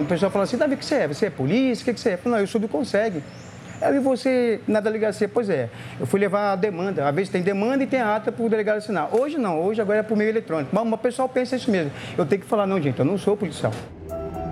O 0.00 0.04
pessoal 0.04 0.30
fala 0.30 0.44
assim: 0.44 0.56
Davi, 0.56 0.74
o 0.74 0.78
que 0.78 0.84
você 0.84 0.94
é? 0.94 1.08
Você 1.08 1.26
é 1.26 1.30
polícia? 1.30 1.82
O 1.82 1.94
que 1.94 2.00
você 2.00 2.10
é? 2.10 2.20
Não, 2.24 2.38
eu 2.38 2.46
sou 2.46 2.60
do 2.60 2.66
Conseg. 2.66 3.22
Aí 3.84 3.98
você, 3.98 4.60
na 4.66 4.80
delegacia, 4.80 5.28
pois 5.28 5.50
é, 5.50 5.68
eu 6.00 6.06
fui 6.06 6.18
levar 6.18 6.52
a 6.52 6.56
demanda. 6.56 7.06
Às 7.06 7.14
vezes 7.14 7.30
tem 7.30 7.42
demanda 7.42 7.84
e 7.84 7.86
tem 7.86 8.00
ata 8.00 8.32
para 8.32 8.44
o 8.44 8.48
delegado 8.48 8.78
assinar. 8.78 9.14
Hoje 9.14 9.36
não, 9.36 9.60
hoje 9.62 9.82
agora 9.82 9.98
é 9.98 10.02
por 10.02 10.16
meio 10.16 10.30
eletrônico. 10.30 10.70
Mas 10.74 10.90
o 10.90 10.96
pessoal 10.96 11.28
pensa 11.28 11.54
isso 11.54 11.70
mesmo. 11.70 11.92
Eu 12.16 12.24
tenho 12.24 12.40
que 12.40 12.48
falar, 12.48 12.66
não, 12.66 12.80
gente, 12.80 12.98
eu 12.98 13.04
não 13.04 13.18
sou 13.18 13.36
policial. 13.36 13.72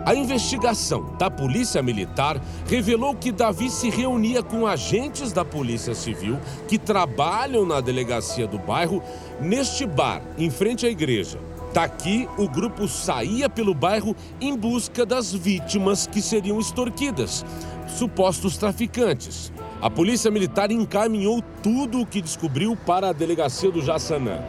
A 0.04 0.14
investigação 0.14 1.16
da 1.16 1.30
Polícia 1.30 1.80
Militar 1.80 2.38
revelou 2.68 3.14
que 3.14 3.32
Davi 3.32 3.70
se 3.70 3.88
reunia 3.88 4.42
com 4.42 4.66
agentes 4.66 5.32
da 5.32 5.44
Polícia 5.44 5.94
Civil 5.94 6.38
que 6.68 6.76
trabalham 6.76 7.64
na 7.64 7.80
delegacia 7.80 8.46
do 8.46 8.58
bairro 8.58 9.02
neste 9.40 9.86
bar, 9.86 10.20
em 10.36 10.50
frente 10.50 10.84
à 10.84 10.90
igreja. 10.90 11.38
Daqui, 11.72 12.28
o 12.36 12.46
grupo 12.46 12.86
saía 12.86 13.48
pelo 13.48 13.72
bairro 13.72 14.14
em 14.40 14.54
busca 14.54 15.06
das 15.06 15.32
vítimas 15.32 16.06
que 16.06 16.20
seriam 16.20 16.60
extorquidas 16.60 17.46
supostos 17.92 18.56
traficantes. 18.56 19.52
A 19.80 19.90
polícia 19.90 20.30
militar 20.30 20.70
encaminhou 20.70 21.42
tudo 21.62 22.00
o 22.00 22.06
que 22.06 22.22
descobriu 22.22 22.76
para 22.76 23.08
a 23.08 23.12
delegacia 23.12 23.70
do 23.70 23.82
Jaçanã. 23.82 24.40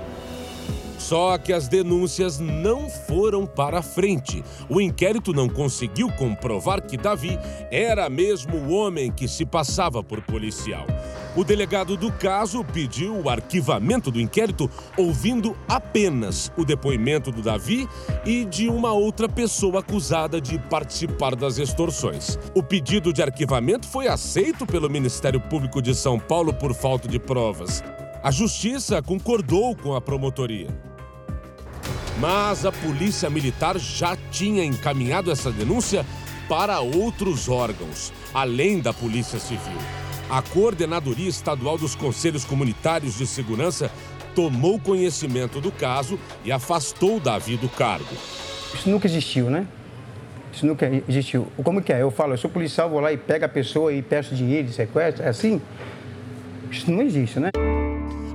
Só 1.03 1.37
que 1.37 1.51
as 1.51 1.67
denúncias 1.67 2.39
não 2.39 2.89
foram 2.89 3.45
para 3.45 3.81
frente. 3.81 4.41
O 4.69 4.79
inquérito 4.79 5.33
não 5.33 5.49
conseguiu 5.49 6.09
comprovar 6.13 6.81
que 6.81 6.95
Davi 6.95 7.37
era 7.69 8.09
mesmo 8.09 8.55
o 8.55 8.71
homem 8.71 9.11
que 9.11 9.27
se 9.27 9.45
passava 9.45 10.01
por 10.01 10.21
policial. 10.21 10.87
O 11.35 11.43
delegado 11.43 11.97
do 11.97 12.09
caso 12.09 12.63
pediu 12.63 13.19
o 13.19 13.29
arquivamento 13.29 14.09
do 14.09 14.21
inquérito, 14.21 14.69
ouvindo 14.97 15.57
apenas 15.67 16.49
o 16.55 16.63
depoimento 16.63 17.33
do 17.33 17.41
Davi 17.41 17.85
e 18.25 18.45
de 18.45 18.69
uma 18.69 18.93
outra 18.93 19.27
pessoa 19.27 19.81
acusada 19.81 20.39
de 20.39 20.57
participar 20.57 21.35
das 21.35 21.57
extorsões. 21.57 22.39
O 22.55 22.63
pedido 22.63 23.11
de 23.11 23.21
arquivamento 23.21 23.85
foi 23.87 24.07
aceito 24.07 24.65
pelo 24.65 24.89
Ministério 24.89 25.41
Público 25.41 25.81
de 25.81 25.93
São 25.93 26.17
Paulo 26.17 26.53
por 26.53 26.73
falta 26.73 27.09
de 27.09 27.19
provas. 27.19 27.83
A 28.23 28.31
justiça 28.31 29.01
concordou 29.01 29.75
com 29.75 29.93
a 29.95 29.99
promotoria. 29.99 30.92
Mas 32.19 32.65
a 32.65 32.71
Polícia 32.71 33.29
Militar 33.29 33.77
já 33.77 34.17
tinha 34.31 34.63
encaminhado 34.63 35.31
essa 35.31 35.51
denúncia 35.51 36.05
para 36.47 36.79
outros 36.79 37.49
órgãos, 37.49 38.13
além 38.33 38.79
da 38.79 38.93
Polícia 38.93 39.39
Civil. 39.39 39.77
A 40.29 40.41
Coordenadoria 40.41 41.29
Estadual 41.29 41.77
dos 41.77 41.95
Conselhos 41.95 42.45
Comunitários 42.45 43.17
de 43.17 43.27
Segurança 43.27 43.91
tomou 44.35 44.79
conhecimento 44.79 45.61
do 45.61 45.71
caso 45.71 46.19
e 46.43 46.51
afastou 46.51 47.19
Davi 47.19 47.57
do 47.57 47.69
cargo. 47.69 48.15
Isso 48.73 48.89
nunca 48.89 49.07
existiu, 49.07 49.49
né? 49.49 49.67
Isso 50.51 50.65
nunca 50.65 50.89
existiu. 51.07 51.47
Como 51.63 51.81
que 51.81 51.91
é? 51.91 52.01
Eu 52.01 52.11
falo, 52.11 52.33
eu 52.33 52.37
sou 52.37 52.49
policial, 52.49 52.89
vou 52.89 52.99
lá 52.99 53.11
e 53.11 53.17
pego 53.17 53.45
a 53.45 53.49
pessoa 53.49 53.91
e 53.91 54.01
peço 54.01 54.35
dinheiro, 54.35 54.71
sequestro, 54.71 55.23
é 55.23 55.29
assim? 55.29 55.61
Isso 56.71 56.89
não 56.91 57.01
existe, 57.01 57.39
né? 57.39 57.49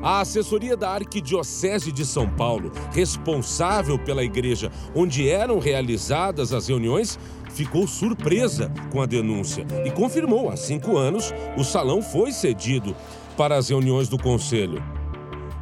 A 0.01 0.21
assessoria 0.21 0.77
da 0.77 0.91
Arquidiocese 0.91 1.91
de 1.91 2.07
São 2.07 2.29
Paulo, 2.29 2.71
responsável 2.93 3.99
pela 3.99 4.23
igreja 4.23 4.71
onde 4.95 5.29
eram 5.29 5.59
realizadas 5.59 6.53
as 6.53 6.69
reuniões, 6.69 7.19
ficou 7.51 7.87
surpresa 7.89 8.73
com 8.93 9.03
a 9.03 9.07
denúncia 9.07 9.67
e 9.85 9.91
confirmou: 9.91 10.49
há 10.51 10.57
cinco 10.57 10.97
anos, 10.97 11.35
o 11.57 11.65
salão 11.65 12.01
foi 12.01 12.31
cedido 12.31 12.95
para 13.37 13.57
as 13.57 13.69
reuniões 13.69 14.09
do 14.09 14.17
conselho. 14.17 14.81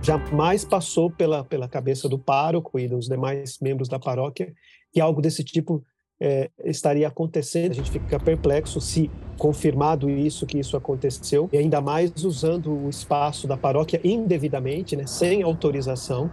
Jamais 0.03 0.65
passou 0.65 1.11
pela, 1.11 1.43
pela 1.43 1.67
cabeça 1.67 2.09
do 2.09 2.19
pároco 2.19 2.79
e 2.79 2.87
dos 2.87 3.07
demais 3.07 3.59
membros 3.61 3.89
da 3.89 3.99
paróquia 3.99 4.53
que 4.93 5.01
algo 5.01 5.23
desse 5.23 5.43
tipo 5.43 5.83
é, 6.21 6.51
estaria 6.65 7.07
acontecendo. 7.07 7.73
A 7.73 7.75
gente 7.75 7.91
fica 7.91 8.19
perplexo 8.19 8.81
se 8.81 9.11
confirmado 9.39 10.09
isso, 10.09 10.47
que 10.47 10.59
isso 10.59 10.77
aconteceu, 10.77 11.49
e 11.53 11.59
ainda 11.59 11.81
mais 11.81 12.13
usando 12.25 12.73
o 12.73 12.89
espaço 12.89 13.47
da 13.47 13.57
paróquia 13.57 14.01
indevidamente, 14.03 14.97
né, 14.97 15.07
sem 15.07 15.43
autorização. 15.43 16.31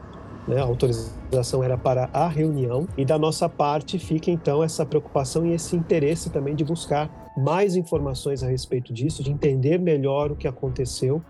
Né, 0.47 0.59
a 0.59 0.63
autorização 0.63 1.63
era 1.63 1.77
para 1.77 2.09
a 2.11 2.27
reunião, 2.27 2.87
e 2.97 3.05
da 3.05 3.17
nossa 3.17 3.47
parte 3.47 3.97
fica 3.97 4.29
então 4.29 4.63
essa 4.63 4.85
preocupação 4.85 5.45
e 5.45 5.53
esse 5.53 5.75
interesse 5.75 6.29
também 6.29 6.55
de 6.55 6.65
buscar 6.65 7.31
mais 7.37 7.75
informações 7.75 8.43
a 8.43 8.47
respeito 8.47 8.93
disso, 8.93 9.23
de 9.23 9.31
entender 9.31 9.79
melhor 9.79 10.31
o 10.31 10.35
que 10.35 10.47
aconteceu 10.47 11.21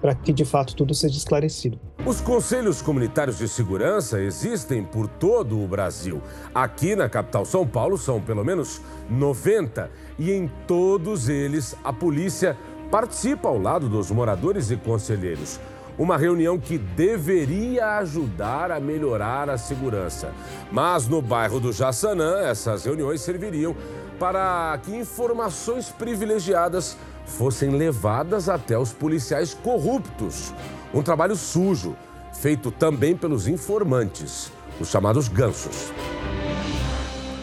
para 0.00 0.14
que 0.14 0.32
de 0.32 0.44
fato 0.44 0.74
tudo 0.74 0.94
seja 0.94 1.16
esclarecido. 1.16 1.78
Os 2.06 2.18
conselhos 2.18 2.80
comunitários 2.80 3.36
de 3.36 3.46
segurança 3.46 4.22
existem 4.22 4.82
por 4.82 5.06
todo 5.06 5.62
o 5.62 5.68
Brasil. 5.68 6.22
Aqui 6.54 6.96
na 6.96 7.10
capital 7.10 7.44
São 7.44 7.66
Paulo 7.66 7.98
são 7.98 8.18
pelo 8.18 8.42
menos 8.42 8.80
90 9.10 9.90
e 10.18 10.32
em 10.32 10.50
todos 10.66 11.28
eles 11.28 11.76
a 11.84 11.92
polícia 11.92 12.56
participa 12.90 13.48
ao 13.48 13.58
lado 13.58 13.86
dos 13.86 14.10
moradores 14.10 14.70
e 14.70 14.78
conselheiros. 14.78 15.60
Uma 15.98 16.16
reunião 16.16 16.58
que 16.58 16.78
deveria 16.78 17.98
ajudar 17.98 18.70
a 18.70 18.80
melhorar 18.80 19.50
a 19.50 19.58
segurança. 19.58 20.32
Mas 20.72 21.06
no 21.06 21.20
bairro 21.20 21.60
do 21.60 21.70
Jaçanã, 21.70 22.38
essas 22.38 22.86
reuniões 22.86 23.20
serviriam 23.20 23.76
para 24.18 24.78
que 24.82 24.96
informações 24.96 25.90
privilegiadas 25.90 26.96
fossem 27.26 27.70
levadas 27.70 28.48
até 28.48 28.78
os 28.78 28.90
policiais 28.90 29.52
corruptos. 29.52 30.54
Um 30.92 31.02
trabalho 31.02 31.36
sujo, 31.36 31.96
feito 32.32 32.70
também 32.72 33.16
pelos 33.16 33.46
informantes, 33.46 34.50
os 34.80 34.88
chamados 34.88 35.28
gansos. 35.28 35.92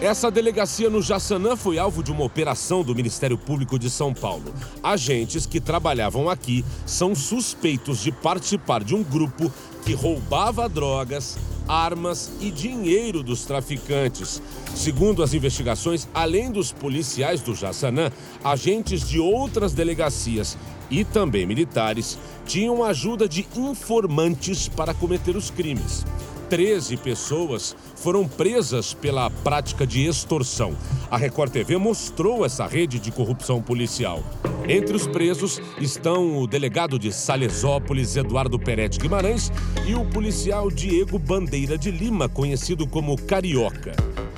Essa 0.01 0.29
delegacia 0.29 0.89
no 0.89 1.01
Jaçanã 1.01 1.55
foi 1.55 1.79
alvo 1.79 2.03
de 2.03 2.11
uma 2.11 2.23
operação 2.23 2.83
do 2.83 2.93
Ministério 2.93 3.37
Público 3.37 3.79
de 3.79 3.89
São 3.89 4.13
Paulo. 4.13 4.53
Agentes 4.83 5.45
que 5.45 5.61
trabalhavam 5.61 6.29
aqui 6.29 6.63
são 6.85 7.15
suspeitos 7.15 8.01
de 8.03 8.11
participar 8.11 8.83
de 8.83 8.93
um 8.93 9.01
grupo 9.01 9.51
que 9.83 9.93
roubava 9.93 10.67
drogas, 10.67 11.37
armas 11.67 12.29
e 12.41 12.51
dinheiro 12.51 13.23
dos 13.23 13.45
traficantes. 13.45 14.41
Segundo 14.75 15.23
as 15.23 15.33
investigações, 15.33 16.07
além 16.13 16.51
dos 16.51 16.71
policiais 16.71 17.41
do 17.41 17.55
Jaçanã, 17.55 18.11
agentes 18.43 19.07
de 19.07 19.19
outras 19.19 19.73
delegacias 19.73 20.57
e 20.89 21.03
também 21.03 21.45
militares 21.45 22.17
tinham 22.45 22.83
ajuda 22.83 23.27
de 23.27 23.47
informantes 23.55 24.67
para 24.67 24.93
cometer 24.93 25.35
os 25.35 25.49
crimes. 25.49 26.05
13 26.49 26.97
pessoas 26.97 27.75
foram 27.95 28.27
presas 28.27 28.93
pela 28.93 29.29
prática 29.29 29.85
de 29.85 30.05
extorsão. 30.05 30.73
A 31.11 31.17
Record 31.17 31.51
TV 31.51 31.77
mostrou 31.77 32.45
essa 32.45 32.65
rede 32.65 32.99
de 32.99 33.11
corrupção 33.11 33.61
policial. 33.61 34.23
Entre 34.67 34.95
os 34.95 35.07
presos 35.07 35.61
estão 35.79 36.37
o 36.39 36.47
delegado 36.47 36.97
de 36.99 37.11
Salesópolis, 37.11 38.15
Eduardo 38.15 38.59
Peretti 38.59 38.99
Guimarães, 38.99 39.51
e 39.85 39.95
o 39.95 40.05
policial 40.05 40.69
Diego 40.69 41.17
Bandeira 41.17 41.77
de 41.77 41.91
Lima, 41.91 42.27
conhecido 42.27 42.87
como 42.87 43.17
Carioca. 43.21 43.95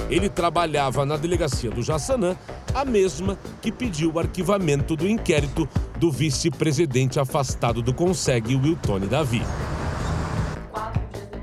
Ele 0.10 0.30
trabalhava 0.30 1.06
na 1.06 1.18
delegacia 1.18 1.70
do 1.70 1.84
Jaçanã, 1.84 2.36
a 2.74 2.86
mesma 2.86 3.38
que 3.62 3.72
pediu 3.72 4.14
o 4.14 4.20
arquivamento 4.20 4.96
do 4.96 5.08
inquérito 5.08 5.68
do 5.98 6.12
vice-presidente 6.12 7.20
afastado 7.20 7.82
do 7.82 7.94
Conseg, 7.94 8.56
Wiltone 8.56 9.08
Davi. 9.08 9.42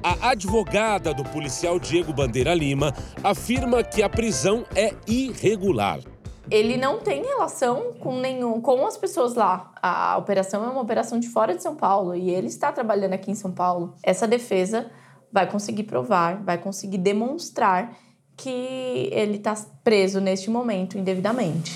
A 0.02 0.30
advogada 0.30 1.12
do 1.12 1.24
policial 1.24 1.80
Diego 1.80 2.12
Bandeira 2.12 2.54
Lima 2.54 2.94
afirma 3.24 3.82
que 3.82 4.02
a 4.02 4.08
prisão 4.08 4.64
é 4.74 4.94
irregular. 5.06 5.98
Ele 6.48 6.76
não 6.76 7.00
tem 7.00 7.24
relação 7.24 7.94
com 7.98 8.20
nenhum 8.20 8.60
com 8.60 8.86
as 8.86 8.96
pessoas 8.96 9.34
lá. 9.34 9.72
A 9.82 10.16
operação 10.16 10.64
é 10.64 10.68
uma 10.68 10.80
operação 10.80 11.18
de 11.18 11.28
fora 11.28 11.56
de 11.56 11.62
São 11.62 11.74
Paulo 11.74 12.14
e 12.14 12.30
ele 12.30 12.46
está 12.46 12.70
trabalhando 12.70 13.14
aqui 13.14 13.32
em 13.32 13.34
São 13.34 13.50
Paulo. 13.50 13.94
Essa 14.00 14.28
defesa 14.28 14.88
vai 15.32 15.50
conseguir 15.50 15.82
provar, 15.82 16.40
vai 16.44 16.56
conseguir 16.56 16.98
demonstrar 16.98 17.96
que 18.36 19.08
ele 19.12 19.36
está 19.36 19.54
preso 19.82 20.20
neste 20.20 20.50
momento 20.50 20.98
indevidamente. 20.98 21.74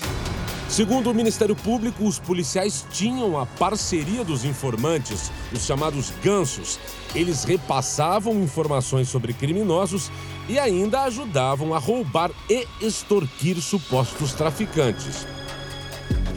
Segundo 0.71 1.11
o 1.11 1.13
Ministério 1.13 1.53
Público, 1.53 2.05
os 2.05 2.17
policiais 2.17 2.85
tinham 2.91 3.37
a 3.37 3.45
parceria 3.45 4.23
dos 4.23 4.45
informantes, 4.45 5.29
os 5.51 5.65
chamados 5.65 6.13
gansos. 6.23 6.79
Eles 7.13 7.43
repassavam 7.43 8.41
informações 8.41 9.09
sobre 9.09 9.33
criminosos 9.33 10.09
e 10.47 10.57
ainda 10.57 11.01
ajudavam 11.01 11.73
a 11.73 11.77
roubar 11.77 12.31
e 12.49 12.65
extorquir 12.79 13.59
supostos 13.61 14.31
traficantes. 14.31 15.27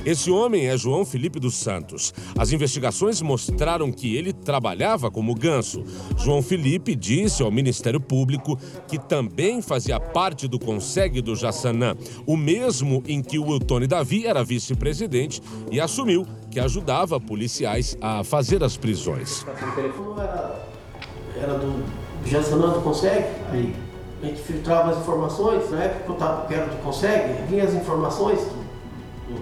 Esse 0.05 0.31
homem 0.31 0.67
é 0.67 0.77
João 0.77 1.03
Felipe 1.03 1.41
dos 1.41 1.55
Santos. 1.55 2.13
As 2.39 2.53
investigações 2.53 3.23
mostraram 3.23 3.91
que 3.91 4.15
ele 4.15 4.35
trabalhava 4.35 5.11
como 5.11 5.35
ganso. 5.35 5.83
João 6.19 6.43
Felipe 6.43 6.95
disse 6.95 7.43
ao 7.43 7.51
Ministério 7.51 7.99
Público 7.99 8.59
que 8.87 8.99
também 8.99 9.63
fazia 9.63 9.99
parte 9.99 10.47
do 10.47 10.59
Conseg 10.59 11.23
do 11.23 11.35
Jaçanã, 11.35 11.97
o 12.27 12.37
mesmo 12.37 13.03
em 13.09 13.23
que 13.23 13.39
o 13.39 13.47
Wiltone 13.47 13.87
Davi 13.87 14.27
era 14.27 14.45
vice-presidente 14.45 15.41
e 15.71 15.81
assumiu 15.81 16.27
que 16.51 16.61
ajudava 16.61 17.19
policiais 17.19 17.97
a 17.99 18.23
fazer 18.23 18.63
as 18.63 18.77
prisões. 18.77 19.41
O 19.43 19.75
telefone 19.75 20.21
era, 20.21 20.69
era 21.35 21.59
do 21.59 21.83
Jaçanã 22.27 22.75
do 22.75 22.83
Conseg, 22.83 23.25
aí 23.51 23.75
a 24.23 24.27
gente 24.27 24.43
filtrava 24.43 24.91
as 24.91 24.99
informações, 24.99 25.71
na 25.71 25.83
época 25.83 26.05
que 26.05 26.11
eu 26.11 26.15
estava, 26.15 26.55
era 26.55 26.67
do 26.67 26.83
Conseg, 26.83 27.47
vinha 27.49 27.65
as 27.65 27.73
informações 27.73 28.39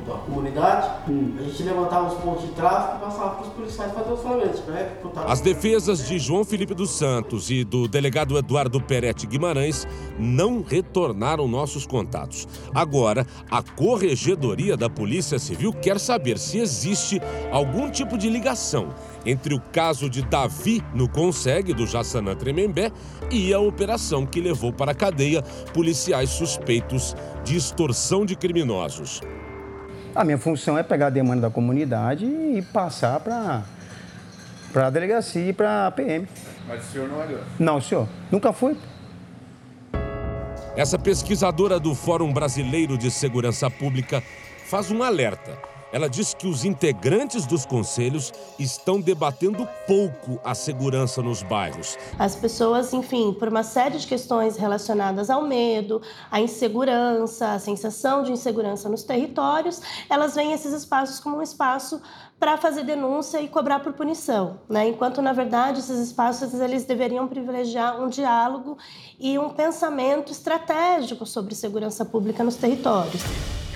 da 0.06 0.14
comunidade, 0.14 1.10
hum. 1.10 1.34
a 1.38 1.42
gente 1.42 1.62
levantava 1.64 2.14
os 2.14 2.20
pontos 2.20 2.42
de 2.42 2.52
tráfego 2.52 2.98
e 2.98 3.00
passava 3.00 3.30
para 3.30 3.46
os 3.46 3.52
policiais 3.52 3.92
fazer 3.92 4.12
os 4.12 4.20
flagrantes. 4.20 4.64
Né? 4.66 4.92
As 5.26 5.40
defesas 5.40 6.06
de 6.06 6.18
João 6.18 6.44
Felipe 6.44 6.74
dos 6.74 6.90
Santos 6.90 7.50
e 7.50 7.64
do 7.64 7.88
delegado 7.88 8.38
Eduardo 8.38 8.80
Peretti 8.80 9.26
Guimarães 9.26 9.86
não 10.18 10.62
retornaram 10.62 11.48
nossos 11.48 11.86
contatos. 11.86 12.46
Agora, 12.74 13.26
a 13.50 13.62
Corregedoria 13.62 14.76
da 14.76 14.88
Polícia 14.88 15.38
Civil 15.38 15.72
quer 15.72 15.98
saber 15.98 16.38
se 16.38 16.58
existe 16.58 17.20
algum 17.50 17.90
tipo 17.90 18.16
de 18.16 18.28
ligação 18.28 18.88
entre 19.24 19.54
o 19.54 19.60
caso 19.60 20.08
de 20.08 20.22
Davi 20.22 20.82
no 20.94 21.08
Conseg 21.08 21.72
do 21.72 21.86
Jaçanã 21.86 22.34
Tremembé 22.34 22.90
e 23.30 23.52
a 23.52 23.60
operação 23.60 24.26
que 24.26 24.40
levou 24.40 24.72
para 24.72 24.92
a 24.92 24.94
cadeia 24.94 25.42
policiais 25.72 26.30
suspeitos 26.30 27.14
de 27.44 27.56
extorsão 27.56 28.24
de 28.24 28.36
criminosos. 28.36 29.20
A 30.14 30.24
minha 30.24 30.38
função 30.38 30.76
é 30.76 30.82
pegar 30.82 31.06
a 31.06 31.10
demanda 31.10 31.42
da 31.42 31.50
comunidade 31.50 32.26
e 32.26 32.60
passar 32.72 33.18
para 33.20 33.62
a 34.74 34.90
delegacia 34.90 35.48
e 35.48 35.52
para 35.52 35.86
a 35.86 35.90
PM. 35.90 36.28
Mas 36.68 36.86
o 36.86 36.92
senhor 36.92 37.08
não 37.08 37.18
olhou? 37.18 37.40
Não, 37.58 37.80
senhor. 37.80 38.06
Nunca 38.30 38.52
fui. 38.52 38.76
Essa 40.76 40.98
pesquisadora 40.98 41.80
do 41.80 41.94
Fórum 41.94 42.32
Brasileiro 42.32 42.96
de 42.98 43.10
Segurança 43.10 43.70
Pública 43.70 44.22
faz 44.66 44.90
um 44.90 45.02
alerta 45.02 45.71
ela 45.92 46.08
diz 46.08 46.32
que 46.32 46.46
os 46.46 46.64
integrantes 46.64 47.46
dos 47.46 47.66
conselhos 47.66 48.32
estão 48.58 49.00
debatendo 49.00 49.68
pouco 49.86 50.40
a 50.42 50.54
segurança 50.54 51.22
nos 51.22 51.42
bairros. 51.42 51.98
As 52.18 52.34
pessoas, 52.34 52.92
enfim, 52.92 53.32
por 53.34 53.48
uma 53.48 53.62
série 53.62 53.98
de 53.98 54.06
questões 54.06 54.56
relacionadas 54.56 55.28
ao 55.28 55.42
medo, 55.46 56.00
à 56.30 56.40
insegurança, 56.40 57.52
à 57.52 57.58
sensação 57.58 58.22
de 58.22 58.32
insegurança 58.32 58.88
nos 58.88 59.04
territórios, 59.04 59.80
elas 60.08 60.34
veem 60.34 60.52
esses 60.52 60.72
espaços 60.72 61.20
como 61.20 61.36
um 61.36 61.42
espaço 61.42 62.00
para 62.40 62.56
fazer 62.56 62.82
denúncia 62.82 63.40
e 63.40 63.46
cobrar 63.46 63.78
por 63.80 63.92
punição, 63.92 64.58
né? 64.68 64.88
Enquanto 64.88 65.22
na 65.22 65.32
verdade 65.32 65.78
esses 65.78 66.00
espaços 66.00 66.52
eles 66.54 66.84
deveriam 66.84 67.28
privilegiar 67.28 68.02
um 68.02 68.08
diálogo 68.08 68.76
e 69.20 69.38
um 69.38 69.50
pensamento 69.50 70.32
estratégico 70.32 71.24
sobre 71.24 71.54
segurança 71.54 72.04
pública 72.04 72.42
nos 72.42 72.56
territórios. 72.56 73.22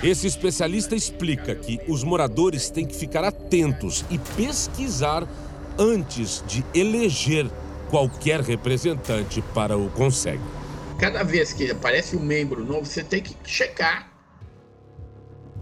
Esse 0.02 0.27
especialista 0.27 0.94
explica 0.94 1.55
que 1.55 1.81
os 1.89 2.05
moradores 2.05 2.68
têm 2.68 2.85
que 2.85 2.94
ficar 2.94 3.24
atentos 3.24 4.05
e 4.10 4.18
pesquisar 4.18 5.27
antes 5.78 6.44
de 6.47 6.64
eleger 6.74 7.51
qualquer 7.89 8.40
representante 8.40 9.43
para 9.55 9.77
o 9.77 9.89
Conseg. 9.90 10.39
Cada 10.98 11.23
vez 11.23 11.52
que 11.52 11.70
aparece 11.70 12.14
um 12.14 12.20
membro 12.20 12.64
novo, 12.64 12.85
você 12.85 13.02
tem 13.02 13.23
que 13.23 13.35
checar. 13.44 14.12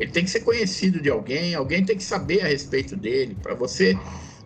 Ele 0.00 0.10
tem 0.10 0.24
que 0.24 0.30
ser 0.30 0.40
conhecido 0.40 1.00
de 1.00 1.08
alguém, 1.08 1.54
alguém 1.54 1.84
tem 1.84 1.96
que 1.96 2.02
saber 2.02 2.40
a 2.40 2.48
respeito 2.48 2.96
dele. 2.96 3.36
Para 3.40 3.54
você 3.54 3.96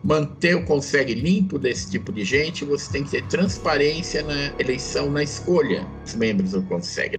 manter 0.05 0.55
o 0.55 0.65
Conseg 0.67 1.15
limpo 1.15 1.59
desse 1.59 1.91
tipo 1.91 2.13
de 2.13 2.25
gente, 2.25 2.63
você 2.65 2.93
tem 2.93 3.05
que 3.05 3.11
ter 3.11 3.27
transparência 3.27 4.23
na 4.23 4.53
eleição, 4.59 5.11
na 5.11 5.23
escolha 5.23 5.87
dos 6.03 6.15
membros 6.15 6.53
do 6.53 6.63
Conseg. 6.63 7.19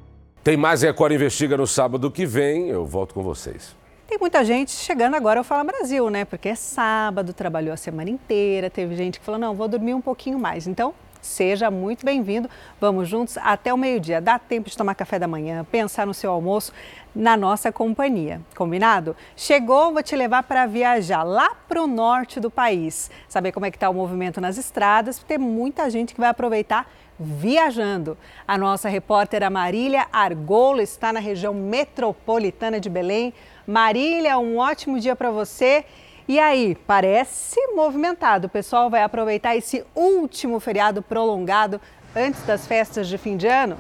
Tem 0.49 0.57
mais 0.57 0.81
Record 0.81 1.13
Investiga 1.13 1.55
no 1.55 1.67
sábado 1.67 2.09
que 2.09 2.25
vem. 2.25 2.69
Eu 2.69 2.83
volto 2.83 3.13
com 3.13 3.21
vocês. 3.21 3.75
Tem 4.07 4.17
muita 4.17 4.43
gente 4.43 4.71
chegando 4.71 5.13
agora 5.13 5.39
ao 5.39 5.43
Fala 5.43 5.63
Brasil, 5.63 6.09
né? 6.09 6.25
Porque 6.25 6.49
é 6.49 6.55
sábado, 6.55 7.33
trabalhou 7.33 7.71
a 7.71 7.77
semana 7.77 8.09
inteira. 8.09 8.67
Teve 8.67 8.95
gente 8.95 9.19
que 9.19 9.25
falou: 9.27 9.39
não, 9.39 9.53
vou 9.53 9.67
dormir 9.67 9.93
um 9.93 10.01
pouquinho 10.01 10.39
mais. 10.39 10.65
Então, 10.65 10.91
seja 11.21 11.69
muito 11.69 12.03
bem-vindo. 12.03 12.49
Vamos 12.81 13.07
juntos 13.07 13.37
até 13.37 13.71
o 13.71 13.77
meio-dia. 13.77 14.19
Dá 14.19 14.39
tempo 14.39 14.71
de 14.71 14.75
tomar 14.75 14.95
café 14.95 15.19
da 15.19 15.27
manhã, 15.27 15.63
pensar 15.71 16.07
no 16.07 16.15
seu 16.15 16.31
almoço 16.31 16.73
na 17.13 17.37
nossa 17.37 17.71
companhia. 17.71 18.41
Combinado? 18.55 19.15
Chegou, 19.35 19.93
vou 19.93 20.01
te 20.01 20.15
levar 20.15 20.41
para 20.41 20.65
viajar 20.65 21.21
lá 21.21 21.53
para 21.67 21.79
o 21.79 21.85
norte 21.85 22.39
do 22.39 22.49
país. 22.49 23.11
Saber 23.27 23.51
como 23.51 23.67
é 23.67 23.69
que 23.69 23.77
está 23.77 23.87
o 23.87 23.93
movimento 23.93 24.41
nas 24.41 24.57
estradas, 24.57 25.19
porque 25.19 25.37
tem 25.37 25.37
muita 25.37 25.87
gente 25.91 26.15
que 26.15 26.19
vai 26.19 26.29
aproveitar 26.29 26.89
viajando. 27.19 28.17
A 28.47 28.57
nossa 28.57 28.87
repórter 28.87 29.49
Marília 29.51 30.07
Argolo 30.11 30.81
está 30.81 31.11
na 31.11 31.19
região 31.19 31.53
metropolitana 31.53 32.79
de 32.79 32.89
Belém. 32.89 33.33
Marília, 33.67 34.37
um 34.37 34.57
ótimo 34.57 34.99
dia 34.99 35.15
para 35.15 35.29
você. 35.29 35.83
E 36.27 36.39
aí, 36.39 36.75
parece 36.87 37.59
movimentado. 37.75 38.47
O 38.47 38.49
pessoal 38.49 38.89
vai 38.89 39.03
aproveitar 39.03 39.55
esse 39.55 39.83
último 39.95 40.59
feriado 40.59 41.01
prolongado 41.01 41.81
antes 42.15 42.41
das 42.43 42.65
festas 42.65 43.07
de 43.07 43.17
fim 43.17 43.35
de 43.35 43.47
ano? 43.47 43.77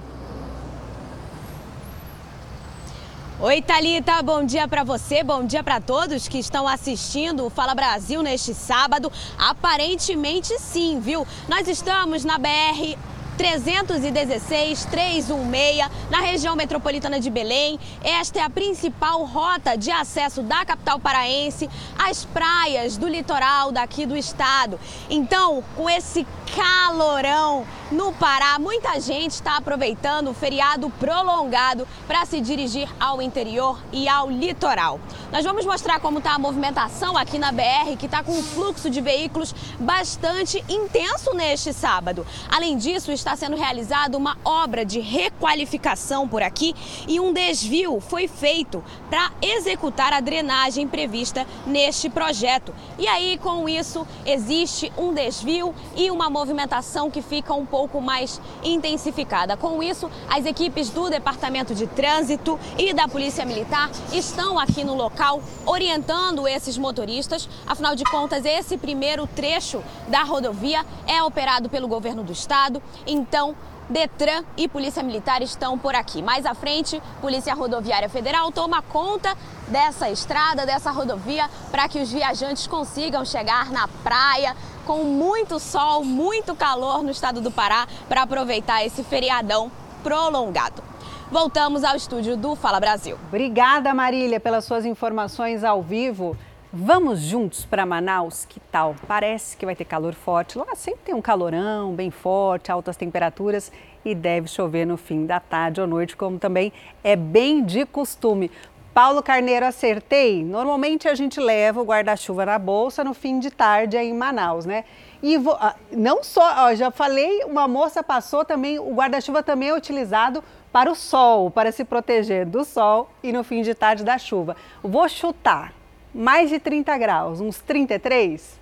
Oi, 3.41 3.61
Talita, 3.61 4.21
bom 4.21 4.43
dia 4.43 4.67
para 4.67 4.83
você, 4.83 5.23
bom 5.23 5.45
dia 5.45 5.63
para 5.63 5.79
todos 5.79 6.27
que 6.27 6.39
estão 6.39 6.67
assistindo 6.67 7.45
o 7.45 7.49
Fala 7.49 7.73
Brasil 7.73 8.21
neste 8.21 8.53
sábado. 8.53 9.09
Aparentemente 9.37 10.59
sim, 10.59 10.99
viu? 10.99 11.25
Nós 11.47 11.65
estamos 11.65 12.25
na 12.25 12.37
BR 12.37 12.97
316 13.39 14.83
316 14.83 15.89
na 16.09 16.19
região 16.19 16.57
metropolitana 16.57 17.21
de 17.21 17.29
Belém. 17.29 17.79
Esta 18.03 18.39
é 18.39 18.41
a 18.41 18.49
principal 18.49 19.23
rota 19.23 19.77
de 19.77 19.89
acesso 19.89 20.43
da 20.43 20.65
capital 20.65 20.99
paraense 20.99 21.69
às 21.97 22.25
praias 22.25 22.97
do 22.97 23.07
litoral 23.07 23.71
daqui 23.71 24.05
do 24.05 24.17
estado. 24.17 24.77
Então, 25.09 25.63
com 25.77 25.89
esse 25.89 26.27
calorão 26.53 27.65
no 27.91 28.11
Pará, 28.11 28.59
muita 28.59 28.99
gente 28.99 29.31
está 29.31 29.57
aproveitando 29.57 30.29
o 30.29 30.33
feriado 30.33 30.89
prolongado 30.99 31.87
para 32.07 32.25
se 32.25 32.41
dirigir 32.41 32.89
ao 32.99 33.21
interior 33.21 33.79
e 33.91 34.07
ao 34.09 34.29
litoral. 34.29 34.99
Nós 35.31 35.45
vamos 35.45 35.65
mostrar 35.65 35.99
como 35.99 36.17
está 36.17 36.33
a 36.33 36.39
movimentação 36.39 37.17
aqui 37.17 37.37
na 37.37 37.51
BR, 37.51 37.95
que 37.97 38.05
está 38.05 38.23
com 38.23 38.33
um 38.33 38.43
fluxo 38.43 38.89
de 38.89 38.99
veículos 38.99 39.55
bastante 39.79 40.63
intenso 40.67 41.33
neste 41.33 41.71
sábado. 41.71 42.25
Além 42.49 42.77
disso, 42.77 43.11
está 43.11 43.28
está 43.29 43.45
sendo 43.45 43.55
realizada 43.55 44.17
uma 44.17 44.35
obra 44.43 44.83
de 44.83 44.99
requalificação 44.99 46.27
por 46.27 46.41
aqui 46.41 46.73
e 47.07 47.19
um 47.19 47.31
desvio 47.31 47.99
foi 47.99 48.27
feito 48.27 48.83
para 49.07 49.31
executar 49.39 50.11
a 50.13 50.19
drenagem 50.19 50.87
prevista 50.87 51.45
neste 51.67 52.09
projeto. 52.09 52.73
E 52.97 53.07
aí, 53.07 53.37
com 53.37 53.69
isso, 53.69 54.07
existe 54.25 54.91
um 54.97 55.13
desvio 55.13 55.75
e 55.95 56.09
uma 56.09 56.27
movimentação 56.27 57.11
que 57.11 57.21
fica 57.21 57.53
um 57.53 57.67
pouco 57.67 58.01
mais 58.01 58.41
intensificada. 58.63 59.55
Com 59.55 59.83
isso, 59.83 60.09
as 60.27 60.47
equipes 60.47 60.89
do 60.89 61.07
Departamento 61.07 61.75
de 61.75 61.85
Trânsito 61.85 62.59
e 62.79 62.93
da 62.93 63.07
Polícia 63.07 63.45
Militar 63.45 63.91
estão 64.11 64.57
aqui 64.57 64.83
no 64.83 64.95
local 64.95 65.39
orientando 65.67 66.47
esses 66.47 66.79
motoristas. 66.79 67.47
Afinal 67.67 67.95
de 67.95 68.03
contas, 68.05 68.43
esse 68.43 68.75
primeiro 68.75 69.27
trecho 69.27 69.83
da 70.07 70.23
rodovia 70.23 70.83
é 71.05 71.21
operado 71.21 71.69
pelo 71.69 71.87
governo 71.87 72.23
do 72.23 72.31
estado. 72.31 72.81
Então, 73.19 73.53
Detran 73.89 74.45
e 74.55 74.65
Polícia 74.65 75.03
Militar 75.03 75.41
estão 75.41 75.77
por 75.77 75.93
aqui. 75.93 76.21
Mais 76.21 76.45
à 76.45 76.53
frente, 76.53 77.01
Polícia 77.19 77.53
Rodoviária 77.53 78.07
Federal 78.07 78.49
toma 78.49 78.81
conta 78.81 79.35
dessa 79.67 80.09
estrada, 80.09 80.65
dessa 80.65 80.89
rodovia, 80.89 81.49
para 81.69 81.89
que 81.89 81.99
os 81.99 82.09
viajantes 82.09 82.65
consigam 82.65 83.25
chegar 83.25 83.71
na 83.71 83.89
praia 83.89 84.55
com 84.85 85.03
muito 85.03 85.59
sol, 85.59 86.05
muito 86.05 86.55
calor 86.55 87.03
no 87.03 87.11
estado 87.11 87.41
do 87.41 87.51
Pará 87.51 87.87
para 88.07 88.21
aproveitar 88.21 88.85
esse 88.85 89.03
feriadão 89.03 89.69
prolongado. 90.01 90.81
Voltamos 91.29 91.83
ao 91.83 91.97
estúdio 91.97 92.37
do 92.37 92.55
Fala 92.55 92.79
Brasil. 92.79 93.17
Obrigada, 93.27 93.93
Marília, 93.93 94.39
pelas 94.39 94.63
suas 94.63 94.85
informações 94.85 95.63
ao 95.65 95.81
vivo. 95.81 96.37
Vamos 96.71 97.21
juntos 97.21 97.65
para 97.65 97.83
Manaus? 97.83 98.45
Que 98.45 98.59
tal? 98.59 98.95
Parece 99.07 99.57
que 99.57 99.65
vai 99.65 99.75
ter 99.75 99.85
calor 99.85 100.13
forte. 100.13 100.55
Lá 100.55 100.75
sempre 100.75 101.01
tem 101.03 101.15
um 101.15 101.21
calorão 101.21 101.95
bem 101.95 102.11
forte, 102.11 102.71
altas 102.71 102.95
temperaturas 102.95 103.71
e 104.05 104.13
deve 104.13 104.47
chover 104.47 104.85
no 104.85 104.95
fim 104.95 105.25
da 105.25 105.39
tarde 105.39 105.81
ou 105.81 105.87
noite, 105.87 106.15
como 106.15 106.37
também 106.37 106.71
é 107.03 107.15
bem 107.15 107.65
de 107.65 107.87
costume. 107.87 108.51
Paulo 108.93 109.23
Carneiro, 109.23 109.65
acertei? 109.65 110.43
Normalmente 110.45 111.07
a 111.07 111.15
gente 111.15 111.39
leva 111.39 111.81
o 111.81 111.83
guarda-chuva 111.83 112.45
na 112.45 112.59
bolsa 112.59 113.03
no 113.03 113.15
fim 113.15 113.39
de 113.39 113.49
tarde 113.49 113.97
aí 113.97 114.09
em 114.09 114.13
Manaus, 114.13 114.67
né? 114.67 114.85
E 115.23 115.37
ah, 115.59 115.75
não 115.91 116.23
só, 116.23 116.67
ó, 116.67 116.75
já 116.75 116.91
falei, 116.91 117.45
uma 117.45 117.67
moça 117.67 118.03
passou 118.03 118.45
também, 118.45 118.77
o 118.77 118.93
guarda-chuva 118.93 119.41
também 119.41 119.69
é 119.69 119.75
utilizado 119.75 120.43
para 120.71 120.91
o 120.91 120.95
sol, 120.95 121.49
para 121.49 121.71
se 121.71 121.83
proteger 121.83 122.45
do 122.45 122.63
sol 122.63 123.09
e 123.23 123.33
no 123.33 123.43
fim 123.43 123.63
de 123.63 123.73
tarde 123.73 124.03
da 124.03 124.19
chuva. 124.19 124.55
Vou 124.83 125.09
chutar 125.09 125.78
mais 126.13 126.49
de 126.49 126.59
30 126.59 126.97
graus, 126.97 127.41
uns 127.41 127.59
33? 127.59 128.59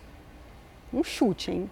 Um 0.93 1.03
chute, 1.03 1.51
hein? 1.51 1.69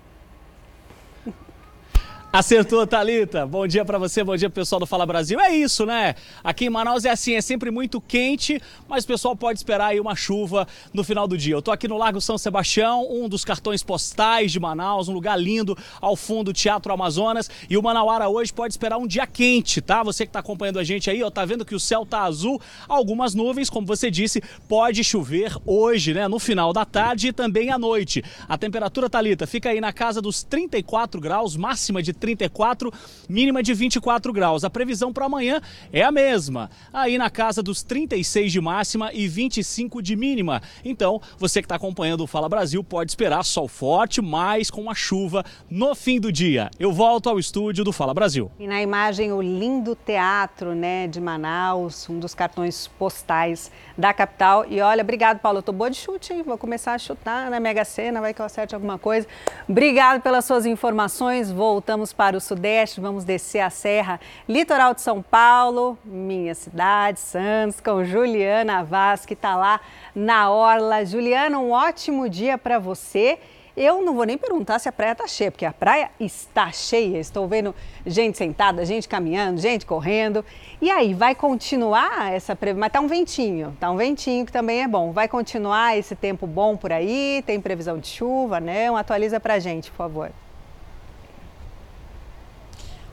Acertou, 2.36 2.86
Talita. 2.86 3.46
Bom 3.46 3.66
dia 3.66 3.86
para 3.86 3.98
você, 3.98 4.22
bom 4.22 4.36
dia 4.36 4.50
pessoal 4.50 4.78
do 4.78 4.86
Fala 4.86 5.06
Brasil. 5.06 5.40
É 5.40 5.56
isso, 5.56 5.86
né? 5.86 6.16
Aqui 6.44 6.66
em 6.66 6.70
Manaus 6.70 7.06
é 7.06 7.10
assim, 7.10 7.34
é 7.34 7.40
sempre 7.40 7.72
muito 7.72 8.02
quente, 8.02 8.62
mas 8.90 9.06
o 9.06 9.08
pessoal 9.08 9.38
pode 9.38 9.58
esperar 9.58 9.86
aí 9.86 10.02
uma 10.02 10.18
chuva 10.18 10.68
no 10.94 11.02
final 11.02 11.30
do 11.30 11.38
dia. 11.38 11.54
Eu 11.54 11.62
tô 11.62 11.72
aqui 11.72 11.88
no 11.88 11.98
Lago 11.98 12.20
São 12.20 12.38
Sebastião, 12.38 13.08
um 13.10 13.30
dos 13.30 13.46
cartões 13.46 13.82
postais 13.84 14.52
de 14.52 14.60
Manaus, 14.60 15.08
um 15.08 15.14
lugar 15.14 15.40
lindo 15.40 15.78
ao 16.02 16.18
fundo 16.18 16.52
do 16.52 16.54
Teatro 16.54 16.92
Amazonas, 16.92 17.50
e 17.70 17.78
o 17.78 17.82
Manauara 17.82 18.28
hoje 18.28 18.52
pode 18.52 18.74
esperar 18.74 18.98
um 18.98 19.08
dia 19.08 19.26
quente, 19.26 19.80
tá? 19.80 20.04
Você 20.04 20.26
que 20.26 20.34
tá 20.34 20.40
acompanhando 20.40 20.80
a 20.80 20.84
gente 20.84 21.10
aí, 21.10 21.24
ó, 21.24 21.30
tá 21.30 21.46
vendo 21.46 21.64
que 21.64 21.74
o 21.74 21.80
céu 21.80 22.06
tá 22.06 22.24
azul, 22.24 22.60
algumas 22.86 23.34
nuvens, 23.34 23.70
como 23.70 23.88
você 23.88 24.12
disse, 24.12 24.44
pode 24.68 25.06
chover 25.06 25.56
hoje, 25.66 26.14
né, 26.14 26.28
no 26.28 26.38
final 26.38 26.74
da 26.74 26.84
tarde 26.84 27.30
e 27.30 27.32
também 27.32 27.72
à 27.72 27.80
noite. 27.80 28.22
A 28.46 28.58
temperatura, 28.58 29.10
Talita, 29.10 29.48
fica 29.48 29.70
aí 29.70 29.80
na 29.80 29.94
casa 29.94 30.22
dos 30.22 30.44
34 30.44 31.22
graus, 31.22 31.56
máxima 31.56 32.04
de 32.04 32.12
34, 32.26 32.92
mínima 33.30 33.62
de 33.62 33.72
24 33.72 34.34
graus. 34.34 34.64
A 34.64 34.70
previsão 34.70 35.14
para 35.14 35.28
amanhã 35.28 35.62
é 35.94 36.02
a 36.02 36.12
mesma, 36.12 36.72
aí 36.92 37.20
na 37.20 37.30
casa 37.30 37.62
dos 37.62 37.84
36 37.84 38.52
de 38.52 38.60
máxima 38.60 39.14
e 39.14 39.28
25 39.28 40.02
de 40.02 40.16
mínima. 40.16 40.60
Então, 40.84 41.22
você 41.38 41.62
que 41.62 41.66
está 41.66 41.76
acompanhando 41.76 42.22
o 42.22 42.28
Fala 42.28 42.50
Brasil 42.50 42.84
pode 42.84 43.12
esperar 43.12 43.44
sol 43.46 43.68
forte, 43.68 44.24
mas 44.24 44.72
com 44.72 44.90
a 44.90 44.96
chuva 44.96 45.46
no 45.70 45.94
fim 45.94 46.20
do 46.20 46.32
dia. 46.32 46.72
Eu 46.80 46.92
volto 46.92 47.30
ao 47.30 47.38
estúdio 47.38 47.84
do 47.84 47.94
Fala 47.94 48.14
Brasil. 48.14 48.50
E 48.58 48.66
na 48.66 48.82
imagem 48.82 49.32
o 49.32 49.40
lindo 49.40 49.96
teatro, 49.96 50.74
né, 50.74 51.06
de 51.06 51.22
Manaus, 51.22 52.10
um 52.10 52.18
dos 52.18 52.34
cartões 52.34 52.88
postais 52.98 53.72
da 53.96 54.14
capital. 54.14 54.66
E 54.68 54.82
olha, 54.82 55.04
obrigado, 55.04 55.40
Paulo. 55.40 55.60
Eu 55.60 55.64
tô 55.64 55.72
boa 55.72 55.92
de 55.92 55.98
chute, 55.98 56.34
hein? 56.34 56.42
Vou 56.42 56.58
começar 56.58 56.94
a 56.94 56.98
chutar 56.98 57.52
na 57.52 57.60
Mega 57.60 57.86
Sena, 57.86 58.20
vai 58.20 58.34
que 58.34 58.42
eu 58.42 58.46
acerte 58.46 58.74
alguma 58.74 58.98
coisa. 58.98 59.28
Obrigado 59.70 60.22
pelas 60.22 60.46
suas 60.46 60.66
informações. 60.66 61.52
Voltamos 61.52 62.15
para 62.16 62.38
o 62.38 62.42
Sudeste, 62.42 63.02
vamos 63.02 63.24
descer 63.24 63.60
a 63.60 63.70
serra, 63.70 64.20
litoral 64.48 64.94
de 64.94 65.02
São 65.02 65.22
Paulo, 65.22 65.98
minha 66.04 66.56
cidade, 66.56 67.20
Santos, 67.20 67.80
com 67.80 68.04
Juliana 68.04 68.84
Vaz, 68.84 69.26
que 69.26 69.34
está 69.34 69.56
lá 69.56 69.82
na 70.16 70.50
Orla. 70.50 71.06
Juliana, 71.06 71.60
um 71.60 71.72
ótimo 71.72 72.30
dia 72.30 72.58
para 72.58 72.80
você. 72.80 73.38
Eu 73.76 74.02
não 74.02 74.14
vou 74.14 74.24
nem 74.24 74.38
perguntar 74.38 74.80
se 74.80 74.88
a 74.88 74.92
praia 74.92 75.12
está 75.12 75.28
cheia, 75.28 75.52
porque 75.52 75.66
a 75.66 75.74
praia 75.74 76.10
está 76.18 76.72
cheia. 76.72 77.18
Estou 77.18 77.46
vendo 77.46 77.76
gente 78.06 78.38
sentada, 78.38 78.86
gente 78.86 79.08
caminhando, 79.08 79.60
gente 79.60 79.86
correndo. 79.86 80.46
E 80.82 80.90
aí, 80.90 81.14
vai 81.14 81.36
continuar 81.36 82.32
essa 82.32 82.56
previsão? 82.56 82.80
Mas 82.80 82.92
tá 82.94 83.02
um 83.02 83.08
ventinho, 83.08 83.76
tá 83.78 83.92
um 83.92 83.98
ventinho 83.98 84.46
que 84.46 84.52
também 84.52 84.82
é 84.82 84.88
bom. 84.88 85.12
Vai 85.12 85.28
continuar 85.28 85.98
esse 85.98 86.16
tempo 86.16 86.48
bom 86.48 86.78
por 86.78 86.94
aí? 86.94 87.44
Tem 87.46 87.60
previsão 87.60 88.00
de 88.00 88.08
chuva, 88.08 88.62
né? 88.62 88.88
Atualiza 88.96 89.42
pra 89.42 89.60
gente, 89.60 89.92
por 89.92 89.98
favor. 89.98 90.32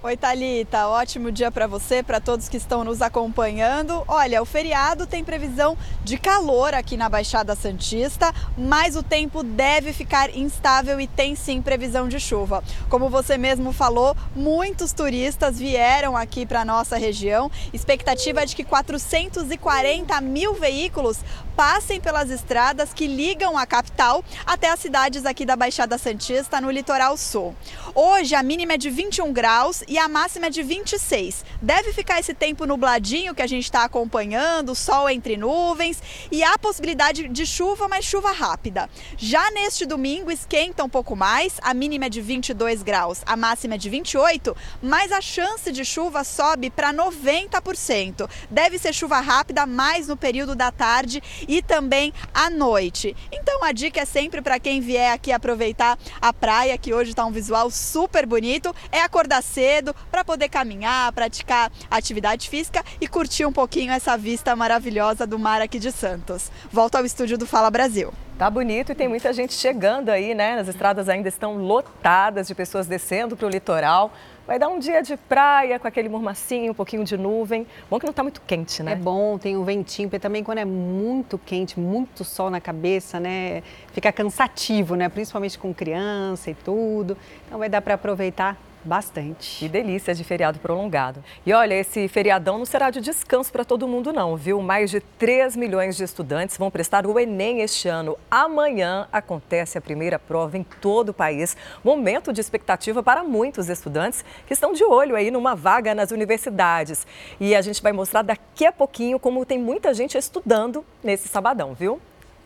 Oi, 0.05 0.16
Thalita. 0.16 0.89
Ótimo 0.89 1.31
dia 1.31 1.49
para 1.49 1.69
você, 1.69 2.03
para 2.03 2.19
todos 2.19 2.49
que 2.49 2.57
estão 2.57 2.83
nos 2.83 3.01
acompanhando. 3.01 4.03
Olha, 4.09 4.43
o 4.43 4.45
feriado 4.45 5.07
tem 5.07 5.23
previsão 5.23 5.79
de 6.03 6.19
calor 6.19 6.74
aqui 6.74 6.97
na 6.97 7.09
Baixada 7.09 7.55
Santista, 7.55 8.35
mas 8.59 8.97
o 8.97 9.03
tempo 9.05 9.45
deve 9.45 9.93
ficar 9.93 10.37
instável 10.37 11.01
e 11.01 11.07
tem 11.07 11.37
sim 11.37 11.62
previsão 11.62 12.09
de 12.09 12.19
chuva. 12.19 12.65
Como 12.89 13.09
você 13.09 13.39
mesmo 13.39 13.73
falou, 13.73 14.16
muitos 14.35 14.93
turistas 14.93 15.57
vieram 15.57 16.16
aqui 16.16 16.45
para 16.45 16.65
nossa 16.65 16.97
região. 16.97 17.49
Expectativa 17.73 18.43
é 18.43 18.47
de 18.47 18.57
que 18.57 18.65
440 18.65 20.20
mil 20.20 20.53
veículos 20.55 21.20
passem 21.57 22.01
pelas 22.01 22.29
estradas 22.29 22.93
que 22.93 23.07
ligam 23.07 23.57
a 23.57 23.65
capital 23.65 24.24
até 24.45 24.70
as 24.70 24.81
cidades 24.81 25.24
aqui 25.24 25.45
da 25.45 25.55
Baixada 25.55 25.97
Santista, 25.97 26.61
no 26.61 26.73
litoral 26.73 27.16
sul. 27.16 27.55
Hoje 27.95 28.35
a 28.35 28.43
mínima 28.43 28.73
é 28.73 28.77
de 28.77 28.91
21 28.91 29.33
graus 29.33 29.85
e 29.93 29.98
a 29.98 30.09
máxima 30.09 30.47
é 30.47 30.51
de 30.51 30.62
26. 30.62 31.44
Deve 31.60 31.93
ficar 31.93 32.19
esse 32.19 32.32
tempo 32.32 32.64
nubladinho 32.64 33.35
que 33.35 33.43
a 33.43 33.47
gente 33.47 33.64
está 33.64 33.85
acompanhando, 33.85 34.74
sol 34.74 35.06
entre 35.10 35.36
nuvens 35.36 36.02
e 36.31 36.43
há 36.43 36.56
possibilidade 36.56 37.28
de 37.28 37.44
chuva, 37.44 37.86
mas 37.89 38.06
chuva 38.06 38.32
rápida. 38.32 38.89
Já 39.19 39.51
neste 39.51 39.85
domingo 39.85 40.31
esquenta 40.31 40.82
um 40.82 40.89
pouco 40.89 41.14
mais, 41.14 41.59
a 41.60 41.74
mínima 41.74 42.06
é 42.06 42.09
de 42.09 42.23
22 42.23 42.82
graus, 42.82 43.20
a 43.27 43.36
máxima 43.36 43.74
é 43.74 43.77
de 43.77 43.90
28, 43.90 44.56
mas 44.81 45.12
a 45.12 45.20
chance 45.20 45.70
de 45.70 45.85
chuva 45.85 46.24
sobe 46.24 46.70
para 46.70 46.90
90%. 46.90 48.27
Deve 48.48 48.78
ser 48.78 48.94
chuva 48.94 49.20
rápida 49.20 49.66
mais 49.66 50.09
no 50.09 50.16
período 50.16 50.55
da 50.56 50.73
tarde 50.73 51.23
e 51.47 51.60
também 51.60 52.14
à 52.32 52.48
noite. 52.48 53.14
Então 53.31 53.62
a 53.62 53.73
dica 53.73 54.01
é 54.01 54.06
sempre 54.06 54.40
para 54.40 54.59
quem 54.59 54.81
vier 54.81 55.12
aqui 55.12 55.31
aproveitar 55.32 55.98
a 56.19 56.32
praia, 56.32 56.78
que 56.78 56.94
hoje 56.94 57.10
está 57.10 57.27
um 57.27 57.31
visual 57.31 57.70
super 57.70 58.24
bonito, 58.24 58.74
é 58.90 59.02
acordar 59.02 59.43
cedo 59.43 59.82
para 60.11 60.25
poder 60.25 60.49
caminhar, 60.49 61.11
praticar 61.13 61.73
atividade 61.91 62.49
física 62.49 62.85
e 63.01 63.09
curtir 63.09 63.45
um 63.45 63.53
pouquinho 63.53 63.93
essa 63.93 64.17
vista 64.17 64.55
maravilhosa 64.55 65.27
do 65.27 65.39
mar 65.39 65.61
aqui 65.61 65.79
de 65.79 65.91
Santos. 65.91 66.51
Volto 66.71 66.97
ao 66.97 67.05
estúdio 67.05 67.37
do 67.37 67.47
Fala 67.47 67.71
Brasil. 67.71 68.13
Tá 68.39 68.51
bonito 68.51 68.91
e 68.91 68.95
tem 68.95 69.09
muita 69.09 69.33
gente 69.33 69.53
chegando 69.53 70.09
aí, 70.09 70.35
né? 70.35 70.59
As 70.59 70.67
estradas 70.67 71.09
ainda 71.09 71.29
estão 71.29 71.59
lotadas 71.59 72.49
de 72.49 72.55
pessoas 72.55 72.87
descendo 72.87 73.37
para 73.37 73.47
o 73.47 73.49
litoral. 73.49 74.13
Vai 74.45 74.59
dar 74.59 74.69
um 74.69 74.81
dia 74.81 75.01
de 75.01 75.17
praia 75.17 75.79
com 75.79 75.87
aquele 75.87 76.09
mormacinho, 76.09 76.73
um 76.73 76.75
pouquinho 76.75 77.05
de 77.05 77.17
nuvem. 77.17 77.65
Bom 77.89 78.01
que 78.01 78.05
não 78.05 78.11
está 78.11 78.25
muito 78.25 78.41
quente, 78.41 78.83
né? 78.83 78.93
É 78.93 78.97
bom, 78.97 79.39
tem 79.39 79.57
um 79.57 79.63
ventinho, 79.63 80.09
porque 80.09 80.19
também 80.19 80.43
quando 80.43 80.59
é 80.59 80.65
muito 80.65 81.39
quente, 81.39 81.79
muito 81.79 82.25
sol 82.25 82.51
na 82.51 82.61
cabeça, 82.61 83.21
né? 83.21 83.63
Fica 83.93 84.11
cansativo, 84.11 84.97
né? 84.97 85.09
Principalmente 85.09 85.57
com 85.57 85.73
criança 85.73 86.51
e 86.51 86.55
tudo. 86.55 87.17
Então 87.47 87.61
vai 87.61 87.69
dar 87.69 87.81
para 87.81 87.95
aproveitar 87.95 88.59
Bastante. 88.85 89.61
Que 89.61 89.69
delícia 89.69 90.13
de 90.13 90.25
feriado 90.25 90.59
prolongado. 90.59 91.23
E 91.47 91.53
olha, 91.53 91.75
esse 91.75 92.09
feriadão 92.09 92.59
não 92.59 92.65
será 92.65 92.91
de 92.91 93.01
descanso 93.01 93.53
para 93.53 93.65
todo 93.65 93.87
mundo 93.87 94.13
não, 94.13 94.37
viu? 94.37 94.61
Mais 94.61 94.91
de 94.91 95.01
3 95.01 95.55
milhões 95.55 95.97
de 95.97 96.03
estudantes 96.03 96.57
vão 96.57 96.71
prestar 96.71 97.07
o 97.07 97.19
Enem 97.19 97.61
este 97.61 97.89
ano. 97.89 98.19
Amanhã 98.29 99.07
acontece 99.13 99.79
a 99.79 99.81
primeira 99.81 100.19
prova 100.19 100.59
em 100.59 100.65
todo 100.65 101.11
o 101.11 101.15
país. 101.15 101.57
Momento 101.85 102.33
de 102.33 102.41
expectativa 102.41 103.03
para 103.03 103.23
muitos 103.23 103.69
estudantes 103.69 104.25
que 104.47 104.53
estão 104.53 104.73
de 104.73 104.83
olho 104.83 105.15
aí 105.15 105.31
numa 105.31 105.55
vaga 105.55 105.95
nas 105.95 106.11
universidades. 106.11 107.07
E 107.39 107.55
a 107.55 107.63
gente 107.63 107.81
vai 107.81 107.93
mostrar 107.93 108.23
daqui 108.23 108.67
a 108.67 108.73
pouquinho 108.73 109.19
como 109.21 109.47
tem 109.47 109.59
muita 109.59 109.95
gente 109.95 110.19
estudando 110.19 110.85
nesse 111.05 111.29
sabadão, 111.29 111.73
viu? 111.73 112.01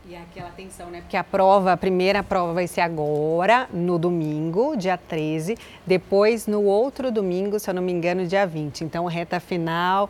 E 0.09 0.15
aquela 0.15 0.51
tensão, 0.51 0.89
né? 0.89 1.01
Porque 1.01 1.17
a 1.17 1.25
prova, 1.25 1.73
a 1.73 1.77
primeira 1.77 2.23
prova 2.23 2.53
vai 2.53 2.69
ser 2.69 2.81
agora, 2.81 3.69
no 3.73 3.99
domingo, 3.99 4.77
dia 4.77 4.97
13. 4.97 5.59
Depois, 5.85 6.47
no 6.47 6.63
outro 6.63 7.11
domingo, 7.11 7.59
se 7.59 7.69
eu 7.69 7.75
não 7.75 7.83
me 7.83 7.91
engano, 7.91 8.25
dia 8.25 8.47
20. 8.47 8.85
Então, 8.85 9.05
reta 9.07 9.41
final, 9.41 10.09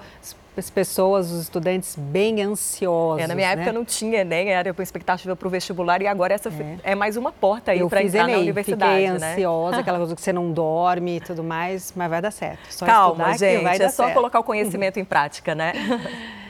as 0.59 0.71
pessoas, 0.71 1.31
os 1.31 1.43
estudantes 1.43 1.97
bem 1.97 2.43
ansiosos. 2.43 3.23
É, 3.23 3.27
na 3.27 3.35
minha 3.35 3.55
né? 3.55 3.63
época 3.63 3.73
não 3.73 3.85
tinha 3.85 4.21
Enem, 4.21 4.51
era 4.51 4.73
com 4.73 4.83
expectativa 4.83 5.37
para 5.37 5.49
o 5.49 5.51
vestibular 5.51 6.01
e 6.01 6.07
agora 6.07 6.35
essa 6.35 6.49
é, 6.49 6.93
é 6.93 6.95
mais 6.95 7.17
uma 7.17 7.31
porta 7.31 7.73
aí 7.73 7.87
para 7.89 8.03
entrar 8.03 8.25
Enem, 8.25 8.35
na 8.35 8.41
universidade. 8.41 9.03
Fiquei 9.03 9.19
né? 9.19 9.33
ansiosa, 9.33 9.77
aquela 9.81 9.99
coisa 9.99 10.15
que 10.15 10.21
você 10.21 10.33
não 10.33 10.51
dorme 10.51 11.17
e 11.17 11.21
tudo 11.21 11.45
mais, 11.45 11.93
mas 11.95 12.09
vai 12.09 12.23
dar 12.23 12.31
certo. 12.31 12.61
Só 12.71 12.87
Calma, 12.87 13.37
gente, 13.37 13.63
vai 13.63 13.77
é 13.77 13.89
só 13.89 14.05
certo. 14.05 14.15
colocar 14.15 14.41
o 14.41 14.45
conhecimento 14.45 14.99
em 14.99 15.05
prática, 15.05 15.55
né? 15.55 15.73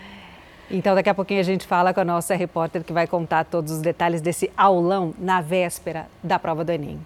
Então, 0.68 0.96
daqui 0.96 1.08
a 1.08 1.14
pouquinho 1.14 1.38
a 1.38 1.44
gente 1.44 1.64
fala 1.64 1.94
com 1.94 2.00
a 2.00 2.04
nossa 2.04 2.34
repórter 2.34 2.82
que 2.82 2.92
vai 2.92 3.06
contar 3.06 3.44
todos 3.44 3.70
os 3.70 3.80
detalhes 3.80 4.20
desse 4.20 4.50
aulão 4.56 5.14
na 5.16 5.40
véspera 5.40 6.08
da 6.22 6.40
prova 6.40 6.64
do 6.64 6.72
Enem. 6.72 6.98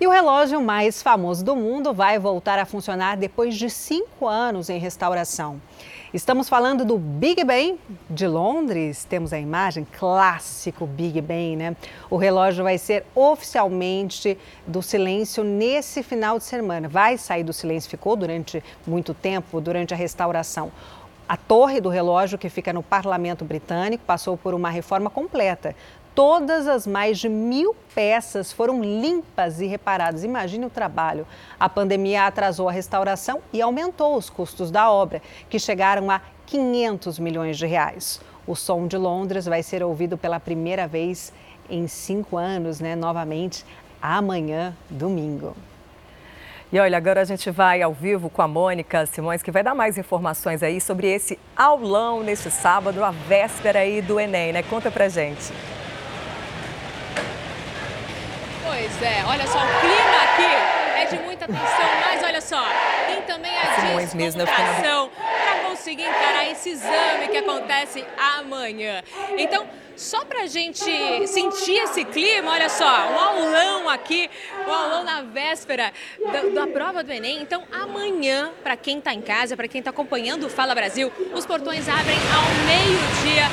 E 0.00 0.06
o 0.06 0.10
relógio 0.10 0.60
mais 0.60 1.00
famoso 1.00 1.44
do 1.44 1.54
mundo 1.54 1.94
vai 1.94 2.18
voltar 2.18 2.58
a 2.58 2.64
funcionar 2.64 3.16
depois 3.16 3.54
de 3.54 3.70
cinco 3.70 4.26
anos 4.26 4.68
em 4.68 4.78
restauração. 4.78 5.60
Estamos 6.12 6.48
falando 6.48 6.84
do 6.84 6.98
Big 6.98 7.42
Ben 7.44 7.78
de 8.08 8.26
Londres. 8.26 9.04
Temos 9.04 9.32
a 9.32 9.38
imagem 9.38 9.86
clássico 9.98 10.86
Big 10.86 11.20
Ben, 11.20 11.56
né? 11.56 11.76
O 12.08 12.16
relógio 12.16 12.62
vai 12.62 12.78
ser 12.78 13.04
oficialmente 13.14 14.38
do 14.66 14.80
silêncio 14.80 15.42
nesse 15.42 16.02
final 16.02 16.38
de 16.38 16.44
semana. 16.44 16.88
Vai 16.88 17.18
sair 17.18 17.42
do 17.42 17.52
silêncio, 17.52 17.90
ficou 17.90 18.14
durante 18.14 18.62
muito 18.86 19.12
tempo, 19.12 19.60
durante 19.60 19.92
a 19.92 19.96
restauração. 19.96 20.70
A 21.26 21.38
torre 21.38 21.80
do 21.80 21.88
relógio, 21.88 22.36
que 22.36 22.50
fica 22.50 22.70
no 22.70 22.82
parlamento 22.82 23.46
britânico, 23.46 24.04
passou 24.04 24.36
por 24.36 24.52
uma 24.52 24.68
reforma 24.68 25.08
completa. 25.08 25.74
Todas 26.14 26.68
as 26.68 26.86
mais 26.86 27.18
de 27.18 27.30
mil 27.30 27.74
peças 27.94 28.52
foram 28.52 28.82
limpas 28.82 29.58
e 29.58 29.66
reparadas. 29.66 30.22
Imagine 30.22 30.66
o 30.66 30.70
trabalho. 30.70 31.26
A 31.58 31.66
pandemia 31.66 32.26
atrasou 32.26 32.68
a 32.68 32.72
restauração 32.72 33.40
e 33.54 33.62
aumentou 33.62 34.16
os 34.16 34.28
custos 34.28 34.70
da 34.70 34.90
obra, 34.90 35.22
que 35.48 35.58
chegaram 35.58 36.10
a 36.10 36.20
500 36.46 37.18
milhões 37.18 37.56
de 37.56 37.66
reais. 37.66 38.20
O 38.46 38.54
som 38.54 38.86
de 38.86 38.98
Londres 38.98 39.46
vai 39.46 39.62
ser 39.62 39.82
ouvido 39.82 40.18
pela 40.18 40.38
primeira 40.38 40.86
vez 40.86 41.32
em 41.70 41.88
cinco 41.88 42.36
anos, 42.36 42.80
né? 42.80 42.94
Novamente, 42.94 43.64
amanhã, 44.00 44.76
domingo. 44.90 45.56
E 46.74 46.80
olha, 46.80 46.98
agora 46.98 47.20
a 47.20 47.24
gente 47.24 47.52
vai 47.52 47.82
ao 47.82 47.94
vivo 47.94 48.28
com 48.28 48.42
a 48.42 48.48
Mônica 48.48 49.06
Simões, 49.06 49.44
que 49.44 49.52
vai 49.52 49.62
dar 49.62 49.76
mais 49.76 49.96
informações 49.96 50.60
aí 50.60 50.80
sobre 50.80 51.06
esse 51.06 51.38
aulão 51.56 52.24
neste 52.24 52.50
sábado, 52.50 53.04
a 53.04 53.12
véspera 53.12 53.78
aí 53.78 54.02
do 54.02 54.18
Enem, 54.18 54.52
né? 54.52 54.60
Conta 54.64 54.90
pra 54.90 55.08
gente. 55.08 55.52
Pois 58.66 59.02
é, 59.02 59.24
olha 59.24 59.46
só, 59.46 59.58
o 59.58 59.80
clima 59.82 59.93
aqui 61.04 61.14
é 61.14 61.18
de 61.18 61.22
muita 61.22 61.46
tensão, 61.46 61.88
mas 62.04 62.22
olha 62.22 62.40
só, 62.40 62.64
tem 63.06 63.22
também 63.22 63.52
a 63.56 64.00
descontração 64.00 65.10
para 65.10 65.68
conseguir 65.68 66.02
encarar 66.02 66.50
esse 66.50 66.70
exame 66.70 67.28
que 67.28 67.36
acontece 67.36 68.04
amanhã. 68.38 69.02
Então, 69.36 69.66
só 69.96 70.24
para 70.24 70.42
a 70.42 70.46
gente 70.46 70.84
sentir 71.28 71.76
esse 71.76 72.04
clima, 72.04 72.50
olha 72.50 72.68
só, 72.68 72.84
um 72.84 73.18
aulão 73.18 73.88
aqui, 73.88 74.28
um 74.66 74.72
aulão 74.72 75.04
na 75.04 75.22
véspera 75.22 75.92
da, 76.32 76.62
da 76.62 76.66
prova 76.66 77.04
do 77.04 77.12
Enem. 77.12 77.40
Então, 77.40 77.62
amanhã, 77.70 78.50
para 78.62 78.76
quem 78.76 78.98
está 78.98 79.14
em 79.14 79.20
casa, 79.20 79.56
para 79.56 79.68
quem 79.68 79.78
está 79.78 79.90
acompanhando 79.90 80.46
o 80.46 80.50
Fala 80.50 80.74
Brasil, 80.74 81.12
os 81.32 81.46
portões 81.46 81.88
abrem 81.88 82.16
ao 82.34 82.66
meio-dia. 82.66 83.46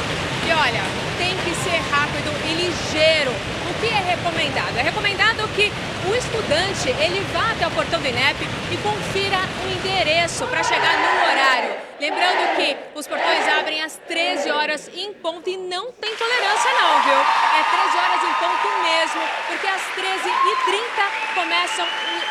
E 0.48 0.54
olha, 0.54 0.82
tem 1.18 1.36
que 1.44 1.54
ser 1.64 1.78
rápido 1.92 2.32
e 2.50 2.54
ligeiro. 2.56 3.61
Que 3.82 3.88
é 3.88 4.16
recomendado? 4.16 4.78
É 4.78 4.84
recomendado 4.84 5.48
que 5.56 5.72
o 6.08 6.16
estudante 6.16 6.90
ele 7.04 7.20
vá 7.34 7.50
até 7.50 7.66
o 7.66 7.72
portão 7.72 8.00
do 8.00 8.08
INEP 8.08 8.48
e 8.72 8.78
confira 8.78 9.40
o 9.66 9.72
endereço 9.72 10.46
para 10.46 10.64
chegar 10.64 11.00
no 11.00 11.32
horário. 11.32 11.91
Lembrando 12.02 12.56
que 12.56 12.76
os 12.98 13.06
portões 13.06 13.48
abrem 13.60 13.84
às 13.84 13.96
13 14.08 14.50
horas 14.50 14.90
em 14.92 15.14
ponto 15.14 15.48
e 15.48 15.56
não 15.56 15.92
tem 15.92 16.16
tolerância 16.16 16.72
não, 16.74 17.04
viu? 17.04 17.14
É 17.14 17.64
13 17.78 17.98
horas 18.00 18.24
em 18.24 18.34
ponto 18.42 18.68
mesmo, 18.82 19.22
porque 19.48 19.68
às 19.68 19.82
13h30 19.94 21.36
começam 21.36 21.86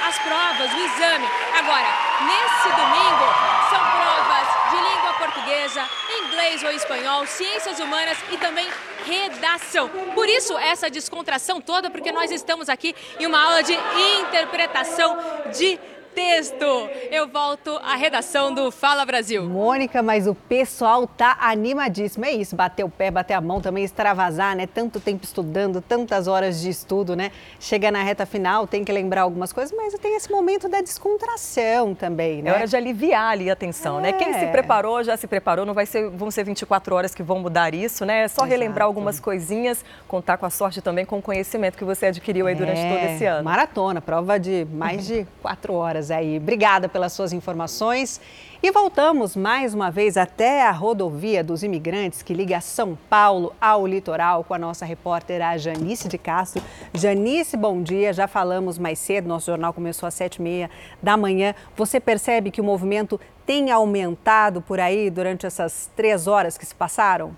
as 0.08 0.18
provas, 0.18 0.72
o 0.72 0.76
exame. 0.76 1.24
Agora, 1.56 1.86
nesse 2.26 2.68
domingo, 2.68 3.26
são 3.70 3.78
provas 3.92 4.70
de 4.70 4.76
língua 4.76 5.12
portuguesa, 5.12 5.88
inglês 6.18 6.64
ou 6.64 6.72
espanhol, 6.72 7.24
ciências 7.26 7.78
humanas 7.78 8.18
e 8.32 8.36
também 8.38 8.68
redação. 9.06 9.88
Por 10.16 10.28
isso, 10.28 10.58
essa 10.58 10.90
descontração 10.90 11.60
toda, 11.60 11.88
porque 11.88 12.10
nós 12.10 12.32
estamos 12.32 12.68
aqui 12.68 12.92
em 13.20 13.26
uma 13.26 13.40
aula 13.40 13.62
de 13.62 13.78
interpretação 14.18 15.16
de 15.56 15.78
texto. 16.14 16.64
Eu 17.10 17.28
volto 17.28 17.70
à 17.82 17.96
redação 17.96 18.52
do 18.52 18.70
Fala 18.70 19.04
Brasil. 19.04 19.44
Mônica, 19.44 20.02
mas 20.02 20.26
o 20.26 20.34
pessoal 20.34 21.06
tá 21.06 21.36
animadíssimo. 21.40 22.24
É 22.24 22.32
isso, 22.32 22.56
bater 22.56 22.84
o 22.84 22.88
pé, 22.88 23.10
bater 23.10 23.34
a 23.34 23.40
mão, 23.40 23.60
também 23.60 23.84
extravasar, 23.84 24.56
né? 24.56 24.66
Tanto 24.66 25.00
tempo 25.00 25.24
estudando, 25.24 25.80
tantas 25.80 26.26
horas 26.26 26.60
de 26.60 26.70
estudo, 26.70 27.14
né? 27.14 27.30
Chega 27.58 27.90
na 27.90 28.02
reta 28.02 28.26
final, 28.26 28.66
tem 28.66 28.84
que 28.84 28.92
lembrar 28.92 29.22
algumas 29.22 29.52
coisas, 29.52 29.74
mas 29.76 29.94
tem 29.94 30.16
esse 30.16 30.30
momento 30.30 30.68
da 30.68 30.80
descontração 30.80 31.94
também, 31.94 32.42
né? 32.42 32.50
É 32.50 32.54
hora 32.54 32.66
de 32.66 32.76
aliviar 32.76 33.32
ali 33.32 33.50
a 33.50 33.56
tensão, 33.56 33.98
é. 33.98 34.02
né? 34.02 34.12
Quem 34.12 34.32
se 34.32 34.44
é. 34.44 34.50
preparou, 34.50 35.02
já 35.02 35.16
se 35.16 35.26
preparou, 35.26 35.64
não 35.64 35.74
vai 35.74 35.86
ser, 35.86 36.08
vão 36.10 36.30
ser 36.30 36.44
24 36.44 36.94
horas 36.94 37.14
que 37.14 37.22
vão 37.22 37.38
mudar 37.38 37.74
isso, 37.74 38.04
né? 38.04 38.24
É 38.24 38.28
só 38.28 38.42
Exato. 38.42 38.50
relembrar 38.50 38.86
algumas 38.86 39.20
coisinhas, 39.20 39.84
contar 40.08 40.36
com 40.38 40.46
a 40.46 40.50
sorte 40.50 40.80
também, 40.80 41.04
com 41.04 41.18
o 41.18 41.22
conhecimento 41.22 41.76
que 41.76 41.84
você 41.84 42.06
adquiriu 42.06 42.46
aí 42.46 42.54
durante 42.54 42.80
é. 42.80 42.88
todo 42.88 43.14
esse 43.14 43.24
ano. 43.24 43.44
Maratona, 43.44 44.00
prova 44.00 44.38
de 44.38 44.66
mais 44.72 45.06
de 45.06 45.26
quatro 45.42 45.74
horas 45.74 45.99
horas 46.00 46.10
aí. 46.10 46.38
Obrigada 46.38 46.88
pelas 46.88 47.12
suas 47.12 47.32
informações. 47.32 48.20
E 48.62 48.70
voltamos 48.70 49.36
mais 49.36 49.74
uma 49.74 49.90
vez 49.90 50.16
até 50.16 50.66
a 50.66 50.70
rodovia 50.70 51.44
dos 51.44 51.62
imigrantes 51.62 52.22
que 52.22 52.34
liga 52.34 52.60
São 52.60 52.98
Paulo 53.08 53.54
ao 53.60 53.86
litoral 53.86 54.42
com 54.44 54.54
a 54.54 54.58
nossa 54.58 54.84
repórter 54.84 55.42
a 55.42 55.56
Janice 55.56 56.08
de 56.08 56.18
Castro. 56.18 56.62
Janice, 56.94 57.56
bom 57.56 57.82
dia. 57.82 58.12
Já 58.12 58.26
falamos 58.26 58.78
mais 58.78 58.98
cedo, 58.98 59.28
nosso 59.28 59.46
jornal 59.46 59.72
começou 59.72 60.06
às 60.06 60.14
sete 60.14 60.36
e 60.36 60.42
meia 60.42 60.70
da 61.02 61.16
manhã. 61.16 61.54
Você 61.76 62.00
percebe 62.00 62.50
que 62.50 62.60
o 62.60 62.64
movimento 62.64 63.20
tem 63.46 63.70
aumentado 63.70 64.60
por 64.62 64.80
aí 64.80 65.10
durante 65.10 65.46
essas 65.46 65.90
três 65.94 66.26
horas 66.26 66.56
que 66.56 66.66
se 66.66 66.74
passaram? 66.74 67.36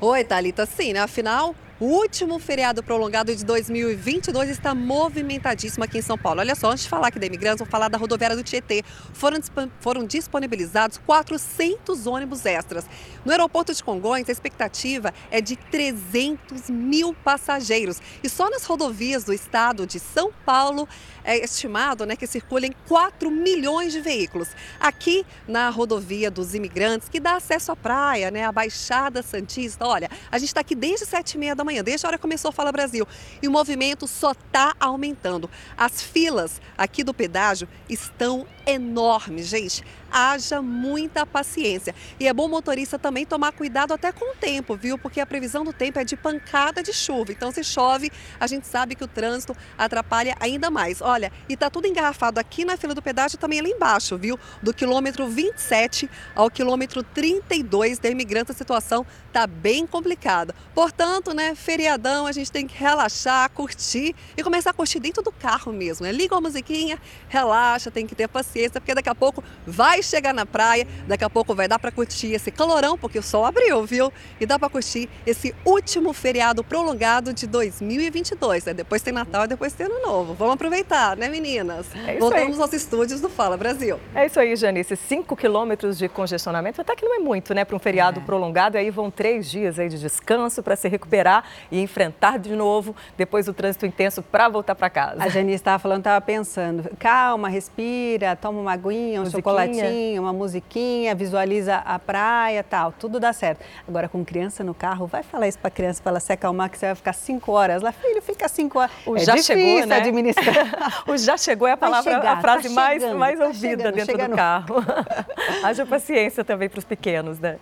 Oi, 0.00 0.22
Thalita. 0.22 0.64
Sim, 0.64 0.92
né? 0.92 1.00
Afinal, 1.00 1.54
o 1.80 1.84
último 1.84 2.40
feriado 2.40 2.82
prolongado 2.82 3.34
de 3.34 3.44
2022 3.44 4.50
está 4.50 4.74
movimentadíssimo 4.74 5.84
aqui 5.84 5.98
em 5.98 6.02
São 6.02 6.18
Paulo. 6.18 6.40
Olha 6.40 6.56
só, 6.56 6.72
antes 6.72 6.82
de 6.82 6.90
falar 6.90 7.06
aqui 7.06 7.20
da 7.20 7.26
imigrantes, 7.26 7.60
vou 7.60 7.68
falar 7.68 7.88
da 7.88 7.96
rodoviária 7.96 8.36
do 8.36 8.42
Tietê. 8.42 8.82
Foram, 9.12 9.38
foram 9.78 10.04
disponibilizados 10.04 10.98
400 11.06 12.08
ônibus 12.08 12.44
extras. 12.46 12.84
No 13.24 13.30
aeroporto 13.30 13.72
de 13.72 13.84
Congonhas, 13.84 14.28
a 14.28 14.32
expectativa 14.32 15.14
é 15.30 15.40
de 15.40 15.54
300 15.54 16.68
mil 16.68 17.14
passageiros. 17.14 18.02
E 18.24 18.28
só 18.28 18.50
nas 18.50 18.64
rodovias 18.64 19.22
do 19.22 19.32
estado 19.32 19.86
de 19.86 20.00
São 20.00 20.32
Paulo 20.44 20.88
é 21.22 21.44
estimado 21.44 22.04
né, 22.06 22.16
que 22.16 22.26
circulem 22.26 22.72
4 22.88 23.30
milhões 23.30 23.92
de 23.92 24.00
veículos. 24.00 24.48
Aqui 24.80 25.24
na 25.46 25.70
rodovia 25.70 26.30
dos 26.30 26.54
imigrantes, 26.54 27.08
que 27.08 27.20
dá 27.20 27.36
acesso 27.36 27.70
à 27.70 27.76
praia, 27.76 28.30
né, 28.30 28.44
à 28.44 28.50
Baixada 28.50 29.22
Santista. 29.22 29.86
Olha, 29.86 30.10
a 30.30 30.38
gente 30.38 30.48
está 30.48 30.60
aqui 30.60 30.74
desde 30.74 31.06
7 31.06 31.34
e 31.34 31.38
meia 31.38 31.54
da 31.54 31.67
manhã, 31.68 31.84
desde 31.84 32.06
a 32.06 32.08
hora 32.08 32.18
que 32.18 32.22
começou 32.22 32.48
a 32.48 32.52
Fala 32.52 32.72
Brasil. 32.72 33.06
E 33.42 33.48
o 33.48 33.50
movimento 33.50 34.06
só 34.06 34.32
está 34.32 34.74
aumentando. 34.80 35.50
As 35.76 36.02
filas 36.02 36.60
aqui 36.76 37.04
do 37.04 37.14
pedágio 37.14 37.68
estão 37.88 38.46
enormes, 38.66 39.46
gente 39.46 39.84
haja 40.10 40.60
muita 40.62 41.24
paciência. 41.26 41.94
E 42.18 42.26
é 42.26 42.32
bom 42.32 42.46
o 42.46 42.48
motorista 42.48 42.98
também 42.98 43.26
tomar 43.26 43.52
cuidado 43.52 43.92
até 43.92 44.12
com 44.12 44.32
o 44.32 44.36
tempo, 44.36 44.76
viu? 44.76 44.98
Porque 44.98 45.20
a 45.20 45.26
previsão 45.26 45.64
do 45.64 45.72
tempo 45.72 45.98
é 45.98 46.04
de 46.04 46.16
pancada 46.16 46.82
de 46.82 46.92
chuva. 46.92 47.32
Então, 47.32 47.50
se 47.50 47.62
chove, 47.62 48.10
a 48.38 48.46
gente 48.46 48.66
sabe 48.66 48.94
que 48.94 49.04
o 49.04 49.08
trânsito 49.08 49.56
atrapalha 49.76 50.36
ainda 50.40 50.70
mais. 50.70 51.00
Olha, 51.00 51.32
e 51.48 51.56
tá 51.56 51.70
tudo 51.70 51.86
engarrafado 51.86 52.40
aqui 52.40 52.64
na 52.64 52.76
fila 52.76 52.94
do 52.94 53.02
pedágio 53.02 53.38
também 53.38 53.58
ali 53.58 53.70
embaixo, 53.70 54.16
viu? 54.16 54.38
Do 54.62 54.72
quilômetro 54.72 55.26
27 55.28 56.08
ao 56.34 56.50
quilômetro 56.50 57.02
32 57.02 57.98
da 57.98 58.08
imigrante, 58.08 58.52
a 58.52 58.54
situação 58.54 59.06
tá 59.32 59.46
bem 59.46 59.86
complicada. 59.86 60.54
Portanto, 60.74 61.34
né, 61.34 61.54
feriadão, 61.54 62.26
a 62.26 62.32
gente 62.32 62.50
tem 62.50 62.66
que 62.66 62.76
relaxar, 62.76 63.50
curtir 63.50 64.14
e 64.36 64.42
começar 64.42 64.70
a 64.70 64.72
curtir 64.72 65.00
dentro 65.00 65.22
do 65.22 65.32
carro 65.32 65.72
mesmo. 65.72 66.06
Né? 66.06 66.12
Liga 66.12 66.34
uma 66.34 66.40
musiquinha, 66.40 66.98
relaxa, 67.28 67.90
tem 67.90 68.06
que 68.06 68.14
ter 68.14 68.28
paciência, 68.28 68.80
porque 68.80 68.94
daqui 68.94 69.08
a 69.08 69.14
pouco 69.14 69.42
vai 69.66 69.97
chegar 70.02 70.32
na 70.32 70.46
praia, 70.46 70.86
daqui 71.06 71.24
a 71.24 71.30
pouco 71.30 71.54
vai 71.54 71.68
dar 71.68 71.78
para 71.78 71.90
curtir 71.90 72.32
esse 72.32 72.50
calorão, 72.50 72.96
porque 72.96 73.18
o 73.18 73.22
sol 73.22 73.44
abriu, 73.44 73.84
viu? 73.84 74.12
E 74.40 74.46
dá 74.46 74.58
para 74.58 74.68
curtir 74.68 75.08
esse 75.26 75.54
último 75.64 76.12
feriado 76.12 76.62
prolongado 76.64 77.32
de 77.32 77.46
2022. 77.46 78.66
Né? 78.66 78.74
Depois 78.74 79.02
tem 79.02 79.12
Natal 79.12 79.44
e 79.44 79.48
depois 79.48 79.72
tem 79.72 79.86
Ano 79.86 80.00
Novo. 80.00 80.34
Vamos 80.34 80.54
aproveitar, 80.54 81.16
né, 81.16 81.28
meninas? 81.28 81.86
É 82.06 82.18
Voltamos 82.18 82.56
aí. 82.56 82.62
aos 82.62 82.72
estúdios 82.72 83.20
do 83.20 83.28
Fala 83.28 83.56
Brasil. 83.56 83.98
É 84.14 84.26
isso 84.26 84.38
aí, 84.38 84.54
Janice. 84.56 84.96
5 84.96 85.36
quilômetros 85.36 85.98
de 85.98 86.08
congestionamento, 86.08 86.80
até 86.80 86.94
que 86.94 87.04
não 87.04 87.14
é 87.14 87.18
muito, 87.18 87.54
né, 87.54 87.64
para 87.64 87.76
um 87.76 87.78
feriado 87.78 88.20
é. 88.20 88.22
prolongado. 88.22 88.76
E 88.76 88.80
aí 88.80 88.90
vão 88.90 89.10
três 89.10 89.50
dias 89.50 89.78
aí 89.78 89.88
de 89.88 89.98
descanso 89.98 90.62
para 90.62 90.76
se 90.76 90.88
recuperar 90.88 91.44
e 91.70 91.80
enfrentar 91.80 92.38
de 92.38 92.54
novo 92.54 92.94
depois 93.16 93.46
do 93.46 93.54
trânsito 93.54 93.86
intenso 93.86 94.22
para 94.22 94.48
voltar 94.48 94.74
para 94.74 94.90
casa. 94.90 95.22
A 95.22 95.28
Janice 95.28 95.56
estava 95.56 95.78
falando, 95.78 96.00
estava 96.00 96.20
pensando, 96.20 96.90
calma, 96.98 97.48
respira, 97.48 98.36
toma 98.36 98.60
uma 98.60 98.72
aguinha, 98.72 99.20
um 99.20 99.24
musiquinha. 99.24 99.30
chocolatinho, 99.30 99.84
uma 100.18 100.32
musiquinha, 100.32 101.14
visualiza 101.14 101.76
a 101.76 101.98
praia, 101.98 102.62
tal, 102.62 102.92
tudo 102.92 103.18
dá 103.20 103.32
certo. 103.32 103.64
Agora 103.86 104.08
com 104.08 104.24
criança 104.24 104.62
no 104.64 104.74
carro, 104.74 105.06
vai 105.06 105.22
falar 105.22 105.48
isso 105.48 105.58
para 105.58 105.68
a 105.68 105.70
criança 105.70 106.02
para 106.02 106.10
ela 106.10 106.20
se 106.20 106.32
acalmar 106.32 106.70
que 106.70 106.78
você 106.78 106.86
vai 106.86 106.94
ficar 106.94 107.12
cinco 107.12 107.52
horas. 107.52 107.82
Lá, 107.82 107.92
filho, 107.92 108.22
fica 108.22 108.48
cinco 108.48 108.78
horas. 108.78 108.90
O 109.06 109.16
é 109.16 109.20
já 109.20 109.36
chegou, 109.38 109.86
né? 109.86 109.96
administrar. 109.96 111.04
o 111.08 111.16
já 111.16 111.36
chegou 111.36 111.68
é 111.68 111.72
a 111.72 111.76
palavra, 111.76 112.12
chegar, 112.14 112.38
a 112.38 112.40
frase 112.40 112.68
tá 112.68 112.74
mais, 112.74 113.02
chegando, 113.02 113.18
mais 113.18 113.38
tá 113.38 113.46
ouvida 113.46 113.68
chegando, 113.68 113.94
dentro 113.94 114.12
chegando. 114.12 114.30
do 114.30 114.36
carro. 114.36 114.74
Haja 115.64 115.86
paciência 115.86 116.44
também 116.44 116.68
para 116.68 116.78
os 116.78 116.84
pequenos, 116.84 117.38
né? 117.38 117.58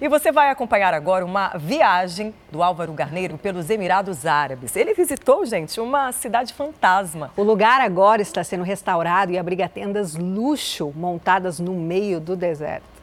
E 0.00 0.08
você 0.08 0.32
vai 0.32 0.50
acompanhar 0.50 0.94
agora 0.94 1.24
uma 1.24 1.48
viagem 1.56 2.34
do 2.50 2.62
Álvaro 2.62 2.92
Garneiro 2.92 3.38
pelos 3.38 3.70
Emirados 3.70 4.26
Árabes. 4.26 4.76
Ele 4.76 4.94
visitou, 4.94 5.44
gente, 5.46 5.80
uma 5.80 6.12
cidade 6.12 6.52
fantasma. 6.52 7.30
O 7.36 7.42
lugar 7.42 7.80
agora 7.80 8.22
está 8.22 8.42
sendo 8.42 8.64
restaurado 8.64 9.32
e 9.32 9.38
abriga 9.38 9.68
tendas 9.68 10.14
luxo 10.16 10.92
montadas 10.94 11.58
no 11.58 11.74
meio 11.74 12.20
do 12.20 12.36
deserto. 12.36 13.00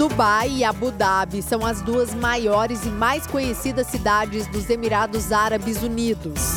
Dubai 0.00 0.48
e 0.48 0.64
Abu 0.64 0.90
Dhabi 0.90 1.42
são 1.42 1.64
as 1.64 1.82
duas 1.82 2.14
maiores 2.14 2.86
e 2.86 2.88
mais 2.88 3.26
conhecidas 3.26 3.86
cidades 3.86 4.46
dos 4.46 4.70
Emirados 4.70 5.30
Árabes 5.30 5.82
Unidos. 5.82 6.54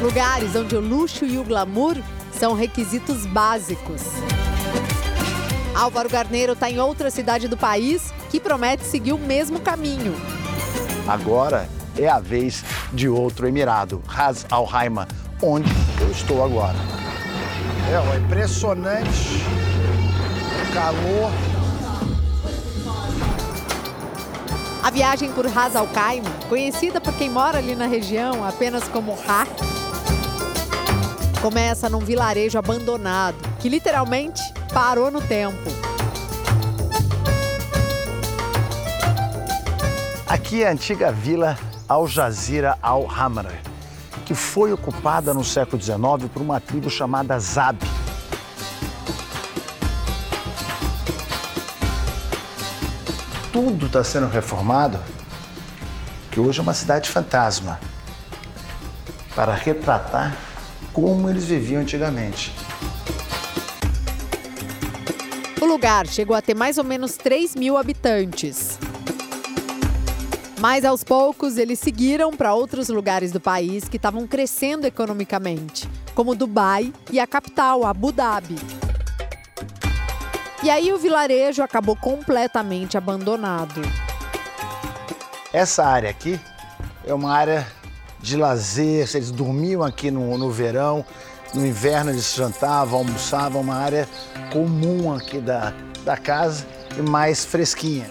Lugares 0.00 0.54
onde 0.54 0.76
o 0.76 0.80
luxo 0.80 1.24
e 1.24 1.38
o 1.38 1.44
glamour 1.44 1.96
são 2.32 2.54
requisitos 2.54 3.26
básicos. 3.26 4.02
Álvaro 5.74 6.08
Garneiro 6.08 6.52
está 6.52 6.70
em 6.70 6.78
outra 6.78 7.10
cidade 7.10 7.48
do 7.48 7.56
país 7.56 8.12
que 8.30 8.38
promete 8.38 8.84
seguir 8.84 9.12
o 9.12 9.18
mesmo 9.18 9.60
caminho. 9.60 10.14
Agora 11.08 11.68
é 11.96 12.08
a 12.08 12.20
vez 12.20 12.62
de 12.92 13.08
outro 13.08 13.46
emirado, 13.46 14.02
Ras 14.06 14.46
Al 14.50 14.66
Khaimah, 14.66 15.08
onde 15.42 15.70
eu 16.00 16.10
estou 16.10 16.44
agora. 16.44 16.76
É, 17.90 17.98
ó, 17.98 18.16
impressionante 18.16 19.42
o 20.62 20.74
calor. 20.74 21.30
A 24.82 24.90
viagem 24.90 25.32
por 25.32 25.46
Ras 25.46 25.74
Al 25.74 25.88
Khaimah, 25.88 26.30
conhecida 26.48 27.00
por 27.00 27.14
quem 27.14 27.30
mora 27.30 27.58
ali 27.58 27.74
na 27.74 27.86
região 27.86 28.46
apenas 28.46 28.84
como 28.88 29.16
Ha, 29.26 29.46
começa 31.40 31.88
num 31.88 32.00
vilarejo 32.00 32.58
abandonado, 32.58 33.36
que 33.58 33.68
literalmente 33.68 34.42
parou 34.72 35.10
no 35.10 35.20
tempo. 35.20 35.70
Aqui 40.26 40.62
é 40.62 40.68
a 40.68 40.72
antiga 40.72 41.12
vila 41.12 41.58
Al 41.86 42.06
Jazira 42.06 42.78
Al 42.80 43.06
Hamra, 43.06 43.60
que 44.24 44.34
foi 44.34 44.72
ocupada 44.72 45.34
no 45.34 45.44
século 45.44 45.80
XIX 45.80 46.30
por 46.32 46.40
uma 46.40 46.58
tribo 46.58 46.88
chamada 46.88 47.38
Zab. 47.38 47.78
Tudo 53.52 53.86
está 53.86 54.02
sendo 54.02 54.28
reformado, 54.28 54.98
que 56.30 56.40
hoje 56.40 56.60
é 56.60 56.62
uma 56.62 56.72
cidade 56.72 57.10
fantasma, 57.10 57.78
para 59.36 59.54
retratar 59.54 60.34
como 60.94 61.28
eles 61.28 61.44
viviam 61.44 61.82
antigamente. 61.82 62.54
O 65.62 65.64
lugar 65.64 66.08
chegou 66.08 66.34
a 66.34 66.42
ter 66.42 66.56
mais 66.56 66.76
ou 66.76 66.82
menos 66.82 67.16
3 67.16 67.54
mil 67.54 67.78
habitantes. 67.78 68.80
Mas 70.58 70.84
aos 70.84 71.04
poucos 71.04 71.56
eles 71.56 71.78
seguiram 71.78 72.32
para 72.32 72.52
outros 72.52 72.88
lugares 72.88 73.30
do 73.30 73.38
país 73.38 73.88
que 73.88 73.96
estavam 73.96 74.26
crescendo 74.26 74.88
economicamente, 74.88 75.88
como 76.16 76.34
Dubai 76.34 76.92
e 77.12 77.20
a 77.20 77.28
capital, 77.28 77.86
Abu 77.86 78.10
Dhabi. 78.10 78.56
E 80.64 80.68
aí 80.68 80.92
o 80.92 80.98
vilarejo 80.98 81.62
acabou 81.62 81.94
completamente 81.94 82.98
abandonado. 82.98 83.82
Essa 85.52 85.84
área 85.84 86.10
aqui 86.10 86.40
é 87.06 87.14
uma 87.14 87.32
área 87.32 87.64
de 88.18 88.36
lazer, 88.36 89.08
eles 89.14 89.30
dormiam 89.30 89.84
aqui 89.84 90.10
no, 90.10 90.36
no 90.36 90.50
verão, 90.50 91.04
no 91.54 91.66
inverno 91.66 92.10
eles 92.10 92.34
jantavam, 92.34 92.98
almoçavam, 92.98 93.60
uma 93.60 93.74
área 93.74 94.08
comum 94.52 95.14
aqui 95.14 95.38
da, 95.38 95.72
da 96.04 96.16
casa 96.16 96.66
e 96.98 97.02
mais 97.02 97.44
fresquinha. 97.44 98.10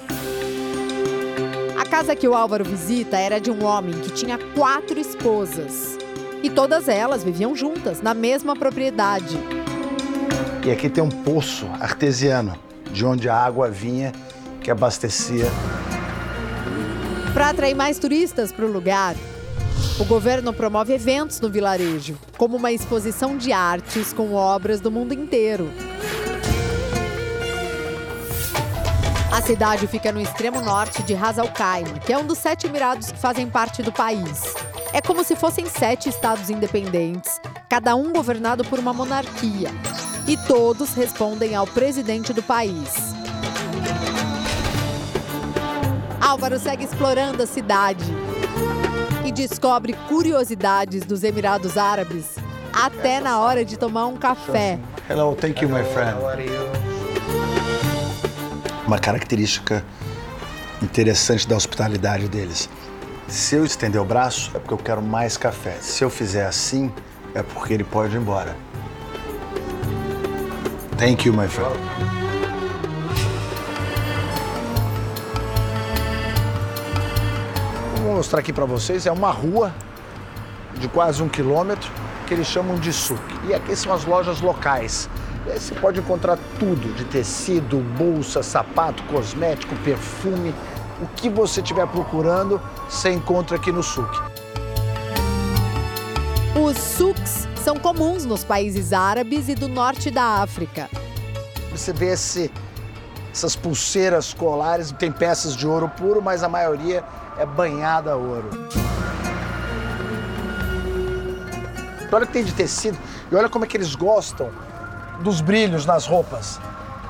A 1.79 1.85
casa 1.85 2.15
que 2.15 2.27
o 2.27 2.35
Álvaro 2.35 2.63
visita 2.63 3.17
era 3.17 3.39
de 3.39 3.51
um 3.51 3.65
homem 3.65 3.93
que 3.99 4.11
tinha 4.11 4.37
quatro 4.55 4.99
esposas. 4.99 5.97
E 6.43 6.49
todas 6.49 6.87
elas 6.87 7.23
viviam 7.23 7.55
juntas, 7.55 8.01
na 8.01 8.13
mesma 8.13 8.55
propriedade. 8.55 9.37
E 10.65 10.71
aqui 10.71 10.89
tem 10.89 11.03
um 11.03 11.09
poço 11.09 11.67
artesiano, 11.79 12.57
de 12.91 13.05
onde 13.05 13.29
a 13.29 13.35
água 13.35 13.69
vinha, 13.69 14.11
que 14.61 14.71
abastecia. 14.71 15.45
Para 17.33 17.49
atrair 17.49 17.75
mais 17.75 17.99
turistas 17.99 18.51
para 18.51 18.65
o 18.65 18.71
lugar, 18.71 19.15
o 20.01 20.05
governo 20.05 20.51
promove 20.51 20.95
eventos 20.95 21.39
no 21.39 21.47
vilarejo, 21.47 22.17
como 22.35 22.57
uma 22.57 22.71
exposição 22.71 23.37
de 23.37 23.53
artes 23.53 24.11
com 24.11 24.33
obras 24.33 24.81
do 24.81 24.89
mundo 24.89 25.13
inteiro. 25.13 25.71
A 29.31 29.39
cidade 29.43 29.85
fica 29.85 30.11
no 30.11 30.19
extremo 30.19 30.59
norte 30.59 31.03
de 31.03 31.13
Ras 31.13 31.37
Al 31.37 31.49
Khaimah, 31.49 31.99
que 31.99 32.11
é 32.11 32.17
um 32.17 32.25
dos 32.25 32.39
sete 32.39 32.65
emirados 32.65 33.11
que 33.11 33.19
fazem 33.19 33.47
parte 33.47 33.83
do 33.83 33.91
país. 33.91 34.55
É 34.91 35.01
como 35.01 35.23
se 35.23 35.35
fossem 35.35 35.67
sete 35.67 36.09
estados 36.09 36.49
independentes, 36.49 37.39
cada 37.69 37.95
um 37.95 38.11
governado 38.11 38.65
por 38.65 38.79
uma 38.79 38.91
monarquia. 38.91 39.69
E 40.27 40.35
todos 40.35 40.95
respondem 40.95 41.53
ao 41.53 41.67
presidente 41.67 42.33
do 42.33 42.41
país. 42.41 42.91
Álvaro 46.19 46.57
segue 46.57 46.85
explorando 46.85 47.43
a 47.43 47.45
cidade 47.45 48.30
e 49.31 49.33
descobre 49.33 49.93
curiosidades 50.09 51.05
dos 51.05 51.23
Emirados 51.23 51.77
Árabes 51.77 52.35
até 52.73 53.21
na 53.21 53.39
hora 53.39 53.63
de 53.63 53.77
tomar 53.77 54.05
um 54.07 54.17
café. 54.17 54.77
Hello, 55.09 55.35
thank 55.35 55.63
you, 55.63 55.69
my 55.69 55.83
friend. 55.83 56.17
Uma 58.85 58.99
característica 58.99 59.85
interessante 60.81 61.47
da 61.47 61.55
hospitalidade 61.55 62.27
deles. 62.27 62.69
Se 63.27 63.55
eu 63.55 63.63
estender 63.63 64.01
o 64.01 64.05
braço, 64.05 64.51
é 64.53 64.59
porque 64.59 64.73
eu 64.73 64.77
quero 64.77 65.01
mais 65.01 65.37
café. 65.37 65.77
Se 65.79 66.03
eu 66.03 66.09
fizer 66.09 66.45
assim, 66.45 66.91
é 67.33 67.41
porque 67.41 67.73
ele 67.73 67.85
pode 67.85 68.15
ir 68.15 68.19
embora. 68.19 68.55
Thank 70.97 71.25
you, 71.25 71.33
my 71.33 71.47
friend. 71.47 72.20
Vou 78.01 78.15
mostrar 78.15 78.39
aqui 78.39 78.51
para 78.51 78.65
vocês, 78.65 79.05
é 79.05 79.11
uma 79.11 79.29
rua 79.29 79.71
de 80.79 80.87
quase 80.87 81.21
um 81.21 81.29
quilômetro 81.29 81.91
que 82.25 82.33
eles 82.33 82.47
chamam 82.47 82.75
de 82.77 82.91
souk. 82.91 83.21
E 83.47 83.53
aqui 83.53 83.75
são 83.75 83.93
as 83.93 84.05
lojas 84.05 84.41
locais. 84.41 85.07
E 85.45 85.51
aí 85.51 85.59
você 85.59 85.75
pode 85.75 85.99
encontrar 85.99 86.39
tudo, 86.57 86.91
de 86.95 87.05
tecido, 87.05 87.77
bolsa, 87.95 88.41
sapato, 88.41 89.03
cosmético, 89.03 89.75
perfume. 89.83 90.51
O 90.99 91.05
que 91.15 91.29
você 91.29 91.61
estiver 91.61 91.85
procurando, 91.87 92.59
você 92.89 93.11
encontra 93.11 93.57
aqui 93.57 93.71
no 93.71 93.83
souk. 93.83 94.19
Os 96.55 96.77
souks 96.77 97.47
são 97.63 97.77
comuns 97.77 98.25
nos 98.25 98.43
países 98.43 98.93
árabes 98.93 99.47
e 99.47 99.53
do 99.53 99.67
norte 99.67 100.09
da 100.09 100.41
África. 100.41 100.89
Você 101.71 101.93
vê 101.93 102.13
esse, 102.13 102.51
essas 103.31 103.55
pulseiras 103.55 104.33
colares, 104.33 104.91
tem 104.91 105.11
peças 105.11 105.55
de 105.55 105.67
ouro 105.67 105.87
puro, 105.87 106.19
mas 106.19 106.41
a 106.43 106.49
maioria 106.49 107.03
é 107.37 107.45
banhada 107.45 108.11
a 108.11 108.15
ouro. 108.15 108.49
Olha 112.11 112.23
o 112.23 112.27
que 112.27 112.33
tem 112.33 112.43
de 112.43 112.53
tecido 112.53 112.97
e 113.31 113.35
olha 113.35 113.47
como 113.47 113.63
é 113.63 113.67
que 113.67 113.77
eles 113.77 113.95
gostam 113.95 114.49
dos 115.21 115.39
brilhos 115.39 115.85
nas 115.85 116.05
roupas. 116.05 116.59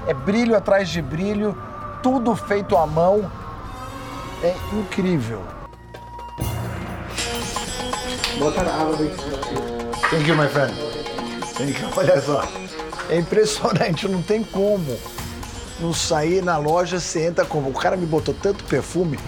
É 0.07 0.13
brilho 0.13 0.55
atrás 0.55 0.89
de 0.89 1.01
brilho, 1.01 1.57
tudo 2.03 2.35
feito 2.35 2.77
à 2.77 2.85
mão. 2.85 3.29
É 4.43 4.55
incrível. 4.73 5.41
Bota 8.37 8.61
a 8.61 8.81
água. 8.81 8.97
Thank 10.09 10.27
you, 10.27 10.35
my 10.35 10.47
friend. 10.47 10.73
Thank 11.55 11.81
you. 11.81 11.89
Olha 11.95 12.21
só. 12.21 12.43
É 13.09 13.17
impressionante, 13.17 14.07
não 14.07 14.21
tem 14.21 14.43
como 14.43 14.97
não 15.79 15.93
sair 15.93 16.43
na 16.43 16.57
loja, 16.57 16.99
você 16.99 17.25
entra 17.25 17.43
como. 17.43 17.69
O 17.69 17.73
cara 17.73 17.97
me 17.97 18.05
botou 18.05 18.33
tanto 18.33 18.63
perfume 18.65 19.19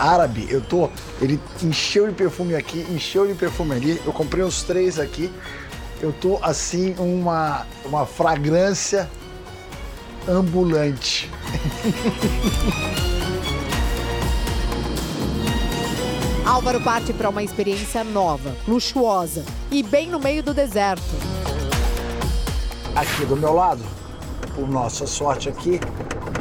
árabe, 0.00 0.46
eu 0.50 0.60
tô. 0.62 0.88
Ele 1.20 1.38
encheu 1.62 2.08
de 2.08 2.14
perfume 2.14 2.54
aqui, 2.54 2.86
encheu 2.90 3.26
de 3.26 3.34
perfume 3.34 3.74
ali. 3.74 4.00
Eu 4.04 4.12
comprei 4.12 4.42
os 4.42 4.62
três 4.62 4.98
aqui. 4.98 5.30
Eu 6.00 6.12
tô 6.12 6.38
assim, 6.42 6.94
uma, 6.98 7.66
uma 7.84 8.06
fragrância 8.06 9.10
ambulante. 10.26 11.30
Álvaro 16.46 16.80
parte 16.80 17.12
para 17.12 17.28
uma 17.28 17.42
experiência 17.42 18.02
nova, 18.02 18.56
luxuosa 18.66 19.44
e 19.70 19.82
bem 19.82 20.08
no 20.08 20.18
meio 20.18 20.42
do 20.42 20.52
deserto. 20.52 21.04
Aqui 22.96 23.24
do 23.26 23.36
meu 23.36 23.52
lado, 23.52 23.84
por 24.54 24.68
nossa 24.68 25.06
sorte 25.06 25.48
aqui, 25.48 25.78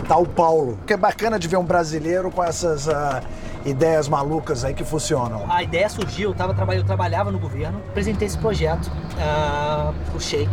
tá 0.07 0.17
o 0.17 0.25
Paulo. 0.25 0.79
Que 0.87 0.93
é 0.93 0.97
bacana 0.97 1.37
de 1.37 1.47
ver 1.47 1.57
um 1.57 1.63
brasileiro 1.63 2.31
com 2.31 2.43
essas 2.43 2.87
uh, 2.87 3.21
ideias 3.65 4.07
malucas 4.07 4.63
aí 4.63 4.73
que 4.73 4.83
funcionam. 4.83 5.45
A 5.49 5.63
ideia 5.63 5.89
surgiu, 5.89 6.29
eu, 6.29 6.35
tava, 6.35 6.75
eu 6.75 6.83
trabalhava 6.83 7.31
no 7.31 7.39
governo, 7.39 7.79
apresentei 7.89 8.27
esse 8.27 8.37
projeto 8.37 8.87
uh, 8.87 9.93
pro 10.11 10.19
Sheik, 10.19 10.51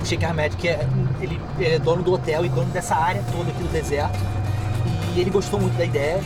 o 0.00 0.06
Sheik 0.06 0.24
Ahmed, 0.24 0.56
que 0.56 0.68
é, 0.68 0.86
ele, 1.20 1.40
ele 1.58 1.74
é 1.74 1.78
dono 1.78 2.02
do 2.02 2.12
hotel 2.12 2.44
e 2.44 2.48
dono 2.48 2.70
dessa 2.70 2.94
área 2.94 3.22
toda 3.32 3.50
aqui 3.50 3.62
do 3.62 3.72
deserto. 3.72 4.18
E 5.14 5.20
ele 5.20 5.30
gostou 5.30 5.60
muito 5.60 5.76
da 5.76 5.84
ideia. 5.84 6.22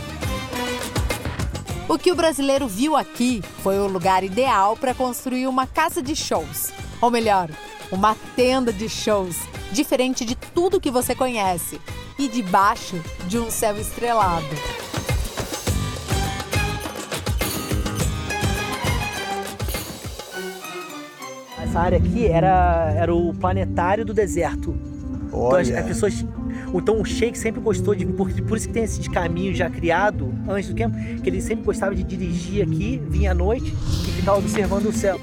O 1.87 1.97
que 1.97 2.11
o 2.11 2.15
brasileiro 2.15 2.67
viu 2.67 2.95
aqui 2.95 3.43
foi 3.61 3.77
o 3.77 3.87
lugar 3.87 4.23
ideal 4.23 4.75
para 4.75 4.93
construir 4.93 5.47
uma 5.47 5.67
casa 5.67 6.01
de 6.01 6.15
shows. 6.15 6.71
Ou 6.99 7.11
melhor, 7.11 7.49
uma 7.91 8.15
tenda 8.35 8.73
de 8.73 8.89
shows, 8.89 9.37
diferente 9.71 10.25
de 10.25 10.35
tudo 10.35 10.79
que 10.79 10.89
você 10.89 11.13
conhece 11.13 11.79
e 12.17 12.27
debaixo 12.27 12.99
de 13.27 13.37
um 13.37 13.51
céu 13.51 13.77
estrelado. 13.77 14.45
Essa 21.75 21.81
área 21.81 21.97
aqui 21.97 22.25
era, 22.25 22.93
era 22.95 23.13
o 23.13 23.33
planetário 23.33 24.05
do 24.05 24.13
deserto. 24.13 24.73
Olha. 25.29 25.61
Então, 25.61 25.75
as, 25.75 25.83
as 25.83 25.85
pessoas 25.85 26.25
então 26.73 27.01
o 27.01 27.05
Sheik 27.05 27.37
sempre 27.37 27.59
gostou 27.59 27.93
de 27.93 28.05
por, 28.05 28.31
por 28.31 28.55
isso 28.55 28.67
que 28.67 28.73
tem 28.73 28.85
esse 28.85 29.09
caminho 29.09 29.53
já 29.53 29.69
criado 29.69 30.33
antes 30.47 30.69
do 30.69 30.75
tempo, 30.75 30.95
que 31.21 31.29
ele 31.29 31.41
sempre 31.41 31.65
gostava 31.65 31.93
de 31.93 32.01
dirigir 32.01 32.63
aqui, 32.63 33.01
vinha 33.09 33.31
à 33.31 33.33
noite 33.33 33.73
e 34.07 34.11
ficava 34.13 34.37
observando 34.37 34.85
o 34.85 34.93
céu. 34.93 35.19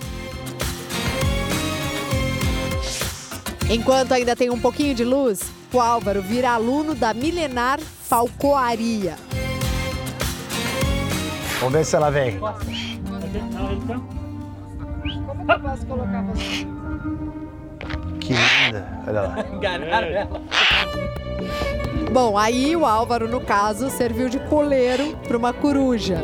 Enquanto 3.70 4.12
ainda 4.12 4.36
tem 4.36 4.50
um 4.50 4.60
pouquinho 4.60 4.94
de 4.94 5.04
luz, 5.04 5.40
o 5.72 5.80
Álvaro 5.80 6.20
vira 6.20 6.50
aluno 6.50 6.94
da 6.94 7.14
milenar 7.14 7.80
falcoaria. 7.80 9.16
Vamos 11.60 11.72
ver 11.72 11.86
se 11.86 11.96
ela 11.96 12.10
vem. 12.10 12.38
Como 15.43 15.52
eu 15.52 15.60
posso 15.60 15.86
colocar 15.86 16.23
você? 16.23 16.66
Que 18.20 18.32
linda, 18.32 19.02
olha 19.09 19.20
lá. 19.23 19.44
Enganaram 19.52 20.06
ela. 20.06 20.43
Bom, 22.12 22.39
aí 22.39 22.77
o 22.77 22.86
Álvaro, 22.86 23.28
no 23.28 23.40
caso, 23.40 23.90
serviu 23.90 24.28
de 24.28 24.39
poleiro 24.39 25.16
para 25.27 25.36
uma 25.36 25.52
coruja. 25.52 26.23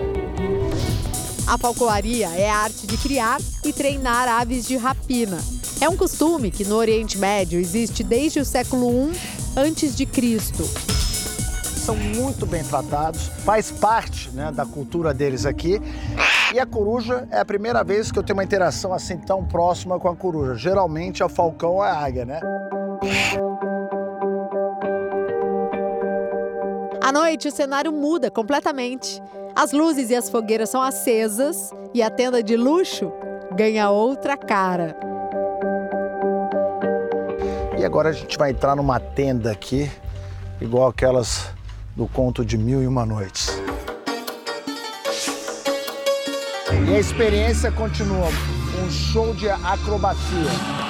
A 1.49 1.59
falcoaria 1.59 2.29
é 2.29 2.49
a 2.49 2.59
arte 2.59 2.87
de 2.87 2.97
criar 2.97 3.41
e 3.65 3.73
treinar 3.73 4.29
aves 4.29 4.69
de 4.69 4.77
rapina. 4.77 5.39
É 5.81 5.89
um 5.89 5.97
costume 5.97 6.53
que 6.53 6.65
no 6.65 6.77
Oriente 6.77 7.19
Médio 7.19 7.59
existe 7.59 8.05
desde 8.05 8.39
o 8.39 8.45
século 8.45 9.11
I 9.11 9.19
antes 9.57 9.97
de 9.97 10.07
Cristo. 10.07 10.63
São 10.65 11.97
muito 11.97 12.47
bem 12.47 12.63
tratados, 12.63 13.29
faz 13.45 13.73
parte 13.73 14.31
né, 14.31 14.53
da 14.53 14.65
cultura 14.65 15.13
deles 15.13 15.45
aqui. 15.45 15.81
E 16.55 16.59
a 16.59 16.65
coruja 16.65 17.29
é 17.31 17.41
a 17.41 17.45
primeira 17.45 17.85
vez 17.85 18.11
que 18.11 18.19
eu 18.19 18.23
tenho 18.23 18.37
uma 18.37 18.45
interação 18.45 18.93
assim 18.93 19.19
tão 19.19 19.45
próxima 19.45 20.01
com 20.01 20.09
a 20.09 20.17
coruja. 20.17 20.55
Geralmente 20.55 21.23
é 21.23 21.29
falcão 21.29 21.75
ou 21.75 21.83
a 21.83 21.93
águia, 21.93 22.25
né? 22.25 22.41
À 27.03 27.13
noite, 27.13 27.49
o 27.49 27.51
cenário 27.51 27.93
muda 27.93 28.31
completamente. 28.31 29.23
As 29.55 29.73
luzes 29.73 30.11
e 30.11 30.17
as 30.17 30.31
fogueiras 30.31 30.71
são 30.71 30.81
acesas 30.81 31.71
e 31.93 32.03
a 32.03 32.11
tenda 32.11 32.43
de 32.43 32.57
luxo 32.57 33.13
ganha 33.55 33.91
outra 33.91 34.37
cara. 34.37 34.97
E 37.79 37.85
agora 37.85 38.09
a 38.09 38.13
gente 38.13 38.39
vai 38.39 38.51
entrar 38.51 38.75
numa 38.75 38.99
tenda 38.99 39.51
aqui, 39.51 39.91
igual 40.61 40.89
aquelas 40.89 41.51
do 41.95 42.07
conto 42.07 42.45
de 42.45 42.57
Mil 42.57 42.83
e 42.83 42.87
Uma 42.87 43.05
Noites. 43.05 43.68
E 46.89 46.97
a 46.97 46.99
experiência 46.99 47.71
continua, 47.71 48.29
um 48.83 48.91
show 48.91 49.35
de 49.35 49.49
acrobacia. 49.51 50.89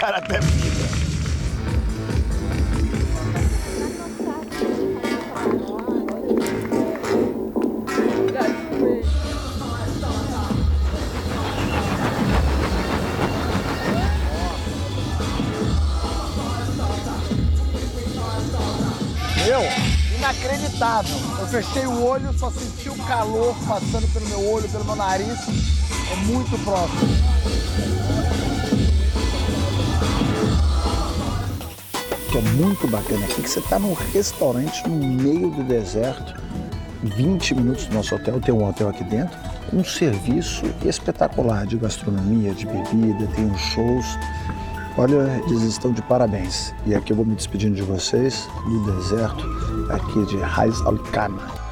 cara 0.00 0.16
até 0.16 0.40
fechei 21.50 21.84
o 21.84 22.04
olho, 22.04 22.32
só 22.38 22.48
senti 22.48 22.88
o 22.88 22.96
calor 23.06 23.56
passando 23.66 24.06
pelo 24.12 24.26
meu 24.28 24.52
olho, 24.52 24.68
pelo 24.68 24.84
meu 24.84 24.94
nariz. 24.94 25.38
É 26.12 26.16
muito 26.26 26.64
próximo. 26.64 27.30
que 32.30 32.38
é 32.38 32.42
muito 32.42 32.86
bacana 32.86 33.24
aqui, 33.24 33.42
que 33.42 33.50
você 33.50 33.58
está 33.58 33.76
num 33.76 33.92
restaurante 33.92 34.88
no 34.88 34.94
meio 34.94 35.50
do 35.50 35.64
deserto, 35.64 36.40
20 37.02 37.56
minutos 37.56 37.86
do 37.86 37.94
nosso 37.94 38.14
hotel, 38.14 38.40
tem 38.40 38.54
um 38.54 38.68
hotel 38.68 38.88
aqui 38.88 39.02
dentro, 39.02 39.36
um 39.72 39.82
serviço 39.82 40.64
espetacular 40.84 41.66
de 41.66 41.76
gastronomia, 41.76 42.54
de 42.54 42.66
bebida, 42.66 43.26
tem 43.34 43.46
uns 43.46 43.60
shows. 43.60 44.06
Olha, 44.96 45.42
eles 45.46 45.62
estão 45.62 45.92
de 45.92 46.02
parabéns. 46.02 46.74
E 46.84 46.94
aqui 46.94 47.12
eu 47.12 47.16
vou 47.16 47.24
me 47.24 47.34
despedindo 47.34 47.74
de 47.74 47.82
vocês 47.82 48.48
do 48.64 48.92
deserto 48.92 49.44
aqui 49.90 50.26
de 50.26 50.36
Raiz 50.38 50.80
Al-Khama. 50.82 51.69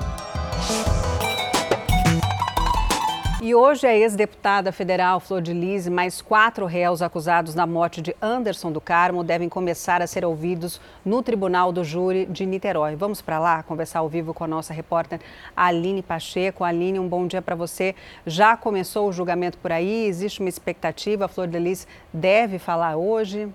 E 3.40 3.54
hoje 3.54 3.86
a 3.86 3.96
ex-deputada 3.96 4.72
federal 4.72 5.20
Flor 5.20 5.40
de 5.40 5.52
Lis 5.52 5.86
e 5.86 5.90
mais 5.90 6.20
quatro 6.20 6.66
réus 6.66 7.00
acusados 7.00 7.54
na 7.54 7.68
morte 7.68 8.02
de 8.02 8.16
Anderson 8.20 8.72
do 8.72 8.80
Carmo 8.80 9.22
devem 9.22 9.48
começar 9.48 10.02
a 10.02 10.08
ser 10.08 10.24
ouvidos 10.24 10.80
no 11.04 11.22
Tribunal 11.22 11.70
do 11.70 11.84
Júri 11.84 12.26
de 12.26 12.44
Niterói. 12.44 12.96
Vamos 12.96 13.22
para 13.22 13.38
lá 13.38 13.62
conversar 13.62 14.00
ao 14.00 14.08
vivo 14.08 14.34
com 14.34 14.42
a 14.42 14.48
nossa 14.48 14.74
repórter 14.74 15.20
Aline 15.56 16.02
Pacheco. 16.02 16.64
Aline, 16.64 16.98
um 16.98 17.06
bom 17.06 17.28
dia 17.28 17.40
para 17.40 17.54
você. 17.54 17.94
Já 18.26 18.56
começou 18.56 19.08
o 19.08 19.12
julgamento 19.12 19.56
por 19.58 19.70
aí? 19.70 20.06
Existe 20.06 20.40
uma 20.40 20.48
expectativa? 20.48 21.26
A 21.26 21.28
Flor 21.28 21.46
de 21.46 21.60
Lis 21.60 21.86
deve 22.12 22.58
falar 22.58 22.96
hoje? 22.96 23.48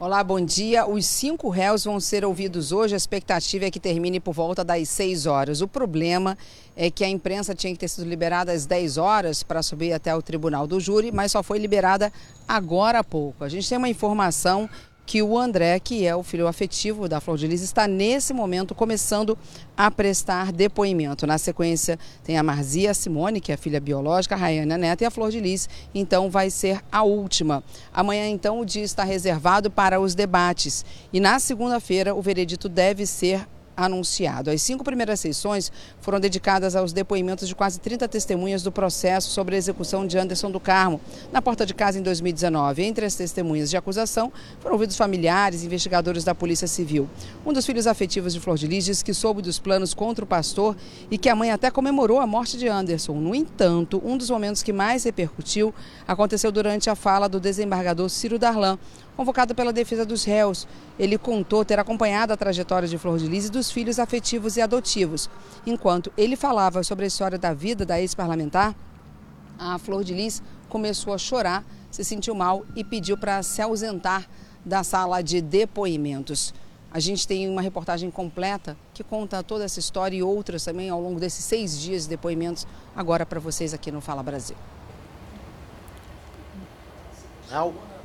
Olá, 0.00 0.22
bom 0.22 0.40
dia. 0.40 0.86
Os 0.86 1.04
cinco 1.06 1.48
réus 1.48 1.82
vão 1.82 1.98
ser 1.98 2.24
ouvidos 2.24 2.70
hoje. 2.70 2.94
A 2.94 2.96
expectativa 2.96 3.64
é 3.64 3.70
que 3.70 3.80
termine 3.80 4.20
por 4.20 4.32
volta 4.32 4.62
das 4.62 4.88
6 4.90 5.26
horas. 5.26 5.60
O 5.60 5.66
problema 5.66 6.38
é 6.76 6.88
que 6.88 7.02
a 7.02 7.08
imprensa 7.08 7.52
tinha 7.52 7.72
que 7.72 7.80
ter 7.80 7.88
sido 7.88 8.08
liberada 8.08 8.52
às 8.52 8.64
10 8.64 8.96
horas 8.96 9.42
para 9.42 9.60
subir 9.60 9.92
até 9.92 10.14
o 10.14 10.22
tribunal 10.22 10.68
do 10.68 10.78
júri, 10.78 11.10
mas 11.10 11.32
só 11.32 11.42
foi 11.42 11.58
liberada 11.58 12.12
agora 12.46 13.00
há 13.00 13.04
pouco. 13.04 13.42
A 13.42 13.48
gente 13.48 13.68
tem 13.68 13.76
uma 13.76 13.88
informação 13.88 14.70
que 15.08 15.22
o 15.22 15.38
André, 15.38 15.80
que 15.80 16.06
é 16.06 16.14
o 16.14 16.22
filho 16.22 16.46
afetivo 16.46 17.08
da 17.08 17.18
Flor 17.18 17.38
de 17.38 17.46
Lis, 17.46 17.62
está 17.62 17.88
nesse 17.88 18.34
momento 18.34 18.74
começando 18.74 19.38
a 19.74 19.90
prestar 19.90 20.52
depoimento. 20.52 21.26
Na 21.26 21.38
sequência, 21.38 21.98
tem 22.22 22.36
a 22.36 22.42
Marzia 22.42 22.92
Simone, 22.92 23.40
que 23.40 23.50
é 23.50 23.54
a 23.54 23.58
filha 23.58 23.80
biológica, 23.80 24.34
a 24.34 24.38
Rayana 24.38 24.76
Neto 24.76 25.00
e 25.00 25.06
a 25.06 25.10
Flor 25.10 25.30
de 25.30 25.40
Lis, 25.40 25.66
então 25.94 26.28
vai 26.28 26.50
ser 26.50 26.82
a 26.92 27.04
última. 27.04 27.64
Amanhã, 27.90 28.28
então, 28.28 28.60
o 28.60 28.66
dia 28.66 28.84
está 28.84 29.02
reservado 29.02 29.70
para 29.70 29.98
os 29.98 30.14
debates. 30.14 30.84
E 31.10 31.20
na 31.20 31.38
segunda-feira, 31.38 32.14
o 32.14 32.20
veredito 32.20 32.68
deve 32.68 33.06
ser 33.06 33.48
anunciado. 33.78 34.50
As 34.50 34.60
cinco 34.60 34.82
primeiras 34.82 35.20
sessões 35.20 35.70
foram 36.00 36.18
dedicadas 36.18 36.74
aos 36.74 36.92
depoimentos 36.92 37.46
de 37.46 37.54
quase 37.54 37.78
30 37.78 38.08
testemunhas 38.08 38.62
do 38.62 38.72
processo 38.72 39.30
sobre 39.30 39.54
a 39.54 39.58
execução 39.58 40.04
de 40.04 40.18
Anderson 40.18 40.50
do 40.50 40.58
Carmo, 40.58 41.00
na 41.32 41.40
porta 41.40 41.64
de 41.64 41.72
casa 41.72 41.98
em 41.98 42.02
2019. 42.02 42.82
Entre 42.82 43.06
as 43.06 43.14
testemunhas 43.14 43.70
de 43.70 43.76
acusação 43.76 44.32
foram 44.60 44.74
ouvidos 44.74 44.96
familiares 44.96 45.62
e 45.62 45.66
investigadores 45.66 46.24
da 46.24 46.34
Polícia 46.34 46.66
Civil. 46.66 47.08
Um 47.46 47.52
dos 47.52 47.64
filhos 47.64 47.86
afetivos 47.86 48.34
de 48.34 48.40
Flor 48.40 48.58
de 48.58 48.66
Lis 48.66 48.84
diz 48.84 49.02
que 49.02 49.14
soube 49.14 49.40
dos 49.40 49.60
planos 49.60 49.94
contra 49.94 50.24
o 50.24 50.28
pastor 50.28 50.76
e 51.10 51.16
que 51.16 51.28
a 51.28 51.36
mãe 51.36 51.52
até 51.52 51.70
comemorou 51.70 52.18
a 52.18 52.26
morte 52.26 52.58
de 52.58 52.66
Anderson. 52.66 53.14
No 53.14 53.34
entanto, 53.34 54.02
um 54.04 54.16
dos 54.16 54.28
momentos 54.28 54.62
que 54.62 54.72
mais 54.72 55.04
repercutiu 55.04 55.72
aconteceu 56.06 56.50
durante 56.50 56.90
a 56.90 56.96
fala 56.96 57.28
do 57.28 57.38
desembargador 57.38 58.08
Ciro 58.08 58.38
Darlan, 58.38 58.78
convocado 59.18 59.52
pela 59.52 59.72
defesa 59.72 60.06
dos 60.06 60.22
réus. 60.22 60.64
Ele 60.96 61.18
contou 61.18 61.64
ter 61.64 61.76
acompanhado 61.76 62.32
a 62.32 62.36
trajetória 62.36 62.86
de 62.86 62.96
Flor 62.96 63.18
de 63.18 63.26
Lis 63.26 63.46
e 63.46 63.50
dos 63.50 63.68
filhos 63.68 63.98
afetivos 63.98 64.56
e 64.56 64.60
adotivos. 64.60 65.28
Enquanto 65.66 66.12
ele 66.16 66.36
falava 66.36 66.84
sobre 66.84 67.04
a 67.04 67.08
história 67.08 67.36
da 67.36 67.52
vida 67.52 67.84
da 67.84 68.00
ex-parlamentar, 68.00 68.76
a 69.58 69.76
Flor 69.76 70.04
de 70.04 70.14
Lis 70.14 70.40
começou 70.68 71.12
a 71.12 71.18
chorar, 71.18 71.64
se 71.90 72.04
sentiu 72.04 72.32
mal 72.32 72.64
e 72.76 72.84
pediu 72.84 73.18
para 73.18 73.42
se 73.42 73.60
ausentar 73.60 74.24
da 74.64 74.84
sala 74.84 75.20
de 75.20 75.40
depoimentos. 75.40 76.54
A 76.88 77.00
gente 77.00 77.26
tem 77.26 77.48
uma 77.48 77.60
reportagem 77.60 78.12
completa 78.12 78.76
que 78.94 79.02
conta 79.02 79.42
toda 79.42 79.64
essa 79.64 79.80
história 79.80 80.16
e 80.16 80.22
outras 80.22 80.62
também 80.62 80.90
ao 80.90 81.00
longo 81.00 81.18
desses 81.18 81.44
seis 81.44 81.76
dias 81.76 82.04
de 82.04 82.10
depoimentos, 82.10 82.68
agora 82.94 83.26
para 83.26 83.40
vocês 83.40 83.74
aqui 83.74 83.90
no 83.90 84.00
Fala 84.00 84.22
Brasil. 84.22 84.56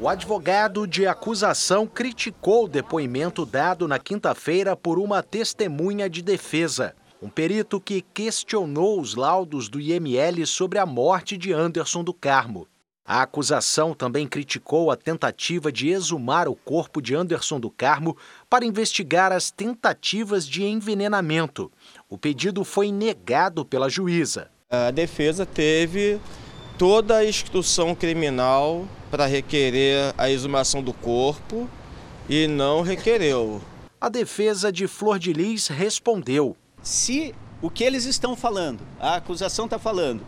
O 0.04 0.10
advogado 0.10 0.86
de 0.86 1.08
acusação 1.08 1.88
criticou 1.88 2.66
o 2.66 2.68
depoimento 2.68 3.46
dado 3.46 3.88
na 3.88 3.98
quinta-feira 3.98 4.76
por 4.76 5.00
uma 5.00 5.24
testemunha 5.24 6.10
de 6.10 6.22
defesa. 6.22 6.94
Um 7.22 7.30
perito 7.30 7.80
que 7.80 8.02
questionou 8.02 9.00
os 9.00 9.16
laudos 9.16 9.70
do 9.70 9.80
IML 9.80 10.46
sobre 10.46 10.78
a 10.78 10.86
morte 10.86 11.38
de 11.38 11.54
Anderson 11.54 12.04
do 12.04 12.14
Carmo. 12.14 12.68
A 13.06 13.22
acusação 13.22 13.94
também 13.94 14.28
criticou 14.28 14.92
a 14.92 14.98
tentativa 14.98 15.72
de 15.72 15.88
exumar 15.88 16.50
o 16.50 16.56
corpo 16.56 17.02
de 17.02 17.16
Anderson 17.16 17.58
do 17.58 17.72
Carmo 17.72 18.18
para 18.50 18.66
investigar 18.66 19.32
as 19.32 19.52
tentativas 19.52 20.46
de 20.46 20.66
envenenamento. 20.66 21.72
O 22.10 22.18
pedido 22.18 22.66
foi 22.66 22.92
negado 22.92 23.64
pela 23.64 23.88
juíza. 23.88 24.52
A 24.70 24.92
defesa 24.92 25.46
teve 25.46 26.20
toda 26.78 27.18
a 27.18 27.26
instrução 27.26 27.94
criminal 27.94 28.88
para 29.12 29.26
requerer 29.26 30.14
a 30.18 30.30
exumação 30.30 30.82
do 30.82 30.94
corpo 30.94 31.70
e 32.28 32.48
não 32.48 32.82
requereu. 32.82 33.62
A 34.00 34.10
defesa 34.10 34.72
de 34.72 34.88
Flor 34.88 35.20
de 35.20 35.34
Lis 35.34 35.68
respondeu: 35.68 36.56
Se 36.82 37.34
o 37.62 37.70
que 37.70 37.84
eles 37.84 38.06
estão 38.06 38.36
falando, 38.36 38.82
a 39.00 39.16
acusação 39.16 39.66
está 39.66 39.78
falando, 39.78 40.22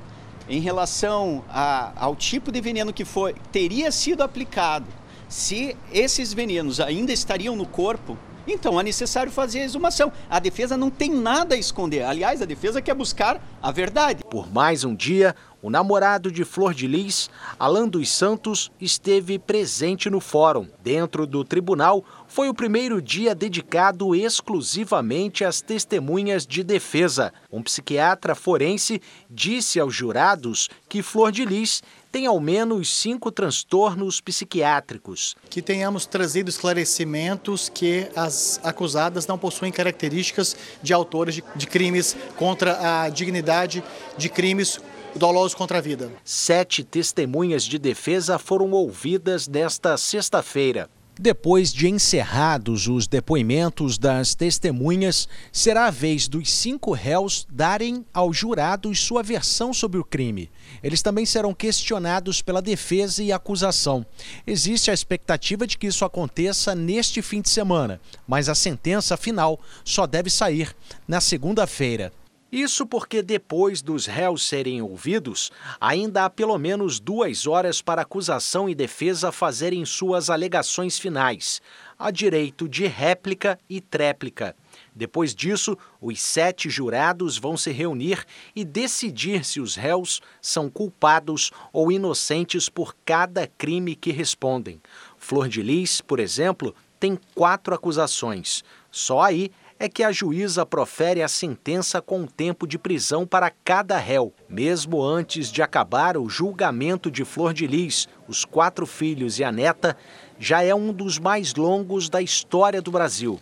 em 0.48 0.60
relação 0.60 1.44
a, 1.50 1.92
ao 1.96 2.16
tipo 2.16 2.52
de 2.52 2.62
veneno 2.62 2.94
que 2.94 3.04
foi, 3.04 3.36
teria 3.52 3.92
sido 3.92 4.22
aplicado, 4.22 4.86
se 5.28 5.76
esses 5.92 6.34
venenos 6.34 6.80
ainda 6.80 7.12
estariam 7.12 7.56
no 7.56 7.66
corpo, 7.66 8.18
então 8.48 8.80
é 8.80 8.84
necessário 8.84 9.32
fazer 9.32 9.62
a 9.62 9.64
exumação. 9.64 10.12
A 10.30 10.40
defesa 10.40 10.78
não 10.78 10.90
tem 10.92 11.12
nada 11.12 11.56
a 11.56 11.58
esconder. 11.58 12.04
Aliás, 12.04 12.42
a 12.42 12.46
defesa 12.46 12.82
quer 12.82 12.94
buscar 12.94 13.42
a 13.62 13.72
verdade. 13.72 14.24
Por 14.30 14.52
mais 14.54 14.84
um 14.84 14.94
dia, 14.94 15.36
o 15.66 15.70
namorado 15.72 16.32
de 16.32 16.46
Flor 16.46 16.76
de 16.76 16.86
Lis, 16.86 17.28
Alan 17.58 17.88
dos 17.88 18.12
Santos, 18.12 18.72
esteve 18.80 19.40
presente 19.40 20.12
no 20.12 20.20
fórum. 20.20 20.68
Dentro 20.84 21.26
do 21.26 21.44
tribunal, 21.44 22.06
foi 22.28 22.48
o 22.48 22.54
primeiro 22.54 23.02
dia 23.02 23.34
dedicado 23.34 24.14
exclusivamente 24.14 25.44
às 25.44 25.62
testemunhas 25.62 26.46
de 26.46 26.64
defesa. 26.64 27.34
Um 27.52 27.64
psiquiatra 27.64 28.36
forense 28.36 29.02
disse 29.28 29.80
aos 29.80 29.96
jurados 29.96 30.70
que 30.88 31.02
Flor 31.02 31.32
de 31.32 31.44
Lis 31.44 31.82
tem 32.12 32.28
ao 32.28 32.40
menos 32.40 32.96
cinco 32.96 33.32
transtornos 33.32 34.22
psiquiátricos. 34.22 35.36
Que 35.50 35.64
tenhamos 35.64 36.06
trazido 36.06 36.48
esclarecimentos 36.48 37.70
que 37.70 38.08
as 38.16 38.60
acusadas 38.64 39.26
não 39.26 39.38
possuem 39.38 39.72
características 39.72 40.56
de 40.84 40.94
autores 40.94 41.34
de, 41.34 41.44
de 41.56 41.66
crimes 41.66 42.16
contra 42.38 43.04
a 43.04 43.10
dignidade, 43.10 43.84
de 44.16 44.30
crimes 44.30 44.80
dolosos 45.16 45.56
contra 45.56 45.78
a 45.78 45.82
vida. 45.82 46.12
Sete 46.24 46.84
testemunhas 46.84 47.64
de 47.64 47.80
defesa 47.80 48.38
foram 48.38 48.72
ouvidas 48.72 49.48
nesta 49.48 49.98
sexta-feira. 49.98 50.90
Depois 51.18 51.72
de 51.72 51.88
encerrados 51.88 52.90
os 52.90 53.08
depoimentos 53.08 53.98
das 53.98 54.36
testemunhas, 54.36 55.30
será 55.50 55.86
a 55.86 55.92
vez 55.92 56.28
dos 56.28 56.52
cinco 56.52 56.92
réus 56.92 57.48
darem 57.50 58.06
aos 58.14 58.36
jurados 58.36 59.02
sua 59.02 59.24
versão 59.24 59.74
sobre 59.74 59.98
o 59.98 60.04
crime. 60.04 60.52
Eles 60.84 61.02
também 61.02 61.26
serão 61.26 61.54
questionados 61.54 62.42
pela 62.42 62.62
defesa 62.62 63.24
e 63.24 63.32
acusação. 63.32 64.06
Existe 64.46 64.92
a 64.92 64.94
expectativa 64.94 65.66
de 65.66 65.78
que 65.78 65.88
isso 65.88 66.04
aconteça 66.04 66.76
neste 66.76 67.22
fim 67.22 67.40
de 67.40 67.50
semana, 67.50 68.02
mas 68.28 68.50
a 68.50 68.56
sentença 68.56 69.16
final 69.16 69.58
só 69.86 70.06
deve 70.06 70.30
sair 70.30 70.76
na 71.08 71.22
segunda-feira. 71.22 72.12
Isso 72.56 72.86
porque 72.86 73.22
depois 73.22 73.82
dos 73.82 74.06
réus 74.06 74.48
serem 74.48 74.82
ouvidos, 74.82 75.52
ainda 75.78 76.24
há 76.24 76.30
pelo 76.30 76.58
menos 76.58 77.02
duas 77.02 77.46
horas 77.46 77.82
para 77.82 78.04
acusação 78.04 78.70
e 78.70 78.74
defesa 78.74 79.30
fazerem 79.30 79.84
suas 79.84 80.30
alegações 80.30 80.98
finais. 80.98 81.62
Há 82.00 82.10
direito 82.12 82.70
de 82.70 82.88
réplica 82.88 83.60
e 83.70 83.82
tréplica. 83.82 84.56
Depois 84.96 85.36
disso, 85.36 85.78
os 86.00 86.22
sete 86.22 86.70
jurados 86.70 87.38
vão 87.38 87.58
se 87.58 87.74
reunir 87.74 88.26
e 88.56 88.64
decidir 88.64 89.44
se 89.44 89.60
os 89.60 89.76
réus 89.76 90.22
são 90.42 90.70
culpados 90.70 91.52
ou 91.74 91.92
inocentes 91.92 92.70
por 92.70 92.96
cada 93.04 93.48
crime 93.48 93.98
que 93.98 94.14
respondem. 94.14 94.82
Flor 95.18 95.50
de 95.50 95.62
Lis, 95.62 96.00
por 96.00 96.22
exemplo, 96.22 96.74
tem 97.02 97.20
quatro 97.34 97.76
acusações. 97.76 98.64
Só 98.90 99.22
aí 99.22 99.52
é 99.86 99.90
que 99.90 100.04
a 100.04 100.12
juíza 100.12 100.66
profere 100.66 101.22
a 101.22 101.28
sentença 101.28 102.02
com 102.02 102.26
tempo 102.26 102.66
de 102.66 102.76
prisão 102.80 103.26
para 103.26 103.52
cada 103.52 104.00
réu. 104.00 104.34
Mesmo 104.50 105.04
antes 105.04 105.52
de 105.52 105.62
acabar 105.62 106.18
o 106.18 106.28
julgamento 106.28 107.12
de 107.12 107.24
Flor 107.24 107.54
de 107.54 107.68
Lis, 107.68 108.10
os 108.28 108.44
quatro 108.44 108.88
filhos 108.88 109.38
e 109.38 109.44
a 109.44 109.52
neta, 109.52 109.96
já 110.40 110.64
é 110.64 110.74
um 110.74 110.92
dos 110.92 111.20
mais 111.20 111.54
longos 111.54 112.10
da 112.10 112.20
história 112.20 112.82
do 112.82 112.90
Brasil. 112.90 113.40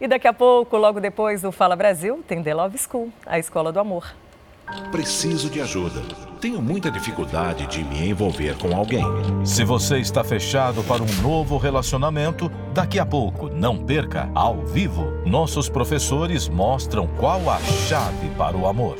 E 0.00 0.08
daqui 0.08 0.26
a 0.26 0.32
pouco, 0.32 0.78
logo 0.78 0.98
depois 0.98 1.42
do 1.42 1.52
Fala 1.52 1.76
Brasil, 1.76 2.24
tem 2.26 2.42
The 2.42 2.54
Love 2.54 2.78
School, 2.78 3.12
a 3.26 3.38
escola 3.38 3.70
do 3.70 3.78
amor. 3.78 4.14
Preciso 4.90 5.48
de 5.48 5.60
ajuda. 5.60 6.02
Tenho 6.40 6.62
muita 6.62 6.90
dificuldade 6.90 7.66
de 7.66 7.84
me 7.84 8.08
envolver 8.08 8.56
com 8.56 8.74
alguém. 8.74 9.04
Se 9.44 9.62
você 9.62 9.98
está 9.98 10.24
fechado 10.24 10.82
para 10.84 11.02
um 11.02 11.22
novo 11.22 11.58
relacionamento, 11.58 12.48
daqui 12.72 12.98
a 12.98 13.04
pouco, 13.04 13.48
não 13.48 13.76
perca, 13.84 14.30
ao 14.34 14.64
vivo, 14.64 15.04
nossos 15.26 15.68
professores 15.68 16.48
mostram 16.48 17.06
qual 17.18 17.50
a 17.50 17.58
chave 17.60 18.30
para 18.38 18.56
o 18.56 18.66
amor. 18.66 18.96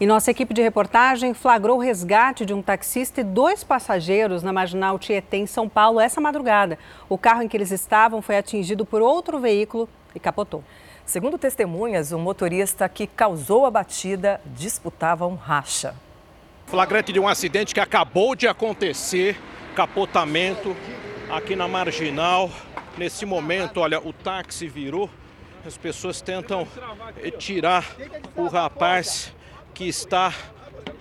E 0.00 0.06
nossa 0.06 0.30
equipe 0.30 0.52
de 0.52 0.60
reportagem 0.60 1.32
flagrou 1.32 1.78
o 1.78 1.80
resgate 1.80 2.44
de 2.44 2.52
um 2.52 2.60
taxista 2.60 3.20
e 3.20 3.24
dois 3.24 3.62
passageiros 3.62 4.42
na 4.42 4.52
marginal 4.52 4.98
Tietê, 4.98 5.38
em 5.38 5.46
São 5.46 5.68
Paulo, 5.68 6.00
essa 6.00 6.20
madrugada. 6.20 6.78
O 7.08 7.16
carro 7.16 7.42
em 7.42 7.48
que 7.48 7.56
eles 7.56 7.70
estavam 7.70 8.20
foi 8.20 8.36
atingido 8.36 8.84
por 8.84 9.00
outro 9.00 9.38
veículo 9.38 9.88
e 10.14 10.20
capotou. 10.20 10.64
Segundo 11.06 11.36
testemunhas, 11.36 12.12
o 12.12 12.18
motorista 12.18 12.88
que 12.88 13.06
causou 13.06 13.66
a 13.66 13.70
batida 13.70 14.40
disputava 14.46 15.26
um 15.26 15.34
racha. 15.34 15.94
Flagrante 16.66 17.12
de 17.12 17.20
um 17.20 17.28
acidente 17.28 17.74
que 17.74 17.80
acabou 17.80 18.34
de 18.34 18.48
acontecer, 18.48 19.38
capotamento 19.76 20.74
aqui 21.30 21.54
na 21.54 21.68
marginal. 21.68 22.50
Nesse 22.96 23.26
momento, 23.26 23.80
olha, 23.80 24.00
o 24.00 24.14
táxi 24.14 24.66
virou, 24.66 25.10
as 25.66 25.76
pessoas 25.76 26.22
tentam 26.22 26.66
tirar 27.38 27.86
o 28.34 28.46
rapaz 28.46 29.30
que 29.74 29.86
está 29.86 30.32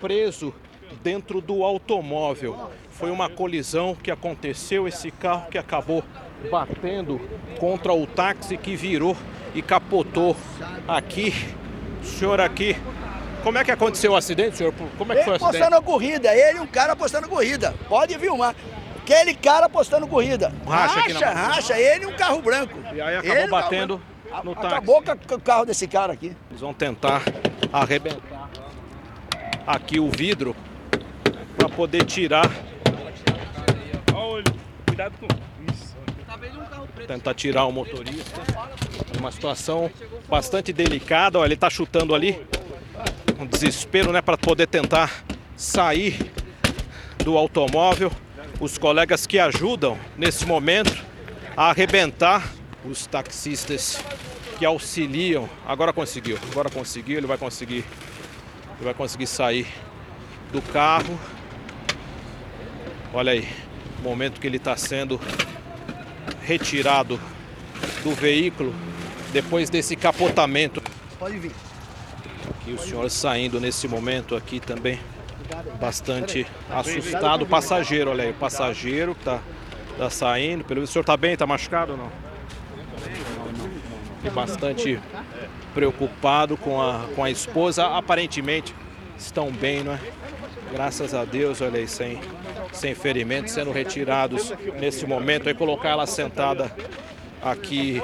preso 0.02 0.54
dentro 1.02 1.40
do 1.40 1.64
automóvel. 1.64 2.70
Foi 2.90 3.10
uma 3.10 3.30
colisão 3.30 3.96
que 3.96 4.12
aconteceu, 4.12 4.86
esse 4.86 5.12
carro 5.12 5.50
que 5.50 5.58
acabou 5.58 6.04
batendo 6.49 7.20
contra 7.60 7.94
o 7.94 8.06
táxi 8.06 8.57
que 8.57 8.76
virou 8.76 9.15
e 9.53 9.61
capotou 9.61 10.36
aqui. 10.88 11.34
O 12.02 12.06
senhor 12.06 12.41
aqui. 12.41 12.76
Como 13.44 13.57
é 13.57 13.64
que 13.64 13.72
aconteceu 13.72 14.11
o 14.11 14.15
acidente, 14.15 14.57
senhor? 14.57 14.74
Como 14.98 15.11
é 15.11 15.18
que 15.18 15.24
foi 15.24 15.34
o 15.34 15.36
acidente? 15.36 15.57
Apostando 15.57 15.82
corrida, 15.86 16.36
ele 16.36 16.60
e 16.60 16.61
um 16.61 16.68
cara 16.68 16.94
apostando 16.94 17.28
corrida. 17.28 17.74
Pode 17.88 18.18
filmar. 18.18 18.56
Aquele 19.02 19.34
cara 19.36 19.65
apostando 19.65 20.07
corrida. 20.07 20.53
Racha, 20.65 20.95
racha, 20.95 20.99
aqui 20.99 21.14
na... 21.14 21.32
racha, 21.32 21.78
ele 21.78 22.06
e 22.06 22.07
um 22.07 22.14
carro 22.14 22.41
branco. 22.41 22.78
E 22.94 23.02
aí 23.02 23.18
acabou 23.18 23.38
ele 23.38 23.48
batendo 23.48 24.02
no 24.44 24.56
táxi. 24.56 24.68
Acabou 24.68 25.03
com 25.03 25.36
o 25.36 25.41
carro 25.41 25.65
desse 25.65 25.88
cara 25.88 26.14
aqui. 26.14 26.36
Eles 26.49 26.61
vão 26.61 26.74
tentar 26.74 27.22
arrebentar 27.72 28.49
aqui 29.68 29.99
o 29.99 30.10
vidro 30.10 30.56
para 31.57 31.68
poder 31.70 32.06
tirar. 32.06 32.49
Cuidado 34.88 35.14
com. 35.20 35.28
Tentar 37.08 37.34
tirar 37.34 37.66
o 37.66 37.72
motorista. 37.72 38.42
Uma 39.20 39.32
situação 39.32 39.92
bastante 40.30 40.74
delicada. 40.74 41.40
Olha, 41.40 41.48
ele 41.48 41.54
está 41.54 41.70
chutando 41.70 42.16
ali. 42.16 42.42
Um 43.40 43.46
desespero, 43.46 44.12
né, 44.12 44.22
para 44.22 44.38
poder 44.38 44.68
tentar 44.68 45.24
sair 45.56 46.32
do 47.24 47.38
automóvel. 47.38 48.12
Os 48.60 48.78
colegas 48.78 49.26
que 49.26 49.40
ajudam 49.40 49.98
nesse 50.18 50.46
momento 50.46 51.04
a 51.56 51.70
arrebentar 51.70 52.52
os 52.86 53.06
taxistas 53.06 54.04
que 54.58 54.66
auxiliam. 54.66 55.50
Agora 55.66 55.92
conseguiu, 55.92 56.38
agora 56.52 56.70
conseguiu, 56.70 57.18
ele 57.18 57.28
vai 57.28 57.38
conseguir. 57.38 57.84
Ele 58.76 58.86
vai 58.86 58.94
conseguir 58.94 59.28
sair 59.28 59.68
do 60.52 60.62
carro. 60.62 61.20
Olha 63.14 63.32
aí, 63.32 63.48
o 64.00 64.02
momento 64.02 64.40
que 64.40 64.48
ele 64.48 64.58
está 64.58 64.76
sendo 64.76 65.20
retirado 66.44 67.20
do 68.03 68.11
veículo 68.11 68.74
depois 69.32 69.70
desse 69.70 69.95
capotamento. 69.95 70.82
Pode 71.18 71.38
vir. 71.40 71.52
E 72.68 72.72
o 72.72 72.78
senhor 72.78 73.10
saindo 73.10 73.60
nesse 73.60 73.88
momento 73.88 74.36
aqui 74.36 74.60
também 74.60 74.99
bastante 75.80 76.45
assustado. 76.70 77.44
O 77.44 77.45
passageiro, 77.45 78.11
olha 78.11 78.24
aí, 78.24 78.32
o 78.32 78.36
passageiro 78.36 79.15
que 79.15 79.24
tá, 79.24 79.40
tá 79.98 80.10
saindo. 80.10 80.64
Pelo 80.64 80.82
o 80.82 80.88
senhor 80.88 81.03
tá 81.03 81.18
bem? 81.18 81.36
Tá 81.36 81.45
machucado 81.45 81.94
ou 81.94 81.98
não? 81.98 82.11
E 84.24 84.30
bastante 84.30 84.99
preocupado 85.74 86.56
com 86.56 86.82
a, 86.82 87.06
com 87.15 87.24
a 87.24 87.30
esposa. 87.30 87.86
Aparentemente 87.88 88.74
estão 89.18 89.52
bem, 89.52 89.84
não 89.84 89.94
é? 89.94 89.99
Graças 90.72 91.14
a 91.14 91.26
Deus, 91.26 91.61
olha 91.61 91.80
aí, 91.80 91.88
sem, 91.88 92.20
sem 92.74 92.94
ferimentos, 92.94 93.54
sendo 93.54 93.72
retirados 93.72 94.54
nesse 94.80 95.06
momento. 95.06 95.48
Aí 95.48 95.56
colocar 95.56 95.90
ela 95.90 96.06
sentada 96.06 96.74
aqui 97.41 98.02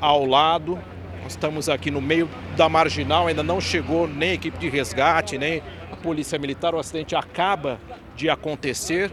ao 0.00 0.24
lado. 0.24 0.78
Nós 1.22 1.32
estamos 1.32 1.68
aqui 1.68 1.90
no 1.90 2.00
meio 2.00 2.28
da 2.56 2.68
marginal, 2.68 3.26
ainda 3.26 3.42
não 3.42 3.60
chegou 3.60 4.08
nem 4.08 4.32
equipe 4.32 4.58
de 4.58 4.68
resgate, 4.68 5.36
nem 5.36 5.62
a 5.92 5.96
polícia 5.96 6.38
militar. 6.38 6.74
O 6.74 6.78
acidente 6.78 7.14
acaba 7.14 7.78
de 8.16 8.28
acontecer 8.28 9.10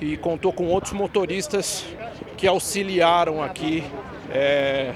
e 0.00 0.16
contou 0.16 0.52
com 0.52 0.66
outros 0.66 0.92
motoristas 0.92 1.86
que 2.36 2.46
auxiliaram 2.46 3.42
aqui 3.42 3.84
é, 4.30 4.92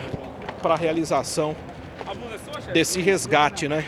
para 0.62 0.74
a 0.74 0.76
realização 0.76 1.54
desse 2.72 3.00
resgate, 3.00 3.68
né? 3.68 3.84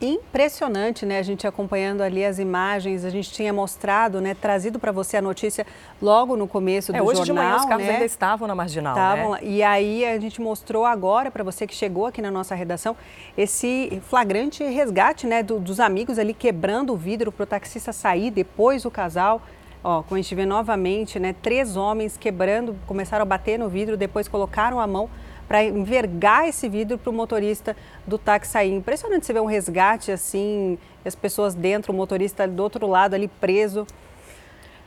Impressionante, 0.00 1.04
né? 1.04 1.18
A 1.18 1.22
gente 1.22 1.46
acompanhando 1.46 2.00
ali 2.00 2.24
as 2.24 2.38
imagens, 2.38 3.04
a 3.04 3.10
gente 3.10 3.30
tinha 3.30 3.52
mostrado, 3.52 4.20
né? 4.20 4.34
Trazido 4.34 4.78
para 4.78 4.90
você 4.90 5.18
a 5.18 5.22
notícia 5.22 5.66
logo 6.00 6.36
no 6.36 6.48
começo 6.48 6.90
do 6.90 6.96
é, 6.96 7.02
hoje 7.02 7.18
jornal. 7.18 7.22
Hoje 7.22 7.26
de 7.26 7.32
manhã 7.32 7.56
os 7.56 7.64
carros 7.66 7.86
né? 7.86 7.92
ainda 7.92 8.04
estavam 8.06 8.48
na 8.48 8.54
marginal, 8.54 8.94
estavam, 8.94 9.32
né? 9.32 9.40
E 9.42 9.62
aí 9.62 10.04
a 10.06 10.18
gente 10.18 10.40
mostrou 10.40 10.86
agora 10.86 11.30
para 11.30 11.44
você 11.44 11.66
que 11.66 11.74
chegou 11.74 12.06
aqui 12.06 12.22
na 12.22 12.30
nossa 12.30 12.54
redação 12.54 12.96
esse 13.36 14.00
flagrante 14.08 14.64
resgate, 14.64 15.26
né? 15.26 15.42
Do, 15.42 15.60
dos 15.60 15.78
amigos 15.78 16.18
ali 16.18 16.32
quebrando 16.32 16.94
o 16.94 16.96
vidro 16.96 17.30
para 17.30 17.44
o 17.44 17.46
taxista 17.46 17.92
sair, 17.92 18.30
depois 18.30 18.84
o 18.84 18.90
casal 18.90 19.42
Ó, 19.82 20.02
como 20.02 20.18
a 20.18 20.20
gente 20.20 20.34
vê 20.34 20.44
novamente, 20.44 21.18
né, 21.18 21.34
três 21.40 21.74
homens 21.74 22.16
quebrando, 22.18 22.76
começaram 22.86 23.22
a 23.22 23.24
bater 23.24 23.58
no 23.58 23.66
vidro, 23.68 23.96
depois 23.96 24.28
colocaram 24.28 24.78
a 24.78 24.86
mão 24.86 25.08
para 25.50 25.64
envergar 25.64 26.46
esse 26.46 26.68
vidro 26.68 26.96
para 26.96 27.10
o 27.10 27.12
motorista 27.12 27.76
do 28.06 28.16
táxi 28.16 28.52
sair. 28.52 28.72
Impressionante 28.72 29.26
você 29.26 29.32
ver 29.32 29.40
um 29.40 29.46
resgate 29.46 30.12
assim, 30.12 30.78
as 31.04 31.16
pessoas 31.16 31.56
dentro, 31.56 31.92
o 31.92 31.96
motorista 31.96 32.46
do 32.46 32.62
outro 32.62 32.86
lado 32.86 33.14
ali 33.14 33.26
preso. 33.26 33.84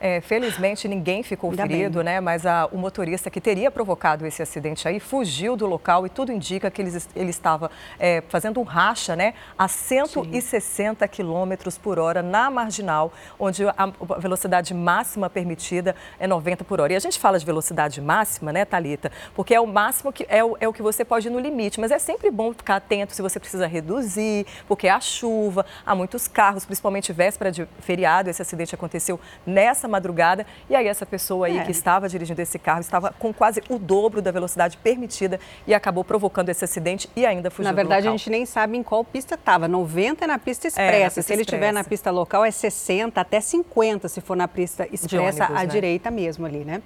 É, 0.06 0.20
felizmente 0.20 0.86
ninguém 0.86 1.24
ficou 1.24 1.52
Ainda 1.52 1.66
ferido, 1.66 2.00
bem. 2.00 2.04
né? 2.04 2.20
Mas 2.20 2.46
a, 2.46 2.68
o 2.74 2.78
motorista 2.78 3.30
que 3.30 3.40
teria 3.40 3.72
provocado 3.72 4.28
esse 4.28 4.42
acidente 4.42 4.86
aí 4.86 5.00
fugiu 5.00 5.56
do 5.56 5.66
local 5.66 6.06
e 6.06 6.10
tudo 6.10 6.30
indica 6.30 6.70
que 6.70 6.82
ele, 6.82 6.92
ele 7.16 7.30
estava 7.30 7.72
é, 7.98 8.22
fazendo 8.28 8.60
um 8.60 8.64
racha, 8.64 9.16
né? 9.16 9.34
A 9.58 9.70
160 9.70 11.08
km 11.08 11.54
por 11.82 12.00
hora 12.00 12.22
na 12.22 12.52
marginal, 12.52 13.14
onde 13.40 13.66
a, 13.66 13.94
velocidade 14.20 14.74
máxima 14.74 15.30
permitida 15.30 15.96
é 16.20 16.28
90 16.28 16.66
por 16.66 16.82
hora. 16.82 16.92
E 16.92 16.98
a 16.98 17.00
gente 17.00 17.18
fala 17.18 17.40
de 17.40 17.46
velocidade 17.46 18.02
máxima, 18.02 18.52
né, 18.52 18.66
Talita? 18.66 19.10
Porque 19.34 19.56
é 19.56 19.62
o 19.62 19.66
máximo 19.66 20.12
que 20.12 20.26
é 20.28 20.44
o, 20.44 20.58
é 20.60 20.68
o 20.68 20.74
que 20.74 20.82
você 20.82 21.06
pode 21.06 21.30
ir 21.30 21.32
no 21.32 21.40
limite. 21.40 21.80
Mas 21.80 21.92
é 21.92 21.98
sempre 21.98 22.30
bom 22.30 22.52
ficar 22.52 22.76
atento 22.76 23.14
se 23.14 23.22
você 23.22 23.40
precisa 23.40 23.68
reduzir, 23.68 24.46
porque 24.68 24.90
há 24.90 25.00
chuva, 25.00 25.66
há 25.86 25.96
muitos 25.96 26.28
carros, 26.28 26.66
principalmente 26.66 27.14
véspera 27.14 27.50
de 27.50 27.66
feriado. 27.80 28.30
Esse 28.30 28.42
acidente 28.42 28.76
aconteceu 28.76 29.18
nessa 29.48 29.93
madrugada. 29.94 30.46
E 30.70 30.76
aí 30.76 30.88
essa 30.88 31.06
pessoa 31.06 31.48
aí 31.48 31.58
é. 31.58 31.64
que 31.64 31.72
estava 31.72 32.10
dirigindo 32.10 32.42
esse 32.42 32.60
carro 32.60 32.82
estava 32.82 33.14
com 33.18 33.34
quase 33.34 33.62
o 33.70 33.78
dobro 33.80 34.22
da 34.22 34.32
velocidade 34.32 34.78
permitida 34.78 35.40
e 35.66 35.74
acabou 35.74 36.04
provocando 36.04 36.50
esse 36.50 36.66
acidente 36.66 37.10
e 37.16 37.26
ainda 37.26 37.50
fugiu 37.50 37.72
Na 37.72 37.76
verdade, 37.76 38.08
a 38.08 38.12
gente 38.12 38.30
nem 38.30 38.46
sabe 38.46 38.78
em 38.78 38.84
qual 38.84 39.04
pista 39.04 39.36
estava. 39.36 39.68
90 39.68 40.24
é 40.24 40.28
na 40.28 40.40
pista 40.40 40.68
expressa. 40.68 40.96
É, 40.96 41.00
na 41.00 41.06
pista 41.06 41.22
se 41.22 41.34
ele 41.34 41.42
estiver 41.44 41.72
na 41.72 41.84
pista 41.84 42.12
local, 42.12 42.44
é 42.44 42.52
60 42.52 43.22
até 43.22 43.40
50 43.40 44.08
se 44.10 44.20
for 44.22 44.36
na 44.36 44.48
pista 44.48 44.88
expressa 44.92 45.46
ônibus, 45.46 45.62
à 45.62 45.64
né? 45.64 45.66
direita 45.68 46.12
mesmo 46.12 46.46
ali, 46.46 46.66
né? 46.66 46.82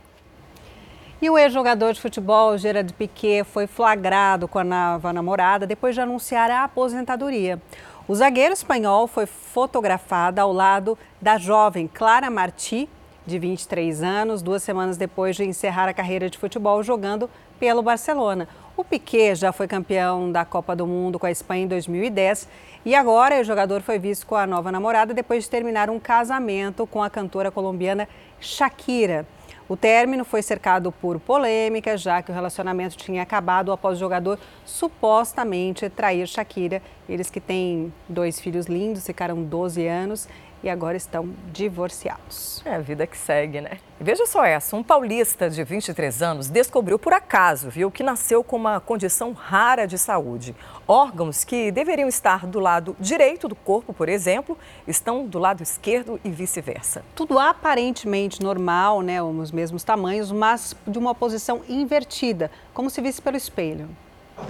E 1.20 1.32
o 1.32 1.38
ex-jogador 1.38 1.94
de 1.94 2.02
futebol, 2.02 2.56
Gerard 2.60 2.94
Piquet, 2.94 3.44
foi 3.44 3.66
flagrado 3.66 4.48
com 4.48 4.60
a 4.60 4.64
nova 4.64 5.12
namorada 5.12 5.66
depois 5.66 5.96
de 5.96 6.02
anunciar 6.02 6.52
a 6.52 6.64
aposentadoria. 6.64 7.60
O 8.08 8.14
zagueiro 8.14 8.54
espanhol 8.54 9.08
foi 9.08 9.26
fotografado 9.26 10.40
ao 10.40 10.54
lado 10.54 10.98
da 11.20 11.38
jovem 11.38 11.88
Clara 11.88 12.30
Martí, 12.30 12.88
de 13.28 13.38
23 13.38 14.02
anos, 14.02 14.42
duas 14.42 14.64
semanas 14.64 14.96
depois 14.96 15.36
de 15.36 15.44
encerrar 15.44 15.90
a 15.90 15.94
carreira 15.94 16.30
de 16.30 16.38
futebol 16.38 16.82
jogando 16.82 17.30
pelo 17.60 17.82
Barcelona. 17.82 18.48
O 18.78 18.86
Piquet 18.86 19.36
já 19.36 19.52
foi 19.52 19.68
campeão 19.68 20.32
da 20.32 20.46
Copa 20.46 20.74
do 20.74 20.88
Mundo 20.88 21.20
com 21.20 21.26
a 21.26 21.32
Espanha 21.32 21.66
em 21.66 21.68
2010 21.68 22.48
e 22.86 22.96
agora 22.96 23.42
o 23.42 23.44
jogador 23.44 23.82
foi 23.82 24.00
visto 24.00 24.26
com 24.26 24.36
a 24.36 24.48
nova 24.48 24.72
namorada 24.72 25.14
depois 25.14 25.44
de 25.44 25.50
terminar 25.50 25.90
um 25.90 26.00
casamento 26.00 26.88
com 26.88 27.04
a 27.04 27.10
cantora 27.10 27.52
colombiana 27.52 28.08
Shakira. 28.40 29.28
O 29.70 29.76
término 29.76 30.24
foi 30.24 30.42
cercado 30.42 30.94
por 30.94 31.20
polêmica, 31.20 31.98
já 31.98 32.22
que 32.22 32.32
o 32.32 32.34
relacionamento 32.34 32.96
tinha 32.96 33.22
acabado 33.22 33.74
após 33.74 33.98
o 33.98 34.00
jogador 34.00 34.40
supostamente 34.64 35.90
trair 35.90 36.26
Shakira. 36.26 36.82
Eles 37.10 37.30
que 37.30 37.42
têm 37.42 37.92
dois 38.08 38.40
filhos 38.40 38.68
lindos, 38.68 39.06
ficaram 39.06 39.44
12 39.44 39.86
anos 39.86 40.30
e 40.64 40.70
agora 40.70 40.98
estão 40.98 41.30
divorciados. 41.52 42.62
É 42.66 42.76
a 42.76 42.80
vida 42.80 43.06
que 43.06 43.18
segue, 43.18 43.62
né? 43.62 43.78
E 44.00 44.04
veja 44.04 44.26
só 44.26 44.46
essa, 44.46 44.76
um 44.76 44.84
paulista 44.84 45.50
de 45.50 45.64
23 45.64 46.22
anos 46.22 46.50
descobriu 46.50 47.00
por 47.00 47.14
acaso, 47.14 47.70
viu, 47.70 47.90
que 47.90 48.04
nasceu 48.04 48.44
com 48.44 48.56
uma 48.56 48.80
condição 48.80 49.34
rara 49.34 49.88
de 49.88 49.98
saúde. 49.98 50.56
Órgãos 50.88 51.44
que 51.44 51.72
deveriam 51.72 52.08
estar 52.08 52.46
do 52.46 52.60
lado 52.60 52.96
direito 53.00 53.48
do 53.48 53.56
corpo, 53.56 53.94
por 53.94 54.10
exemplo, 54.10 54.58
estão 54.88 55.26
do 55.26 55.40
lado 55.40 55.64
esquerdo 55.64 56.20
e 56.24 56.30
vice-versa. 56.30 57.04
Tudo 57.16 57.40
aparentemente 57.40 58.42
normal, 58.42 59.02
né, 59.02 59.22
os 59.22 59.52
mesmos 59.52 59.84
tamanhos, 59.84 60.32
mas 60.32 60.76
de 60.86 60.98
uma 60.98 61.16
posição 61.16 61.62
invertida, 61.68 62.52
como 62.74 62.90
se 62.90 63.02
visse 63.02 63.22
pelo 63.22 63.38
espelho. 63.38 63.90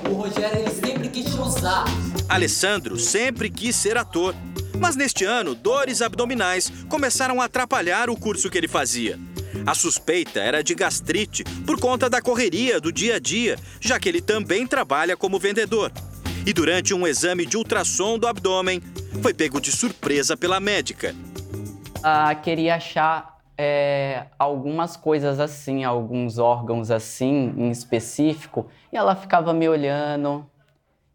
O 0.10 0.14
Rogério 0.14 0.60
ele 0.60 0.70
sempre 0.70 1.10
quis 1.10 1.26
te 1.26 1.40
usar. 1.40 1.86
Alessandro 2.30 3.00
sempre 3.00 3.50
quis 3.50 3.76
ser 3.76 3.98
ator. 3.98 4.36
Mas 4.80 4.96
neste 4.96 5.26
ano, 5.26 5.56
dores 5.56 6.02
abdominais 6.02 6.72
começaram 6.88 7.42
a 7.42 7.46
atrapalhar 7.46 8.10
o 8.10 8.16
curso 8.18 8.50
que 8.50 8.58
ele 8.58 8.68
fazia. 8.68 9.20
A 9.66 9.74
suspeita 9.74 10.40
era 10.40 10.62
de 10.62 10.76
gastrite 10.76 11.44
por 11.66 11.80
conta 11.80 12.10
da 12.10 12.22
correria 12.22 12.80
do 12.80 12.92
dia 12.92 13.16
a 13.16 13.20
dia, 13.20 13.58
já 13.80 14.00
que 14.00 14.08
ele 14.08 14.22
também 14.22 14.68
trabalha 14.68 15.18
como 15.18 15.40
vendedor. 15.40 15.92
E 16.46 16.54
durante 16.54 16.94
um 16.94 17.08
exame 17.08 17.46
de 17.46 17.58
ultrassom 17.58 18.20
do 18.20 18.28
abdômen, 18.28 18.82
foi 19.22 19.34
pego 19.34 19.60
de 19.60 19.72
surpresa 19.72 20.38
pela 20.38 20.60
médica. 20.60 21.16
Ah, 22.04 22.34
queria 22.36 22.76
achar 22.76 23.37
é, 23.58 24.26
algumas 24.38 24.96
coisas 24.96 25.40
assim, 25.40 25.84
alguns 25.84 26.38
órgãos 26.38 26.92
assim 26.92 27.54
em 27.58 27.72
específico, 27.72 28.68
e 28.94 28.98
ela 28.98 29.16
ficava 29.16 29.54
me 29.54 29.68
olhando 29.68 30.46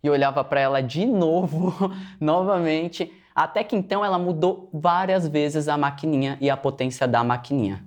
e 0.02 0.10
olhava 0.10 0.42
para 0.42 0.60
ela 0.60 0.82
de 0.82 1.06
novo, 1.06 1.72
novamente. 2.20 3.12
Até 3.34 3.64
que 3.64 3.76
então 3.76 4.04
ela 4.04 4.18
mudou 4.18 4.68
várias 4.72 5.26
vezes 5.26 5.68
a 5.68 5.78
maquininha 5.78 6.36
e 6.40 6.50
a 6.50 6.56
potência 6.56 7.06
da 7.06 7.22
maquininha. 7.24 7.82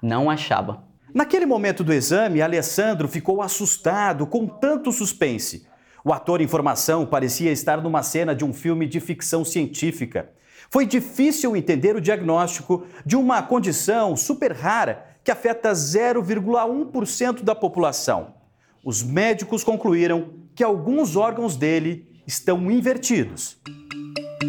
Não 0.00 0.30
achava. 0.30 0.82
Naquele 1.12 1.44
momento 1.44 1.82
do 1.82 1.92
exame, 1.92 2.40
Alessandro 2.40 3.08
ficou 3.08 3.42
assustado 3.42 4.26
com 4.26 4.46
tanto 4.46 4.92
suspense. 4.92 5.66
O 6.04 6.12
ator 6.12 6.40
em 6.40 6.46
formação 6.46 7.04
parecia 7.04 7.50
estar 7.50 7.82
numa 7.82 8.02
cena 8.02 8.34
de 8.34 8.44
um 8.44 8.52
filme 8.52 8.86
de 8.86 9.00
ficção 9.00 9.44
científica. 9.44 10.30
Foi 10.70 10.84
difícil 10.84 11.56
entender 11.56 11.96
o 11.96 12.00
diagnóstico 12.00 12.86
de 13.04 13.16
uma 13.16 13.42
condição 13.42 14.16
super 14.16 14.52
rara 14.52 15.06
que 15.24 15.30
afeta 15.30 15.72
0,1% 15.72 17.42
da 17.42 17.54
população. 17.54 18.34
Os 18.84 19.02
médicos 19.02 19.64
concluíram 19.64 20.30
que 20.54 20.64
alguns 20.64 21.16
órgãos 21.16 21.56
dele 21.56 22.06
estão 22.26 22.70
invertidos. 22.70 23.58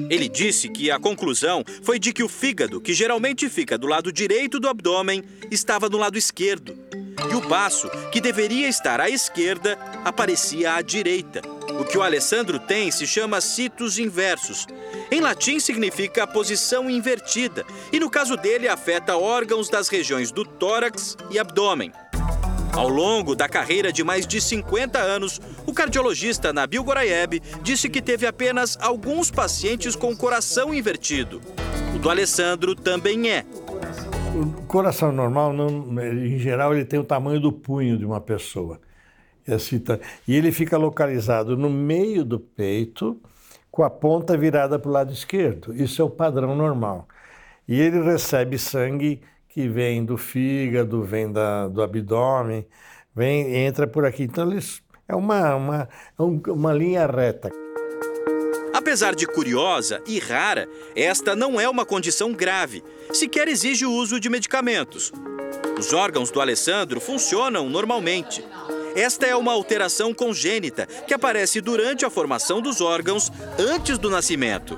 Ele 0.10 0.28
disse 0.28 0.70
que 0.70 0.92
a 0.92 1.00
conclusão 1.00 1.64
foi 1.84 2.00
de 2.00 2.12
que 2.12 2.24
o 2.24 2.30
fígado, 2.30 2.82
que 2.82 2.94
geralmente 2.94 3.48
fica 3.48 3.78
do 3.78 3.88
lado 3.88 4.12
direito 4.12 4.60
do 4.60 4.68
abdômen, 4.68 5.24
estava 5.52 5.88
no 5.88 5.98
lado 5.98 6.18
esquerdo. 6.18 6.78
E 7.32 7.36
o 7.36 7.48
baço, 7.48 7.90
que 8.12 8.22
deveria 8.22 8.68
estar 8.68 9.00
à 9.00 9.10
esquerda, 9.10 9.78
aparecia 10.04 10.74
à 10.74 10.82
direita. 10.82 11.42
O 11.80 11.86
que 11.86 11.98
o 11.98 12.02
Alessandro 12.02 12.60
tem 12.60 12.92
se 12.92 13.06
chama 13.06 13.40
citos 13.40 14.00
inversos. 14.00 14.66
Em 15.12 15.22
latim 15.22 15.60
significa 15.60 16.28
posição 16.28 16.90
invertida, 16.90 17.66
e 17.92 18.00
no 18.00 18.10
caso 18.10 18.38
dele 18.38 18.68
afeta 18.68 19.18
órgãos 19.18 19.68
das 19.68 19.88
regiões 19.88 20.32
do 20.32 20.46
tórax 20.46 21.18
e 21.32 21.40
abdômen. 21.40 21.92
Ao 22.74 22.88
longo 22.88 23.36
da 23.36 23.50
carreira 23.50 23.92
de 23.92 24.04
mais 24.04 24.28
de 24.28 24.40
50 24.40 25.00
anos, 25.00 25.42
o 25.66 25.74
cardiologista 25.74 26.54
Nabil 26.54 26.84
Goraieb 26.84 27.42
disse 27.64 27.90
que 27.90 28.02
teve 28.02 28.28
apenas 28.28 28.78
alguns 28.80 29.32
pacientes 29.32 29.96
com 29.96 30.16
coração 30.16 30.74
invertido. 30.74 31.42
O 31.96 32.00
do 32.00 32.10
Alessandro 32.10 32.76
também 32.76 33.32
é. 33.32 33.44
O 34.36 34.62
coração 34.68 35.12
normal, 35.12 35.52
não, 35.52 36.00
em 36.14 36.38
geral, 36.38 36.74
ele 36.76 36.86
tem 36.86 37.00
o 37.00 37.04
tamanho 37.04 37.40
do 37.40 37.52
punho 37.52 37.98
de 37.98 38.06
uma 38.06 38.22
pessoa. 38.22 38.80
E, 40.28 40.36
ele 40.36 40.52
fica 40.52 40.78
localizado 40.78 41.58
no 41.58 41.70
meio 41.70 42.24
do 42.24 42.40
peito, 42.40 43.20
com 43.80 43.86
a 43.86 43.90
ponta 43.90 44.36
virada 44.36 44.78
para 44.78 44.90
o 44.90 44.92
lado 44.92 45.14
esquerdo. 45.14 45.74
Isso 45.74 46.02
é 46.02 46.04
o 46.04 46.10
padrão 46.10 46.54
normal. 46.54 47.08
E 47.66 47.80
ele 47.80 48.02
recebe 48.02 48.60
sangue 48.60 49.22
que 49.48 49.70
vem 49.70 50.04
do 50.04 50.18
fígado, 50.18 51.02
vem 51.02 51.32
da, 51.32 51.70
do 51.70 51.82
abdômen, 51.82 52.68
vem 53.16 53.56
entra 53.56 53.88
por 53.88 54.04
aqui. 54.04 54.24
Então 54.24 54.52
eles 54.52 54.84
é 55.08 55.16
uma, 55.16 55.56
uma, 55.56 55.90
é 56.18 56.52
uma 56.52 56.74
linha 56.74 57.08
reta. 57.08 57.50
Apesar 58.74 59.16
de 59.16 59.26
curiosa 59.26 60.02
e 60.06 60.20
rara, 60.20 60.68
esta 60.94 61.34
não 61.34 61.58
é 61.58 61.70
uma 61.70 61.86
condição 61.86 62.34
grave, 62.34 62.84
sequer 63.14 63.48
exige 63.48 63.86
o 63.86 63.94
uso 63.94 64.20
de 64.20 64.30
medicamentos. 64.30 65.10
Os 65.80 65.94
órgãos 65.94 66.30
do 66.32 66.42
Alessandro 66.42 67.00
funcionam 67.00 67.70
normalmente. 67.70 68.44
Esta 69.00 69.26
é 69.26 69.34
uma 69.34 69.54
alteração 69.54 70.14
congênita 70.14 70.86
que 70.86 71.14
aparece 71.14 71.62
durante 71.62 72.04
a 72.04 72.10
formação 72.10 72.62
dos 72.62 72.82
órgãos 72.82 73.32
antes 73.58 73.98
do 73.98 74.10
nascimento. 74.10 74.78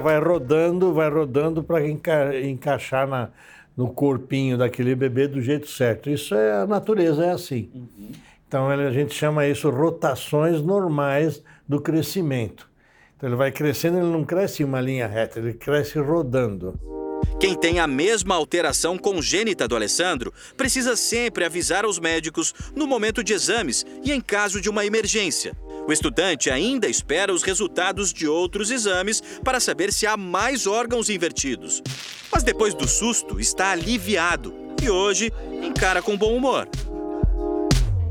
Vai 0.00 0.18
rodando, 0.18 0.94
vai 0.94 1.10
rodando 1.10 1.62
para 1.62 1.86
enca 1.86 2.34
encaixar 2.40 3.06
na, 3.06 3.28
no 3.76 3.92
corpinho 3.92 4.56
daquele 4.56 4.94
bebê 4.94 5.28
do 5.28 5.42
jeito 5.42 5.68
certo. 5.68 6.08
Isso 6.08 6.34
é 6.34 6.62
a 6.62 6.66
natureza, 6.66 7.26
é 7.26 7.32
assim. 7.32 7.68
Uhum. 7.74 8.12
Então 8.48 8.70
a 8.70 8.90
gente 8.90 9.12
chama 9.12 9.46
isso 9.46 9.68
rotações 9.68 10.62
normais 10.62 11.42
do 11.68 11.78
crescimento. 11.78 12.66
Então 13.18 13.28
ele 13.28 13.36
vai 13.36 13.52
crescendo, 13.52 13.98
ele 13.98 14.06
não 14.06 14.24
cresce 14.24 14.62
em 14.62 14.64
uma 14.64 14.80
linha 14.80 15.06
reta, 15.06 15.38
ele 15.38 15.52
cresce 15.52 15.98
rodando. 15.98 16.80
Quem 17.38 17.56
tem 17.56 17.80
a 17.80 17.86
mesma 17.86 18.34
alteração 18.34 18.96
congênita 18.96 19.66
do 19.66 19.74
Alessandro 19.74 20.32
precisa 20.56 20.94
sempre 20.94 21.44
avisar 21.44 21.84
aos 21.84 21.98
médicos 21.98 22.54
no 22.74 22.86
momento 22.86 23.24
de 23.24 23.32
exames 23.32 23.84
e 24.04 24.12
em 24.12 24.20
caso 24.20 24.60
de 24.60 24.70
uma 24.70 24.86
emergência. 24.86 25.56
O 25.86 25.92
estudante 25.92 26.50
ainda 26.50 26.86
espera 26.86 27.32
os 27.32 27.42
resultados 27.42 28.12
de 28.12 28.28
outros 28.28 28.70
exames 28.70 29.20
para 29.42 29.58
saber 29.58 29.92
se 29.92 30.06
há 30.06 30.16
mais 30.16 30.66
órgãos 30.66 31.10
invertidos. 31.10 31.82
Mas 32.30 32.44
depois 32.44 32.74
do 32.74 32.86
susto, 32.86 33.40
está 33.40 33.72
aliviado 33.72 34.54
e 34.80 34.88
hoje 34.88 35.32
encara 35.62 36.00
com 36.00 36.16
bom 36.16 36.36
humor. 36.36 36.68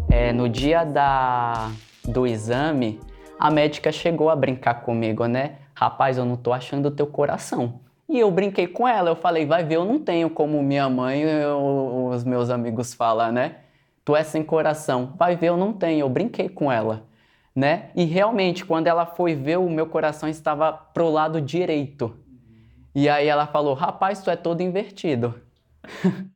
É, 0.09 0.33
no 0.33 0.49
dia 0.49 0.83
da, 0.83 1.71
do 2.03 2.27
exame, 2.27 2.99
a 3.39 3.49
médica 3.49 3.91
chegou 3.91 4.29
a 4.29 4.35
brincar 4.35 4.81
comigo, 4.81 5.25
né? 5.25 5.55
Rapaz, 5.73 6.17
eu 6.17 6.25
não 6.25 6.35
tô 6.35 6.51
achando 6.51 6.89
o 6.89 6.91
teu 6.91 7.07
coração. 7.07 7.79
E 8.11 8.19
eu 8.19 8.29
brinquei 8.29 8.67
com 8.67 8.87
ela, 8.87 9.09
eu 9.09 9.15
falei, 9.15 9.45
vai 9.45 9.63
ver, 9.63 9.77
eu 9.77 9.85
não 9.85 9.97
tenho 9.97 10.29
como 10.29 10.61
minha 10.61 10.89
mãe 10.89 11.23
e 11.23 11.45
os 11.45 12.23
meus 12.23 12.49
amigos 12.49 12.93
falam, 12.93 13.31
né? 13.31 13.55
Tu 14.03 14.15
é 14.15 14.23
sem 14.23 14.43
coração. 14.43 15.13
Vai 15.17 15.35
ver, 15.35 15.47
eu 15.47 15.57
não 15.57 15.71
tenho. 15.71 16.01
Eu 16.01 16.09
brinquei 16.09 16.49
com 16.49 16.71
ela 16.71 17.09
né? 17.55 17.89
E 17.95 18.05
realmente, 18.05 18.65
quando 18.65 18.87
ela 18.87 19.05
foi 19.05 19.35
ver, 19.35 19.57
o 19.57 19.69
meu 19.69 19.85
coração 19.85 20.29
estava 20.29 20.71
pro 20.71 21.09
lado 21.09 21.41
direito. 21.41 22.15
E 22.95 23.09
aí 23.09 23.27
ela 23.27 23.47
falou: 23.47 23.73
"Rapaz, 23.73 24.21
tu 24.21 24.29
é 24.29 24.35
todo 24.35 24.61
invertido". 24.61 25.35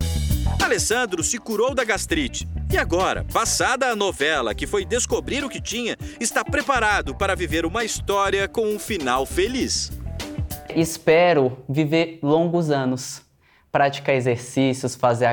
Alessandro 0.63 1.23
se 1.23 1.37
curou 1.37 1.75
da 1.75 1.83
gastrite 1.83 2.47
e 2.71 2.77
agora, 2.77 3.23
passada 3.31 3.87
a 3.87 3.95
novela 3.95 4.55
que 4.55 4.65
foi 4.65 4.83
descobrir 4.83 5.43
o 5.43 5.49
que 5.49 5.61
tinha, 5.61 5.95
está 6.19 6.43
preparado 6.43 7.13
para 7.15 7.35
viver 7.35 7.65
uma 7.65 7.83
história 7.83 8.47
com 8.47 8.67
um 8.67 8.79
final 8.79 9.25
feliz. 9.27 9.91
Espero 10.75 11.59
viver 11.69 12.19
longos 12.21 12.69
anos, 12.69 13.21
praticar 13.71 14.13
exercícios, 14.13 14.93
fazer 14.93 15.25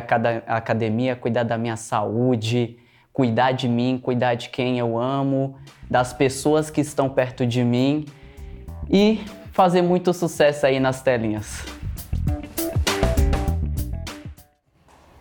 academia, 0.47 1.17
cuidar 1.17 1.43
da 1.43 1.59
minha 1.59 1.77
saúde, 1.77 2.79
cuidar 3.13 3.51
de 3.51 3.69
mim, 3.69 4.01
cuidar 4.01 4.37
de 4.37 4.51
quem 4.51 4.79
eu 4.79 4.97
amo, 4.97 5.59
das 5.91 6.13
pessoas 6.13 6.71
que 6.71 6.81
estão 6.81 7.11
perto 7.11 7.45
de 7.45 7.65
mim 7.65 8.07
e 8.89 9.21
fazer 9.51 9.83
muito 9.83 10.15
sucesso 10.15 10.65
aí 10.65 10.79
nas 10.79 11.03
telinhas. 11.03 11.65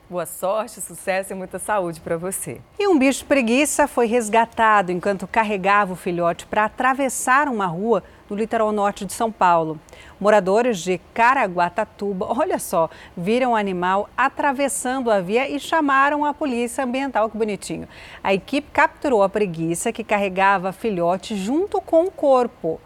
Boa 0.07 0.25
sorte, 0.25 0.81
sucesso 0.81 1.31
e 1.31 1.35
muita 1.35 1.57
saúde 1.57 1.99
para 1.99 2.17
você. 2.17 2.61
E 2.77 2.85
um 2.87 2.99
bicho 2.99 3.25
preguiça 3.25 3.87
foi 3.87 4.05
resgatado 4.05 4.91
enquanto 4.91 5.25
carregava 5.25 5.93
o 5.93 5.95
filhote 5.95 6.45
para 6.45 6.65
atravessar 6.65 7.47
uma 7.47 7.65
rua 7.65 8.03
no 8.31 8.37
litoral 8.37 8.71
norte 8.71 9.03
de 9.03 9.11
São 9.11 9.29
Paulo. 9.29 9.77
Moradores 10.17 10.79
de 10.79 10.97
Caraguatatuba, 11.13 12.27
olha 12.31 12.57
só, 12.57 12.89
viram 13.15 13.51
o 13.51 13.55
animal 13.55 14.09
atravessando 14.15 15.11
a 15.11 15.19
via 15.19 15.49
e 15.49 15.59
chamaram 15.59 16.23
a 16.23 16.33
polícia 16.33 16.85
ambiental, 16.85 17.29
que 17.29 17.37
bonitinho. 17.37 17.89
A 18.23 18.33
equipe 18.33 18.69
capturou 18.71 19.21
a 19.21 19.27
preguiça 19.27 19.91
que 19.91 20.03
carregava 20.03 20.71
filhote 20.71 21.35
junto 21.35 21.81
com 21.81 22.05
o 22.05 22.11
corpo. 22.11 22.79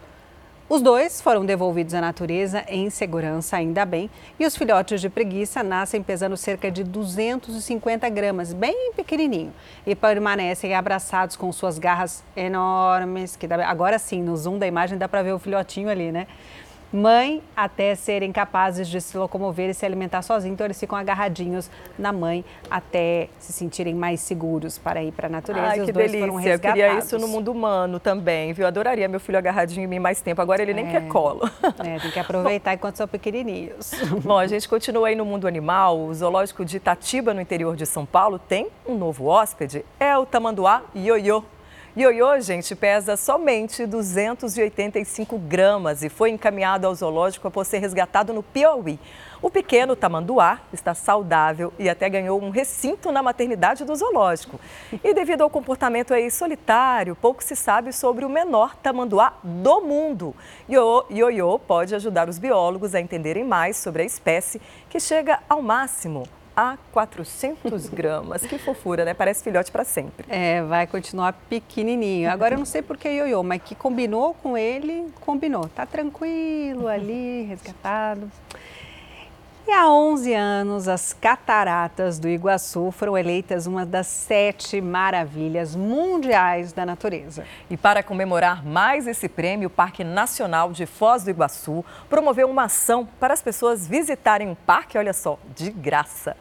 Os 0.68 0.82
dois 0.82 1.22
foram 1.22 1.46
devolvidos 1.46 1.94
à 1.94 2.02
natureza 2.02 2.66
em 2.68 2.90
segurança, 2.90 3.56
ainda 3.56 3.86
bem, 3.86 4.10
e 4.40 4.48
os 4.48 4.58
filhotes 4.58 5.00
de 5.00 5.10
preguiça 5.10 5.62
nascem 5.62 6.02
pesando 6.02 6.36
cerca 6.36 6.72
de 6.72 6.84
250 6.84 8.10
gramas, 8.10 8.52
bem 8.52 8.92
pequenininho, 8.96 9.54
e 9.86 9.94
permanecem 9.94 10.74
abraçados 10.74 11.36
com 11.36 11.52
suas 11.52 11.78
garras 11.78 12.24
enormes, 12.36 13.36
que 13.36 13.46
agora 13.46 14.00
sim, 14.00 14.24
no 14.24 14.36
zoom 14.36 14.58
da 14.58 14.66
imagem 14.66 14.98
dá 14.98 15.08
para 15.08 15.22
ver 15.22 15.34
o 15.34 15.40
filhotinho 15.40 15.88
ali, 15.88 16.12
né? 16.12 16.26
Mãe 16.96 17.44
até 17.56 17.94
serem 17.96 18.32
capazes 18.32 18.88
de 18.88 19.00
se 19.02 19.18
locomover 19.18 19.70
e 19.70 19.74
se 19.74 19.86
alimentar 19.86 20.22
sozinhos. 20.22 20.54
Então 20.54 20.66
eles 20.66 20.80
ficam 20.80 20.98
agarradinhos 20.98 21.70
na 21.98 22.12
mãe 22.12 22.44
até 22.70 23.30
se 23.38 23.54
sentirem 23.54 23.94
mais 23.94 24.20
seguros 24.22 24.78
para 24.78 25.04
ir 25.04 25.12
para 25.12 25.28
a 25.28 25.30
natureza. 25.30 25.68
Ai, 25.68 25.86
que 25.86 25.92
delícia. 25.92 26.54
Eu 26.54 26.60
queria 26.60 26.98
isso 26.98 27.20
no 27.20 27.28
mundo 27.28 27.52
humano 27.52 28.00
também, 28.00 28.54
viu? 28.54 28.66
Adoraria 28.66 29.08
meu 29.08 29.20
filho 29.20 29.38
agarradinho 29.38 29.84
em 29.84 29.88
mim 29.88 30.00
mais 30.00 30.22
tempo. 30.22 30.42
Agora 30.42 30.62
ele 30.62 30.74
nem 30.74 30.88
é. 30.88 30.92
quer 30.92 31.08
colo. 31.08 31.50
É, 31.80 32.00
tem 32.00 32.12
que 32.12 32.20
aproveitar 32.20 32.74
enquanto 32.74 32.96
são 32.96 33.08
pequenininhos. 33.08 33.92
Bom, 34.24 34.38
a 34.38 34.48
gente 34.48 34.68
continua 34.68 35.08
aí 35.08 35.16
no 35.16 35.26
mundo 35.26 35.48
animal. 35.48 36.00
O 36.00 36.14
zoológico 36.14 36.64
de 36.64 36.78
Itatiba, 36.78 37.34
no 37.34 37.42
interior 37.42 37.76
de 37.76 37.86
São 37.86 38.06
Paulo, 38.06 38.40
tem 38.40 38.68
um 38.88 38.96
novo 38.98 39.26
hóspede. 39.26 39.86
É 40.00 40.18
o 40.18 40.26
tamanduá 40.26 40.84
ioiô. 40.96 41.44
Ioiô, 41.98 42.38
gente, 42.42 42.76
pesa 42.76 43.16
somente 43.16 43.86
285 43.86 45.38
gramas 45.38 46.04
e 46.04 46.10
foi 46.10 46.30
encaminhado 46.30 46.86
ao 46.86 46.94
zoológico 46.94 47.48
após 47.48 47.70
ser 47.70 47.78
resgatado 47.78 48.34
no 48.34 48.44
Piauí. 48.44 49.00
O 49.42 49.50
pequeno 49.50 49.96
tamanduá 49.96 50.60
está 50.74 50.94
saudável 50.94 51.72
e 51.80 51.88
até 51.88 52.10
ganhou 52.10 52.44
um 52.44 52.50
recinto 52.50 53.14
na 53.14 53.24
maternidade 53.24 53.86
do 53.86 53.96
zoológico. 53.96 54.60
E 55.02 55.14
devido 55.14 55.44
ao 55.44 55.50
comportamento 55.50 56.14
aí 56.14 56.30
solitário, 56.30 57.16
pouco 57.16 57.42
se 57.42 57.56
sabe 57.56 57.94
sobre 57.94 58.26
o 58.26 58.30
menor 58.30 58.76
tamanduá 58.76 59.32
do 59.42 59.80
mundo. 59.80 60.36
Ioiô 60.70 61.58
pode 61.60 61.96
ajudar 61.96 62.28
os 62.28 62.38
biólogos 62.38 62.94
a 62.94 63.00
entenderem 63.00 63.46
mais 63.46 63.78
sobre 63.78 64.04
a 64.04 64.06
espécie, 64.06 64.62
que 64.90 65.00
chega 65.00 65.40
ao 65.48 65.62
máximo 65.62 66.28
a 66.56 66.78
400 66.92 67.90
gramas. 67.90 68.46
Que 68.46 68.58
fofura, 68.58 69.04
né? 69.04 69.14
Parece 69.14 69.44
filhote 69.44 69.72
para 69.72 69.84
sempre. 69.84 70.26
É, 70.30 70.62
vai 70.64 70.88
continuar 70.88 71.34
pequenininho. 71.50 72.32
Agora 72.32 72.56
eu 72.56 72.58
não 72.58 72.66
sei 72.66 72.82
por 72.82 72.98
que 72.98 73.10
ioiô, 73.10 73.44
mas 73.44 73.62
que 73.62 73.76
combinou 73.76 74.34
com 74.36 74.58
ele, 74.58 75.12
combinou. 75.22 75.68
Tá 75.68 75.86
tranquilo 75.86 76.88
ali, 76.88 77.44
resgatado. 77.50 78.32
E 79.68 79.72
há 79.72 79.90
11 79.90 80.32
anos, 80.32 80.88
as 80.88 81.12
cataratas 81.12 82.20
do 82.20 82.30
Iguaçu 82.30 82.92
foram 82.92 83.18
eleitas 83.18 83.66
uma 83.66 83.84
das 83.84 84.06
sete 84.06 84.80
maravilhas 84.80 85.76
mundiais 85.76 86.72
da 86.72 86.86
natureza. 86.86 87.46
E 87.68 87.76
para 87.76 88.04
comemorar 88.04 88.64
mais 88.64 89.08
esse 89.08 89.28
prêmio, 89.28 89.66
o 89.66 89.72
Parque 89.72 90.04
Nacional 90.04 90.72
de 90.72 90.86
Foz 90.86 91.24
do 91.24 91.32
Iguaçu 91.32 91.84
promoveu 92.08 92.48
uma 92.48 92.66
ação 92.66 93.08
para 93.20 93.34
as 93.34 93.42
pessoas 93.42 93.88
visitarem 93.88 94.52
o 94.52 94.56
parque, 94.56 95.00
olha 95.00 95.14
só, 95.14 95.40
de 95.56 95.72
graça. 95.72 96.38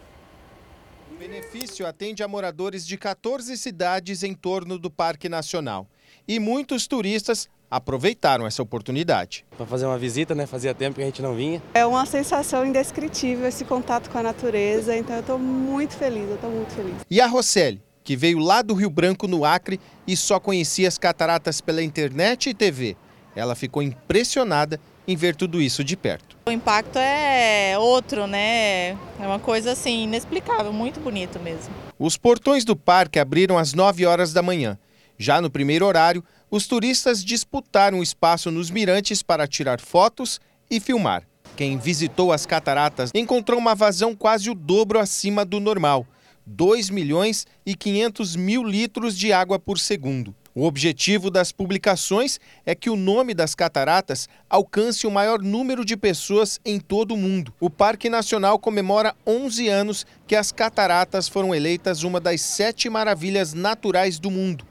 O 1.15 1.17
benefício 1.17 1.87
atende 1.87 2.25
a 2.25 2.29
moradores 2.29 2.85
de 2.85 2.99
14 2.99 3.57
cidades 3.57 4.25
em 4.25 4.35
torno 4.35 4.77
do 4.77 4.91
Parque 4.91 5.29
Nacional. 5.29 5.87
E 6.27 6.41
muitos 6.41 6.89
turistas 6.89 7.49
aproveitaram 7.71 8.45
essa 8.45 8.61
oportunidade. 8.61 9.47
Para 9.57 9.65
fazer 9.65 9.87
uma 9.87 9.97
visita, 9.97 10.35
né? 10.35 10.45
Fazia 10.45 10.75
tempo 10.75 10.97
que 10.97 11.03
a 11.03 11.05
gente 11.05 11.23
não 11.23 11.37
vinha. 11.37 11.63
É 11.73 11.87
uma 11.87 12.05
sensação 12.05 12.67
indescritível 12.67 13.47
esse 13.47 13.65
contato 13.65 14.11
com 14.11 14.19
a 14.19 14.25
natureza, 14.25 14.97
então 14.97 15.15
eu 15.15 15.21
estou 15.21 15.39
muito 15.39 15.95
feliz, 15.95 16.29
eu 16.29 16.35
estou 16.35 16.51
muito 16.51 16.73
feliz. 16.75 16.97
E 17.09 17.21
a 17.21 17.29
Roseli, 17.29 17.81
que 18.03 18.17
veio 18.17 18.41
lá 18.41 18.61
do 18.61 18.75
Rio 18.75 18.91
Branco, 18.91 19.29
no 19.29 19.45
Acre, 19.45 19.79
e 20.09 20.17
só 20.17 20.41
conhecia 20.41 20.89
as 20.89 20.99
cataratas 20.99 21.61
pela 21.61 21.81
internet 21.81 22.51
e 22.51 22.55
TV. 22.55 22.97
Ela 23.37 23.55
ficou 23.55 23.85
impressionada 23.85 24.81
em 25.07 25.17
ver 25.17 25.37
tudo 25.37 25.61
isso 25.61 25.85
de 25.85 25.97
perto. 25.97 26.37
O 26.47 26.51
impacto 26.51 26.99
é 26.99 27.77
outro, 27.79 28.27
né? 28.27 28.91
É 28.91 29.27
uma 29.27 29.39
coisa 29.39 29.73
assim 29.73 30.05
inexplicável, 30.05 30.73
muito 30.73 31.01
bonito 31.01 31.39
mesmo. 31.41 31.73
Os 31.99 32.17
portões 32.17 32.65
do 32.65 32.77
parque 32.77 33.19
abriram 33.19 33.59
às 33.59 33.73
9 33.73 34.07
horas 34.07 34.33
da 34.33 34.43
manhã. 34.43 34.79
Já 35.17 35.41
no 35.41 35.51
primeiro 35.51 35.87
horário, 35.87 36.25
os 36.51 36.67
turistas 36.67 37.25
disputaram 37.25 38.03
espaço 38.03 38.51
nos 38.51 38.71
mirantes 38.71 39.23
para 39.23 39.47
tirar 39.47 39.81
fotos 39.81 40.41
e 40.71 40.81
filmar. 40.81 41.23
Quem 41.57 41.79
visitou 41.79 42.33
as 42.33 42.45
cataratas 42.47 43.11
encontrou 43.15 43.59
uma 43.59 43.75
vazão 43.75 44.15
quase 44.15 44.51
o 44.51 44.55
dobro 44.55 44.99
acima 44.99 45.45
do 45.45 45.61
normal, 45.61 46.05
2 46.45 46.91
milhões 46.91 47.47
e 47.65 47.75
500 47.75 48.37
mil 48.37 48.65
litros 48.65 49.17
de 49.17 49.33
água 49.33 49.59
por 49.59 49.79
segundo. 49.79 50.35
O 50.57 50.67
objetivo 50.67 51.31
das 51.31 51.51
publicações 51.51 52.39
é 52.65 52.77
que 52.77 52.89
o 52.89 52.95
nome 52.95 53.35
das 53.35 53.57
cataratas 53.57 54.29
alcance 54.49 55.05
o 55.05 55.11
maior 55.11 55.43
número 55.43 55.85
de 55.85 55.97
pessoas 55.97 56.61
em 56.65 56.79
todo 56.79 57.15
o 57.15 57.17
mundo. 57.17 57.53
O 57.59 57.69
Parque 57.69 58.09
Nacional 58.09 58.57
comemora 58.57 59.17
11 59.27 59.69
anos 59.69 60.07
que 60.29 60.37
as 60.37 60.53
cataratas 60.53 61.27
foram 61.27 61.53
eleitas 61.53 62.05
uma 62.05 62.21
das 62.21 62.41
sete 62.41 62.89
maravilhas 62.89 63.53
naturais 63.53 64.21
do 64.21 64.31
mundo. 64.31 64.65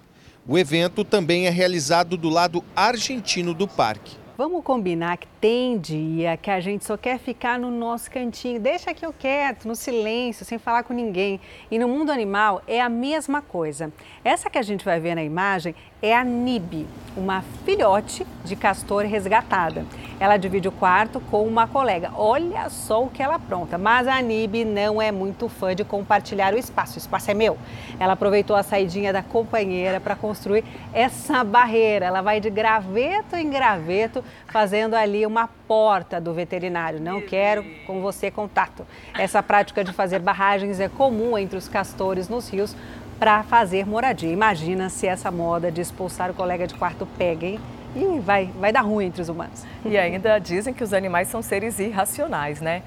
O 0.48 0.58
evento 0.58 1.04
também 1.04 1.48
é 1.48 1.50
realizado 1.50 2.16
do 2.16 2.30
lado 2.30 2.64
argentino 2.74 3.54
do 3.54 3.68
parque. 3.68 4.23
Vamos 4.36 4.64
combinar 4.64 5.18
que 5.18 5.28
tem 5.40 5.78
dia 5.78 6.36
que 6.36 6.50
a 6.50 6.60
gente 6.60 6.84
só 6.84 6.98
quer 6.98 7.20
ficar 7.20 7.60
no 7.60 7.70
nosso 7.70 8.10
cantinho, 8.10 8.60
deixa 8.60 8.90
aqui 8.90 9.06
eu 9.06 9.14
quieto, 9.14 9.68
no 9.68 9.76
silêncio, 9.76 10.44
sem 10.44 10.58
falar 10.58 10.82
com 10.82 10.92
ninguém. 10.92 11.40
E 11.70 11.78
no 11.78 11.88
mundo 11.88 12.12
animal 12.12 12.60
é 12.66 12.82
a 12.82 12.90
mesma 12.90 13.44
coisa. 13.44 13.94
Essa 14.24 14.50
que 14.50 14.58
a 14.58 14.64
gente 14.64 14.84
vai 14.84 15.00
ver 15.00 15.14
na 15.14 15.24
imagem 15.24 15.76
é 16.04 16.14
a 16.14 16.22
Nib, 16.22 16.86
uma 17.16 17.42
filhote 17.64 18.28
de 18.44 18.58
castor 18.58 19.06
resgatada. 19.06 19.86
Ela 20.20 20.36
divide 20.36 20.68
o 20.68 20.72
quarto 20.72 21.22
com 21.32 21.48
uma 21.48 21.66
colega. 21.66 22.12
Olha 22.16 22.70
só 22.70 23.06
o 23.06 23.10
que 23.10 23.24
ela 23.24 23.36
apronta. 23.36 23.78
Mas 23.78 24.06
a 24.06 24.22
Nib 24.22 24.66
não 24.66 25.02
é 25.02 25.14
muito 25.14 25.48
fã 25.48 25.74
de 25.74 25.86
compartilhar 25.86 26.54
o 26.54 26.58
espaço. 26.58 26.96
O 26.96 26.98
espaço 26.98 27.32
é 27.32 27.34
meu. 27.34 27.58
Ela 27.98 28.14
aproveitou 28.14 28.54
a 28.54 28.64
saidinha 28.64 29.14
da 29.14 29.24
companheira 29.24 30.02
para 30.02 30.14
construir 30.14 30.66
essa 30.92 31.42
barreira. 31.42 32.06
Ela 32.08 32.22
vai 32.22 32.42
de 32.42 32.50
graveto 32.50 33.38
em 33.38 33.50
graveto, 33.50 34.22
fazendo 34.48 34.96
ali 34.96 35.26
uma 35.26 35.48
porta 35.48 36.20
do 36.20 36.34
veterinário. 36.34 37.00
Não 37.00 37.22
quero 37.22 37.64
com 37.88 38.02
você 38.02 38.30
contato. 38.30 38.86
Essa 39.18 39.42
prática 39.42 39.86
de 39.86 39.94
fazer 39.94 40.20
barragens 40.20 40.82
é 40.82 40.90
comum 40.90 41.38
entre 41.38 41.58
os 41.58 41.70
castores 41.70 42.28
nos 42.28 42.50
rios 42.50 42.76
para 43.24 43.42
fazer 43.42 43.88
moradia. 43.88 44.30
Imagina 44.30 44.90
se 44.90 45.08
essa 45.08 45.32
moda 45.32 45.72
de 45.72 45.80
expulsar 45.80 46.30
o 46.30 46.34
colega 46.34 46.68
de 46.68 46.74
quarto 46.74 47.08
pega, 47.18 47.46
hein? 47.46 47.60
E 47.96 48.20
vai, 48.20 48.52
vai 48.60 48.74
dar 48.74 48.82
ruim 48.82 49.06
entre 49.06 49.22
os 49.22 49.30
humanos. 49.30 49.64
E 49.86 49.98
ainda 49.98 50.40
dizem 50.40 50.74
que 50.74 50.84
os 50.84 50.92
animais 50.92 51.30
são 51.30 51.42
seres 51.42 51.80
irracionais, 51.80 52.60
né? 52.60 52.84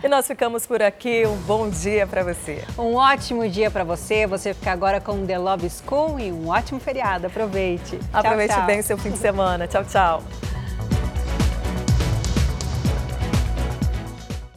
E 0.00 0.06
nós 0.06 0.24
ficamos 0.24 0.68
por 0.68 0.80
aqui. 0.80 1.26
Um 1.26 1.36
bom 1.38 1.68
dia 1.68 2.06
para 2.06 2.22
você. 2.22 2.62
Um 2.78 2.94
ótimo 2.94 3.48
dia 3.48 3.72
para 3.72 3.82
você. 3.82 4.24
Você 4.24 4.54
fica 4.54 4.70
agora 4.70 5.00
com 5.00 5.26
The 5.26 5.36
Love 5.36 5.68
School 5.68 6.20
e 6.20 6.30
um 6.30 6.48
ótimo 6.48 6.78
feriado. 6.78 7.26
Aproveite. 7.26 7.98
Aproveite 8.12 8.52
tchau, 8.52 8.58
tchau. 8.58 8.66
bem 8.68 8.82
seu 8.82 8.96
fim 8.96 9.10
de 9.10 9.18
semana. 9.18 9.66
Tchau, 9.66 9.84
tchau. 9.84 10.22